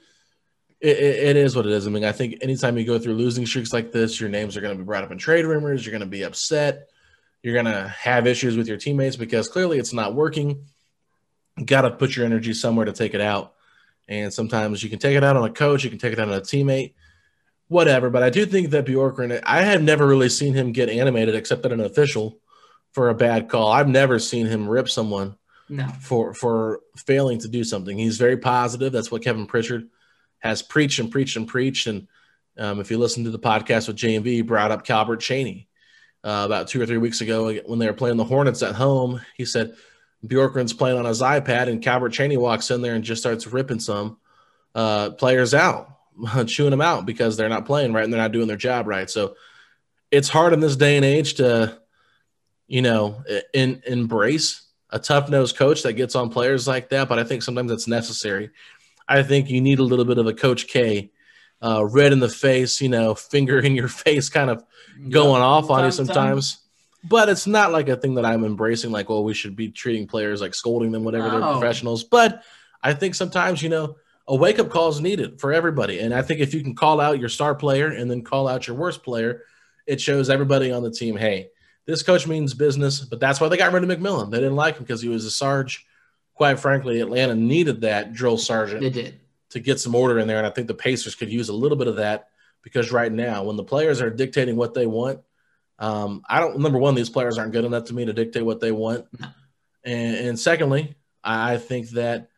it, 0.80 0.99
it, 0.99 1.22
it 1.28 1.37
is 1.37 1.57
what 1.57 1.66
it 1.66 1.72
is. 1.72 1.87
I 1.87 1.91
mean, 1.91 2.05
I 2.05 2.12
think 2.12 2.37
anytime 2.43 2.78
you 2.78 2.84
go 2.84 2.99
through 2.99 3.14
losing 3.14 3.45
streaks 3.47 3.72
like 3.72 3.91
this, 3.91 4.20
your 4.20 4.30
names 4.30 4.57
are 4.57 4.61
going 4.61 4.76
to 4.76 4.78
be 4.78 4.87
brought 4.87 5.05
up 5.05 5.11
in 5.11 5.18
trade 5.18 5.45
rumors. 5.45 5.84
You're 5.84 5.93
going 5.93 6.01
to 6.01 6.07
be 6.07 6.22
upset. 6.22 6.89
You're 7.43 7.55
going 7.55 7.66
to 7.66 7.89
have 7.89 8.26
issues 8.26 8.57
with 8.57 8.68
your 8.68 8.76
teammates 8.76 9.16
because 9.16 9.49
clearly 9.49 9.78
it's 9.78 9.93
not 9.93 10.14
working. 10.14 10.66
Got 11.64 11.82
to 11.82 11.91
put 11.91 12.14
your 12.14 12.26
energy 12.26 12.53
somewhere 12.53 12.84
to 12.84 12.93
take 12.93 13.14
it 13.14 13.20
out. 13.20 13.55
And 14.09 14.32
sometimes 14.32 14.82
you 14.82 14.91
can 14.91 14.99
take 14.99 15.16
it 15.16 15.24
out 15.24 15.37
on 15.37 15.45
a 15.45 15.53
coach, 15.53 15.82
you 15.82 15.91
can 15.91 15.99
take 15.99 16.12
it 16.12 16.20
out 16.20 16.28
on 16.28 16.34
a 16.34 16.41
teammate, 16.41 16.95
whatever. 17.66 18.11
But 18.11 18.22
I 18.22 18.30
do 18.30 18.47
think 18.47 18.70
that 18.70 18.87
Bjorkgren, 18.87 19.43
I 19.45 19.62
have 19.62 19.82
never 19.82 20.07
really 20.07 20.28
seen 20.28 20.55
him 20.55 20.72
get 20.72 20.89
animated 20.89 21.34
except 21.34 21.66
at 21.66 21.72
an 21.72 21.80
official 21.80 22.39
for 22.97 23.11
a 23.11 23.14
bad 23.14 23.51
call. 23.51 23.70
I've 23.70 23.88
never 23.90 24.18
seen 24.18 24.47
him 24.47 24.66
rip 24.66 24.88
someone 24.88 25.36
No. 25.68 25.86
for 26.01 26.32
for 26.32 26.80
failing 26.97 27.38
to 27.40 27.49
do 27.49 27.62
something. 27.62 27.99
He's 27.99 28.16
very 28.16 28.38
positive. 28.38 28.90
That's 28.90 29.11
what 29.11 29.22
Kevin 29.22 29.47
Pritchard 29.47 29.88
has 30.38 30.62
preached 30.62 30.99
and 30.99 31.11
preached 31.12 31.36
and 31.36 31.47
preached. 31.47 31.86
And 31.88 32.09
um, 32.57 32.80
if 32.80 32.90
you 32.90 32.97
listen 32.97 33.24
to 33.24 33.30
the 33.30 33.38
podcast 33.38 33.86
with 33.86 33.99
JMV, 33.99 34.24
he 34.24 34.40
brought 34.40 34.70
up 34.70 34.86
Calbert 34.86 35.20
Cheaney 35.20 35.66
uh, 36.24 36.44
about 36.47 36.68
two 36.68 36.80
or 36.80 36.86
three 36.86 36.97
weeks 36.97 37.20
ago 37.20 37.53
when 37.66 37.78
they 37.78 37.86
were 37.86 37.92
playing 37.92 38.16
the 38.16 38.24
Hornets 38.24 38.62
at 38.62 38.74
home. 38.74 39.20
He 39.36 39.44
said 39.44 39.74
Bjorkgren's 40.26 40.72
playing 40.72 40.97
on 40.99 41.05
his 41.05 41.20
iPad, 41.20 41.68
and 41.68 41.82
Calbert 41.82 42.12
Cheaney 42.14 42.38
walks 42.38 42.70
in 42.70 42.80
there 42.80 42.94
and 42.94 43.05
just 43.05 43.20
starts 43.20 43.47
ripping 43.47 43.80
some 43.80 44.16
uh, 44.74 45.11
players 45.11 45.53
out, 45.53 45.90
chewing 46.47 46.70
them 46.70 46.80
out 46.80 47.05
because 47.05 47.36
they're 47.36 47.51
not 47.51 47.66
playing 47.66 47.92
right 47.92 48.05
and 48.05 48.11
they're 48.12 48.22
not 48.22 48.32
doing 48.32 48.49
their 48.49 48.57
job 48.57 48.86
right. 48.86 49.11
So 49.11 49.34
it's 50.11 50.30
hard 50.30 50.55
in 50.55 50.61
this 50.61 50.76
day 50.76 50.97
and 50.97 51.05
age 51.05 51.34
to, 51.34 51.78
you 52.67 52.83
know, 52.83 53.23
in, 53.55 53.83
embrace 53.87 54.62
a 54.91 54.99
tough 54.99 55.29
nosed 55.29 55.57
coach 55.57 55.83
that 55.83 55.95
gets 55.95 56.14
on 56.14 56.31
players 56.31 56.67
like 56.67 56.89
that. 56.91 57.09
But 57.09 57.19
I 57.19 57.25
think 57.25 57.43
sometimes 57.43 57.71
it's 57.71 57.89
necessary. 57.89 58.51
I 59.09 59.23
think 59.23 59.51
you 59.51 59.61
need 59.61 59.79
a 59.79 59.85
little 59.85 60.05
bit 60.05 60.19
of 60.19 60.27
a 60.27 60.35
Coach 60.35 60.67
K, 60.67 61.11
uh, 61.62 61.85
red 61.85 62.12
in 62.12 62.21
the 62.21 62.29
face, 62.29 62.81
you 62.81 62.89
know, 62.89 63.14
finger 63.14 63.59
in 63.59 63.75
your 63.75 63.89
face, 64.05 64.29
kind 64.29 64.51
of 64.51 64.64
going 65.09 65.43
off 65.43 65.71
on 65.71 65.85
you 65.85 65.91
Time 65.91 65.91
to 65.91 65.97
time. 65.97 66.07
sometimes. 66.07 66.59
But 67.05 67.29
it's 67.29 67.47
not 67.47 67.71
like 67.71 67.89
a 67.89 67.97
thing 67.97 68.14
that 68.14 68.25
I'm 68.25 68.45
embracing, 68.45 68.91
like, 68.91 69.09
well, 69.09 69.23
we 69.23 69.35
should 69.35 69.55
be 69.55 69.69
treating 69.69 70.09
players 70.09 70.41
like 70.41 70.55
scolding 70.55 70.91
them 70.91 71.05
whenever 71.05 71.31
they're 71.31 71.53
professionals. 71.53 72.03
But 72.03 72.43
I 72.83 72.95
think 72.95 73.14
sometimes, 73.14 73.62
you 73.62 73.69
know, 73.69 73.97
a 74.27 74.35
wake 74.35 74.59
up 74.59 74.71
call 74.71 74.89
is 74.89 75.01
needed 75.01 75.41
for 75.41 75.53
everybody. 75.53 76.01
And 76.01 76.12
I 76.12 76.23
think 76.23 76.41
if 76.41 76.53
you 76.53 76.62
can 76.62 76.75
call 76.75 77.01
out 77.01 77.21
your 77.21 77.29
star 77.29 77.55
player 77.55 77.89
and 77.89 78.11
then 78.11 78.23
call 78.23 78.49
out 78.49 78.67
your 78.67 78.77
worst 78.77 79.05
player, 79.05 79.43
it 79.87 80.01
shows 80.01 80.29
everybody 80.29 80.73
on 80.73 80.83
the 80.83 80.91
team, 80.91 81.17
hey, 81.17 81.51
this 81.87 82.03
coach 82.03 82.26
means 82.26 82.53
business. 82.55 83.01
But 83.01 83.20
that's 83.20 83.41
why 83.41 83.49
they 83.49 83.57
got 83.57 83.72
rid 83.72 83.82
of 83.84 83.89
McMillan. 83.91 84.30
They 84.30 84.39
didn't 84.39 84.57
like 84.57 84.76
him 84.76 84.82
because 84.84 85.03
he 85.03 85.09
was 85.09 85.24
a 85.24 85.30
Sarge. 85.30 85.87
Quite 86.34 86.61
frankly, 86.61 87.01
Atlanta 87.01 87.34
needed 87.34 87.80
that 87.80 88.12
drill 88.12 88.37
sergeant 88.37 88.82
They 88.82 88.91
did. 88.91 89.20
to 89.51 89.61
get 89.61 89.80
some 89.80 89.95
order 89.95 90.18
in 90.18 90.28
there. 90.28 90.37
And 90.39 90.47
I 90.47 90.51
think 90.51 90.66
the 90.66 90.74
Pacers 90.74 91.14
could 91.14 91.30
use 91.32 91.49
a 91.49 91.55
little 91.55 91.78
bit 91.78 91.89
of 91.89 91.97
that 91.97 92.28
because 92.62 92.93
right 92.93 93.11
now, 93.12 93.45
when 93.45 93.57
the 93.57 93.64
players 93.64 94.03
are 94.03 94.11
dictating 94.11 94.57
what 94.57 94.74
they 94.74 94.87
want, 94.87 95.20
um, 95.78 96.22
I 96.28 96.41
don't. 96.41 96.59
Number 96.59 96.78
one, 96.78 96.95
these 96.95 97.11
players 97.11 97.39
aren't 97.39 97.53
good 97.53 97.64
enough 97.64 97.84
to 97.84 97.95
me 97.95 98.05
to 98.07 98.12
dictate 98.12 98.45
what 98.45 98.61
they 98.61 98.72
want, 98.72 99.07
and, 99.84 100.16
and 100.16 100.39
secondly, 100.39 100.95
I 101.22 101.55
I 101.55 101.59
think 101.59 101.91
that 101.91 102.28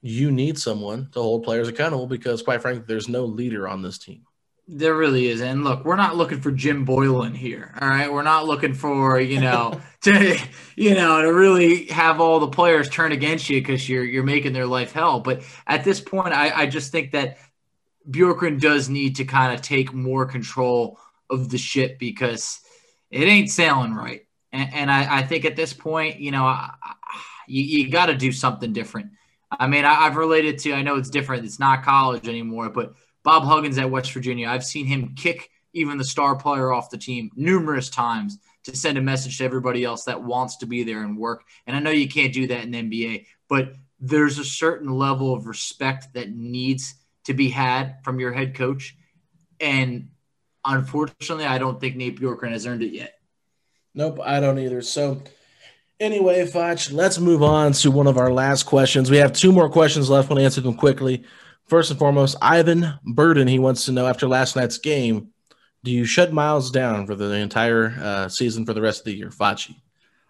you 0.00 0.32
need 0.32 0.58
someone 0.58 1.08
to 1.12 1.20
hold 1.22 1.44
players 1.44 1.68
accountable 1.68 2.08
because, 2.08 2.42
quite 2.42 2.60
frankly, 2.60 2.84
there's 2.86 3.08
no 3.08 3.24
leader 3.24 3.68
on 3.68 3.82
this 3.82 3.98
team. 3.98 4.26
There 4.68 4.96
really 4.96 5.26
is. 5.26 5.40
And 5.40 5.64
look, 5.64 5.84
we're 5.84 5.96
not 5.96 6.16
looking 6.16 6.40
for 6.40 6.52
Jim 6.52 6.84
Boylan 6.84 7.34
here. 7.34 7.74
All 7.80 7.88
right. 7.88 8.12
We're 8.12 8.22
not 8.22 8.46
looking 8.46 8.74
for, 8.74 9.20
you 9.20 9.40
know, 9.40 9.80
to 10.02 10.38
you 10.76 10.94
know, 10.94 11.20
to 11.22 11.32
really 11.32 11.86
have 11.86 12.20
all 12.20 12.40
the 12.40 12.48
players 12.48 12.88
turn 12.88 13.12
against 13.12 13.50
you 13.50 13.60
because 13.60 13.88
you're 13.88 14.04
you're 14.04 14.22
making 14.22 14.52
their 14.52 14.66
life 14.66 14.92
hell. 14.92 15.20
But 15.20 15.42
at 15.66 15.84
this 15.84 16.00
point, 16.00 16.32
I, 16.32 16.50
I 16.62 16.66
just 16.66 16.92
think 16.92 17.12
that 17.12 17.38
Bjorkgren 18.08 18.60
does 18.60 18.88
need 18.88 19.16
to 19.16 19.24
kind 19.24 19.54
of 19.54 19.62
take 19.62 19.92
more 19.92 20.26
control 20.26 20.98
of 21.30 21.48
the 21.48 21.58
ship 21.58 21.98
because 21.98 22.60
it 23.10 23.24
ain't 23.24 23.50
sailing 23.50 23.94
right. 23.94 24.22
And, 24.52 24.72
and 24.74 24.90
I, 24.90 25.18
I 25.18 25.22
think 25.22 25.44
at 25.44 25.56
this 25.56 25.72
point, 25.72 26.20
you 26.20 26.30
know, 26.30 26.44
I, 26.44 26.72
you, 27.46 27.62
you 27.62 27.90
got 27.90 28.06
to 28.06 28.14
do 28.14 28.32
something 28.32 28.72
different. 28.72 29.10
I 29.50 29.66
mean, 29.66 29.84
I, 29.84 30.06
I've 30.06 30.16
related 30.16 30.58
to, 30.60 30.72
I 30.72 30.82
know 30.82 30.96
it's 30.96 31.10
different. 31.10 31.44
It's 31.44 31.58
not 31.58 31.84
college 31.84 32.28
anymore, 32.28 32.70
but 32.70 32.94
Bob 33.24 33.44
Huggins 33.44 33.78
at 33.78 33.90
West 33.90 34.12
Virginia, 34.12 34.48
I've 34.48 34.64
seen 34.64 34.86
him 34.86 35.14
kick 35.16 35.50
even 35.72 35.98
the 35.98 36.04
star 36.04 36.36
player 36.36 36.72
off 36.72 36.90
the 36.90 36.98
team 36.98 37.30
numerous 37.34 37.88
times 37.88 38.38
to 38.64 38.76
send 38.76 38.98
a 38.98 39.02
message 39.02 39.38
to 39.38 39.44
everybody 39.44 39.84
else 39.84 40.04
that 40.04 40.22
wants 40.22 40.56
to 40.56 40.66
be 40.66 40.84
there 40.84 41.02
and 41.02 41.16
work. 41.16 41.44
And 41.66 41.74
I 41.74 41.80
know 41.80 41.90
you 41.90 42.08
can't 42.08 42.32
do 42.32 42.46
that 42.48 42.64
in 42.64 42.70
the 42.70 42.82
NBA, 42.82 43.26
but 43.48 43.74
there's 43.98 44.38
a 44.38 44.44
certain 44.44 44.90
level 44.90 45.34
of 45.34 45.46
respect 45.46 46.14
that 46.14 46.30
needs 46.30 46.94
to 47.24 47.34
be 47.34 47.48
had 47.48 48.02
from 48.02 48.20
your 48.20 48.32
head 48.32 48.54
coach. 48.54 48.96
And 49.60 50.10
unfortunately, 50.64 51.46
I 51.46 51.58
don't 51.58 51.80
think 51.80 51.96
Nate 51.96 52.20
Bjorkgren 52.20 52.52
has 52.52 52.66
earned 52.66 52.82
it 52.82 52.92
yet. 52.92 53.14
Nope, 53.94 54.20
I 54.22 54.40
don't 54.40 54.58
either. 54.58 54.82
So, 54.82 55.22
anyway, 56.00 56.46
Foch, 56.46 56.90
let's 56.90 57.18
move 57.18 57.42
on 57.42 57.72
to 57.74 57.90
one 57.90 58.06
of 58.06 58.18
our 58.18 58.32
last 58.32 58.64
questions. 58.64 59.10
We 59.10 59.18
have 59.18 59.32
two 59.32 59.52
more 59.52 59.68
questions 59.68 60.08
left. 60.10 60.30
We'll 60.30 60.38
answer 60.38 60.60
them 60.60 60.74
quickly. 60.74 61.24
First 61.72 61.90
and 61.90 61.98
foremost, 61.98 62.36
Ivan 62.42 62.98
Burden. 63.02 63.48
He 63.48 63.58
wants 63.58 63.86
to 63.86 63.92
know 63.92 64.06
after 64.06 64.28
last 64.28 64.56
night's 64.56 64.76
game, 64.76 65.28
do 65.82 65.90
you 65.90 66.04
shut 66.04 66.30
Miles 66.30 66.70
down 66.70 67.06
for 67.06 67.14
the 67.14 67.32
entire 67.32 67.96
uh, 67.98 68.28
season 68.28 68.66
for 68.66 68.74
the 68.74 68.82
rest 68.82 69.00
of 69.00 69.04
the 69.06 69.16
year, 69.16 69.30
Facci? 69.30 69.76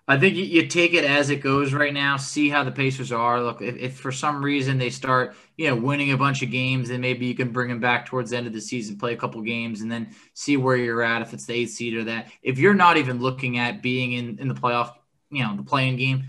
I 0.07 0.21
think 0.21 0.37
you, 0.37 0.69
take 0.69 0.95
it 0.95 1.05
as 1.05 1.31
it 1.31 1.41
goes 1.41 1.73
right 1.73 1.93
now. 1.93 2.17
See 2.17 2.49
how 2.49 2.63
the 2.63 2.71
Pacers 2.71 3.11
are. 3.11 3.43
Look, 3.43 3.61
if, 3.61 3.77
if 3.77 3.99
for 3.99 4.13
some 4.13 4.41
reason 4.41 4.79
they 4.79 4.89
start, 4.89 5.35
you 5.57 5.67
know, 5.67 5.75
winning 5.75 6.13
a 6.13 6.17
bunch 6.17 6.45
of 6.45 6.53
games, 6.53 6.91
then 6.91 7.01
maybe 7.01 7.27
you 7.27 7.35
can 7.35 7.51
bring 7.51 7.71
them 7.71 7.81
back 7.81 8.07
towards 8.07 8.31
the 8.31 8.37
end 8.37 8.47
of 8.47 8.53
the 8.53 8.61
season, 8.61 8.97
play 8.97 9.13
a 9.13 9.17
couple 9.17 9.43
games, 9.43 9.81
and 9.81 9.91
then 9.91 10.15
see 10.35 10.57
where 10.57 10.77
you're 10.77 11.03
at. 11.03 11.23
If 11.23 11.35
it's 11.35 11.47
the 11.47 11.55
eighth 11.55 11.71
seed 11.71 11.95
or 11.95 12.05
that, 12.05 12.31
if 12.45 12.61
you're 12.61 12.73
not 12.73 12.99
even 12.99 13.19
looking 13.19 13.59
at 13.59 13.83
being 13.83 14.13
in 14.13 14.39
in 14.39 14.47
the 14.47 14.55
playoff, 14.55 14.93
you 15.29 15.43
know, 15.43 15.57
the 15.57 15.65
playing 15.65 15.97
game, 15.97 16.23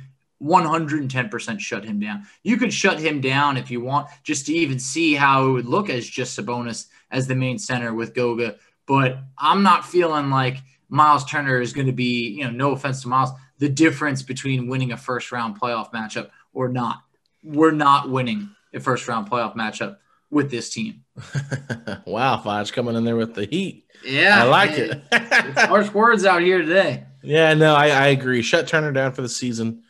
110% 0.44 1.60
shut 1.60 1.86
him 1.86 2.00
down. 2.00 2.26
You 2.44 2.58
could 2.58 2.74
shut 2.74 3.00
him 3.00 3.22
down 3.22 3.58
if 3.58 3.72
you 3.72 3.82
want, 3.82 4.10
just 4.24 4.46
to 4.48 4.54
even 4.54 4.80
see 4.80 5.14
how 5.14 5.48
it 5.48 5.52
would 5.52 5.66
look 5.66 5.90
as 5.90 6.08
just 6.08 6.38
Sabonis 6.38 6.88
as 7.12 7.28
the 7.28 7.36
main 7.36 7.58
center 7.58 7.94
with 7.94 8.14
Goga. 8.14 8.58
But 8.86 9.20
I'm 9.38 9.64
not 9.64 9.86
feeling 9.86 10.30
like 10.30 10.58
Miles 10.90 11.26
Turner 11.26 11.62
is 11.62 11.74
going 11.74 11.88
to 11.88 11.94
be, 11.94 12.30
you 12.30 12.44
know, 12.44 12.52
no 12.52 12.72
offense 12.72 13.02
to 13.04 13.08
Miles, 13.08 13.32
the 13.60 13.70
difference 13.70 14.22
between 14.22 14.68
winning 14.68 14.92
a 14.92 14.98
first 14.98 15.32
round 15.32 15.60
playoff 15.60 15.92
matchup 15.92 16.30
or 16.54 16.68
not. 16.68 17.02
We're 17.44 17.72
not 17.72 18.10
winning 18.10 18.50
a 18.74 18.80
first 18.80 19.08
round 19.08 19.30
playoff 19.30 19.56
matchup 19.56 19.98
with 20.30 20.52
this 20.52 20.70
team. 20.70 21.04
wow, 22.06 22.38
Foch 22.38 22.72
coming 22.74 22.96
in 22.96 23.06
there 23.06 23.16
with 23.16 23.36
the 23.36 23.46
heat. 23.46 23.86
Yeah. 24.04 24.44
I 24.44 24.48
like 24.48 24.72
it. 24.72 25.02
It's 25.12 25.62
harsh 25.62 25.94
words 25.94 26.26
out 26.26 26.42
here 26.42 26.60
today. 26.60 27.06
Yeah, 27.26 27.54
no, 27.54 27.74
I, 27.74 27.88
I 27.88 28.08
agree. 28.08 28.42
Shut 28.42 28.68
Turner 28.68 28.92
down 28.92 29.14
for 29.14 29.22
the 29.22 29.30
season. 29.30 29.84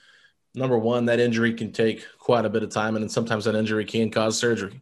Number 0.56 0.78
one, 0.78 1.06
that 1.06 1.20
injury 1.20 1.54
can 1.54 1.72
take 1.72 2.06
quite 2.20 2.46
a 2.46 2.50
bit 2.50 2.64
of 2.64 2.70
time, 2.70 2.96
and 2.96 3.04
then 3.04 3.10
sometimes 3.10 3.46
that 3.46 3.56
injury 3.56 3.86
can 3.86 4.12
cause 4.12 4.38
surgery. 4.38 4.82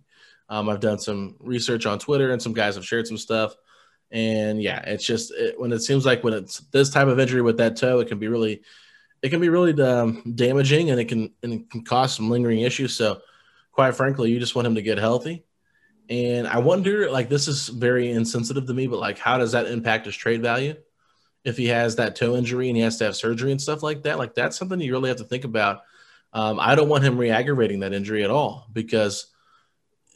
Um, 0.49 0.67
I've 0.67 0.81
done 0.81 0.99
some 0.99 1.37
research 1.39 1.85
on 1.85 1.97
Twitter, 1.97 2.31
and 2.31 2.41
some 2.41 2.53
guys 2.53 2.75
have 2.75 2.85
shared 2.85 3.07
some 3.07 3.17
stuff. 3.17 3.55
And 4.11 4.61
yeah, 4.61 4.81
it's 4.85 5.05
just 5.05 5.31
it, 5.31 5.59
when 5.59 5.71
it 5.71 5.79
seems 5.79 6.05
like 6.05 6.23
when 6.23 6.33
it's 6.33 6.59
this 6.71 6.89
type 6.89 7.07
of 7.07 7.19
injury 7.19 7.41
with 7.41 7.57
that 7.57 7.77
toe, 7.77 7.99
it 7.99 8.09
can 8.09 8.19
be 8.19 8.27
really, 8.27 8.61
it 9.21 9.29
can 9.29 9.39
be 9.39 9.47
really 9.47 9.81
um, 9.81 10.23
damaging, 10.35 10.91
and 10.91 10.99
it 10.99 11.05
can 11.05 11.31
and 11.41 11.53
it 11.53 11.69
can 11.69 11.85
cause 11.85 12.15
some 12.15 12.29
lingering 12.29 12.59
issues. 12.59 12.93
So 12.95 13.21
quite 13.71 13.95
frankly, 13.95 14.31
you 14.31 14.39
just 14.39 14.55
want 14.55 14.67
him 14.67 14.75
to 14.75 14.81
get 14.81 14.97
healthy. 14.97 15.45
And 16.09 16.45
I 16.45 16.59
wonder, 16.59 17.09
like, 17.09 17.29
this 17.29 17.47
is 17.47 17.69
very 17.69 18.11
insensitive 18.11 18.67
to 18.67 18.73
me, 18.73 18.87
but 18.87 18.99
like, 18.99 19.17
how 19.17 19.37
does 19.37 19.53
that 19.53 19.67
impact 19.67 20.05
his 20.05 20.15
trade 20.15 20.41
value? 20.41 20.75
If 21.43 21.57
he 21.57 21.67
has 21.67 21.95
that 21.95 22.15
toe 22.15 22.35
injury 22.35 22.67
and 22.69 22.77
he 22.77 22.83
has 22.83 22.97
to 22.97 23.05
have 23.05 23.15
surgery 23.15 23.51
and 23.51 23.61
stuff 23.61 23.81
like 23.81 24.03
that, 24.03 24.19
like, 24.19 24.35
that's 24.35 24.57
something 24.57 24.79
you 24.79 24.91
really 24.91 25.09
have 25.09 25.17
to 25.17 25.23
think 25.23 25.43
about. 25.43 25.81
Um, 26.33 26.59
I 26.59 26.75
don't 26.75 26.89
want 26.89 27.03
him 27.03 27.17
re 27.17 27.29
aggravating 27.29 27.79
that 27.79 27.93
injury 27.93 28.23
at 28.23 28.29
all 28.29 28.67
because 28.71 29.27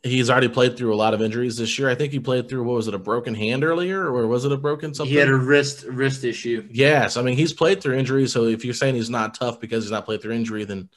he's 0.04 0.30
already 0.30 0.48
played 0.48 0.78
through 0.78 0.94
a 0.94 0.96
lot 0.96 1.14
of 1.14 1.22
injuries 1.22 1.58
this 1.58 1.78
year. 1.80 1.90
I 1.90 1.96
think 1.96 2.14
he 2.14 2.20
played 2.20 2.48
through, 2.48 2.64
what 2.64 2.76
was 2.76 2.88
it, 2.88 2.94
a 2.94 3.00
broken 3.00 3.34
hand 3.34 3.64
earlier, 3.64 4.06
or 4.06 4.28
was 4.28 4.46
it 4.46 4.52
a 4.52 4.58
broken 4.58 4.94
something? 4.94 5.12
He 5.12 5.18
had 5.18 5.30
a 5.30 5.36
wrist 5.36 5.84
wrist 5.84 6.24
issue. 6.24 6.68
Yes, 6.72 7.18
I 7.18 7.22
mean 7.22 7.36
he's 7.36 7.54
played 7.54 7.82
through 7.82 7.98
injuries. 7.98 8.32
So 8.32 8.46
if 8.46 8.64
you're 8.64 8.74
saying 8.74 8.96
he's 8.96 9.10
not 9.10 9.34
tough 9.34 9.60
because 9.60 9.84
he's 9.84 9.92
not 9.92 10.06
played 10.06 10.22
through 10.22 10.34
injury, 10.34 10.64
then 10.64 10.90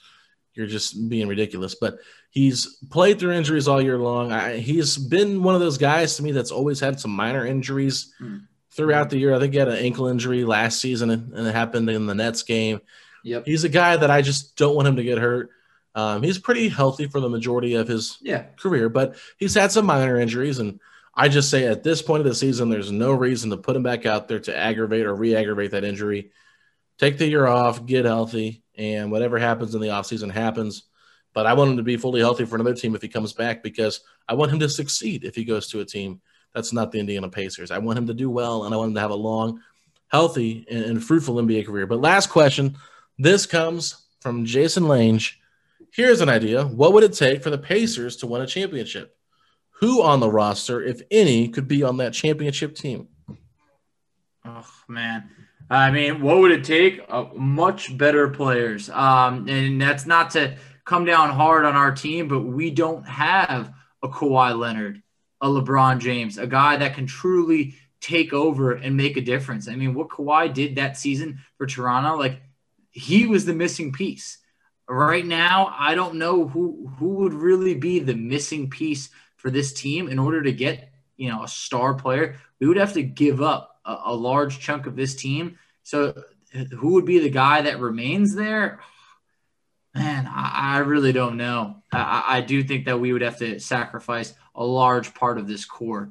you're 0.55 0.67
just 0.67 1.09
being 1.09 1.27
ridiculous. 1.27 1.75
But 1.75 1.99
he's 2.31 2.79
played 2.91 3.19
through 3.19 3.33
injuries 3.33 3.67
all 3.67 3.81
year 3.81 3.99
long. 3.99 4.31
I, 4.31 4.59
he's 4.59 4.99
been 4.99 5.43
one 5.43 5.55
of 5.55 5.61
those 5.61 5.79
guys 5.79 6.17
to 6.17 6.23
me 6.23 6.33
that's 6.33 6.51
always 6.51 6.79
had 6.79 7.01
some 7.01 7.11
minor 7.11 7.47
injuries 7.47 8.13
Hmm. 8.19 8.37
Throughout 8.79 9.11
the 9.11 9.19
year. 9.19 9.35
I 9.35 9.41
think 9.41 9.53
he 9.53 9.59
had 9.59 9.69
an 9.69 9.77
ankle 9.85 10.07
injury 10.07 10.45
last 10.45 10.81
season, 10.81 11.11
and 11.11 11.47
it 11.47 11.55
happened 11.55 11.91
in 11.91 12.07
the 12.07 12.15
Nets 12.15 12.45
game. 12.45 12.81
Yep. 13.25 13.45
He's 13.45 13.65
a 13.65 13.69
guy 13.69 13.97
that 13.97 14.11
I 14.11 14.23
just 14.23 14.57
don't 14.57 14.77
want 14.77 14.87
him 14.87 14.97
to 14.97 15.03
get 15.03 15.19
hurt. 15.19 15.51
Um, 15.97 16.23
he's 16.23 16.39
pretty 16.39 16.69
healthy 16.69 17.09
for 17.09 17.19
the 17.19 17.29
majority 17.29 17.75
of 17.75 17.89
his 17.89 18.19
Yeah. 18.23 18.45
career, 18.57 18.89
but 18.89 19.17
he's 19.37 19.55
had 19.55 19.73
some 19.73 19.85
minor 19.85 20.17
injuries. 20.19 20.61
And 20.61 20.79
I 21.13 21.29
just 21.29 21.51
say 21.51 21.67
at 21.67 21.83
this 21.83 22.01
point 22.03 22.21
of 22.21 22.27
the 22.27 22.37
season, 22.37 22.69
there's 22.71 22.93
no 22.93 23.11
reason 23.11 23.51
to 23.51 23.57
put 23.57 23.75
him 23.75 23.83
back 23.83 24.07
out 24.07 24.29
there 24.29 24.39
to 24.39 24.57
aggravate 24.57 25.05
or 25.05 25.15
re 25.15 25.35
aggravate 25.35 25.73
that 25.73 25.83
injury. 25.85 26.31
Take 26.99 27.19
the 27.19 27.27
year 27.27 27.49
off, 27.49 27.85
get 27.85 28.05
healthy, 28.05 28.63
and 28.77 29.11
whatever 29.11 29.39
happens 29.39 29.75
in 29.75 29.81
the 29.81 29.89
offseason 29.89 30.31
happens. 30.31 30.85
But 31.35 31.47
I 31.47 31.55
want 31.55 31.73
him 31.73 31.77
to 31.79 31.83
be 31.83 31.97
fully 31.97 32.21
healthy 32.21 32.45
for 32.45 32.55
another 32.55 32.75
team 32.75 32.95
if 32.95 33.03
he 33.03 33.09
comes 33.09 33.33
back 33.33 33.65
because 33.65 34.01
I 34.29 34.35
want 34.35 34.53
him 34.53 34.61
to 34.61 34.69
succeed 34.69 35.25
if 35.25 35.35
he 35.35 35.45
goes 35.45 35.67
to 35.71 35.81
a 35.81 35.85
team 35.85 36.21
that's 36.59 36.73
not 36.73 36.91
the 36.91 36.99
Indiana 36.99 37.29
Pacers. 37.29 37.71
I 37.71 37.79
want 37.79 37.99
him 37.99 38.09
to 38.09 38.15
do 38.15 38.29
well 38.29 38.65
and 38.65 38.75
I 38.75 38.77
want 38.77 38.89
him 38.89 38.95
to 38.97 39.01
have 39.01 39.13
a 39.13 39.15
long, 39.15 39.63
healthy, 40.09 40.67
and, 40.69 40.85
and 40.85 41.05
fruitful 41.05 41.37
NBA 41.37 41.67
career. 41.67 41.87
But 41.87 42.01
last 42.01 42.31
question 42.31 42.77
this 43.17 43.47
comes 43.47 44.07
from 44.21 44.45
Jason 44.45 44.89
Lange. 44.89 45.21
Here's 45.93 46.21
an 46.21 46.29
idea. 46.29 46.65
What 46.65 46.93
would 46.93 47.05
it 47.05 47.13
take 47.13 47.45
for 47.45 47.51
the 47.51 47.59
Pacers 47.59 48.17
to 48.17 48.27
win 48.27 48.43
a 48.43 48.47
championship? 48.47 49.17
Who 49.81 50.03
on 50.03 50.19
the 50.19 50.31
roster, 50.31 50.83
if 50.83 51.01
any, 51.13 51.49
could 51.49 51.69
be 51.69 51.85
on 51.85 51.99
that 51.99 52.13
championship 52.13 52.75
team? 52.75 53.07
Oh 54.45 54.69
man. 54.89 55.31
I 55.71 55.93
mean, 55.93 56.23
what 56.23 56.39
would 56.39 56.51
it 56.51 56.65
take? 56.65 57.03
Uh, 57.09 57.27
much 57.37 57.97
better 57.97 58.29
players. 58.29 58.91
Um, 58.91 59.49
and 59.49 59.81
that's 59.81 60.07
not 60.07 60.31
to 60.31 60.57
come 60.85 61.05
down 61.05 61.31
hard 61.31 61.65
on 61.65 61.77
our 61.77 61.93
team, 61.93 62.27
but 62.27 62.41
we 62.41 62.71
don't 62.71 63.07
have 63.07 63.73
a 64.03 64.09
Kawhi 64.09 64.59
Leonard, 64.59 65.03
a 65.41 65.49
LeBron 65.49 66.01
James, 66.01 66.39
a 66.39 66.47
guy 66.47 66.77
that 66.77 66.95
can 66.95 67.07
truly 67.07 67.75
take 68.01 68.33
over 68.33 68.73
and 68.73 68.97
make 68.97 69.17
a 69.17 69.23
difference. 69.23 69.69
I 69.69 69.77
mean, 69.77 69.95
what 69.95 70.09
Kawhi 70.09 70.53
did 70.53 70.77
that 70.77 70.97
season 70.97 71.41
for 71.57 71.67
Toronto, 71.67 72.17
like 72.17 72.41
he 72.91 73.27
was 73.27 73.45
the 73.45 73.55
missing 73.55 73.93
piece. 73.93 74.39
Right 74.89 75.27
now, 75.27 75.75
I 75.79 75.95
don't 75.95 76.15
know 76.15 76.49
who 76.49 76.91
who 76.99 77.09
would 77.17 77.35
really 77.35 77.75
be 77.75 77.99
the 77.99 78.15
missing 78.15 78.71
piece 78.71 79.11
for 79.37 79.51
this 79.51 79.73
team 79.73 80.09
in 80.09 80.19
order 80.19 80.43
to 80.43 80.53
get, 80.53 80.93
you 81.17 81.29
know, 81.29 81.43
a 81.43 81.49
star 81.49 81.95
player. 81.95 82.37
We 82.59 82.67
would 82.67 82.79
have 82.79 82.95
to 82.95 83.03
give 83.03 83.43
up 83.43 83.81
a, 83.85 83.97
a 84.07 84.15
large 84.15 84.61
chunk 84.61 84.87
of 84.87 84.97
this 84.97 85.15
team. 85.15 85.59
So 85.83 86.23
who 86.79 86.95
would 86.95 87.05
be 87.05 87.19
the 87.19 87.31
guy 87.31 87.63
that 87.63 87.81
remains 87.81 88.35
there? 88.35 88.81
Man, 89.95 90.27
I, 90.27 90.77
I 90.77 90.79
really 90.79 91.13
don't 91.13 91.37
know. 91.37 91.83
I, 91.93 92.25
I 92.27 92.41
do 92.41 92.63
think 92.63 92.87
that 92.87 93.01
we 93.01 93.13
would 93.13 93.23
have 93.23 93.39
to 93.39 93.59
sacrifice 93.59 94.33
a 94.59 94.65
large 94.65 95.15
part 95.15 95.39
of 95.39 95.47
this 95.49 95.65
core. 95.65 96.11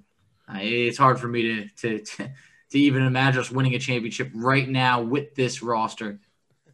Uh, 0.49 0.57
it's 0.61 0.97
hard 0.97 1.19
for 1.19 1.27
me 1.27 1.41
to, 1.43 1.67
to 1.77 1.99
to 1.99 2.31
to 2.71 2.79
even 2.79 3.03
imagine 3.03 3.41
us 3.41 3.51
winning 3.51 3.75
a 3.75 3.79
championship 3.79 4.31
right 4.33 4.67
now 4.67 5.01
with 5.01 5.35
this 5.35 5.61
roster. 5.61 6.19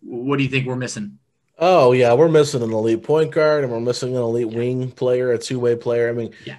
What 0.02 0.38
do 0.38 0.44
you 0.44 0.50
think 0.50 0.66
we're 0.68 0.76
missing? 0.76 1.20
Oh 1.60 1.92
yeah, 1.92 2.14
we're 2.14 2.30
missing 2.30 2.62
an 2.64 2.72
elite 2.74 3.04
point 3.04 3.32
guard 3.32 3.64
and 3.64 3.72
we're 3.74 3.80
missing 3.80 4.16
an 4.16 4.22
elite 4.22 4.50
wing 4.50 4.90
player, 4.92 5.32
a 5.32 5.38
two-way 5.38 5.76
player. 5.76 6.10
I 6.10 6.14
mean, 6.14 6.32
Yeah. 6.46 6.58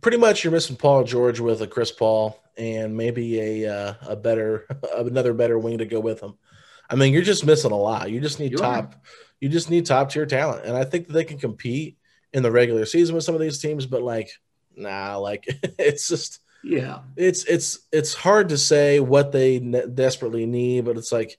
pretty 0.00 0.18
much 0.18 0.42
you're 0.44 0.52
missing 0.52 0.76
Paul 0.76 1.04
George 1.04 1.38
with 1.40 1.62
a 1.62 1.66
Chris 1.66 1.92
Paul 1.92 2.40
and 2.56 2.96
maybe 2.96 3.40
a 3.64 3.72
uh, 3.72 3.94
a 4.08 4.16
better 4.16 4.66
another 4.96 5.32
better 5.34 5.58
wing 5.58 5.78
to 5.78 5.86
go 5.86 6.00
with 6.00 6.20
him. 6.20 6.34
I 6.90 6.96
mean, 6.96 7.12
you're 7.12 7.22
just 7.22 7.46
missing 7.46 7.70
a 7.72 7.76
lot. 7.76 8.10
You 8.10 8.20
just 8.20 8.38
need 8.40 8.52
You 8.52 8.58
are. 8.58 8.82
top. 8.82 8.94
You 9.40 9.48
just 9.48 9.70
need 9.70 9.86
top 9.86 10.10
tier 10.10 10.26
talent, 10.26 10.64
and 10.64 10.76
I 10.76 10.84
think 10.84 11.06
that 11.06 11.12
they 11.12 11.24
can 11.24 11.38
compete 11.38 11.98
in 12.34 12.42
the 12.42 12.50
regular 12.52 12.84
season 12.84 13.14
with 13.14 13.24
some 13.24 13.34
of 13.34 13.40
these 13.40 13.58
teams. 13.58 13.86
But 13.86 14.02
like, 14.02 14.28
nah, 14.76 15.16
like 15.16 15.44
it's 15.78 16.08
just 16.08 16.40
Yeah, 16.62 16.98
it's 17.16 17.44
it's 17.44 17.78
it's 17.92 18.12
hard 18.12 18.50
to 18.50 18.58
say 18.58 19.00
what 19.00 19.32
they 19.32 19.60
ne- 19.60 19.86
desperately 19.86 20.44
need, 20.44 20.84
but 20.84 20.98
it's 20.98 21.12
like, 21.12 21.38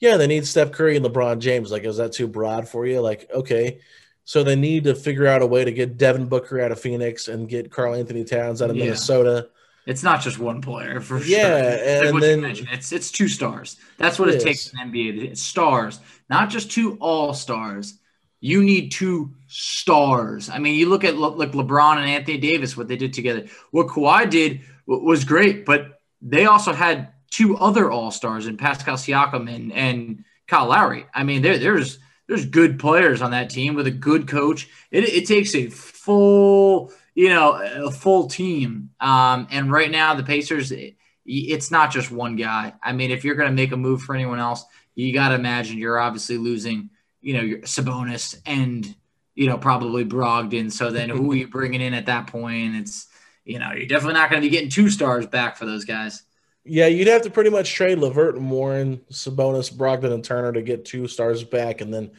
yeah, 0.00 0.16
they 0.16 0.26
need 0.26 0.46
Steph 0.46 0.72
Curry 0.72 0.96
and 0.96 1.04
LeBron 1.04 1.40
James. 1.40 1.70
Like, 1.70 1.84
is 1.84 1.96
that 1.98 2.12
too 2.12 2.28
broad 2.28 2.68
for 2.68 2.86
you? 2.86 3.00
Like, 3.00 3.28
okay, 3.34 3.80
so 4.24 4.42
they 4.44 4.56
need 4.56 4.84
to 4.84 4.94
figure 4.94 5.26
out 5.26 5.42
a 5.42 5.46
way 5.46 5.64
to 5.64 5.72
get 5.72 5.96
Devin 5.98 6.26
Booker 6.28 6.60
out 6.60 6.70
of 6.72 6.78
Phoenix 6.80 7.28
and 7.28 7.48
get 7.48 7.70
Karl-Anthony 7.70 8.24
Towns 8.24 8.62
out 8.62 8.70
of 8.70 8.76
Yeah. 8.76 8.84
Minnesota. 8.84 9.48
it's 9.86 10.02
not 10.02 10.20
just 10.20 10.38
one 10.38 10.60
player 10.60 11.00
for 11.00 11.18
sure. 11.18 11.36
Yeah, 11.36 12.04
and 12.06 12.22
then- 12.22 12.44
it's 12.44 12.92
it's 12.92 13.10
two 13.10 13.26
stars. 13.26 13.76
That's 13.96 14.18
what 14.18 14.28
It 14.28 14.34
it, 14.36 14.42
takes 14.44 14.70
in 14.70 14.76
the 14.78 14.84
NBA. 14.84 15.30
It's 15.32 15.42
stars, 15.42 15.98
not 16.28 16.50
just 16.50 16.70
two 16.70 16.96
all 17.00 17.32
stars. 17.34 17.94
You 18.40 18.62
need 18.62 18.92
two 18.92 19.34
stars. 19.48 20.48
I 20.48 20.58
mean, 20.58 20.74
you 20.76 20.88
look 20.88 21.04
at 21.04 21.16
Le- 21.16 21.28
like 21.28 21.52
LeBron 21.52 21.96
and 21.96 22.08
Anthony 22.08 22.38
Davis, 22.38 22.76
what 22.76 22.88
they 22.88 22.96
did 22.96 23.12
together. 23.12 23.46
What 23.70 23.88
Kawhi 23.88 24.30
did 24.30 24.60
w- 24.86 25.04
was 25.06 25.24
great, 25.24 25.64
but 25.64 26.00
they 26.22 26.46
also 26.46 26.72
had 26.72 27.12
two 27.30 27.56
other 27.56 27.90
all 27.90 28.10
stars 28.10 28.46
in 28.46 28.56
Pascal 28.56 28.96
Siakam 28.96 29.52
and 29.52 29.72
and 29.72 30.24
Kyle 30.46 30.66
Lowry. 30.68 31.06
I 31.14 31.24
mean, 31.24 31.42
there 31.42 31.58
there's 31.58 31.98
there's 32.28 32.44
good 32.44 32.78
players 32.78 33.22
on 33.22 33.30
that 33.32 33.50
team 33.50 33.74
with 33.74 33.86
a 33.86 33.90
good 33.92 34.28
coach. 34.28 34.68
It, 34.90 35.04
it 35.04 35.26
takes 35.26 35.54
a 35.54 35.68
full, 35.68 36.92
you 37.14 37.30
know, 37.30 37.52
a 37.86 37.90
full 37.90 38.28
team. 38.28 38.90
Um, 39.00 39.48
and 39.50 39.72
right 39.72 39.90
now, 39.90 40.14
the 40.14 40.22
Pacers, 40.22 40.70
it- 40.72 40.94
it's 41.24 41.70
not 41.70 41.90
just 41.90 42.10
one 42.10 42.36
guy. 42.36 42.72
I 42.82 42.92
mean, 42.92 43.10
if 43.10 43.22
you're 43.24 43.34
going 43.34 43.50
to 43.50 43.54
make 43.54 43.72
a 43.72 43.76
move 43.76 44.00
for 44.02 44.14
anyone 44.14 44.38
else, 44.38 44.64
you 44.94 45.12
got 45.12 45.28
to 45.28 45.34
imagine 45.34 45.76
you're 45.78 45.98
obviously 45.98 46.38
losing, 46.38 46.88
you 47.28 47.34
know, 47.34 47.42
your 47.42 47.58
Sabonis 47.58 48.40
and 48.46 48.94
you 49.34 49.48
know 49.48 49.58
probably 49.58 50.02
Brogdon. 50.02 50.72
So 50.72 50.90
then, 50.90 51.10
who 51.10 51.30
are 51.30 51.36
you 51.36 51.46
bringing 51.46 51.82
in 51.82 51.92
at 51.92 52.06
that 52.06 52.28
point? 52.28 52.74
It's 52.74 53.06
you 53.44 53.58
know, 53.58 53.72
you're 53.72 53.86
definitely 53.86 54.14
not 54.14 54.30
going 54.30 54.40
to 54.40 54.46
be 54.46 54.50
getting 54.50 54.70
two 54.70 54.88
stars 54.88 55.26
back 55.26 55.58
for 55.58 55.66
those 55.66 55.84
guys. 55.84 56.22
Yeah, 56.64 56.86
you'd 56.86 57.08
have 57.08 57.20
to 57.22 57.30
pretty 57.30 57.50
much 57.50 57.74
trade 57.74 57.98
LeVert 57.98 58.36
and 58.36 58.50
Warren, 58.50 59.02
Sabonis, 59.12 59.70
Brogdon, 59.70 60.14
and 60.14 60.24
Turner 60.24 60.52
to 60.52 60.62
get 60.62 60.86
two 60.86 61.06
stars 61.06 61.44
back, 61.44 61.82
and 61.82 61.92
then 61.92 62.12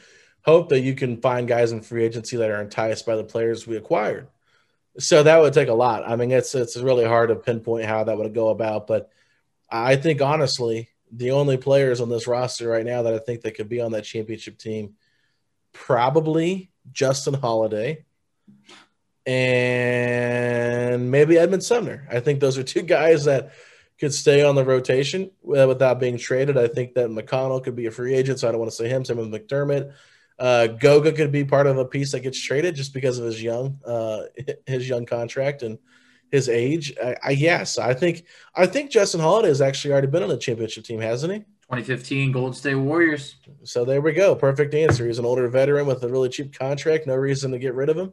hope 0.44 0.70
that 0.70 0.82
you 0.82 0.94
can 0.94 1.20
find 1.20 1.48
guys 1.48 1.72
in 1.72 1.82
free 1.82 2.06
agency 2.06 2.38
that 2.38 2.52
are 2.52 2.62
enticed 2.62 3.08
by 3.08 3.16
the 3.16 3.24
players 3.24 3.66
we 3.66 3.78
acquired. 3.78 4.28
So 5.00 5.24
that 5.24 5.42
would 5.42 5.54
take 5.54 5.70
a 5.70 5.74
lot. 5.74 6.08
I 6.08 6.18
mean, 6.18 6.30
it's 6.30 6.54
it's 6.54 6.78
really 6.78 7.06
hard 7.06 7.30
to 7.30 7.36
pinpoint 7.36 7.86
how 7.86 8.04
that 8.04 8.16
would 8.16 8.32
go 8.36 8.50
about, 8.50 8.86
but 8.86 9.10
I 9.72 9.96
think 9.96 10.22
honestly, 10.22 10.90
the 11.12 11.32
only 11.32 11.58
players 11.58 12.00
on 12.00 12.10
this 12.10 12.28
roster 12.28 12.70
right 12.70 12.86
now 12.86 13.02
that 13.04 13.14
I 13.14 13.20
think 13.20 13.42
that 13.42 13.56
could 13.56 13.70
be 13.70 13.82
on 13.82 13.92
that 13.94 14.04
championship 14.04 14.58
team, 14.58 14.96
probably 15.74 16.72
Justin 16.92 17.34
Holiday 17.34 18.06
and 19.26 21.12
maybe 21.12 21.38
Edmund 21.38 21.64
Sumner. 21.64 22.08
I 22.10 22.20
think 22.20 22.40
those 22.40 22.58
are 22.58 22.64
two 22.64 22.82
guys 22.98 23.26
that 23.26 23.54
could 24.00 24.14
stay 24.14 24.44
on 24.44 24.56
the 24.56 24.64
rotation 24.64 25.30
uh, 25.46 25.68
without 25.68 26.00
being 26.00 26.18
traded. 26.18 26.58
I 26.58 26.68
think 26.68 26.94
that 26.96 27.10
McConnell 27.10 27.64
could 27.64 27.76
be 27.76 27.86
a 27.86 27.92
free 27.92 28.16
agent, 28.16 28.40
so 28.40 28.48
I 28.48 28.52
don't 28.52 28.60
want 28.60 28.72
to 28.72 28.76
say 28.76 28.88
him. 28.88 29.04
Same 29.04 29.18
with 29.18 29.32
McDermott. 29.32 29.94
Uh, 30.40 30.68
Goga 30.68 31.12
could 31.12 31.34
be 31.34 31.44
part 31.44 31.68
of 31.68 31.78
a 31.78 31.86
piece 31.86 32.14
that 32.14 32.22
gets 32.22 32.42
traded 32.42 32.76
just 32.76 32.94
because 32.94 33.20
of 33.20 33.26
his 33.26 33.44
young, 33.44 33.78
uh, 33.86 34.24
his 34.66 34.88
young 34.88 35.06
contract 35.06 35.64
and 35.64 35.78
his 36.32 36.48
age. 36.48 36.94
I, 37.04 37.16
I 37.22 37.30
yes, 37.32 37.78
I 37.78 37.94
think 37.94 38.24
I 38.56 38.66
think 38.66 38.90
Justin 38.90 39.20
Holiday 39.20 39.50
has 39.50 39.62
actually 39.62 39.92
already 39.92 40.08
been 40.08 40.24
on 40.24 40.30
the 40.30 40.38
championship 40.38 40.86
team, 40.86 41.02
hasn't 41.02 41.34
he? 41.34 41.44
2015 41.70 42.32
Golden 42.32 42.54
State 42.54 42.74
Warriors. 42.74 43.36
So 43.64 43.86
there 43.86 44.02
we 44.02 44.14
go. 44.14 44.34
Perfect 44.34 44.74
answer. 44.74 45.06
He's 45.06 45.20
an 45.20 45.26
older 45.26 45.48
veteran 45.48 45.86
with 45.86 46.04
a 46.04 46.10
really 46.10 46.30
cheap 46.30 46.58
contract. 46.58 47.06
No 47.06 47.16
reason 47.16 47.52
to 47.52 47.60
get 47.60 47.76
rid 47.76 47.90
of 47.90 47.98
him. 47.98 48.12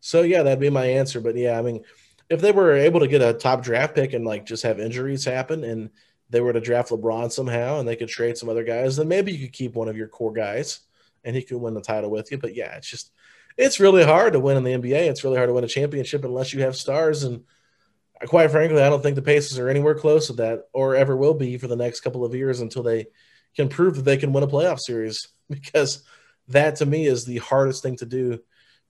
So 0.00 0.20
yeah, 0.20 0.42
that'd 0.42 0.60
be 0.60 0.68
my 0.68 0.84
answer. 0.84 1.18
But 1.18 1.34
yeah, 1.34 1.58
I 1.58 1.62
mean, 1.62 1.82
if 2.28 2.42
they 2.42 2.52
were 2.52 2.76
able 2.76 3.00
to 3.00 3.08
get 3.08 3.22
a 3.22 3.32
top 3.32 3.62
draft 3.62 3.94
pick 3.94 4.12
and 4.12 4.26
like 4.26 4.44
just 4.44 4.64
have 4.64 4.78
injuries 4.78 5.24
happen 5.24 5.64
and 5.64 5.88
they 6.28 6.42
were 6.42 6.52
to 6.52 6.60
draft 6.60 6.90
LeBron 6.90 7.32
somehow 7.32 7.80
and 7.80 7.88
they 7.88 7.96
could 7.96 8.10
trade 8.10 8.36
some 8.36 8.50
other 8.50 8.64
guys, 8.64 8.96
then 8.96 9.08
maybe 9.08 9.32
you 9.32 9.46
could 9.46 9.54
keep 9.54 9.74
one 9.74 9.88
of 9.88 9.96
your 9.96 10.08
core 10.08 10.34
guys 10.34 10.80
and 11.24 11.34
he 11.34 11.42
could 11.42 11.56
win 11.56 11.72
the 11.72 11.80
title 11.80 12.10
with 12.10 12.30
you. 12.30 12.36
But 12.36 12.54
yeah, 12.54 12.76
it's 12.76 12.88
just 12.88 13.12
it's 13.56 13.80
really 13.80 14.04
hard 14.04 14.34
to 14.34 14.40
win 14.40 14.58
in 14.58 14.64
the 14.64 14.72
NBA. 14.72 15.08
It's 15.08 15.24
really 15.24 15.36
hard 15.36 15.48
to 15.48 15.54
win 15.54 15.64
a 15.64 15.68
championship 15.68 16.22
unless 16.24 16.52
you 16.52 16.60
have 16.60 16.76
stars. 16.76 17.24
And 17.24 17.44
quite 18.26 18.50
frankly, 18.50 18.82
I 18.82 18.88
don't 18.88 19.02
think 19.02 19.16
the 19.16 19.22
Pacers 19.22 19.58
are 19.58 19.68
anywhere 19.68 19.94
close 19.94 20.26
to 20.26 20.34
that 20.34 20.64
or 20.72 20.94
ever 20.94 21.16
will 21.16 21.34
be 21.34 21.58
for 21.58 21.66
the 21.66 21.76
next 21.76 22.00
couple 22.00 22.24
of 22.24 22.34
years 22.34 22.60
until 22.60 22.82
they 22.82 23.06
can 23.56 23.68
prove 23.68 23.96
that 23.96 24.02
they 24.02 24.16
can 24.16 24.32
win 24.32 24.44
a 24.44 24.48
playoff 24.48 24.78
series 24.78 25.28
because 25.50 26.02
that 26.48 26.76
to 26.76 26.86
me 26.86 27.06
is 27.06 27.24
the 27.24 27.38
hardest 27.38 27.82
thing 27.82 27.96
to 27.96 28.06
do 28.06 28.40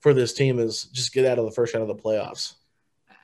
for 0.01 0.15
this 0.15 0.33
team 0.33 0.59
is 0.59 0.85
just 0.85 1.13
get 1.13 1.27
out 1.27 1.39
of 1.39 1.45
the 1.45 1.51
first 1.51 1.75
round 1.75 1.89
of 1.89 1.97
the 1.97 2.03
playoffs. 2.03 2.55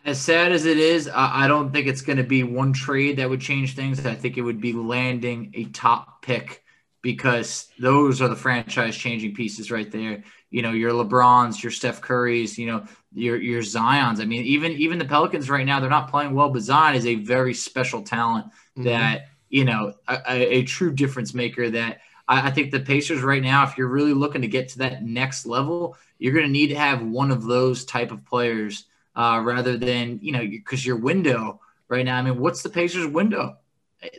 As 0.05 0.21
sad 0.21 0.53
as 0.53 0.67
it 0.67 0.79
is, 0.79 1.11
I 1.13 1.49
don't 1.49 1.73
think 1.73 1.89
it's 1.89 2.03
going 2.03 2.19
to 2.19 2.23
be 2.23 2.45
one 2.45 2.73
trade 2.73 3.17
that 3.17 3.29
would 3.29 3.41
change 3.41 3.75
things. 3.75 4.07
I 4.07 4.15
think 4.15 4.37
it 4.37 4.43
would 4.43 4.61
be 4.61 4.73
landing 4.73 5.51
a 5.55 5.65
top 5.65 6.23
pick 6.23 6.63
because 7.07 7.69
those 7.79 8.21
are 8.21 8.27
the 8.27 8.35
franchise 8.35 8.97
changing 8.97 9.33
pieces 9.33 9.71
right 9.71 9.93
there. 9.93 10.25
You 10.51 10.63
know, 10.63 10.73
your 10.73 10.91
LeBrons, 10.91 11.63
your 11.63 11.71
Steph 11.71 12.01
Currys, 12.01 12.59
you 12.59 12.67
know, 12.67 12.85
your 13.15 13.37
your 13.37 13.63
Zion's. 13.63 14.19
I 14.19 14.25
mean, 14.25 14.45
even 14.45 14.73
even 14.73 14.99
the 14.99 15.05
Pelicans 15.05 15.49
right 15.49 15.65
now, 15.65 15.79
they're 15.79 15.89
not 15.89 16.11
playing 16.11 16.35
well, 16.35 16.51
but 16.51 16.63
Zion 16.63 16.97
is 16.97 17.07
a 17.07 17.15
very 17.15 17.55
special 17.55 18.03
talent 18.03 18.47
mm-hmm. 18.47 18.87
that, 18.87 19.29
you 19.49 19.65
know, 19.65 19.95
a, 20.09 20.57
a, 20.57 20.63
true 20.65 20.93
difference 20.93 21.33
maker 21.33 21.71
that 21.71 22.01
I, 22.27 22.49
I 22.49 22.51
think 22.51 22.73
the 22.73 22.81
Pacers 22.81 23.23
right 23.23 23.43
now, 23.43 23.63
if 23.63 23.79
you're 23.79 23.87
really 23.87 24.13
looking 24.13 24.43
to 24.43 24.49
get 24.49 24.71
to 24.71 24.79
that 24.79 25.05
next 25.05 25.47
level, 25.47 25.97
you're 26.19 26.35
going 26.35 26.47
to 26.47 26.51
need 26.51 26.69
to 26.69 26.75
have 26.77 27.03
one 27.03 27.31
of 27.31 27.45
those 27.45 27.85
type 27.85 28.11
of 28.11 28.25
players 28.25 28.87
uh, 29.15 29.41
rather 29.45 29.77
than 29.77 30.19
you 30.23 30.33
know 30.33 30.45
because 30.45 30.85
your 30.85 30.97
window 30.97 31.61
right 31.87 32.05
now. 32.05 32.17
I 32.17 32.23
mean, 32.23 32.41
what's 32.41 32.63
the 32.63 32.69
Pacers' 32.69 33.07
window? 33.07 33.59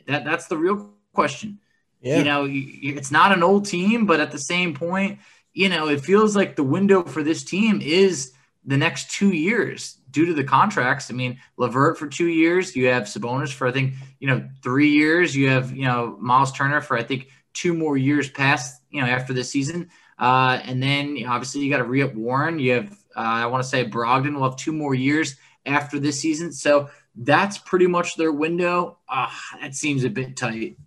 That 0.08 0.24
that's 0.24 0.48
the 0.48 0.58
real 0.58 0.94
question. 1.12 1.60
Yeah. 2.08 2.18
You 2.18 2.24
know, 2.24 2.48
it's 2.50 3.12
not 3.12 3.32
an 3.32 3.44
old 3.44 3.66
team, 3.66 4.06
but 4.06 4.20
at 4.20 4.32
the 4.32 4.40
same 4.40 4.74
point, 4.74 5.20
you 5.54 5.70
know, 5.70 5.88
it 5.90 6.02
feels 6.02 6.36
like 6.36 6.56
the 6.56 6.64
window 6.64 7.04
for 7.04 7.24
this 7.24 7.44
team 7.44 7.82
is 7.82 8.34
the 8.66 8.78
next 8.78 9.12
two 9.12 9.30
years 9.30 9.98
due 10.12 10.26
to 10.26 10.34
the 10.34 10.44
contracts. 10.44 11.10
I 11.10 11.14
mean, 11.14 11.40
LeVert 11.58 11.98
for 11.98 12.08
two 12.08 12.28
years. 12.28 12.76
You 12.76 12.88
have 12.88 13.04
Sabonis 13.04 13.52
for 13.52 13.68
I 13.68 13.72
think 13.72 13.94
you 14.20 14.28
know 14.28 14.48
three 14.62 14.90
years. 14.90 15.36
You 15.36 15.50
have 15.50 15.76
you 15.76 15.86
know 15.86 16.18
Miles 16.20 16.52
Turner 16.52 16.82
for 16.82 16.98
I 16.98 17.04
think 17.04 17.28
two 17.54 17.74
more 17.74 17.98
years 17.98 18.30
past 18.30 18.82
you 18.92 19.02
know 19.02 19.08
after 19.08 19.34
this 19.34 19.50
season. 19.50 19.90
Uh, 20.20 20.60
and 20.64 20.82
then 20.82 21.24
obviously 21.28 21.62
you 21.62 21.70
got 21.70 21.78
to 21.78 21.84
re 21.84 22.02
up 22.02 22.14
Warren. 22.16 22.60
You 22.60 22.74
have, 22.74 22.92
uh, 23.16 23.20
I 23.20 23.46
want 23.48 23.64
to 23.64 23.70
say 23.70 23.88
Brogdon 23.88 24.36
will 24.36 24.44
have 24.44 24.56
two 24.56 24.74
more 24.74 24.96
years 24.96 25.36
after 25.66 26.00
this 26.00 26.20
season. 26.20 26.52
So 26.52 26.90
that's 27.16 27.58
pretty 27.58 27.88
much 27.88 28.16
their 28.16 28.32
window. 28.32 28.98
Uh, 29.08 29.30
that 29.62 29.76
seems 29.76 30.04
a 30.04 30.10
bit 30.10 30.36
tight. 30.36 30.78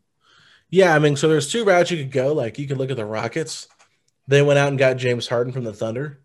Yeah, 0.70 0.94
I 0.94 1.00
mean, 1.00 1.16
so 1.16 1.28
there's 1.28 1.50
two 1.50 1.64
routes 1.64 1.90
you 1.90 1.98
could 1.98 2.12
go. 2.12 2.32
Like 2.32 2.58
you 2.58 2.66
could 2.66 2.78
look 2.78 2.90
at 2.90 2.96
the 2.96 3.04
Rockets. 3.04 3.68
They 4.28 4.42
went 4.42 4.58
out 4.58 4.68
and 4.68 4.78
got 4.78 4.96
James 4.96 5.26
Harden 5.26 5.52
from 5.52 5.64
the 5.64 5.72
Thunder. 5.72 6.20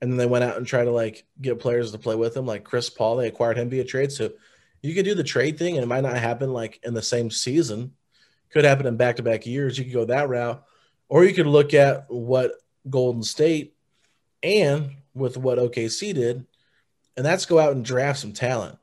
And 0.00 0.10
then 0.10 0.18
they 0.18 0.26
went 0.26 0.44
out 0.44 0.56
and 0.56 0.66
tried 0.66 0.84
to 0.84 0.90
like 0.92 1.24
get 1.40 1.58
players 1.58 1.92
to 1.92 1.98
play 1.98 2.14
with 2.14 2.36
him, 2.36 2.46
like 2.46 2.64
Chris 2.64 2.90
Paul. 2.90 3.16
They 3.16 3.28
acquired 3.28 3.58
him 3.58 3.70
via 3.70 3.84
trade. 3.84 4.12
So 4.12 4.30
you 4.82 4.94
could 4.94 5.04
do 5.04 5.14
the 5.14 5.24
trade 5.24 5.58
thing, 5.58 5.76
and 5.76 5.82
it 5.82 5.88
might 5.88 6.02
not 6.02 6.16
happen 6.16 6.52
like 6.52 6.80
in 6.84 6.94
the 6.94 7.02
same 7.02 7.30
season. 7.30 7.92
Could 8.50 8.64
happen 8.64 8.86
in 8.86 8.96
back 8.96 9.16
to 9.16 9.22
back 9.22 9.46
years. 9.46 9.78
You 9.78 9.84
could 9.84 9.92
go 9.92 10.04
that 10.06 10.28
route. 10.28 10.62
Or 11.08 11.24
you 11.24 11.34
could 11.34 11.46
look 11.46 11.74
at 11.74 12.04
what 12.08 12.52
Golden 12.88 13.22
State 13.22 13.74
and 14.42 14.96
with 15.14 15.36
what 15.36 15.58
OKC 15.58 16.14
did, 16.14 16.46
and 17.16 17.26
that's 17.26 17.46
go 17.46 17.58
out 17.58 17.72
and 17.72 17.84
draft 17.84 18.20
some 18.20 18.32
talent. 18.32 18.78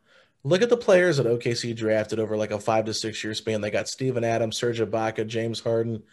Look 0.46 0.62
at 0.62 0.70
the 0.70 0.78
players 0.78 1.18
that 1.18 1.26
OKC 1.26 1.76
drafted 1.76 2.20
over 2.20 2.38
like 2.38 2.52
a 2.52 2.60
five 2.60 2.86
to 2.86 2.94
six 2.94 3.24
year 3.24 3.34
span. 3.34 3.62
They 3.62 3.72
got 3.72 3.90
Steven 3.90 4.24
Adams, 4.24 4.58
Serge 4.58 4.80
Ibaka, 4.80 5.26
James 5.26 5.60
Harden, 5.60 6.04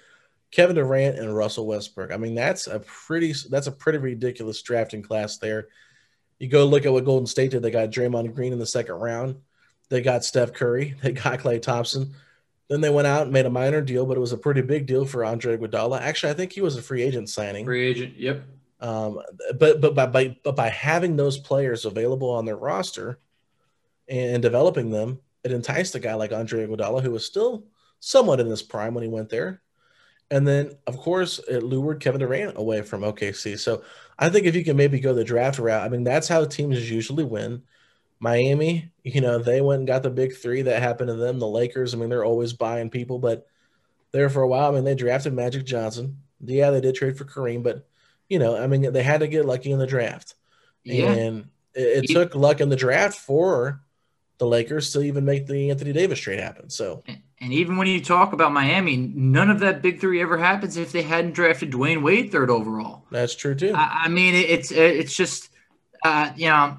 Kevin 0.50 0.74
Durant, 0.74 1.18
and 1.18 1.36
Russell 1.36 1.66
Westbrook. 1.66 2.10
I 2.10 2.16
mean, 2.16 2.34
that's 2.34 2.66
a 2.66 2.80
pretty 2.80 3.34
that's 3.50 3.66
a 3.66 3.72
pretty 3.72 3.98
ridiculous 3.98 4.62
drafting 4.62 5.02
class 5.02 5.36
there. 5.36 5.68
You 6.38 6.48
go 6.48 6.64
look 6.64 6.86
at 6.86 6.92
what 6.92 7.04
Golden 7.04 7.26
State 7.26 7.50
did. 7.50 7.60
They 7.60 7.70
got 7.70 7.90
Draymond 7.90 8.34
Green 8.34 8.54
in 8.54 8.58
the 8.58 8.64
second 8.64 8.94
round. 8.94 9.36
They 9.90 10.00
got 10.00 10.24
Steph 10.24 10.54
Curry. 10.54 10.96
They 11.02 11.12
got 11.12 11.40
Klay 11.40 11.60
Thompson. 11.60 12.14
Then 12.68 12.80
they 12.80 12.88
went 12.88 13.06
out 13.06 13.24
and 13.24 13.32
made 13.32 13.44
a 13.44 13.50
minor 13.50 13.82
deal, 13.82 14.06
but 14.06 14.16
it 14.16 14.20
was 14.20 14.32
a 14.32 14.38
pretty 14.38 14.62
big 14.62 14.86
deal 14.86 15.04
for 15.04 15.26
Andre 15.26 15.58
Iguodala. 15.58 16.00
Actually, 16.00 16.30
I 16.30 16.36
think 16.36 16.54
he 16.54 16.62
was 16.62 16.78
a 16.78 16.82
free 16.82 17.02
agent 17.02 17.28
signing. 17.28 17.66
Free 17.66 17.86
agent, 17.86 18.16
yep. 18.16 18.42
Um, 18.80 19.20
but 19.58 19.82
but 19.82 19.94
by, 19.94 20.06
by 20.06 20.38
but 20.42 20.56
by 20.56 20.70
having 20.70 21.16
those 21.16 21.36
players 21.36 21.84
available 21.84 22.30
on 22.30 22.46
their 22.46 22.56
roster 22.56 23.18
and 24.12 24.42
developing 24.42 24.90
them, 24.90 25.18
it 25.42 25.52
enticed 25.52 25.94
a 25.94 26.00
guy 26.00 26.14
like 26.14 26.32
Andre 26.32 26.66
Iguodala, 26.66 27.02
who 27.02 27.10
was 27.10 27.24
still 27.24 27.64
somewhat 27.98 28.40
in 28.40 28.46
his 28.46 28.62
prime 28.62 28.92
when 28.94 29.02
he 29.02 29.08
went 29.08 29.30
there. 29.30 29.62
And 30.30 30.46
then, 30.46 30.72
of 30.86 30.98
course, 30.98 31.40
it 31.48 31.62
lured 31.62 32.00
Kevin 32.00 32.20
Durant 32.20 32.58
away 32.58 32.82
from 32.82 33.02
OKC. 33.02 33.58
So 33.58 33.82
I 34.18 34.28
think 34.28 34.46
if 34.46 34.54
you 34.54 34.64
can 34.64 34.76
maybe 34.76 35.00
go 35.00 35.14
the 35.14 35.24
draft 35.24 35.58
route, 35.58 35.82
I 35.82 35.88
mean, 35.88 36.04
that's 36.04 36.28
how 36.28 36.44
teams 36.44 36.90
usually 36.90 37.24
win. 37.24 37.62
Miami, 38.20 38.90
you 39.02 39.20
know, 39.20 39.38
they 39.38 39.60
went 39.60 39.80
and 39.80 39.86
got 39.86 40.02
the 40.02 40.10
big 40.10 40.36
three 40.36 40.62
that 40.62 40.82
happened 40.82 41.08
to 41.08 41.16
them. 41.16 41.38
The 41.38 41.48
Lakers, 41.48 41.92
I 41.92 41.96
mean, 41.96 42.08
they're 42.08 42.24
always 42.24 42.52
buying 42.52 42.88
people, 42.88 43.18
but 43.18 43.46
there 44.12 44.28
for 44.28 44.42
a 44.42 44.48
while, 44.48 44.70
I 44.70 44.74
mean, 44.74 44.84
they 44.84 44.94
drafted 44.94 45.32
Magic 45.32 45.64
Johnson. 45.64 46.18
Yeah, 46.40 46.70
they 46.70 46.80
did 46.80 46.94
trade 46.94 47.16
for 47.16 47.24
Kareem, 47.24 47.62
but 47.62 47.86
you 48.28 48.38
know, 48.38 48.56
I 48.56 48.66
mean, 48.66 48.92
they 48.92 49.02
had 49.02 49.20
to 49.20 49.26
get 49.26 49.44
lucky 49.44 49.72
in 49.72 49.78
the 49.78 49.86
draft. 49.86 50.34
Yeah. 50.84 51.10
And 51.10 51.48
it, 51.74 52.04
it 52.04 52.12
took 52.12 52.34
luck 52.34 52.60
in 52.60 52.68
the 52.68 52.76
draft 52.76 53.18
for 53.18 53.82
the 54.42 54.48
Lakers 54.48 54.92
to 54.92 55.02
even 55.02 55.24
make 55.24 55.46
the 55.46 55.70
Anthony 55.70 55.92
Davis 55.92 56.18
trade 56.18 56.40
happen. 56.40 56.68
So, 56.68 57.04
and 57.06 57.52
even 57.52 57.76
when 57.76 57.86
you 57.86 58.02
talk 58.02 58.32
about 58.32 58.50
Miami, 58.50 58.96
none 58.96 59.50
of 59.50 59.60
that 59.60 59.82
big 59.82 60.00
three 60.00 60.20
ever 60.20 60.36
happens 60.36 60.76
if 60.76 60.90
they 60.90 61.02
hadn't 61.02 61.30
drafted 61.30 61.70
Dwyane 61.70 62.02
Wade 62.02 62.32
third 62.32 62.50
overall. 62.50 63.04
That's 63.12 63.36
true 63.36 63.54
too. 63.54 63.72
I, 63.72 64.02
I 64.06 64.08
mean, 64.08 64.34
it's 64.34 64.72
it's 64.72 65.14
just, 65.14 65.50
uh, 66.04 66.32
you 66.34 66.48
know 66.48 66.76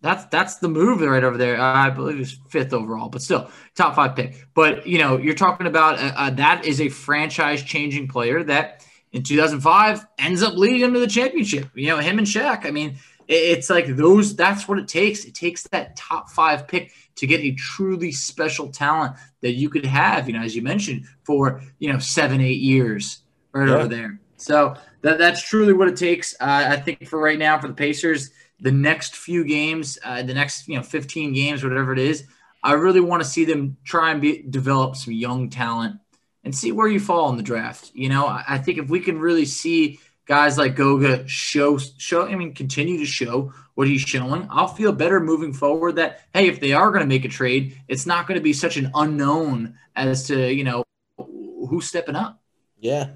that's 0.00 0.24
that's 0.26 0.56
the 0.56 0.68
move 0.68 1.02
right 1.02 1.22
over 1.22 1.36
there. 1.36 1.60
I 1.60 1.90
believe 1.90 2.18
it's 2.18 2.38
fifth 2.48 2.72
overall, 2.72 3.10
but 3.10 3.20
still 3.20 3.50
top 3.74 3.96
five 3.96 4.16
pick. 4.16 4.46
But 4.54 4.86
you 4.86 4.96
know, 4.96 5.18
you're 5.18 5.34
talking 5.34 5.66
about 5.66 5.98
uh, 5.98 6.12
uh, 6.16 6.30
that 6.30 6.64
is 6.64 6.80
a 6.80 6.88
franchise 6.88 7.62
changing 7.62 8.08
player 8.08 8.42
that 8.44 8.82
in 9.12 9.22
2005 9.22 10.06
ends 10.18 10.42
up 10.42 10.54
leading 10.54 10.80
them 10.80 10.94
to 10.94 11.00
the 11.00 11.06
championship. 11.06 11.68
You 11.74 11.88
know, 11.88 11.98
him 11.98 12.16
and 12.16 12.26
Shaq. 12.26 12.64
I 12.64 12.70
mean, 12.70 12.96
it's 13.28 13.70
like 13.70 13.86
those. 13.96 14.36
That's 14.36 14.68
what 14.68 14.78
it 14.78 14.88
takes. 14.88 15.24
It 15.24 15.34
takes 15.34 15.62
that 15.68 15.96
top 15.96 16.30
five 16.30 16.66
pick 16.68 16.92
to 17.16 17.26
get 17.26 17.40
a 17.40 17.52
truly 17.52 18.12
special 18.12 18.68
talent 18.68 19.16
that 19.40 19.52
you 19.52 19.68
could 19.68 19.86
have. 19.86 20.28
You 20.28 20.34
know, 20.34 20.42
as 20.42 20.56
you 20.56 20.62
mentioned, 20.62 21.04
for 21.24 21.62
you 21.78 21.92
know 21.92 21.98
seven, 21.98 22.40
eight 22.40 22.60
years 22.60 23.22
right 23.52 23.68
yeah. 23.68 23.74
over 23.74 23.88
there. 23.88 24.20
So 24.36 24.74
that 25.02 25.18
that's 25.18 25.46
truly 25.48 25.72
what 25.72 25.88
it 25.88 25.96
takes. 25.96 26.34
Uh, 26.40 26.66
I 26.70 26.76
think 26.76 27.06
for 27.06 27.20
right 27.20 27.38
now 27.38 27.58
for 27.58 27.68
the 27.68 27.74
Pacers 27.74 28.30
the 28.62 28.72
next 28.72 29.16
few 29.16 29.44
games, 29.44 29.98
uh, 30.04 30.22
the 30.22 30.32
next 30.32 30.68
you 30.68 30.76
know 30.76 30.82
15 30.82 31.34
games, 31.34 31.62
whatever 31.62 31.92
it 31.92 31.98
is, 31.98 32.24
I 32.62 32.72
really 32.74 33.00
want 33.00 33.22
to 33.22 33.28
see 33.28 33.44
them 33.44 33.76
try 33.84 34.12
and 34.12 34.20
be, 34.20 34.42
develop 34.48 34.96
some 34.96 35.12
young 35.12 35.50
talent 35.50 35.96
and 36.44 36.54
see 36.54 36.72
where 36.72 36.88
you 36.88 37.00
fall 37.00 37.28
in 37.30 37.36
the 37.36 37.42
draft. 37.42 37.90
You 37.92 38.08
know, 38.08 38.26
I, 38.26 38.44
I 38.48 38.58
think 38.58 38.78
if 38.78 38.88
we 38.88 39.00
can 39.00 39.18
really 39.18 39.44
see 39.44 39.98
guys 40.32 40.56
like 40.56 40.74
Goga 40.74 41.28
show 41.28 41.76
show, 41.76 42.26
I 42.26 42.34
mean, 42.36 42.54
continue 42.54 42.96
to 42.96 43.04
show 43.04 43.52
what 43.74 43.86
he's 43.86 44.00
showing, 44.00 44.48
I'll 44.50 44.66
feel 44.66 44.90
better 44.90 45.20
moving 45.20 45.52
forward. 45.52 45.96
That 45.96 46.22
hey, 46.32 46.48
if 46.48 46.58
they 46.58 46.72
are 46.72 46.88
going 46.88 47.02
to 47.02 47.06
make 47.06 47.26
a 47.26 47.28
trade, 47.28 47.78
it's 47.86 48.06
not 48.06 48.26
going 48.26 48.38
to 48.38 48.42
be 48.42 48.54
such 48.54 48.78
an 48.78 48.90
unknown 48.94 49.76
as 49.94 50.26
to 50.28 50.50
you 50.50 50.64
know 50.64 50.84
who's 51.18 51.86
stepping 51.86 52.16
up. 52.16 52.40
Yeah. 52.78 53.10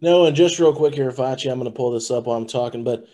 No, 0.00 0.24
and 0.24 0.34
just 0.34 0.58
real 0.58 0.74
quick 0.74 0.94
here, 0.94 1.10
Facci, 1.10 1.52
I'm 1.52 1.58
going 1.58 1.70
to 1.70 1.76
pull 1.76 1.90
this 1.90 2.10
up 2.10 2.24
while 2.24 2.38
I'm 2.38 2.46
talking, 2.46 2.82
but 2.82 3.06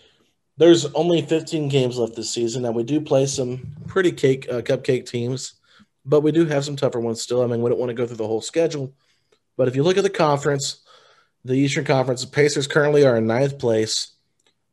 there's 0.56 0.86
only 0.94 1.20
15 1.20 1.68
games 1.68 1.98
left 1.98 2.14
this 2.14 2.30
season. 2.30 2.62
Now 2.62 2.70
we 2.70 2.84
do 2.84 3.00
play 3.00 3.26
some 3.26 3.74
pretty 3.88 4.12
cake 4.12 4.46
uh, 4.48 4.60
cupcake 4.60 5.06
teams, 5.06 5.54
but 6.04 6.20
we 6.20 6.30
do 6.30 6.46
have 6.46 6.64
some 6.64 6.76
tougher 6.76 7.00
ones 7.00 7.20
still. 7.20 7.42
I 7.42 7.46
mean, 7.48 7.62
we 7.62 7.70
don't 7.70 7.80
want 7.80 7.90
to 7.90 7.94
go 7.94 8.06
through 8.06 8.18
the 8.18 8.28
whole 8.28 8.42
schedule, 8.42 8.94
but 9.56 9.66
if 9.66 9.74
you 9.74 9.82
look 9.82 9.96
at 9.96 10.04
the 10.04 10.10
conference, 10.10 10.84
the 11.44 11.54
Eastern 11.54 11.84
Conference, 11.84 12.24
the 12.24 12.30
Pacers 12.30 12.66
currently 12.66 13.04
are 13.04 13.16
in 13.16 13.26
ninth 13.26 13.58
place. 13.58 14.12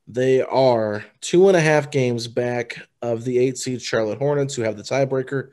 They 0.07 0.41
are 0.41 1.05
two 1.21 1.47
and 1.47 1.57
a 1.57 1.61
half 1.61 1.91
games 1.91 2.27
back 2.27 2.77
of 3.01 3.23
the 3.23 3.39
eight 3.39 3.57
seed 3.57 3.81
Charlotte 3.81 4.19
Hornets, 4.19 4.55
who 4.55 4.61
have 4.61 4.77
the 4.77 4.83
tiebreaker. 4.83 5.51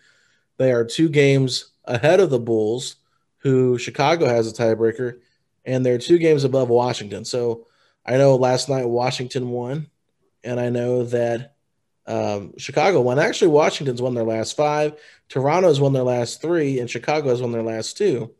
They 0.59 0.73
are 0.73 0.85
two 0.85 1.09
games 1.09 1.73
ahead 1.85 2.21
of 2.21 2.31
the 2.31 2.39
Bulls, 2.39 2.97
who 3.39 3.79
Chicago 3.79 4.27
has 4.27 4.49
a 4.49 4.55
tiebreaker, 4.55 5.19
and 5.65 5.85
they're 5.85 5.99
two 5.99 6.19
games 6.19 6.45
above 6.45 6.69
Washington. 6.69 7.25
So 7.25 7.67
I 8.07 8.17
know 8.17 8.37
last 8.37 8.69
night 8.69 8.87
Washington 8.87 9.51
won 9.51 9.89
and 10.45 10.61
I 10.61 10.69
know 10.69 11.05
that 11.05 11.55
um, 12.07 12.53
Chicago 12.59 13.01
won. 13.01 13.19
Actually, 13.19 13.49
Washington's 13.49 14.03
won 14.03 14.15
their 14.15 14.25
last 14.25 14.57
five. 14.57 15.01
Toronto's 15.29 15.81
won 15.81 15.95
their 15.95 16.03
last 16.03 16.43
three, 16.43 16.79
and 16.79 16.89
Chicago 16.89 17.31
has 17.31 17.41
won 17.41 17.51
their 17.51 17.63
last 17.63 17.97
two. 17.97 18.33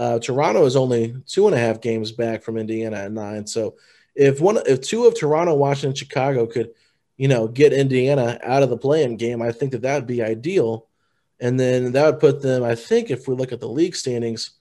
Uh, 0.00 0.18
Toronto 0.18 0.64
is 0.64 0.76
only 0.76 1.14
two 1.26 1.46
and 1.46 1.54
a 1.54 1.58
half 1.58 1.80
games 1.80 2.10
back 2.10 2.42
from 2.42 2.56
Indiana 2.56 2.96
at 2.96 3.12
nine. 3.12 3.46
So 3.46 3.76
if 4.14 4.40
one, 4.40 4.58
if 4.66 4.80
two 4.80 5.04
of 5.04 5.18
Toronto, 5.18 5.54
Washington, 5.54 5.94
Chicago 5.94 6.46
could, 6.46 6.70
you 7.18 7.28
know, 7.28 7.46
get 7.46 7.74
Indiana 7.74 8.38
out 8.42 8.62
of 8.62 8.70
the 8.70 8.78
play-in 8.78 9.16
game, 9.18 9.42
I 9.42 9.52
think 9.52 9.72
that 9.72 9.82
that 9.82 9.96
would 9.96 10.06
be 10.06 10.22
ideal. 10.22 10.86
And 11.38 11.60
then 11.60 11.92
that 11.92 12.06
would 12.06 12.20
put 12.20 12.40
them, 12.40 12.64
I 12.64 12.74
think, 12.74 13.10
if 13.10 13.28
we 13.28 13.34
look 13.34 13.52
at 13.52 13.60
the 13.60 13.68
league 13.68 13.94
standings, 13.94 14.52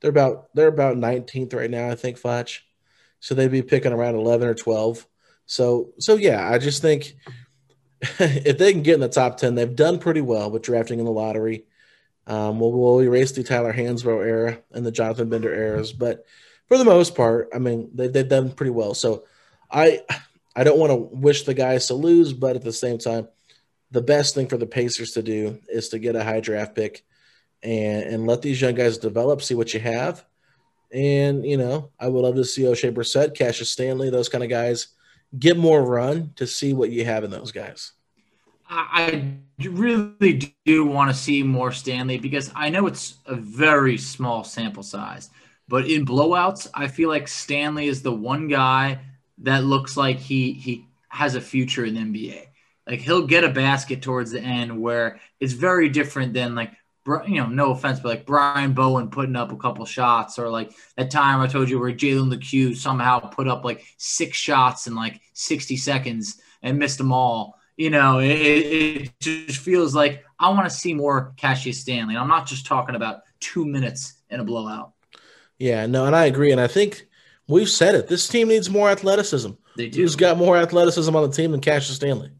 they're 0.00 0.10
about 0.10 0.54
they're 0.54 0.68
about 0.68 0.96
19th 0.96 1.54
right 1.54 1.70
now, 1.70 1.90
I 1.90 1.96
think, 1.96 2.18
Fletch 2.18 2.66
so 3.20 3.34
they'd 3.34 3.50
be 3.50 3.62
picking 3.62 3.92
around 3.92 4.14
11 4.14 4.46
or 4.46 4.54
12. 4.54 5.06
So, 5.46 5.90
so 5.98 6.14
yeah, 6.14 6.48
I 6.48 6.58
just 6.58 6.82
think 6.82 7.16
if 8.00 8.58
they 8.58 8.72
can 8.72 8.82
get 8.82 8.94
in 8.94 9.00
the 9.00 9.08
top 9.08 9.36
10, 9.36 9.54
they've 9.54 9.74
done 9.74 9.98
pretty 9.98 10.20
well 10.20 10.50
with 10.50 10.62
drafting 10.62 10.98
in 10.98 11.04
the 11.04 11.10
lottery. 11.10 11.64
Um, 12.26 12.58
we'll, 12.58 12.72
we'll 12.72 13.02
erase 13.02 13.32
the 13.32 13.44
Tyler 13.44 13.72
Hansbrough 13.72 14.26
era 14.26 14.58
and 14.72 14.84
the 14.84 14.90
Jonathan 14.90 15.28
Bender 15.28 15.54
eras, 15.54 15.92
but 15.92 16.26
for 16.66 16.76
the 16.76 16.84
most 16.84 17.14
part, 17.14 17.48
I 17.54 17.58
mean, 17.58 17.90
they, 17.94 18.08
they've 18.08 18.28
done 18.28 18.50
pretty 18.50 18.70
well. 18.70 18.94
So 18.94 19.24
I 19.70 20.00
I 20.54 20.64
don't 20.64 20.78
want 20.78 20.90
to 20.90 20.96
wish 20.96 21.44
the 21.44 21.54
guys 21.54 21.86
to 21.88 21.94
lose, 21.94 22.32
but 22.32 22.56
at 22.56 22.62
the 22.62 22.72
same 22.72 22.98
time, 22.98 23.28
the 23.90 24.02
best 24.02 24.34
thing 24.34 24.48
for 24.48 24.56
the 24.56 24.66
Pacers 24.66 25.12
to 25.12 25.22
do 25.22 25.60
is 25.68 25.90
to 25.90 25.98
get 25.98 26.16
a 26.16 26.24
high 26.24 26.40
draft 26.40 26.74
pick 26.74 27.04
and 27.62 28.02
and 28.02 28.26
let 28.26 28.42
these 28.42 28.60
young 28.60 28.74
guys 28.74 28.98
develop, 28.98 29.42
see 29.42 29.54
what 29.54 29.74
you 29.74 29.80
have. 29.80 30.24
And 30.92 31.44
you 31.44 31.56
know, 31.56 31.90
I 32.00 32.08
would 32.08 32.20
love 32.20 32.36
to 32.36 32.44
see 32.44 32.62
Oshae 32.62 32.92
Brissett, 32.94 33.36
Cassius 33.36 33.70
Stanley, 33.70 34.10
those 34.10 34.28
kind 34.28 34.44
of 34.44 34.50
guys 34.50 34.88
get 35.38 35.56
more 35.56 35.82
run 35.82 36.32
to 36.36 36.46
see 36.46 36.72
what 36.72 36.90
you 36.90 37.04
have 37.04 37.24
in 37.24 37.30
those 37.30 37.52
guys. 37.52 37.92
I 38.68 39.34
really 39.62 40.54
do 40.64 40.84
want 40.84 41.10
to 41.10 41.16
see 41.16 41.42
more 41.42 41.72
Stanley 41.72 42.18
because 42.18 42.50
I 42.54 42.68
know 42.68 42.86
it's 42.86 43.16
a 43.26 43.34
very 43.34 43.96
small 43.96 44.44
sample 44.44 44.82
size, 44.82 45.30
but 45.68 45.88
in 45.88 46.04
blowouts, 46.04 46.68
I 46.74 46.88
feel 46.88 47.08
like 47.08 47.28
Stanley 47.28 47.86
is 47.86 48.02
the 48.02 48.12
one 48.12 48.48
guy 48.48 49.00
that 49.38 49.64
looks 49.64 49.96
like 49.96 50.18
he 50.18 50.52
he 50.52 50.86
has 51.08 51.34
a 51.34 51.40
future 51.40 51.84
in 51.84 51.94
the 51.94 52.00
NBA. 52.00 52.46
Like 52.86 53.00
he'll 53.00 53.26
get 53.26 53.44
a 53.44 53.48
basket 53.48 54.02
towards 54.02 54.30
the 54.30 54.40
end 54.40 54.80
where 54.80 55.20
it's 55.40 55.52
very 55.52 55.88
different 55.88 56.34
than 56.34 56.54
like 56.54 56.72
you 57.28 57.36
know, 57.36 57.46
no 57.46 57.70
offense, 57.70 58.00
but 58.00 58.08
like 58.08 58.26
Brian 58.26 58.72
Bowen 58.72 59.10
putting 59.10 59.36
up 59.36 59.52
a 59.52 59.56
couple 59.56 59.84
shots, 59.84 60.38
or 60.38 60.48
like 60.48 60.72
that 60.96 61.10
time 61.10 61.40
I 61.40 61.46
told 61.46 61.70
you 61.70 61.78
where 61.78 61.92
Jalen 61.92 62.30
Lecque 62.30 62.76
somehow 62.76 63.20
put 63.20 63.46
up 63.46 63.64
like 63.64 63.84
six 63.96 64.36
shots 64.36 64.86
in 64.86 64.94
like 64.94 65.20
60 65.34 65.76
seconds 65.76 66.40
and 66.62 66.78
missed 66.78 66.98
them 66.98 67.12
all. 67.12 67.55
You 67.76 67.90
know, 67.90 68.20
it, 68.20 68.30
it 68.30 69.12
just 69.20 69.58
feels 69.58 69.94
like 69.94 70.24
I 70.38 70.48
want 70.50 70.68
to 70.68 70.74
see 70.74 70.94
more 70.94 71.34
Cassius 71.36 71.80
Stanley. 71.80 72.16
I'm 72.16 72.28
not 72.28 72.46
just 72.46 72.66
talking 72.66 72.94
about 72.94 73.20
two 73.40 73.66
minutes 73.66 74.14
in 74.30 74.40
a 74.40 74.44
blowout. 74.44 74.92
Yeah, 75.58 75.86
no, 75.86 76.06
and 76.06 76.16
I 76.16 76.26
agree. 76.26 76.52
And 76.52 76.60
I 76.60 76.66
think 76.66 77.06
we've 77.48 77.68
said 77.68 77.94
it. 77.94 78.08
This 78.08 78.28
team 78.28 78.48
needs 78.48 78.70
more 78.70 78.88
athleticism. 78.88 79.52
They 79.76 79.88
do. 79.88 80.02
Who's 80.02 80.16
got 80.16 80.38
more 80.38 80.56
athleticism 80.56 81.14
on 81.14 81.28
the 81.28 81.34
team 81.34 81.52
than 81.52 81.60
Cassius 81.60 81.96
Stanley? 81.96 82.30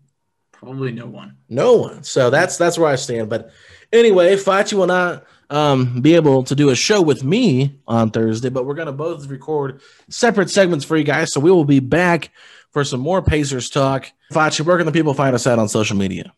Probably 0.53 0.93
no 0.93 1.07
one. 1.07 1.37
No 1.49 1.77
one. 1.77 2.03
So 2.03 2.31
that's 2.31 2.57
that's 2.57 2.79
where 2.79 2.89
I 2.89 2.97
stand. 2.97 3.29
But 3.29 3.51
anyway, 3.93 4.37
Facci 4.37 4.73
will 4.73 4.87
not 4.87 5.25
um, 5.51 6.01
be 6.01 6.15
able 6.15 6.43
to 6.45 6.55
do 6.55 6.71
a 6.71 6.75
show 6.75 7.03
with 7.03 7.23
me 7.23 7.79
on 7.87 8.11
Thursday, 8.11 8.49
but 8.49 8.65
we're 8.65 8.75
going 8.75 8.87
to 8.87 8.93
both 8.93 9.27
record 9.27 9.81
separate 10.09 10.51
segments 10.51 10.85
for 10.85 10.97
you 10.97 11.05
guys. 11.05 11.33
So 11.33 11.41
we 11.41 11.51
will 11.51 11.65
be 11.65 11.81
back 11.81 12.31
for 12.77 12.85
some 12.85 13.01
more 13.01 13.23
Pacers 13.23 13.70
talk. 13.70 14.12
Facci, 14.31 14.61
where 14.61 14.77
can 14.77 14.85
the 14.85 14.93
people 14.93 15.15
find 15.15 15.35
us 15.35 15.47
at 15.47 15.59
on 15.59 15.66
social 15.66 15.97
media? 15.97 16.31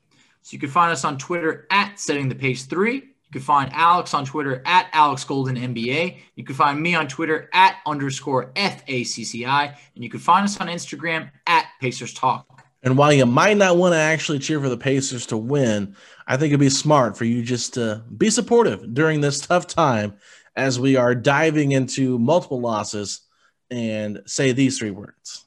So 0.42 0.54
you 0.54 0.60
can 0.60 0.68
find 0.68 0.92
us 0.92 1.04
on 1.04 1.18
Twitter 1.18 1.66
at 1.68 1.98
Setting 1.98 2.28
the 2.28 2.36
Pace 2.36 2.64
3. 2.64 2.94
You 2.94 3.02
can 3.32 3.40
find 3.40 3.72
Alex 3.72 4.14
on 4.14 4.24
Twitter 4.24 4.62
at 4.64 4.86
Alex 4.92 5.24
Golden 5.24 5.56
NBA. 5.56 6.18
You 6.36 6.44
can 6.44 6.54
find 6.54 6.80
me 6.80 6.94
on 6.94 7.08
Twitter 7.08 7.50
at 7.52 7.78
underscore 7.86 8.52
FACCI. 8.52 9.74
And 9.96 10.04
you 10.04 10.08
can 10.08 10.20
find 10.20 10.44
us 10.44 10.60
on 10.60 10.68
Instagram 10.68 11.28
at 11.48 11.66
Pacers 11.80 12.14
Talk. 12.14 12.62
And 12.84 12.96
while 12.96 13.12
you 13.12 13.26
might 13.26 13.56
not 13.56 13.76
want 13.76 13.94
to 13.94 13.98
actually 13.98 14.38
cheer 14.38 14.60
for 14.60 14.68
the 14.68 14.76
Pacers 14.76 15.26
to 15.26 15.36
win, 15.36 15.96
I 16.28 16.36
think 16.36 16.50
it'd 16.52 16.60
be 16.60 16.70
smart 16.70 17.16
for 17.16 17.24
you 17.24 17.42
just 17.42 17.74
to 17.74 18.04
be 18.16 18.30
supportive 18.30 18.94
during 18.94 19.22
this 19.22 19.40
tough 19.40 19.66
time 19.66 20.14
as 20.54 20.78
we 20.78 20.94
are 20.94 21.16
diving 21.16 21.72
into 21.72 22.16
multiple 22.16 22.60
losses 22.60 23.22
and 23.72 24.22
say 24.26 24.52
these 24.52 24.78
three 24.78 24.92
words 24.92 25.46